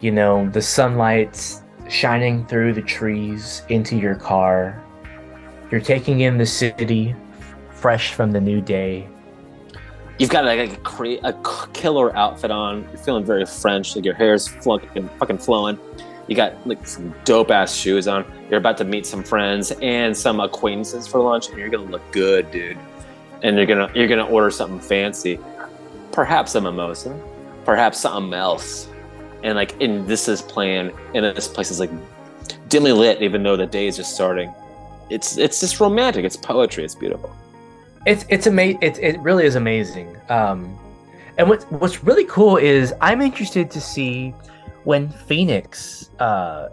You 0.00 0.10
know 0.12 0.48
the 0.50 0.60
sunlight's 0.60 1.62
shining 1.88 2.46
through 2.46 2.72
the 2.72 2.82
trees 2.82 3.62
into 3.68 3.96
your 3.96 4.14
car. 4.14 4.82
You're 5.70 5.80
taking 5.80 6.20
in 6.20 6.38
the 6.38 6.46
city 6.46 7.14
fresh 7.70 8.14
from 8.14 8.32
the 8.32 8.40
new 8.40 8.60
day. 8.60 9.08
You've 10.18 10.30
got 10.30 10.44
like 10.44 10.70
a, 10.70 11.18
a 11.24 11.68
killer 11.72 12.16
outfit 12.16 12.50
on. 12.50 12.82
You're 12.84 12.98
feeling 12.98 13.24
very 13.24 13.44
french 13.44 13.96
like 13.96 14.04
your 14.04 14.14
hair's 14.14 14.48
fucking 14.48 15.08
fucking 15.18 15.38
flowing. 15.38 15.78
You 16.28 16.36
got 16.36 16.66
like 16.66 16.86
some 16.86 17.14
dope 17.24 17.50
ass 17.50 17.74
shoes 17.74 18.08
on. 18.08 18.24
You're 18.48 18.58
about 18.58 18.78
to 18.78 18.84
meet 18.84 19.04
some 19.04 19.22
friends 19.22 19.72
and 19.82 20.16
some 20.16 20.40
acquaintances 20.40 21.06
for 21.06 21.20
lunch 21.20 21.48
and 21.48 21.58
you're 21.58 21.68
gonna 21.68 21.90
look 21.90 22.02
good 22.12 22.50
dude. 22.50 22.78
And 23.42 23.56
you're 23.56 23.66
gonna 23.66 23.90
you're 23.94 24.08
gonna 24.08 24.26
order 24.26 24.50
something 24.50 24.80
fancy. 24.80 25.38
Perhaps 26.12 26.54
a 26.54 26.60
mimosa. 26.60 27.20
Perhaps 27.64 28.00
something 28.00 28.32
else 28.32 28.88
and 29.44 29.54
like 29.54 29.80
and 29.80 30.06
this 30.08 30.26
is 30.28 30.42
playing 30.42 30.90
and 31.14 31.24
this 31.24 31.46
place 31.46 31.70
is 31.70 31.78
like 31.78 31.90
dimly 32.68 32.92
lit 32.92 33.22
even 33.22 33.42
though 33.42 33.56
the 33.56 33.66
day 33.66 33.86
is 33.86 33.96
just 33.96 34.14
starting. 34.14 34.52
It's 35.10 35.38
it's 35.38 35.60
just 35.60 35.78
romantic. 35.78 36.24
It's 36.24 36.36
poetry. 36.36 36.84
It's 36.84 36.94
beautiful. 36.94 37.34
It's 38.06 38.24
it's 38.28 38.46
amazing 38.46 38.82
it, 38.82 38.98
it 38.98 39.20
really 39.20 39.44
is 39.44 39.54
amazing. 39.54 40.16
Um 40.28 40.76
and 41.38 41.48
what 41.48 41.62
what's 41.72 42.04
really 42.04 42.24
cool 42.26 42.56
is 42.56 42.94
i'm 43.00 43.20
interested 43.20 43.68
to 43.68 43.80
see 43.80 44.32
when 44.84 45.08
phoenix 45.08 46.10
uh 46.20 46.68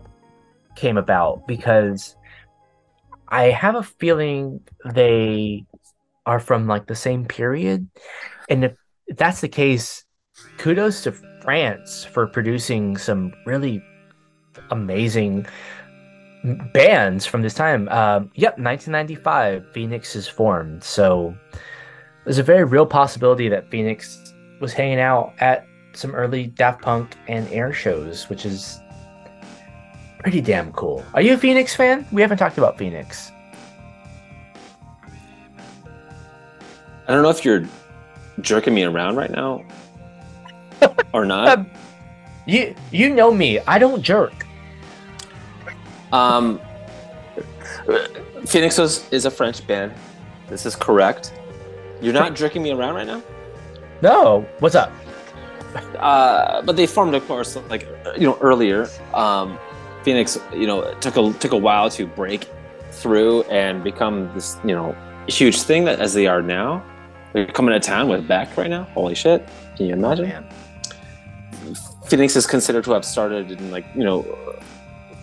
came 0.76 0.98
about 0.98 1.48
because 1.48 2.16
i 3.30 3.46
have 3.46 3.74
a 3.74 3.82
feeling 3.82 4.62
they 4.94 5.66
are 6.26 6.40
from 6.40 6.68
like 6.68 6.88
the 6.88 6.96
same 6.96 7.26
period. 7.26 7.88
And 8.50 8.66
if 8.66 8.74
that's 9.10 9.42
the 9.42 9.50
case 9.50 10.06
kudos 10.58 11.04
to 11.04 11.14
france 11.42 12.04
for 12.04 12.28
producing 12.28 12.98
some 12.98 13.34
really 13.46 13.84
amazing 14.70 15.46
bands 16.74 17.26
from 17.26 17.42
this 17.42 17.54
time. 17.54 17.88
Um, 17.90 18.32
yep, 18.36 18.58
1995, 18.58 19.72
Phoenix 19.74 20.16
is 20.16 20.28
formed. 20.28 20.84
So 20.84 21.36
there's 22.26 22.40
a 22.40 22.44
very 22.44 22.64
real 22.64 22.86
possibility 22.86 23.50
that 23.50 23.70
Phoenix 23.70 24.34
was 24.60 24.74
hanging 24.74 25.00
out 25.00 25.34
at 25.40 25.66
some 25.94 26.16
early 26.16 26.48
Daft 26.48 26.82
Punk 26.82 27.16
and 27.28 27.48
Air 27.50 27.74
shows, 27.74 28.30
which 28.30 28.46
is 28.46 28.80
pretty 30.20 30.42
damn 30.42 30.72
cool. 30.74 31.04
Are 31.14 31.22
you 31.22 31.34
a 31.34 31.38
Phoenix 31.38 31.76
fan? 31.76 32.08
We 32.12 32.22
haven't 32.22 32.38
talked 32.38 32.58
about 32.58 32.78
Phoenix. 32.78 33.32
I 37.08 37.14
don't 37.14 37.24
know 37.24 37.30
if 37.30 37.44
you're 37.44 37.66
jerking 38.40 38.74
me 38.74 38.84
around 38.84 39.16
right 39.16 39.32
now. 39.32 39.66
or 41.14 41.26
not. 41.26 41.66
You 42.46 42.76
you 42.92 43.10
know 43.14 43.32
me. 43.32 43.60
I 43.60 43.78
don't 43.80 44.02
jerk. 44.02 44.34
Uh, 44.34 44.44
You 44.46 44.46
you 44.52 45.50
know 45.54 45.70
me. 45.70 45.70
I 45.70 45.70
don't 45.70 46.02
jerk. 46.02 46.08
Um, 46.12 46.60
Phoenix 48.46 48.78
was, 48.78 49.10
is 49.12 49.26
a 49.26 49.32
French 49.32 49.66
band. 49.66 49.94
This 50.50 50.66
is 50.66 50.76
correct. 50.76 51.34
You're 52.02 52.14
not 52.14 52.36
jerking 52.36 52.64
me 52.64 52.72
around 52.72 52.96
right 52.96 53.08
now. 53.08 53.22
No. 54.02 54.46
What's 54.60 54.76
up? 54.76 54.92
Uh, 56.00 56.62
but 56.64 56.76
they 56.76 56.86
formed, 56.88 57.16
of 57.16 57.26
course, 57.28 57.56
like 57.70 57.88
you 58.18 58.28
know 58.28 58.38
earlier. 58.42 58.90
Um, 59.14 59.58
Phoenix, 60.04 60.38
you 60.54 60.68
know, 60.68 60.94
took 60.96 61.16
a 61.16 61.32
took 61.40 61.52
a 61.54 61.58
while 61.58 61.90
to 61.92 62.08
break 62.08 62.50
through 62.92 63.44
and 63.44 63.84
become 63.84 64.30
this, 64.34 64.58
you 64.66 64.74
know, 64.76 64.96
huge 65.28 65.62
thing 65.62 65.86
that 65.86 66.00
as 66.00 66.14
they 66.14 66.28
are 66.28 66.42
now. 66.42 66.84
They're 67.34 67.46
coming 67.46 67.72
to 67.74 67.80
town 67.80 68.10
with 68.10 68.28
Beck 68.28 68.58
right 68.58 68.70
now. 68.70 68.84
Holy 68.94 69.16
shit! 69.16 69.48
Can 69.78 69.86
you 69.86 69.94
imagine? 69.94 70.28
Man. 70.28 70.46
Phoenix 72.06 72.36
is 72.36 72.46
considered 72.46 72.84
to 72.86 72.92
have 72.92 73.06
started 73.06 73.52
in 73.52 73.72
like 73.72 73.86
you 73.96 74.04
know, 74.04 74.26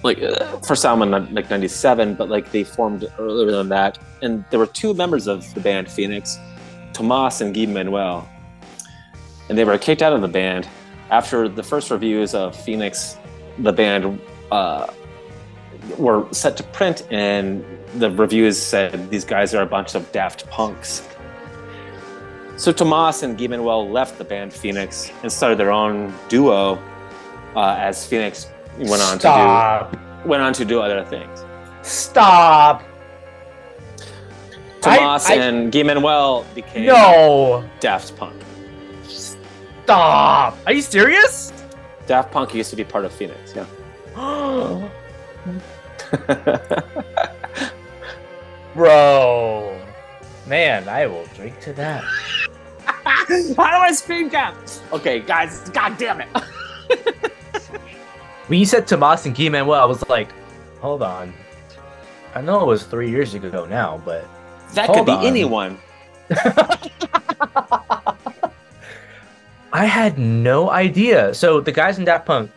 like 0.02 0.22
uh, 0.22 0.58
first 0.60 0.84
album 0.84 1.12
in 1.12 1.34
like 1.34 1.50
'97, 1.50 2.14
but 2.14 2.28
like 2.28 2.50
they 2.52 2.64
formed 2.64 3.06
earlier 3.18 3.50
than 3.50 3.68
that. 3.70 3.98
And 4.22 4.44
there 4.50 4.58
were 4.58 4.66
two 4.66 4.94
members 4.94 5.26
of 5.26 5.52
the 5.54 5.60
band 5.60 5.90
Phoenix, 5.90 6.38
Thomas 6.92 7.40
and 7.40 7.54
Guy 7.54 7.66
Manuel, 7.66 8.28
and 9.48 9.58
they 9.58 9.64
were 9.64 9.78
kicked 9.78 10.02
out 10.02 10.12
of 10.12 10.20
the 10.20 10.28
band 10.28 10.68
after 11.10 11.48
the 11.48 11.62
first 11.62 11.90
reviews 11.90 12.34
of 12.34 12.54
Phoenix. 12.54 13.16
The 13.58 13.72
band 13.72 14.20
uh, 14.52 14.86
were 15.98 16.26
set 16.32 16.56
to 16.58 16.62
print, 16.62 17.06
and 17.10 17.64
the 17.94 18.10
reviews 18.10 18.60
said 18.60 19.10
these 19.10 19.24
guys 19.24 19.54
are 19.54 19.62
a 19.62 19.66
bunch 19.66 19.94
of 19.94 20.10
daft 20.12 20.48
punks. 20.48 21.06
So 22.58 22.72
Thomas 22.72 23.22
and 23.22 23.38
Guy 23.38 23.46
Manuel 23.46 23.88
left 23.88 24.18
the 24.18 24.24
band 24.24 24.52
Phoenix 24.52 25.10
and 25.22 25.30
started 25.32 25.58
their 25.58 25.70
own 25.70 26.12
duo. 26.28 26.76
Uh, 27.56 27.76
as 27.78 28.04
Phoenix 28.06 28.46
went 28.78 29.00
on 29.02 29.18
Stop. 29.18 29.90
to 29.92 29.96
do 29.96 30.28
went 30.28 30.42
on 30.42 30.52
to 30.52 30.64
do 30.64 30.80
other 30.80 31.04
things. 31.04 31.44
Stop. 31.82 32.82
Thomas 34.80 35.28
I- 35.30 35.34
I- 35.34 35.36
and 35.36 35.72
Guy 35.72 35.82
Manuel 35.84 36.44
became 36.54 36.86
No. 36.86 37.64
Daft 37.80 38.16
Punk. 38.16 38.34
Stop. 39.06 40.58
Are 40.66 40.72
you 40.72 40.82
serious? 40.82 41.52
Daft 42.06 42.30
Punk 42.32 42.54
used 42.54 42.70
to 42.70 42.76
be 42.76 42.84
part 42.84 43.04
of 43.04 43.12
Phoenix. 43.12 43.54
Yeah. 43.54 43.66
Bro. 48.74 49.80
Man, 50.48 50.88
I 50.88 51.06
will 51.06 51.26
drink 51.36 51.60
to 51.60 51.72
that. 51.74 52.02
How 52.86 53.24
do 53.26 53.54
I 53.58 53.92
screen 53.92 54.30
cap? 54.30 54.56
Okay, 54.92 55.20
guys. 55.20 55.68
God 55.70 55.96
damn 55.98 56.20
it. 56.22 56.28
When 58.46 58.58
you 58.58 58.64
said 58.64 58.86
Thomas 58.86 59.26
and 59.26 59.36
Guy 59.36 59.50
Manuel, 59.50 59.78
I 59.80 59.84
was 59.84 60.08
like, 60.08 60.30
hold 60.80 61.02
on. 61.02 61.34
I 62.34 62.40
know 62.40 62.60
it 62.62 62.66
was 62.66 62.84
three 62.84 63.10
years 63.10 63.34
ago 63.34 63.66
now, 63.66 64.00
but 64.04 64.24
That 64.72 64.86
Hold 64.86 64.98
could 64.98 65.06
be 65.06 65.12
on. 65.12 65.26
anyone. 65.26 65.78
I 69.72 69.84
had 69.84 70.18
no 70.18 70.70
idea. 70.70 71.34
So 71.34 71.60
the 71.60 71.72
guys 71.72 71.98
in 71.98 72.04
Daft 72.06 72.24
Punk, 72.26 72.50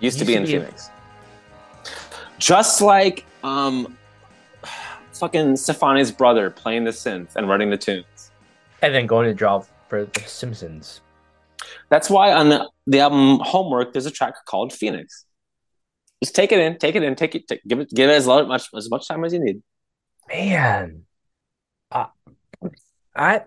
Used 0.00 0.18
to 0.18 0.24
Used 0.24 0.28
be 0.28 0.34
to 0.34 0.38
in 0.40 0.44
be 0.46 0.54
in- 0.54 0.60
Phoenix. 0.62 0.90
Just 2.38 2.80
like 2.82 3.24
um, 3.42 3.96
fucking 5.14 5.56
Stefani's 5.56 6.10
brother 6.12 6.50
playing 6.50 6.84
the 6.84 6.90
synth 6.90 7.36
and 7.36 7.48
writing 7.48 7.70
the 7.70 7.76
tunes. 7.76 8.32
and 8.82 8.94
then 8.94 9.06
going 9.06 9.26
to 9.26 9.34
draw 9.34 9.62
for 9.88 10.04
The 10.04 10.20
Simpsons. 10.20 11.00
That's 11.88 12.10
why 12.10 12.32
on 12.32 12.48
the, 12.48 12.68
the 12.86 13.00
album 13.00 13.40
Homework, 13.40 13.92
there's 13.92 14.06
a 14.06 14.10
track 14.10 14.34
called 14.46 14.72
Phoenix. 14.72 15.24
Just 16.22 16.34
take 16.34 16.52
it 16.52 16.58
in, 16.58 16.78
take 16.78 16.94
it 16.94 17.02
in, 17.02 17.14
take 17.14 17.34
it, 17.34 17.46
take, 17.48 17.62
give 17.66 17.80
it, 17.80 17.90
give 17.90 18.10
it 18.10 18.14
as 18.14 18.26
much 18.26 18.68
as 18.74 18.90
much 18.90 19.08
time 19.08 19.24
as 19.24 19.32
you 19.32 19.40
need. 19.40 19.62
Man, 20.28 21.02
uh, 21.92 22.06
I 23.14 23.42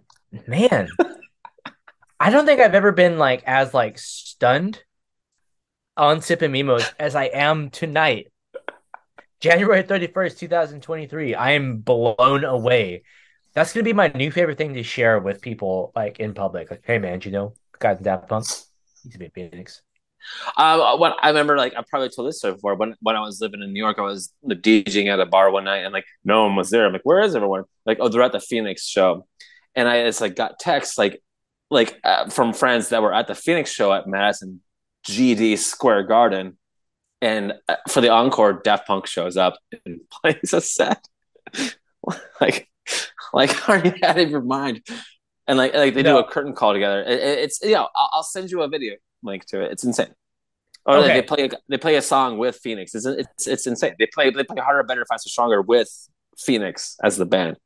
man, 0.46 0.90
I 2.20 2.30
don't 2.30 2.46
think 2.46 2.62
I've 2.62 2.76
ever 2.76 2.92
been 2.92 3.18
like 3.18 3.44
as 3.46 3.74
like 3.74 3.98
stunned 3.98 4.84
on 5.96 6.22
Sip 6.22 6.42
and 6.44 6.54
Mimos 6.54 6.88
as 7.00 7.16
I 7.16 7.26
am 7.26 7.72
tonight. 7.72 8.32
January 9.40 9.84
31st, 9.84 10.38
2023. 10.40 11.36
I 11.36 11.52
am 11.52 11.78
blown 11.78 12.44
away. 12.44 13.04
That's 13.54 13.74
gonna 13.74 13.84
be 13.84 13.94
my 13.94 14.08
new 14.10 14.32
favorite 14.32 14.58
thing 14.58 14.74
to 14.74 14.84
share 14.84 15.20
with 15.20 15.42
people 15.42 15.92
like 15.96 16.20
in 16.20 16.34
public. 16.34 16.70
Like, 16.72 16.84
hey 16.86 17.00
man, 17.00 17.22
you 17.24 17.32
know 17.32 17.54
guys 17.80 17.98
in 17.98 18.04
Daft 18.04 18.28
Punk? 18.28 18.46
He's 19.04 19.16
a 19.16 19.20
bit 19.20 19.34
Phoenix. 19.34 19.82
Uh, 20.58 20.98
when 20.98 21.14
I 21.22 21.30
remember, 21.30 21.58
like 21.58 21.74
I 21.76 21.84
probably 21.88 22.10
told 22.10 22.28
this 22.28 22.40
story 22.40 22.56
before. 22.56 22.76
When 22.76 22.96
when 23.02 23.16
I 23.16 23.22
was 23.22 23.40
living 23.40 23.62
in 23.62 23.74
New 23.74 23.80
York, 23.80 23.98
I 24.00 24.04
was 24.04 24.34
like, 24.44 24.62
DJing 24.62 25.12
at 25.12 25.20
a 25.20 25.26
bar 25.26 25.52
one 25.52 25.64
night, 25.64 25.84
and 25.84 25.94
like 25.94 26.06
no 26.24 26.44
one 26.44 26.56
was 26.56 26.70
there. 26.70 26.86
I'm 26.86 26.94
like, 26.94 27.04
where 27.04 27.22
is 27.22 27.36
everyone? 27.36 27.64
Like, 27.86 27.98
oh, 28.02 28.10
they're 28.10 28.24
at 28.24 28.32
the 28.32 28.40
Phoenix 28.40 28.86
show, 28.86 29.26
and 29.76 29.88
I 29.88 30.04
just 30.04 30.22
like 30.22 30.36
got 30.36 30.60
texts 30.60 30.98
like 30.98 31.22
like 31.70 32.00
uh, 32.04 32.30
from 32.30 32.54
friends 32.54 32.90
that 32.90 33.02
were 33.02 33.14
at 33.14 33.28
the 33.28 33.36
Phoenix 33.36 33.72
show 33.72 33.94
at 33.94 34.08
Madison 34.08 34.62
GD 35.08 35.58
Square 35.58 36.04
Garden, 36.04 36.58
and 37.22 37.54
uh, 37.68 37.76
for 37.90 38.02
the 38.02 38.10
encore, 38.10 38.54
Daft 38.54 38.88
Punk 38.88 39.08
shows 39.08 39.38
up 39.38 39.58
and 39.86 40.02
plays 40.12 40.54
a 40.54 40.62
set. 40.62 41.08
like, 42.42 42.70
like, 43.34 43.70
are 43.70 43.80
you 43.86 43.94
out 44.04 44.20
of 44.20 44.30
your 44.30 44.42
mind? 44.42 44.82
And 45.48 45.58
like, 45.58 45.74
like 45.74 45.94
they 45.94 46.04
do 46.04 46.18
a 46.18 46.24
curtain 46.28 46.54
call 46.54 46.74
together. 46.74 47.02
It- 47.04 47.20
it- 47.20 47.40
it's 47.40 47.62
you 47.62 47.74
know, 47.74 47.88
I'll, 47.96 48.10
I'll 48.14 48.24
send 48.24 48.52
you 48.52 48.62
a 48.62 48.68
video 48.68 48.96
link 49.24 49.46
to 49.48 49.62
it. 49.62 49.72
It's 49.72 49.84
insane. 49.84 50.14
Or 50.86 50.98
Okay. 50.98 51.14
they 51.16 51.22
play 51.22 51.46
a, 51.46 51.50
they 51.68 51.78
play 51.78 51.96
a 51.96 52.02
song 52.02 52.38
with 52.38 52.58
Phoenix. 52.58 52.96
It's, 52.96 53.06
it's 53.06 53.48
it's 53.48 53.68
insane. 53.68 53.96
They 54.00 54.08
play 54.14 54.30
they 54.30 54.44
play 54.44 54.62
harder, 54.62 54.84
better, 54.84 55.06
faster, 55.06 55.30
stronger 55.30 55.62
with 55.62 55.90
Phoenix 56.38 56.96
as 57.04 57.18
the 57.18 57.26
band. 57.26 57.58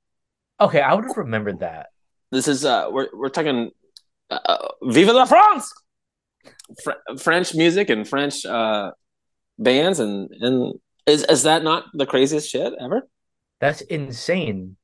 Okay, 0.60 0.82
I 0.82 0.94
would 0.96 1.06
have 1.06 1.18
remembered 1.18 1.60
that. 1.60 1.88
This 2.32 2.48
is 2.48 2.66
uh 2.66 2.88
we're 2.92 3.10
we're 3.14 3.30
talking 3.30 3.70
uh, 4.32 4.40
uh, 4.46 4.68
Vive 4.84 5.10
la 5.14 5.26
France, 5.26 5.72
Fr- 6.84 7.16
French 7.20 7.54
music 7.54 7.90
and 7.92 8.08
French 8.08 8.44
uh 8.46 8.92
bands 9.60 10.00
and 10.00 10.30
and 10.40 10.74
is 11.08 11.24
is 11.24 11.44
that 11.44 11.64
not 11.64 11.86
the 11.94 12.06
craziest 12.06 12.50
shit 12.50 12.74
ever? 12.80 13.08
That's 13.60 13.82
insane, 13.82 14.76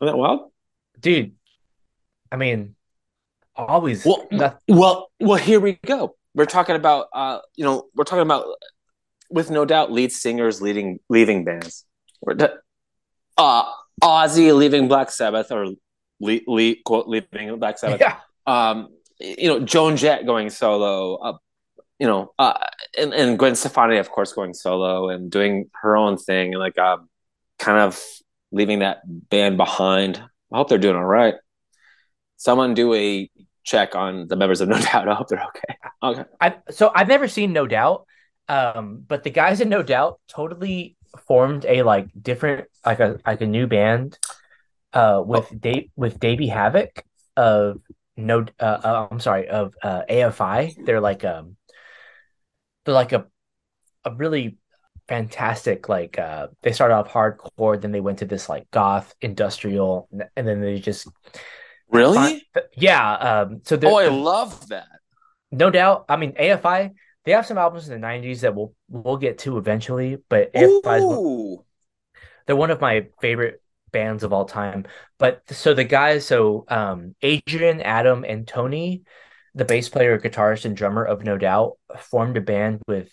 Isn't 0.00 0.06
that 0.12 0.16
wild? 0.16 0.50
dude. 0.98 1.32
I 2.30 2.36
mean, 2.36 2.76
always. 3.54 4.06
Well, 4.06 4.26
Well, 4.68 5.10
well, 5.20 5.36
here 5.38 5.60
we 5.60 5.74
go. 5.84 6.16
We're 6.34 6.46
talking 6.46 6.76
about, 6.76 7.08
uh, 7.12 7.40
you 7.56 7.64
know, 7.64 7.88
we're 7.94 8.04
talking 8.04 8.22
about, 8.22 8.46
with 9.28 9.50
no 9.50 9.66
doubt, 9.66 9.92
lead 9.92 10.12
singers 10.12 10.62
leading 10.62 10.98
leaving 11.10 11.44
bands. 11.44 11.84
We're 12.22 12.36
uh, 13.36 13.64
Ozzy 14.02 14.56
leaving 14.56 14.88
Black 14.88 15.10
Sabbath 15.10 15.52
or 15.52 15.66
le- 16.20 16.40
le- 16.46 16.76
quote 16.86 17.06
leaving 17.06 17.58
Black 17.58 17.78
Sabbath. 17.78 18.00
yeah. 18.00 18.16
Um, 18.46 18.88
you 19.20 19.48
know, 19.48 19.60
Joan 19.60 19.96
Jett 19.98 20.24
going 20.24 20.48
solo. 20.48 21.16
Uh, 21.16 21.32
you 22.02 22.08
know, 22.08 22.34
uh, 22.36 22.58
and 22.98 23.14
and 23.14 23.38
Gwen 23.38 23.54
Stefani, 23.54 23.98
of 23.98 24.10
course, 24.10 24.32
going 24.32 24.54
solo 24.54 25.08
and 25.08 25.30
doing 25.30 25.70
her 25.82 25.96
own 25.96 26.18
thing, 26.18 26.52
and 26.52 26.58
like, 26.58 26.76
um, 26.76 27.08
kind 27.60 27.78
of 27.78 28.02
leaving 28.50 28.80
that 28.80 29.02
band 29.06 29.56
behind. 29.56 30.20
I 30.52 30.56
hope 30.56 30.68
they're 30.68 30.78
doing 30.78 30.96
all 30.96 31.04
right. 31.04 31.36
Someone 32.38 32.74
do 32.74 32.92
a 32.92 33.30
check 33.62 33.94
on 33.94 34.26
the 34.26 34.34
members 34.34 34.60
of 34.60 34.68
No 34.68 34.80
Doubt. 34.80 35.08
I 35.08 35.14
hope 35.14 35.28
they're 35.28 35.44
okay. 35.44 35.76
Okay. 36.02 36.24
I 36.40 36.56
so 36.70 36.90
I've 36.92 37.06
never 37.06 37.28
seen 37.28 37.52
No 37.52 37.68
Doubt, 37.68 38.06
um, 38.48 39.04
but 39.06 39.22
the 39.22 39.30
guys 39.30 39.60
in 39.60 39.68
No 39.68 39.84
Doubt 39.84 40.18
totally 40.26 40.96
formed 41.28 41.64
a 41.66 41.84
like 41.84 42.08
different 42.20 42.66
like 42.84 42.98
a 42.98 43.20
like 43.24 43.42
a 43.42 43.46
new 43.46 43.68
band, 43.68 44.18
uh, 44.92 45.22
with 45.24 45.48
Dave 45.60 45.90
with 45.94 46.18
Davey 46.18 46.48
Havok 46.48 47.02
of 47.36 47.80
no 48.16 48.44
uh, 48.58 48.64
uh 48.64 49.06
I'm 49.08 49.20
sorry 49.20 49.46
of 49.46 49.72
uh 49.84 50.02
AFI. 50.10 50.84
They're 50.84 51.00
like 51.00 51.24
um, 51.24 51.54
they're 52.84 52.94
like 52.94 53.12
a 53.12 53.26
a 54.04 54.14
really 54.14 54.58
fantastic 55.08 55.88
like 55.88 56.18
uh 56.18 56.48
they 56.62 56.72
started 56.72 56.94
off 56.94 57.08
hardcore 57.08 57.80
then 57.80 57.92
they 57.92 58.00
went 58.00 58.18
to 58.20 58.24
this 58.24 58.48
like 58.48 58.70
goth 58.70 59.14
industrial 59.20 60.08
and 60.36 60.46
then 60.46 60.60
they 60.60 60.78
just 60.78 61.08
Really? 61.90 62.46
yeah 62.76 63.12
um 63.12 63.60
so 63.64 63.78
Oh, 63.84 63.96
I 63.96 64.08
love 64.08 64.68
that. 64.68 64.86
no 65.50 65.70
doubt. 65.70 66.04
I 66.08 66.16
mean, 66.16 66.32
AFI, 66.32 66.92
they 67.24 67.32
have 67.32 67.46
some 67.46 67.58
albums 67.58 67.88
in 67.88 67.94
the 68.00 68.06
90s 68.06 68.40
that 68.40 68.54
we'll 68.54 68.74
we'll 68.88 69.16
get 69.16 69.38
to 69.40 69.58
eventually, 69.58 70.18
but 70.28 70.52
AFI 70.54 70.98
is 70.98 71.04
one, 71.04 71.18
Ooh. 71.18 71.64
they're 72.46 72.56
one 72.56 72.70
of 72.70 72.80
my 72.80 73.06
favorite 73.20 73.62
bands 73.92 74.22
of 74.24 74.32
all 74.32 74.44
time. 74.44 74.86
But 75.18 75.42
so 75.50 75.74
the 75.74 75.84
guys, 75.84 76.26
so 76.26 76.64
um 76.68 77.14
Adrian, 77.22 77.80
Adam, 77.80 78.24
and 78.24 78.46
Tony, 78.46 79.02
the 79.54 79.64
bass 79.64 79.88
player, 79.88 80.18
guitarist, 80.18 80.64
and 80.64 80.76
drummer 80.76 81.04
of 81.04 81.24
No 81.24 81.36
Doubt, 81.38 81.78
formed 81.98 82.36
a 82.36 82.40
band 82.40 82.80
with 82.86 83.10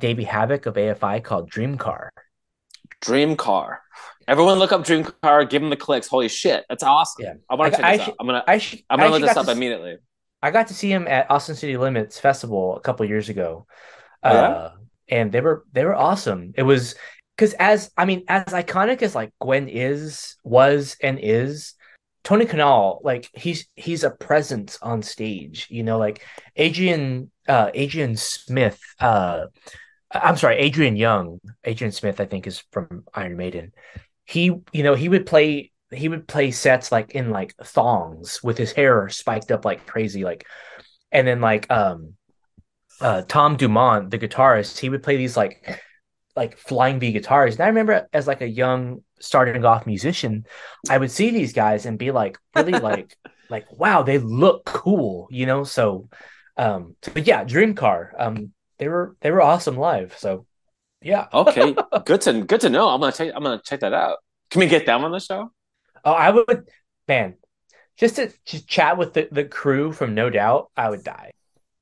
Davey 0.00 0.24
Havok 0.24 0.66
of 0.66 0.74
AFI 0.74 1.22
called 1.22 1.50
Dream 1.50 1.76
Car. 1.76 2.10
Dream 3.00 3.36
Car. 3.36 3.82
Everyone 4.28 4.58
look 4.58 4.72
up 4.72 4.84
Dream 4.84 5.04
Car, 5.22 5.44
give 5.44 5.60
them 5.60 5.70
the 5.70 5.76
clicks. 5.76 6.06
Holy 6.08 6.28
shit, 6.28 6.64
that's 6.68 6.82
awesome. 6.82 7.24
Yeah. 7.24 7.34
I 7.50 7.56
want 7.56 7.72
to 7.72 7.76
check 7.78 7.84
I 7.84 7.96
this 7.96 8.04
should- 8.06 8.10
out. 8.12 8.16
I'm 8.20 8.26
gonna 8.26 8.44
I 8.46 8.58
sh- 8.58 8.82
I'm 8.88 8.98
gonna 8.98 9.10
look 9.10 9.22
this 9.22 9.36
up 9.36 9.46
to 9.46 9.52
immediately. 9.52 9.96
I 10.42 10.50
got 10.50 10.68
to 10.68 10.74
see 10.74 10.90
him 10.90 11.06
at 11.08 11.30
Austin 11.30 11.54
City 11.54 11.76
Limits 11.76 12.18
Festival 12.18 12.76
a 12.76 12.80
couple 12.80 13.06
years 13.06 13.28
ago. 13.28 13.66
Oh, 14.24 14.32
yeah? 14.32 14.40
Uh, 14.40 14.72
and 15.08 15.30
they 15.32 15.40
were 15.40 15.64
they 15.72 15.84
were 15.84 15.94
awesome. 15.94 16.52
It 16.56 16.62
was 16.62 16.94
because 17.36 17.54
as 17.54 17.90
I 17.96 18.04
mean, 18.04 18.24
as 18.28 18.44
iconic 18.46 19.02
as 19.02 19.14
like 19.14 19.32
Gwen 19.40 19.68
is, 19.68 20.36
was 20.44 20.96
and 21.02 21.18
is, 21.20 21.74
Tony 22.24 22.46
Kanal, 22.46 23.00
like 23.02 23.28
he's 23.34 23.66
he's 23.74 24.04
a 24.04 24.10
presence 24.10 24.78
on 24.80 25.02
stage. 25.02 25.66
You 25.70 25.82
know, 25.82 25.98
like 25.98 26.24
Adrian 26.56 27.30
uh 27.48 27.70
Adrian 27.74 28.16
Smith, 28.16 28.80
uh 29.00 29.46
I'm 30.10 30.36
sorry, 30.36 30.56
Adrian 30.56 30.96
Young, 30.96 31.40
Adrian 31.64 31.92
Smith, 31.92 32.20
I 32.20 32.26
think 32.26 32.46
is 32.46 32.62
from 32.70 33.04
Iron 33.14 33.36
Maiden. 33.36 33.72
He, 34.24 34.44
you 34.72 34.82
know, 34.82 34.94
he 34.94 35.08
would 35.08 35.26
play 35.26 35.72
he 35.90 36.08
would 36.08 36.28
play 36.28 36.50
sets 36.52 36.92
like 36.92 37.10
in 37.12 37.30
like 37.30 37.54
thongs 37.62 38.42
with 38.42 38.56
his 38.56 38.72
hair 38.72 39.08
spiked 39.08 39.50
up 39.50 39.64
like 39.64 39.86
crazy, 39.86 40.24
like 40.24 40.46
and 41.10 41.26
then 41.26 41.40
like 41.40 41.70
um 41.70 42.14
uh 43.00 43.22
Tom 43.22 43.56
Dumont, 43.56 44.10
the 44.10 44.18
guitarist, 44.18 44.78
he 44.78 44.88
would 44.88 45.02
play 45.02 45.16
these 45.16 45.36
like 45.36 45.80
like 46.36 46.56
flying 46.56 47.00
V 47.00 47.12
guitars. 47.12 47.54
And 47.54 47.64
I 47.64 47.68
remember 47.68 48.08
as 48.12 48.26
like 48.26 48.40
a 48.42 48.48
young 48.48 49.02
starting 49.22 49.64
off 49.64 49.86
musician, 49.86 50.46
I 50.88 50.98
would 50.98 51.10
see 51.10 51.30
these 51.30 51.52
guys 51.52 51.86
and 51.86 51.98
be 51.98 52.10
like 52.10 52.38
really 52.54 52.78
like 52.78 53.16
like 53.48 53.66
wow, 53.72 54.02
they 54.02 54.18
look 54.18 54.64
cool, 54.64 55.28
you 55.30 55.46
know? 55.46 55.64
So 55.64 56.08
um 56.56 56.96
but 57.14 57.26
yeah, 57.26 57.44
Dreamcar. 57.44 58.10
Um 58.18 58.52
they 58.78 58.88
were 58.88 59.16
they 59.20 59.30
were 59.30 59.42
awesome 59.42 59.76
live. 59.76 60.16
So 60.18 60.46
yeah. 61.00 61.26
Okay, 61.34 61.74
good 62.04 62.20
to 62.22 62.42
good 62.44 62.60
to 62.62 62.70
know. 62.70 62.88
I'm 62.88 63.00
gonna 63.00 63.12
check. 63.12 63.32
I'm 63.34 63.42
gonna 63.42 63.62
check 63.64 63.80
that 63.80 63.92
out. 63.94 64.18
Can 64.50 64.60
we 64.60 64.66
get 64.66 64.86
them 64.86 65.04
on 65.04 65.12
the 65.12 65.20
show? 65.20 65.50
Oh, 66.04 66.12
I 66.12 66.30
would 66.30 66.68
man, 67.08 67.36
just 67.96 68.16
to 68.16 68.32
just 68.44 68.68
chat 68.68 68.98
with 68.98 69.14
the, 69.14 69.28
the 69.30 69.44
crew 69.44 69.92
from 69.92 70.14
No 70.14 70.30
Doubt, 70.30 70.70
I 70.76 70.90
would 70.90 71.04
die. 71.04 71.32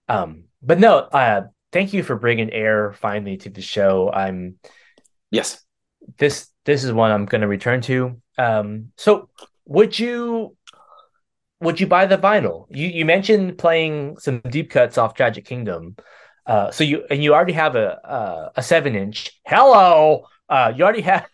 Um 0.09 0.45
but 0.63 0.79
no, 0.79 0.99
uh 0.99 1.43
thank 1.73 1.93
you 1.93 2.03
for 2.03 2.17
bringing 2.17 2.53
air 2.53 2.93
finally 2.93 3.37
to 3.39 3.51
the 3.51 3.63
show. 3.63 4.11
I'm 4.13 4.59
Yes. 5.31 5.63
this 6.19 6.49
this 6.71 6.85
is 6.85 6.93
one 6.93 7.11
I'm 7.11 7.27
going 7.27 7.41
to 7.41 7.49
return 7.49 7.81
to. 7.83 8.21
Um, 8.39 8.93
so 8.97 9.29
would 9.67 9.99
you 9.99 10.57
would 11.61 11.81
you 11.81 11.87
buy 11.87 12.07
the 12.07 12.17
vinyl? 12.17 12.67
You 12.71 12.87
you 12.87 13.05
mentioned 13.05 13.59
playing 13.59 14.19
some 14.19 14.41
deep 14.49 14.71
cuts 14.71 14.97
off 14.97 15.15
Tragic 15.15 15.45
Kingdom. 15.45 15.97
Uh, 16.47 16.71
so 16.71 16.85
you 16.85 17.05
and 17.11 17.23
you 17.23 17.35
already 17.35 17.53
have 17.55 17.75
a 17.75 17.99
a, 18.05 18.53
a 18.61 18.63
seven 18.63 18.95
inch. 18.95 19.33
Hello, 19.45 20.27
uh, 20.49 20.73
you 20.75 20.85
already 20.85 21.03
have. 21.03 21.27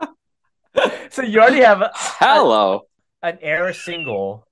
so 1.10 1.22
you 1.22 1.40
already 1.40 1.60
have 1.60 1.82
a, 1.82 1.90
Hello. 1.94 2.86
an 3.22 3.38
air 3.42 3.72
single. 3.74 4.48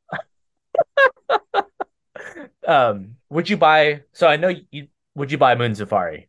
um, 2.66 3.16
would 3.31 3.48
you 3.48 3.57
buy? 3.57 4.02
So 4.12 4.27
I 4.28 4.36
know 4.36 4.52
you. 4.70 4.89
Would 5.15 5.32
you 5.32 5.39
buy 5.39 5.55
Moon 5.55 5.74
Safari? 5.74 6.28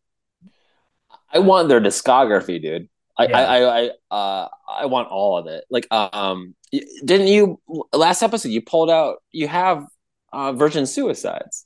I 1.34 1.40
want 1.40 1.70
their 1.70 1.80
discography, 1.80 2.62
dude. 2.62 2.90
I, 3.22 3.28
Yeah. 3.30 3.38
I, 3.40 3.60
I, 3.60 3.90
I, 4.12 4.16
uh, 4.16 4.48
I 4.82 4.86
want 4.88 5.10
all 5.10 5.38
of 5.38 5.48
it. 5.48 5.66
Like, 5.70 5.88
um, 5.92 6.56
didn't 6.72 7.28
you 7.28 7.60
last 7.94 8.22
episode? 8.24 8.50
You 8.50 8.62
pulled 8.62 8.90
out. 8.90 9.22
You 9.32 9.48
have 9.48 9.86
uh, 10.34 10.54
Virgin 10.54 10.86
Suicides. 10.86 11.66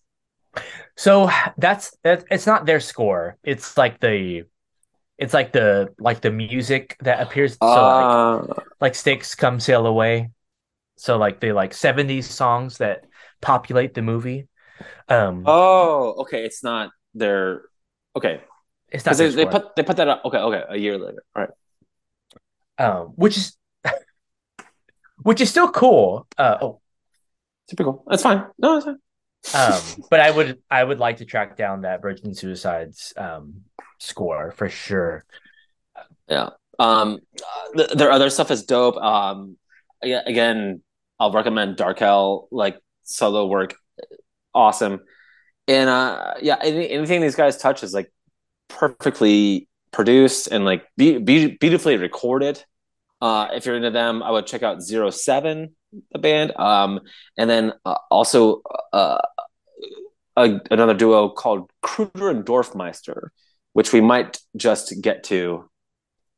So 0.96 1.30
that's 1.58 1.96
that. 2.04 2.24
It's 2.32 2.48
not 2.48 2.66
their 2.66 2.80
score. 2.80 3.38
It's 3.44 3.78
like 3.78 4.00
the, 4.00 4.44
it's 5.18 5.34
like 5.34 5.52
the 5.52 5.94
like 6.00 6.22
the 6.22 6.32
music 6.32 6.98
that 7.02 7.22
appears. 7.22 7.58
So 7.62 7.68
like, 7.68 8.50
Uh, 8.50 8.62
like 8.82 8.96
Styx 8.96 9.36
come 9.36 9.60
sail 9.60 9.86
away. 9.86 10.32
So 10.98 11.18
like 11.18 11.40
the 11.40 11.52
like 11.52 11.74
seventies 11.74 12.30
songs 12.30 12.78
that 12.78 13.06
populate 13.42 13.94
the 13.94 14.02
movie. 14.02 14.48
Um, 15.08 15.44
oh, 15.46 16.16
okay. 16.24 16.46
It's 16.46 16.64
not 16.64 16.92
their. 17.14 17.64
Okay, 18.16 18.42
it's 18.90 19.06
not 19.06 19.18
they, 19.18 19.30
they 19.30 19.46
put 19.46 19.76
they 19.76 19.84
put 19.84 19.98
that 19.98 20.08
up. 20.08 20.22
Okay, 20.26 20.38
okay. 20.38 20.64
A 20.70 20.78
year 20.78 20.98
later. 20.98 21.24
All 21.36 21.46
right. 22.78 22.86
um, 22.86 23.08
which 23.16 23.38
is 23.38 23.58
which 25.18 25.42
is 25.42 25.50
still 25.50 25.72
cool. 25.72 26.28
Uh, 26.38 26.58
oh, 26.62 26.82
Typical. 27.68 28.04
That's 28.08 28.22
fine. 28.24 28.46
No, 28.60 28.80
that's 28.80 28.86
fine. 28.86 30.00
um, 30.00 30.06
but 30.10 30.20
I 30.20 30.32
would 30.32 30.60
I 30.70 30.84
would 30.84 31.00
like 31.00 31.18
to 31.18 31.26
track 31.26 31.58
down 31.58 31.82
that 31.82 32.02
Virgin 32.02 32.34
Suicides 32.34 33.14
um 33.18 33.62
score 34.00 34.52
for 34.52 34.70
sure. 34.70 35.26
Yeah. 36.28 36.50
Um, 36.78 37.20
th- 37.76 37.92
their 37.92 38.12
other 38.12 38.30
stuff 38.30 38.52
is 38.52 38.64
dope. 38.66 38.98
Um, 38.98 39.58
aga- 40.04 40.28
again, 40.28 40.82
I'll 41.20 41.32
recommend 41.32 41.78
Darkel 41.78 42.48
like 42.52 42.78
solo 43.04 43.46
work, 43.48 43.76
awesome. 44.54 45.00
And 45.68 45.90
uh, 45.90 46.34
yeah, 46.42 46.58
any, 46.62 46.90
anything 46.90 47.22
these 47.22 47.36
guys 47.36 47.58
touch 47.58 47.84
is 47.84 47.94
like 47.94 48.12
perfectly 48.68 49.68
produced 49.92 50.48
and 50.48 50.66
like 50.66 50.86
be, 50.98 51.18
be, 51.18 51.48
beautifully 51.48 51.98
recorded. 51.98 52.64
Uh, 53.22 53.48
if 53.54 53.66
you're 53.66 53.76
into 53.78 53.92
them, 53.92 54.22
I 54.22 54.32
would 54.32 54.46
check 54.46 54.62
out 54.62 54.82
Zero 54.82 55.10
Seven, 55.10 55.76
the 56.12 56.20
band. 56.20 56.54
Um, 56.58 57.00
and 57.38 57.50
then 57.50 57.74
uh, 57.86 57.96
also 58.12 58.62
uh, 58.92 59.22
a, 60.36 60.60
another 60.70 60.94
duo 60.94 61.30
called 61.30 61.72
Kruder 61.82 62.30
and 62.30 62.46
Dorfmeister, 62.46 63.30
which 63.74 63.94
we 63.94 64.02
might 64.02 64.38
just 64.56 64.94
get 65.02 65.24
to 65.26 65.70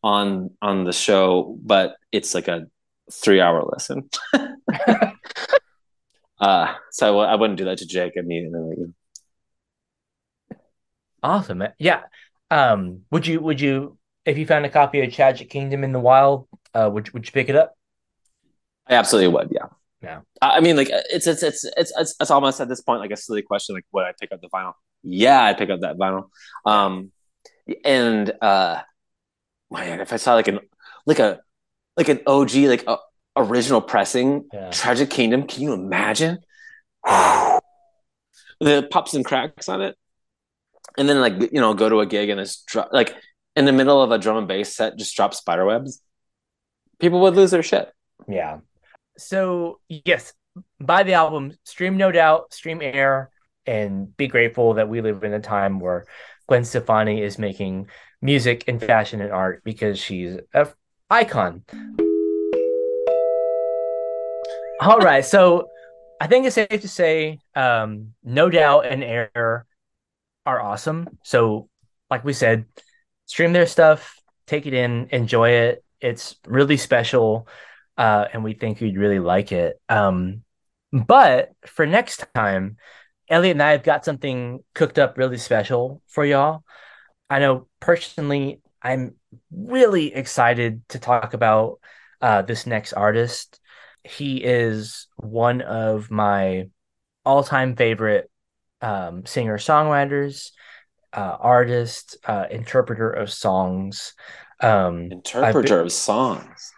on 0.04 0.52
on 0.62 0.84
the 0.84 0.94
show, 0.94 1.58
but 1.64 1.96
it's 2.12 2.34
like 2.36 2.48
a 2.48 2.68
three 3.12 3.42
hour 3.42 3.64
listen. 3.72 4.10
uh, 6.40 6.74
so 6.92 7.06
I 7.06 7.10
w- 7.10 7.28
I 7.28 7.36
wouldn't 7.36 7.58
do 7.58 7.66
that 7.66 7.80
to 7.80 7.88
Jake 7.88 8.14
I 8.16 8.20
immediately. 8.20 8.94
Awesome. 11.24 11.64
Yeah. 11.80 12.04
Um, 12.50 13.02
would 13.12 13.28
you 13.28 13.40
would 13.40 13.60
you 13.60 13.98
if 14.26 14.38
you 14.38 14.46
found 14.46 14.66
a 14.66 14.70
copy 14.70 15.02
of 15.02 15.14
Tragic 15.14 15.50
Kingdom 15.50 15.84
in 15.84 15.92
the 15.92 16.00
wild, 16.00 16.48
uh, 16.74 16.90
would 16.92 17.12
would 17.14 17.26
you 17.26 17.32
pick 17.32 17.50
it 17.50 17.56
up? 17.56 17.74
I 18.88 18.94
absolutely 18.96 19.34
would. 19.34 19.50
Yeah. 19.52 19.68
Yeah. 20.02 20.22
I 20.42 20.58
I 20.58 20.60
mean, 20.60 20.76
like 20.78 20.90
it's 20.92 21.28
it's 21.28 21.44
it's 21.44 21.64
it's 21.76 21.92
it's, 21.98 22.16
it's 22.20 22.32
almost 22.32 22.62
at 22.62 22.70
this 22.70 22.82
point 22.82 23.02
like 23.02 23.12
a 23.12 23.18
silly 23.18 23.42
question. 23.42 23.76
Like, 23.76 23.86
would 23.92 24.06
I 24.06 24.14
pick 24.20 24.32
up 24.32 24.42
the 24.42 24.50
vinyl? 24.50 24.74
Yeah, 25.04 25.42
I'd 25.44 25.58
pick 25.58 25.70
up 25.70 25.82
that 25.82 25.98
vinyl. 25.98 26.30
Um, 26.66 27.12
and 27.84 28.32
uh, 28.42 28.82
man, 29.72 30.00
if 30.02 30.14
I 30.14 30.18
saw 30.18 30.36
like 30.36 30.48
an 30.48 30.60
like 31.06 31.20
a 31.20 31.42
like 31.96 32.10
an 32.10 32.22
OG 32.28 32.56
like 32.56 32.88
a 32.88 32.98
original 33.36 33.82
pressing 33.82 34.46
Yeah. 34.54 34.70
Tragic 34.72 35.10
Kingdom, 35.10 35.48
can 35.48 35.64
you 35.64 35.74
imagine? 35.74 36.40
the 37.06 37.62
pops 38.92 39.14
and 39.14 39.24
cracks 39.26 39.70
on 39.70 39.82
it, 39.82 39.96
and 40.98 41.08
then 41.08 41.22
like 41.22 41.40
you 41.52 41.62
know 41.62 41.74
go 41.74 41.90
to 41.90 42.00
a 42.00 42.06
gig 42.06 42.30
and 42.30 42.40
it's 42.40 42.64
dro- 42.64 42.90
like 42.92 43.16
in 43.56 43.66
the 43.66 43.74
middle 43.74 44.02
of 44.02 44.12
a 44.12 44.18
drum 44.18 44.38
and 44.38 44.48
bass 44.48 44.76
set, 44.76 44.98
just 44.98 45.16
drop 45.16 45.34
spiderwebs. 45.34 46.02
People 47.00 47.22
would 47.22 47.36
lose 47.36 47.52
their 47.52 47.64
shit. 47.64 47.92
Yeah. 48.28 48.60
So 49.18 49.80
yes, 49.88 50.34
buy 50.80 51.04
the 51.04 51.14
album, 51.14 51.54
stream 51.64 51.98
No 51.98 52.12
Doubt, 52.12 52.54
stream 52.54 52.82
Air, 52.82 53.30
and 53.66 54.16
be 54.18 54.28
grateful 54.28 54.76
that 54.76 54.90
we 54.90 55.02
live 55.02 55.24
in 55.24 55.34
a 55.34 55.40
time 55.40 55.80
where 55.80 56.06
Gwen 56.48 56.64
Stefani 56.64 57.22
is 57.22 57.38
making 57.38 57.88
music 58.22 58.64
and 58.68 58.82
fashion 58.82 59.22
and 59.22 59.32
art 59.32 59.62
because 59.64 60.00
she's 60.00 60.38
a 60.54 60.68
icon. 61.10 61.64
All 64.80 65.00
right, 65.00 65.26
so 65.26 65.68
I 66.22 66.28
think 66.28 66.46
it's 66.46 66.56
safe 66.56 66.82
to 66.82 66.88
say, 66.88 67.40
um, 67.56 68.14
No 68.24 68.50
Doubt 68.50 68.86
and 68.86 69.04
Air 69.04 69.66
are 70.48 70.62
awesome. 70.62 71.20
So, 71.24 71.70
like 72.10 72.24
we 72.24 72.34
said, 72.34 72.66
stream 73.26 73.52
their 73.52 73.68
stuff, 73.68 74.16
take 74.48 74.66
it 74.66 74.74
in, 74.74 75.10
enjoy 75.12 75.50
it. 75.50 75.84
It's 76.00 76.38
really 76.48 76.78
special 76.78 77.48
uh, 77.98 78.26
and 78.32 78.44
we 78.44 78.54
think 78.54 78.80
you'd 78.80 78.98
really 78.98 79.20
like 79.20 79.52
it. 79.52 79.80
Um, 79.90 80.44
but 80.94 81.52
for 81.66 81.86
next 81.86 82.26
time, 82.34 82.78
Elliot 83.30 83.56
and 83.56 83.64
I 83.64 83.72
have 83.72 83.84
got 83.84 84.06
something 84.06 84.64
cooked 84.74 84.98
up 84.98 85.18
really 85.18 85.38
special 85.38 86.02
for 86.08 86.24
y'all. 86.24 86.64
I 87.30 87.40
know 87.40 87.68
personally, 87.82 88.62
I'm 88.82 89.16
really 89.52 90.14
excited 90.14 90.88
to 90.90 91.00
talk 91.00 91.34
about 91.34 91.80
uh, 92.22 92.44
this 92.44 92.66
next 92.66 92.94
artist. 92.94 93.60
He 94.04 94.38
is 94.38 95.08
one 95.18 95.62
of 95.62 96.10
my 96.10 96.70
all-time 97.26 97.76
favorite 97.76 98.32
um, 98.82 99.26
singer-songwriters, 99.26 100.52
uh, 101.14 101.38
artist, 101.40 102.18
uh, 102.26 102.46
interpreter 102.50 103.10
of 103.10 103.32
songs. 103.32 104.14
Um, 104.60 105.12
Interpreter 105.12 105.82
of 105.82 105.92
songs. 105.92 106.74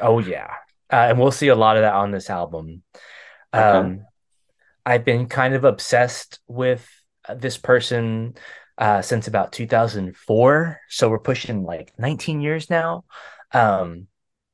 Oh 0.00 0.18
yeah, 0.18 0.54
uh, 0.90 1.06
and 1.08 1.18
we'll 1.18 1.30
see 1.30 1.48
a 1.48 1.54
lot 1.54 1.76
of 1.76 1.82
that 1.82 1.94
on 1.94 2.10
this 2.10 2.30
album. 2.30 2.82
Okay. 3.54 3.62
Um, 3.62 4.04
I've 4.84 5.04
been 5.04 5.26
kind 5.26 5.54
of 5.54 5.64
obsessed 5.64 6.40
with 6.48 6.88
this 7.36 7.56
person 7.56 8.34
uh, 8.78 9.02
since 9.02 9.28
about 9.28 9.52
2004, 9.52 10.80
so 10.88 11.08
we're 11.08 11.18
pushing 11.18 11.64
like 11.64 11.92
19 11.98 12.40
years 12.40 12.68
now. 12.68 13.04
Um, 13.52 14.08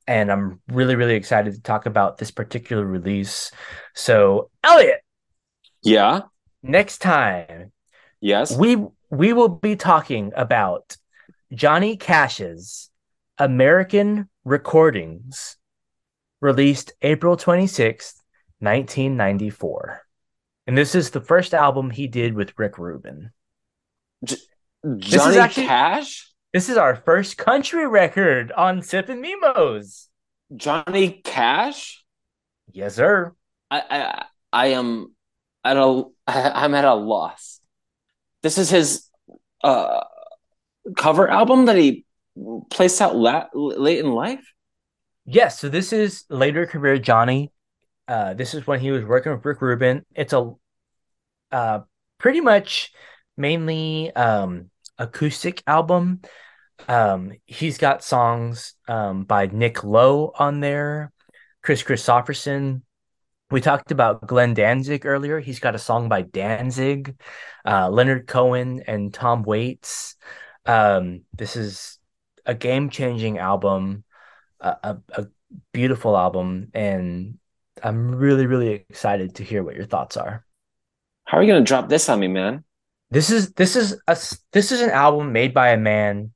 and 0.06 0.32
I'm 0.32 0.60
really, 0.68 0.96
really 0.96 1.14
excited 1.14 1.54
to 1.54 1.62
talk 1.62 1.86
about 1.86 2.18
this 2.18 2.30
particular 2.30 2.84
release. 2.84 3.52
So, 3.94 4.50
Elliot, 4.64 5.00
Yeah. 5.82 6.22
Next 6.62 6.98
time, 6.98 7.72
Yes. 8.20 8.56
we 8.56 8.76
we 9.10 9.32
will 9.32 9.48
be 9.48 9.76
talking 9.76 10.32
about 10.36 10.96
Johnny 11.52 11.96
Cash's 11.96 12.90
American 13.38 14.28
Recordings, 14.44 15.56
released 16.40 16.92
April 17.02 17.36
26th, 17.36 18.20
1994. 18.60 20.02
And 20.66 20.76
this 20.76 20.94
is 20.94 21.10
the 21.10 21.20
first 21.20 21.54
album 21.54 21.90
he 21.90 22.06
did 22.08 22.34
with 22.34 22.52
Rick 22.58 22.76
Rubin. 22.78 23.30
Johnny 24.98 25.38
actually- 25.38 25.66
Cash. 25.66 26.32
This 26.52 26.68
is 26.68 26.76
our 26.76 26.96
first 26.96 27.36
country 27.36 27.86
record 27.86 28.52
on 28.52 28.80
Sippin' 28.80 29.20
Memos. 29.20 30.08
Johnny 30.56 31.20
Cash. 31.22 32.04
Yes, 32.72 32.94
sir. 32.96 33.34
I 33.70 33.82
I 33.90 34.24
I 34.52 34.66
am 34.68 35.14
at 35.64 35.76
a 35.76 36.04
I'm 36.26 36.74
at 36.74 36.84
a 36.84 36.94
loss. 36.94 37.60
This 38.42 38.58
is 38.58 38.70
his 38.70 39.08
uh 39.62 40.04
cover 40.96 41.28
album 41.28 41.66
that 41.66 41.76
he 41.76 42.04
placed 42.70 43.00
out 43.00 43.16
la- 43.16 43.48
late 43.54 43.98
in 43.98 44.12
life. 44.12 44.52
Yes, 45.24 45.58
so 45.58 45.68
this 45.68 45.92
is 45.92 46.24
later 46.30 46.66
career 46.66 46.98
Johnny. 46.98 47.52
Uh, 48.06 48.32
this 48.32 48.54
is 48.54 48.66
when 48.66 48.80
he 48.80 48.90
was 48.90 49.04
working 49.04 49.32
with 49.32 49.44
Rick 49.44 49.60
Rubin. 49.60 50.06
It's 50.14 50.32
a 50.32 50.52
uh, 51.52 51.80
pretty 52.16 52.40
much 52.40 52.92
mainly 53.36 54.10
um, 54.14 54.70
acoustic 54.96 55.62
album. 55.66 56.22
Um, 56.88 57.32
he's 57.44 57.76
got 57.76 58.02
songs 58.02 58.74
um, 58.86 59.24
by 59.24 59.46
Nick 59.46 59.84
Lowe 59.84 60.32
on 60.38 60.60
there, 60.60 61.12
Kris 61.62 61.82
Kristofferson. 61.82 62.82
We 63.50 63.60
talked 63.60 63.90
about 63.90 64.26
Glenn 64.26 64.54
Danzig 64.54 65.06
earlier. 65.06 65.40
He's 65.40 65.58
got 65.58 65.74
a 65.74 65.78
song 65.78 66.08
by 66.08 66.22
Danzig, 66.22 67.14
uh, 67.64 67.88
Leonard 67.88 68.26
Cohen, 68.26 68.82
and 68.86 69.12
Tom 69.12 69.42
Waits. 69.42 70.16
Um, 70.66 71.22
this 71.32 71.56
is 71.56 71.98
a 72.44 72.54
game 72.54 72.90
changing 72.90 73.38
album 73.38 74.04
a, 74.60 74.76
a, 74.82 74.98
a 75.12 75.26
beautiful 75.72 76.16
album 76.16 76.68
and 76.74 77.38
i'm 77.82 78.14
really 78.14 78.46
really 78.46 78.70
excited 78.70 79.36
to 79.36 79.44
hear 79.44 79.62
what 79.62 79.76
your 79.76 79.84
thoughts 79.84 80.16
are 80.16 80.44
How 81.24 81.38
are 81.38 81.42
you 81.42 81.52
gonna 81.52 81.64
drop 81.64 81.88
this 81.88 82.08
on 82.08 82.18
me, 82.18 82.28
man? 82.28 82.64
this 83.10 83.30
is 83.30 83.52
this 83.52 83.76
is 83.76 84.00
a 84.08 84.16
this 84.52 84.72
is 84.72 84.80
an 84.80 84.90
album 84.90 85.32
made 85.32 85.54
by 85.54 85.70
a 85.70 85.76
man 85.76 86.32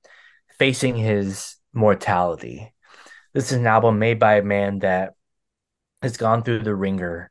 facing 0.59 0.95
his 0.95 1.57
mortality 1.73 2.73
this 3.33 3.51
is 3.51 3.59
an 3.59 3.67
album 3.67 3.99
made 3.99 4.19
by 4.19 4.37
a 4.37 4.43
man 4.43 4.81
that 4.81 5.15
has 6.03 6.17
gone 6.17 6.43
through 6.43 6.61
the 6.61 6.75
ringer 6.75 7.31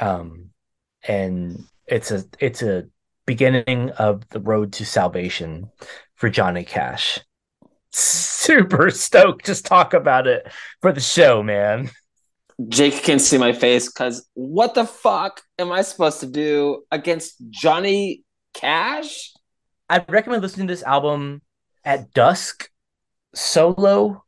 um 0.00 0.50
and 1.06 1.64
it's 1.86 2.10
a 2.10 2.24
it's 2.40 2.62
a 2.62 2.84
beginning 3.26 3.90
of 3.90 4.26
the 4.30 4.40
road 4.40 4.72
to 4.72 4.84
salvation 4.84 5.70
for 6.14 6.28
johnny 6.30 6.64
cash 6.64 7.20
super 7.90 8.90
stoked 8.90 9.44
just 9.44 9.66
talk 9.66 9.94
about 9.94 10.26
it 10.26 10.50
for 10.80 10.92
the 10.92 11.00
show 11.00 11.42
man 11.42 11.90
Jake 12.66 13.04
can 13.04 13.20
see 13.20 13.38
my 13.38 13.52
face 13.52 13.86
because 13.86 14.28
what 14.34 14.74
the 14.74 14.84
fuck 14.84 15.42
am 15.60 15.70
I 15.70 15.82
supposed 15.82 16.20
to 16.20 16.26
do 16.26 16.82
against 16.90 17.36
Johnny 17.50 18.24
Cash? 18.52 19.32
I 19.88 20.04
recommend 20.08 20.42
listening 20.42 20.66
to 20.66 20.74
this 20.74 20.82
album 20.82 21.40
at 21.84 22.12
dusk, 22.12 22.68
solo, 23.32 24.24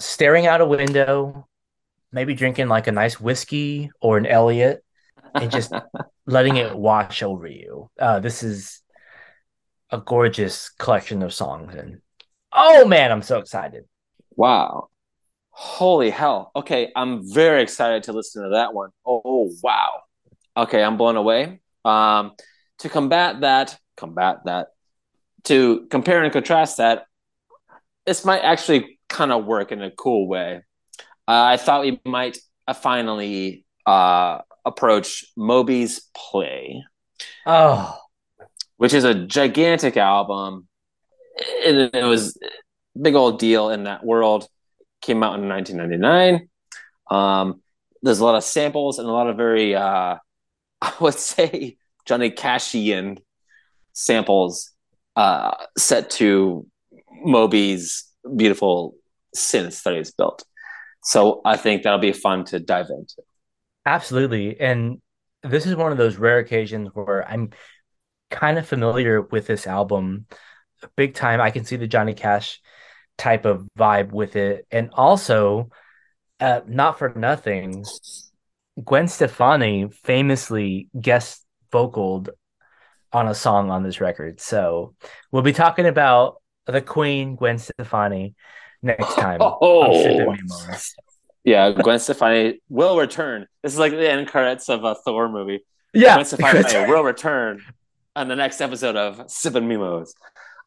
staring 0.00 0.46
out 0.46 0.60
a 0.60 0.66
window, 0.66 1.46
maybe 2.12 2.34
drinking 2.34 2.68
like 2.68 2.86
a 2.86 2.92
nice 2.92 3.20
whiskey 3.20 3.90
or 4.00 4.18
an 4.18 4.26
Elliot, 4.26 4.84
and 5.34 5.50
just 5.50 5.72
letting 6.26 6.56
it 6.56 6.76
wash 6.76 7.22
over 7.22 7.46
you. 7.46 7.90
Uh, 7.98 8.20
this 8.20 8.42
is 8.42 8.82
a 9.90 9.98
gorgeous 9.98 10.70
collection 10.70 11.22
of 11.22 11.34
songs, 11.34 11.74
and 11.74 12.00
oh 12.52 12.86
man, 12.86 13.10
I'm 13.10 13.22
so 13.22 13.38
excited. 13.38 13.84
Wow. 14.36 14.88
Holy 15.50 16.10
hell. 16.10 16.50
Okay, 16.56 16.90
I'm 16.96 17.30
very 17.30 17.62
excited 17.62 18.04
to 18.04 18.12
listen 18.12 18.42
to 18.42 18.50
that 18.50 18.72
one. 18.72 18.90
Oh, 19.06 19.50
wow. 19.62 20.00
Okay, 20.56 20.82
I'm 20.82 20.96
blown 20.96 21.16
away. 21.16 21.60
Um, 21.84 22.32
to 22.78 22.88
combat 22.88 23.42
that, 23.42 23.78
combat 23.96 24.38
that, 24.46 24.68
to 25.44 25.86
compare 25.90 26.22
and 26.22 26.32
contrast 26.32 26.78
that, 26.78 27.04
this 28.06 28.24
might 28.24 28.40
actually 28.40 28.98
kind 29.08 29.30
of 29.30 29.44
work 29.44 29.72
in 29.72 29.82
a 29.82 29.90
cool 29.90 30.26
way. 30.26 30.62
Uh, 31.32 31.44
I 31.44 31.56
thought 31.56 31.80
we 31.80 31.98
might 32.04 32.36
uh, 32.68 32.74
finally 32.74 33.64
uh, 33.86 34.40
approach 34.66 35.24
Moby's 35.34 36.10
Play, 36.14 36.84
Oh, 37.46 37.96
which 38.76 38.92
is 38.92 39.04
a 39.04 39.14
gigantic 39.14 39.96
album. 39.96 40.68
It, 41.38 41.94
it 41.94 42.04
was 42.04 42.36
a 42.42 42.98
big 42.98 43.14
old 43.14 43.38
deal 43.38 43.70
in 43.70 43.84
that 43.84 44.04
world. 44.04 44.46
Came 45.00 45.22
out 45.22 45.38
in 45.40 45.48
1999. 45.48 46.50
Um, 47.10 47.62
there's 48.02 48.18
a 48.18 48.24
lot 48.26 48.34
of 48.34 48.44
samples 48.44 48.98
and 48.98 49.08
a 49.08 49.10
lot 49.10 49.30
of 49.30 49.38
very, 49.38 49.74
uh, 49.74 50.16
I 50.82 50.92
would 51.00 51.14
say, 51.14 51.78
Johnny 52.04 52.30
Cashian 52.30 53.20
samples 53.94 54.70
uh, 55.16 55.54
set 55.78 56.10
to 56.10 56.66
Moby's 57.24 58.04
beautiful 58.36 58.96
synths 59.34 59.82
that 59.84 59.96
he's 59.96 60.10
built. 60.10 60.44
So 61.02 61.40
I 61.44 61.56
think 61.56 61.82
that'll 61.82 61.98
be 61.98 62.12
fun 62.12 62.44
to 62.46 62.60
dive 62.60 62.86
into. 62.90 63.22
absolutely. 63.86 64.58
And 64.60 65.00
this 65.42 65.66
is 65.66 65.74
one 65.74 65.92
of 65.92 65.98
those 65.98 66.16
rare 66.16 66.38
occasions 66.38 66.90
where 66.94 67.28
I'm 67.28 67.50
kind 68.30 68.58
of 68.58 68.66
familiar 68.66 69.20
with 69.20 69.46
this 69.46 69.66
album 69.66 70.26
big 70.96 71.14
time. 71.14 71.40
I 71.40 71.50
can 71.50 71.64
see 71.64 71.76
the 71.76 71.86
Johnny 71.86 72.14
Cash 72.14 72.60
type 73.18 73.44
of 73.44 73.66
vibe 73.78 74.12
with 74.12 74.36
it. 74.36 74.66
And 74.70 74.90
also, 74.92 75.70
uh, 76.40 76.60
not 76.66 76.98
for 76.98 77.12
nothing, 77.14 77.84
Gwen 78.82 79.08
Stefani 79.08 79.88
famously 80.02 80.88
guest 80.98 81.44
vocaled 81.72 82.30
on 83.12 83.28
a 83.28 83.34
song 83.34 83.70
on 83.70 83.82
this 83.82 84.00
record. 84.00 84.40
So 84.40 84.94
we'll 85.30 85.42
be 85.42 85.52
talking 85.52 85.86
about 85.86 86.36
the 86.66 86.80
Queen, 86.80 87.36
Gwen 87.36 87.58
Stefani, 87.58 88.34
next 88.82 89.14
time. 89.14 89.40
Oh. 89.40 90.34
Yeah, 91.44 91.72
Gwen 91.72 91.98
Stefani 91.98 92.60
will 92.68 92.96
return. 92.98 93.46
This 93.62 93.72
is 93.72 93.78
like 93.78 93.92
the 93.92 94.08
end 94.10 94.28
credits 94.28 94.68
of 94.68 94.84
a 94.84 94.94
Thor 94.94 95.28
movie. 95.28 95.64
Yeah. 95.92 96.14
Gwen 96.14 96.24
Stefani 96.24 96.88
will 96.90 97.02
return 97.02 97.62
on 98.14 98.28
the 98.28 98.36
next 98.36 98.60
episode 98.60 98.94
of 98.94 99.18
Sippin' 99.26 99.66
Memos. 99.66 100.14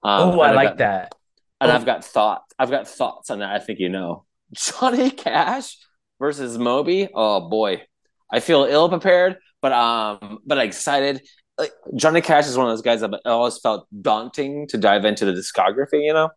Um, 0.04 0.32
oh, 0.32 0.40
I 0.42 0.52
like 0.52 0.70
got- 0.70 0.78
that. 0.80 1.16
And 1.62 1.72
Oh. 1.72 1.76
I've 1.76 1.86
got 1.86 2.04
thoughts. 2.04 2.54
I've 2.60 2.70
got 2.70 2.88
thoughts 2.88 3.30
on 3.30 3.40
that. 3.40 3.56
I 3.56 3.60
think 3.60 3.80
you 3.80 3.88
know. 3.90 4.26
Johnny 4.54 5.10
Cash 5.10 5.78
versus 6.20 6.58
Moby. 6.58 7.08
Oh 7.16 7.50
boy, 7.50 7.84
I 8.32 8.42
feel 8.42 8.66
ill 8.66 8.90
prepared, 8.90 9.38
but 9.62 9.72
um, 9.72 10.40
but 10.46 10.58
excited. 10.58 11.22
Like 11.58 11.72
Johnny 11.96 12.20
Cash 12.20 12.48
is 12.48 12.58
one 12.58 12.68
of 12.68 12.74
those 12.74 12.82
guys 12.82 13.00
that 13.00 13.14
always 13.26 13.58
felt 13.60 13.88
daunting 14.02 14.68
to 14.68 14.78
dive 14.78 15.06
into 15.06 15.24
the 15.24 15.32
discography. 15.32 16.04
You 16.06 16.14
know, 16.14 16.30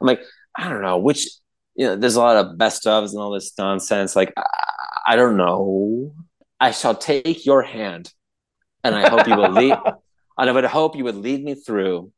I'm 0.00 0.06
like, 0.06 0.22
I 0.56 0.68
don't 0.68 0.82
know 0.82 0.98
which. 0.98 1.26
You 1.74 1.86
know, 1.86 1.96
there's 1.96 2.16
a 2.16 2.20
lot 2.20 2.36
of 2.36 2.58
best 2.58 2.84
ofs 2.84 3.12
and 3.12 3.18
all 3.18 3.30
this 3.30 3.56
nonsense. 3.56 4.14
Like, 4.14 4.34
I, 4.36 4.42
I 5.06 5.16
don't 5.16 5.38
know. 5.38 6.14
I 6.60 6.70
shall 6.70 6.94
take 6.94 7.46
your 7.46 7.62
hand, 7.62 8.12
and 8.84 8.94
I 8.94 9.08
hope 9.08 9.26
you 9.26 9.36
will 9.36 9.50
lead. 9.50 9.78
And 10.38 10.48
I 10.48 10.52
would 10.54 10.64
hope 10.64 10.96
you 10.96 11.04
would 11.04 11.16
lead 11.16 11.44
me 11.44 11.54
through. 11.54 12.10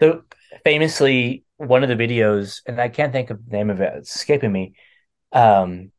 So 0.00 0.22
famously, 0.62 1.44
one 1.56 1.82
of 1.82 1.88
the 1.88 1.96
videos, 1.96 2.60
and 2.66 2.80
I 2.80 2.88
can't 2.90 3.12
think 3.12 3.30
of 3.30 3.44
the 3.44 3.50
name 3.50 3.70
of 3.70 3.80
it, 3.80 3.92
it's 3.96 4.14
escaping 4.14 4.52
me. 4.52 4.74
Um, 5.32 5.90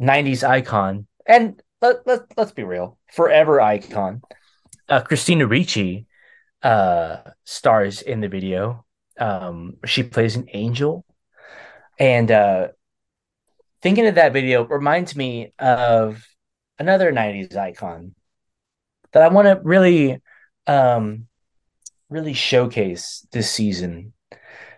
90s 0.00 0.48
icon, 0.48 1.06
and 1.26 1.62
let, 1.80 2.06
let, 2.06 2.20
let's 2.36 2.52
be 2.52 2.64
real, 2.64 2.98
forever 3.12 3.60
icon. 3.60 4.22
Uh, 4.88 5.00
Christina 5.00 5.46
Ricci 5.46 6.06
uh, 6.62 7.18
stars 7.44 8.02
in 8.02 8.20
the 8.20 8.28
video. 8.28 8.84
Um, 9.22 9.76
she 9.86 10.02
plays 10.02 10.34
an 10.34 10.48
angel. 10.52 11.04
And 11.96 12.28
uh, 12.28 12.68
thinking 13.80 14.06
of 14.06 14.16
that 14.16 14.32
video 14.32 14.64
reminds 14.64 15.14
me 15.14 15.52
of 15.60 16.26
another 16.76 17.12
90s 17.12 17.54
icon 17.56 18.16
that 19.12 19.22
I 19.22 19.28
want 19.28 19.46
to 19.46 19.60
really 19.62 20.20
um, 20.66 21.28
really 22.10 22.32
showcase 22.32 23.24
this 23.30 23.48
season. 23.48 24.12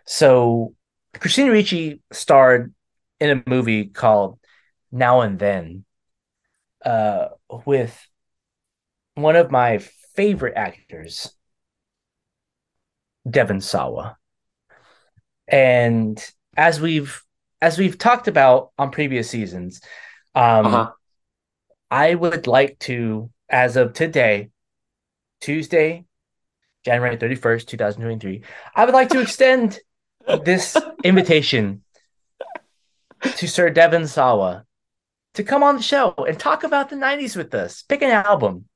So 0.05 0.75
Christina 1.19 1.51
Ricci 1.51 2.03
starred 2.13 2.75
in 3.21 3.31
a 3.39 3.49
movie 3.49 3.87
called 3.87 4.39
Now 4.93 5.23
and 5.23 5.39
Then 5.39 5.87
uh, 6.85 7.29
with 7.65 7.99
one 9.15 9.37
of 9.37 9.51
my 9.51 9.79
favorite 10.15 10.55
actors, 10.55 11.33
Devon 13.31 13.63
Sawa. 13.63 14.19
And 15.49 16.23
as 16.57 16.81
we've 16.81 17.23
as 17.61 17.79
we've 17.79 17.97
talked 17.97 18.29
about 18.29 18.71
on 18.79 18.91
previous 18.91 19.31
seasons, 19.31 19.81
um, 20.35 20.67
Uh-huh. 20.67 20.91
I 21.91 22.15
would 22.15 22.47
like 22.47 22.79
to 22.81 23.31
as 23.49 23.77
of 23.77 23.93
today, 23.93 24.51
Tuesday, 25.41 26.05
January 26.85 27.17
31st, 27.17 27.67
2023, 27.69 28.43
I 28.75 28.85
would 28.85 28.95
like 28.95 29.11
to 29.11 29.21
extend 29.21 29.79
this 30.45 30.77
invitation 31.03 31.83
to 33.23 33.49
Sir 33.49 33.71
Devon 33.71 34.07
Sawa 34.07 34.65
to 35.35 35.43
come 35.45 35.63
on 35.63 35.77
the 35.77 35.83
show 35.83 36.15
and 36.29 36.39
talk 36.39 36.65
about 36.65 36.91
the 36.91 36.97
90s 36.97 37.37
with 37.37 37.55
us. 37.55 37.83
Pick 37.83 38.03
an 38.03 38.11
album. 38.11 38.67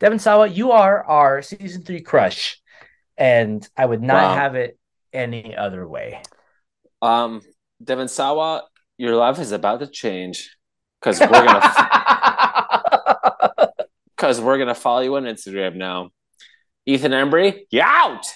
Devon 0.00 0.18
Sawa, 0.18 0.46
you 0.46 0.72
are 0.72 1.02
our 1.04 1.42
season 1.42 1.82
three 1.82 2.00
crush, 2.02 2.60
and 3.16 3.66
I 3.76 3.86
would 3.86 4.02
not 4.02 4.22
Wow. 4.30 4.34
have 4.34 4.54
it 4.54 4.78
any 5.16 5.56
other 5.56 5.86
way. 5.86 6.22
Um, 7.02 7.42
Devon 7.82 8.08
Sawa, 8.08 8.64
your 8.98 9.16
life 9.16 9.38
is 9.38 9.52
about 9.52 9.80
to 9.80 9.86
change 9.86 10.56
because 11.00 11.20
we're 11.20 11.28
gonna 11.28 11.60
because 14.16 14.40
we're 14.40 14.58
gonna 14.58 14.74
follow 14.74 15.00
you 15.00 15.16
on 15.16 15.24
Instagram 15.24 15.76
now. 15.76 16.10
Ethan 16.86 17.12
Embry, 17.12 17.62
you 17.70 17.82
out. 17.82 18.26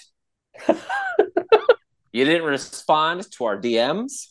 you 2.11 2.25
didn't 2.25 2.43
respond 2.43 3.29
to 3.31 3.45
our 3.45 3.59
DMs. 3.59 4.27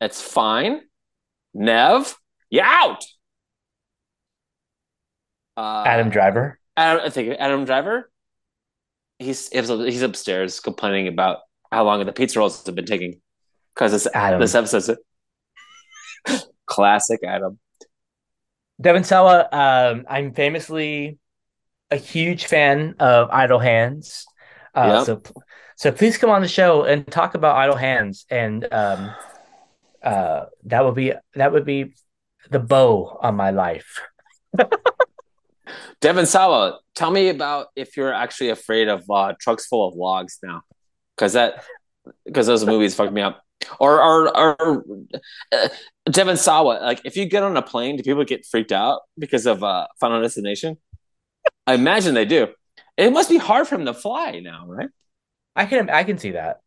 That's 0.00 0.20
fine. 0.20 0.80
Neve, 1.54 2.16
you 2.50 2.62
out. 2.62 3.04
Uh, 5.56 5.84
Adam 5.86 6.10
Driver. 6.10 6.58
Adam, 6.76 7.02
I 7.04 7.10
think 7.10 7.36
Adam 7.38 7.64
Driver. 7.64 8.10
He's 9.18 9.48
he's 9.48 10.02
upstairs 10.02 10.60
complaining 10.60 11.08
about 11.08 11.38
how 11.70 11.84
long 11.84 12.04
the 12.04 12.12
pizza 12.12 12.38
rolls 12.38 12.64
have 12.66 12.74
been 12.74 12.84
taking 12.84 13.20
because 13.74 13.92
this 13.92 14.06
Adam. 14.14 14.40
this 14.40 14.54
episode's 14.54 14.90
classic 16.66 17.20
Adam. 17.24 17.58
Devon 18.80 19.04
Sawa, 19.04 19.48
um, 19.52 20.04
I'm 20.08 20.34
famously 20.34 21.18
a 21.90 21.96
huge 21.96 22.46
fan 22.46 22.94
of 22.98 23.30
Idle 23.30 23.58
Hands. 23.58 24.26
Uh, 24.74 25.04
Yep. 25.06 25.06
So, 25.06 25.42
so 25.76 25.92
please 25.92 26.18
come 26.18 26.30
on 26.30 26.42
the 26.42 26.48
show 26.48 26.84
and 26.84 27.06
talk 27.06 27.34
about 27.34 27.56
Idle 27.56 27.76
Hands, 27.76 28.26
and 28.30 28.66
um, 28.70 29.10
uh, 30.02 30.46
that 30.64 30.84
would 30.84 30.94
be 30.94 31.12
that 31.34 31.52
would 31.52 31.64
be 31.64 31.94
the 32.50 32.58
bow 32.58 33.18
on 33.22 33.36
my 33.36 33.50
life. 33.50 34.00
Devon 36.00 36.26
Sawa, 36.26 36.78
tell 36.94 37.10
me 37.10 37.28
about 37.28 37.68
if 37.74 37.96
you're 37.96 38.12
actually 38.12 38.50
afraid 38.50 38.88
of 38.88 39.08
uh, 39.10 39.34
trucks 39.40 39.66
full 39.66 39.88
of 39.88 39.94
logs 39.94 40.38
now, 40.42 40.62
because 41.16 41.32
that 41.32 41.64
because 42.24 42.46
those 42.46 42.64
movies 42.64 42.94
fucked 42.94 43.12
me 43.12 43.22
up. 43.22 43.42
Or 43.80 44.02
or 44.02 44.36
or 44.36 44.84
uh, 45.52 45.68
Devon 46.10 46.36
Sawa, 46.36 46.78
like 46.82 47.00
if 47.04 47.16
you 47.16 47.24
get 47.24 47.42
on 47.42 47.56
a 47.56 47.62
plane, 47.62 47.96
do 47.96 48.02
people 48.02 48.24
get 48.24 48.46
freaked 48.46 48.72
out 48.72 49.00
because 49.18 49.46
of 49.46 49.64
uh, 49.64 49.86
Final 49.98 50.20
Destination? 50.20 50.76
I 51.66 51.74
imagine 51.74 52.14
they 52.14 52.26
do. 52.26 52.48
It 52.96 53.12
must 53.12 53.28
be 53.28 53.38
hard 53.38 53.66
for 53.66 53.76
them 53.76 53.86
to 53.86 53.94
fly 53.94 54.40
now, 54.40 54.64
right? 54.66 54.88
I 55.56 55.66
can 55.66 55.90
I 55.90 56.04
can 56.04 56.18
see 56.18 56.32
that. 56.32 56.60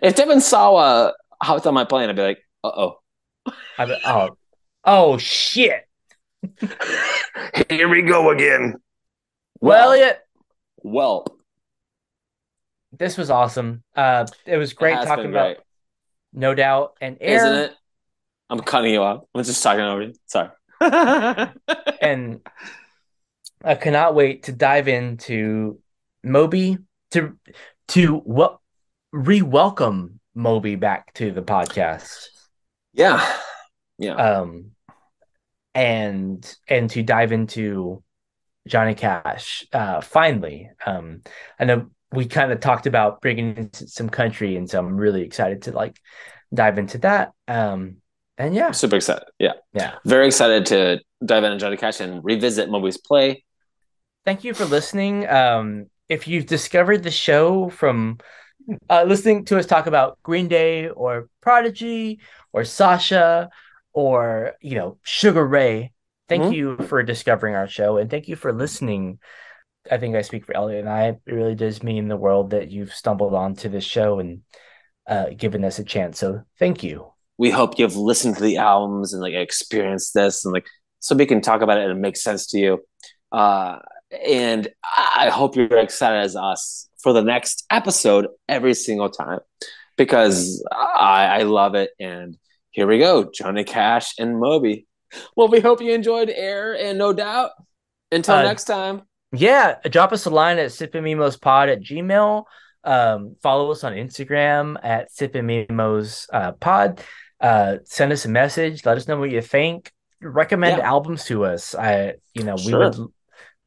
If 0.00 0.14
Devon 0.14 0.40
Sawa 0.40 1.14
hopped 1.42 1.66
on 1.66 1.74
my 1.74 1.84
plane, 1.84 2.08
I'd 2.08 2.16
be 2.16 2.22
like, 2.22 2.38
uh 2.62 2.70
oh. 2.74 2.96
Oh 3.78 4.28
oh 4.84 5.18
shit. 5.18 5.86
Here 7.68 7.88
we 7.88 8.02
go 8.02 8.30
again. 8.30 8.74
Well, 9.60 9.96
yeah, 9.96 10.14
well, 10.78 11.26
this 12.92 13.16
was 13.16 13.30
awesome. 13.30 13.82
Uh, 13.94 14.26
it 14.44 14.56
was 14.56 14.72
great 14.72 14.98
it 14.98 15.04
talking 15.04 15.30
about 15.30 15.56
great, 15.56 15.58
No 16.32 16.54
Doubt 16.54 16.94
and 17.00 17.16
Air. 17.20 17.36
isn't 17.36 17.54
it? 17.70 17.72
I'm 18.50 18.60
cutting 18.60 18.92
you 18.92 19.02
off. 19.02 19.24
I'm 19.34 19.44
just 19.44 19.62
talking 19.62 19.80
over 19.80 20.02
you. 20.02 20.14
Sorry. 20.26 20.50
and 22.00 22.40
I 23.64 23.74
cannot 23.76 24.14
wait 24.14 24.44
to 24.44 24.52
dive 24.52 24.88
into 24.88 25.78
Moby 26.24 26.78
to 27.12 27.38
to 27.88 28.16
what 28.16 28.58
re-welcome 29.12 30.20
Moby 30.34 30.74
back 30.76 31.14
to 31.14 31.30
the 31.30 31.42
podcast. 31.42 32.26
yeah, 32.92 33.36
yeah. 33.98 34.14
Um 34.14 34.71
and 35.74 36.56
and 36.68 36.90
to 36.90 37.02
dive 37.02 37.32
into 37.32 38.02
Johnny 38.68 38.94
Cash 38.94 39.64
uh 39.72 40.00
finally. 40.00 40.70
Um 40.86 41.22
I 41.58 41.64
know 41.64 41.90
we 42.12 42.26
kind 42.26 42.52
of 42.52 42.60
talked 42.60 42.86
about 42.86 43.20
bringing 43.20 43.56
in 43.56 43.72
some 43.72 44.08
country 44.08 44.56
and 44.56 44.68
so 44.68 44.78
I'm 44.78 44.96
really 44.96 45.22
excited 45.22 45.62
to 45.62 45.72
like 45.72 45.98
dive 46.52 46.78
into 46.78 46.98
that. 46.98 47.32
Um 47.48 47.96
and 48.38 48.54
yeah, 48.54 48.72
Super 48.72 48.96
excited. 48.96 49.24
Yeah, 49.38 49.52
yeah. 49.74 49.96
very 50.04 50.26
excited 50.26 50.66
to 50.66 51.00
dive 51.24 51.44
into 51.44 51.58
Johnny 51.58 51.76
Cash 51.76 52.00
and 52.00 52.24
revisit 52.24 52.70
Moby's 52.70 52.96
play. 52.96 53.44
thank 54.24 54.42
you 54.44 54.54
for 54.54 54.64
listening. 54.64 55.28
Um, 55.28 55.86
if 56.08 56.26
you've 56.28 56.46
discovered 56.46 57.02
the 57.02 57.10
show 57.10 57.68
from 57.70 58.18
uh, 58.88 59.04
listening 59.06 59.44
to 59.46 59.58
us 59.58 59.66
talk 59.66 59.86
about 59.86 60.18
Green 60.22 60.48
Day 60.48 60.88
or 60.88 61.28
Prodigy 61.40 62.20
or 62.52 62.64
Sasha 62.64 63.50
or 63.92 64.52
you 64.60 64.74
know 64.76 64.98
Sugar 65.02 65.46
Ray, 65.46 65.92
thank 66.28 66.44
Mhm. 66.44 66.54
you 66.54 66.76
for 66.88 67.02
discovering 67.02 67.54
our 67.54 67.66
show 67.68 67.98
and 67.98 68.10
thank 68.10 68.28
you 68.28 68.36
for 68.36 68.52
listening. 68.52 69.18
I 69.90 69.98
think 69.98 70.14
I 70.14 70.22
speak 70.22 70.44
for 70.44 70.56
Elliot 70.56 70.80
and 70.80 70.88
I. 70.88 71.08
It 71.08 71.20
really 71.26 71.54
does 71.54 71.82
mean 71.82 72.08
the 72.08 72.16
world 72.16 72.50
that 72.50 72.70
you've 72.70 72.94
stumbled 72.94 73.34
onto 73.34 73.68
this 73.68 73.84
show 73.84 74.20
and 74.20 74.42
uh, 75.08 75.30
given 75.36 75.64
us 75.64 75.78
a 75.78 75.84
chance. 75.84 76.18
So 76.18 76.42
thank 76.58 76.82
you. 76.82 77.12
We 77.36 77.50
hope 77.50 77.78
you've 77.78 77.96
listened 77.96 78.36
to 78.36 78.42
the 78.42 78.58
albums 78.58 79.12
and 79.12 79.20
like 79.20 79.34
experienced 79.34 80.14
this 80.14 80.44
and 80.44 80.54
like 80.54 80.66
so 81.00 81.16
we 81.16 81.26
can 81.26 81.40
talk 81.40 81.62
about 81.62 81.78
it 81.78 81.82
and 81.88 81.92
it 81.98 82.00
makes 82.00 82.22
sense 82.22 82.46
to 82.48 82.58
you. 82.58 82.84
Uh, 83.32 83.78
and 84.24 84.68
I 85.18 85.30
hope 85.30 85.56
you're 85.56 85.76
excited 85.78 86.20
as 86.20 86.36
us 86.36 86.88
for 87.02 87.12
the 87.12 87.22
next 87.22 87.64
episode 87.70 88.28
every 88.48 88.74
single 88.74 89.10
time 89.10 89.40
because 89.96 90.64
I, 90.70 91.40
I 91.40 91.42
love 91.42 91.74
it. 91.74 91.90
And 91.98 92.36
here 92.72 92.86
we 92.86 92.98
go, 92.98 93.30
Johnny 93.32 93.64
Cash 93.64 94.14
and 94.18 94.38
Moby. 94.38 94.86
Well, 95.36 95.48
we 95.48 95.60
hope 95.60 95.80
you 95.80 95.92
enjoyed 95.92 96.30
Air 96.30 96.74
and 96.76 96.98
No 96.98 97.12
Doubt. 97.12 97.50
Until 98.10 98.34
Uh, 98.36 98.42
next 98.42 98.64
time. 98.64 99.02
Yeah, 99.32 99.76
drop 99.88 100.12
us 100.12 100.26
a 100.26 100.30
line 100.30 100.58
at 100.58 100.70
sipandmimospod 100.70 101.72
at 101.72 101.80
gmail. 101.82 102.44
Um, 102.84 103.36
follow 103.42 103.70
us 103.70 103.84
on 103.84 103.92
Instagram 103.94 104.76
at 104.82 105.10
sipandmimos 105.10 106.26
uh, 106.32 106.52
pod. 106.52 107.00
Uh, 107.40 107.78
send 107.84 108.12
us 108.12 108.24
a 108.24 108.28
message. 108.28 108.84
Let 108.84 108.96
us 108.98 109.08
know 109.08 109.18
what 109.18 109.30
you 109.30 109.40
think. 109.40 109.90
Recommend 110.20 110.78
Yeah. 110.78 110.88
albums 110.88 111.24
to 111.26 111.44
us. 111.44 111.74
I, 111.74 112.14
you 112.34 112.44
know, 112.44 112.56
we 112.64 112.74
would, 112.74 112.96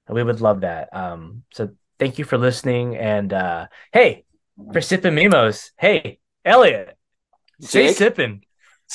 we 0.09 0.23
would 0.23 0.41
love 0.41 0.61
that. 0.61 0.89
Um, 0.95 1.43
so 1.53 1.69
thank 1.99 2.17
you 2.19 2.25
for 2.25 2.37
listening. 2.37 2.95
And 2.95 3.33
uh, 3.33 3.67
hey, 3.91 4.25
for 4.71 4.81
sipping 4.81 5.15
mimos, 5.15 5.71
hey, 5.77 6.19
Elliot, 6.45 6.95
stay 7.59 7.87
Jake? 7.87 7.97
sipping, 7.97 8.44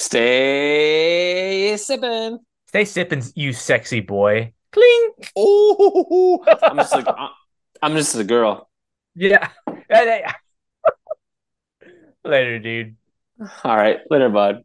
Stay 0.01 1.77
sipping. 1.77 2.39
stay 2.67 2.87
sipping, 2.87 3.23
you 3.35 3.53
sexy 3.53 4.01
boy. 4.01 4.51
Clink. 4.73 5.31
Oh, 5.37 6.43
I'm 6.63 6.79
just 6.79 6.93
like 6.95 7.07
I'm 7.83 7.95
just 7.95 8.17
a 8.17 8.25
girl. 8.25 8.71
Yeah. 9.15 9.51
And, 9.91 10.25
Later, 12.25 12.59
dude. 12.59 12.97
All 13.63 13.77
right, 13.77 13.99
later, 14.09 14.31
bud. 14.31 14.65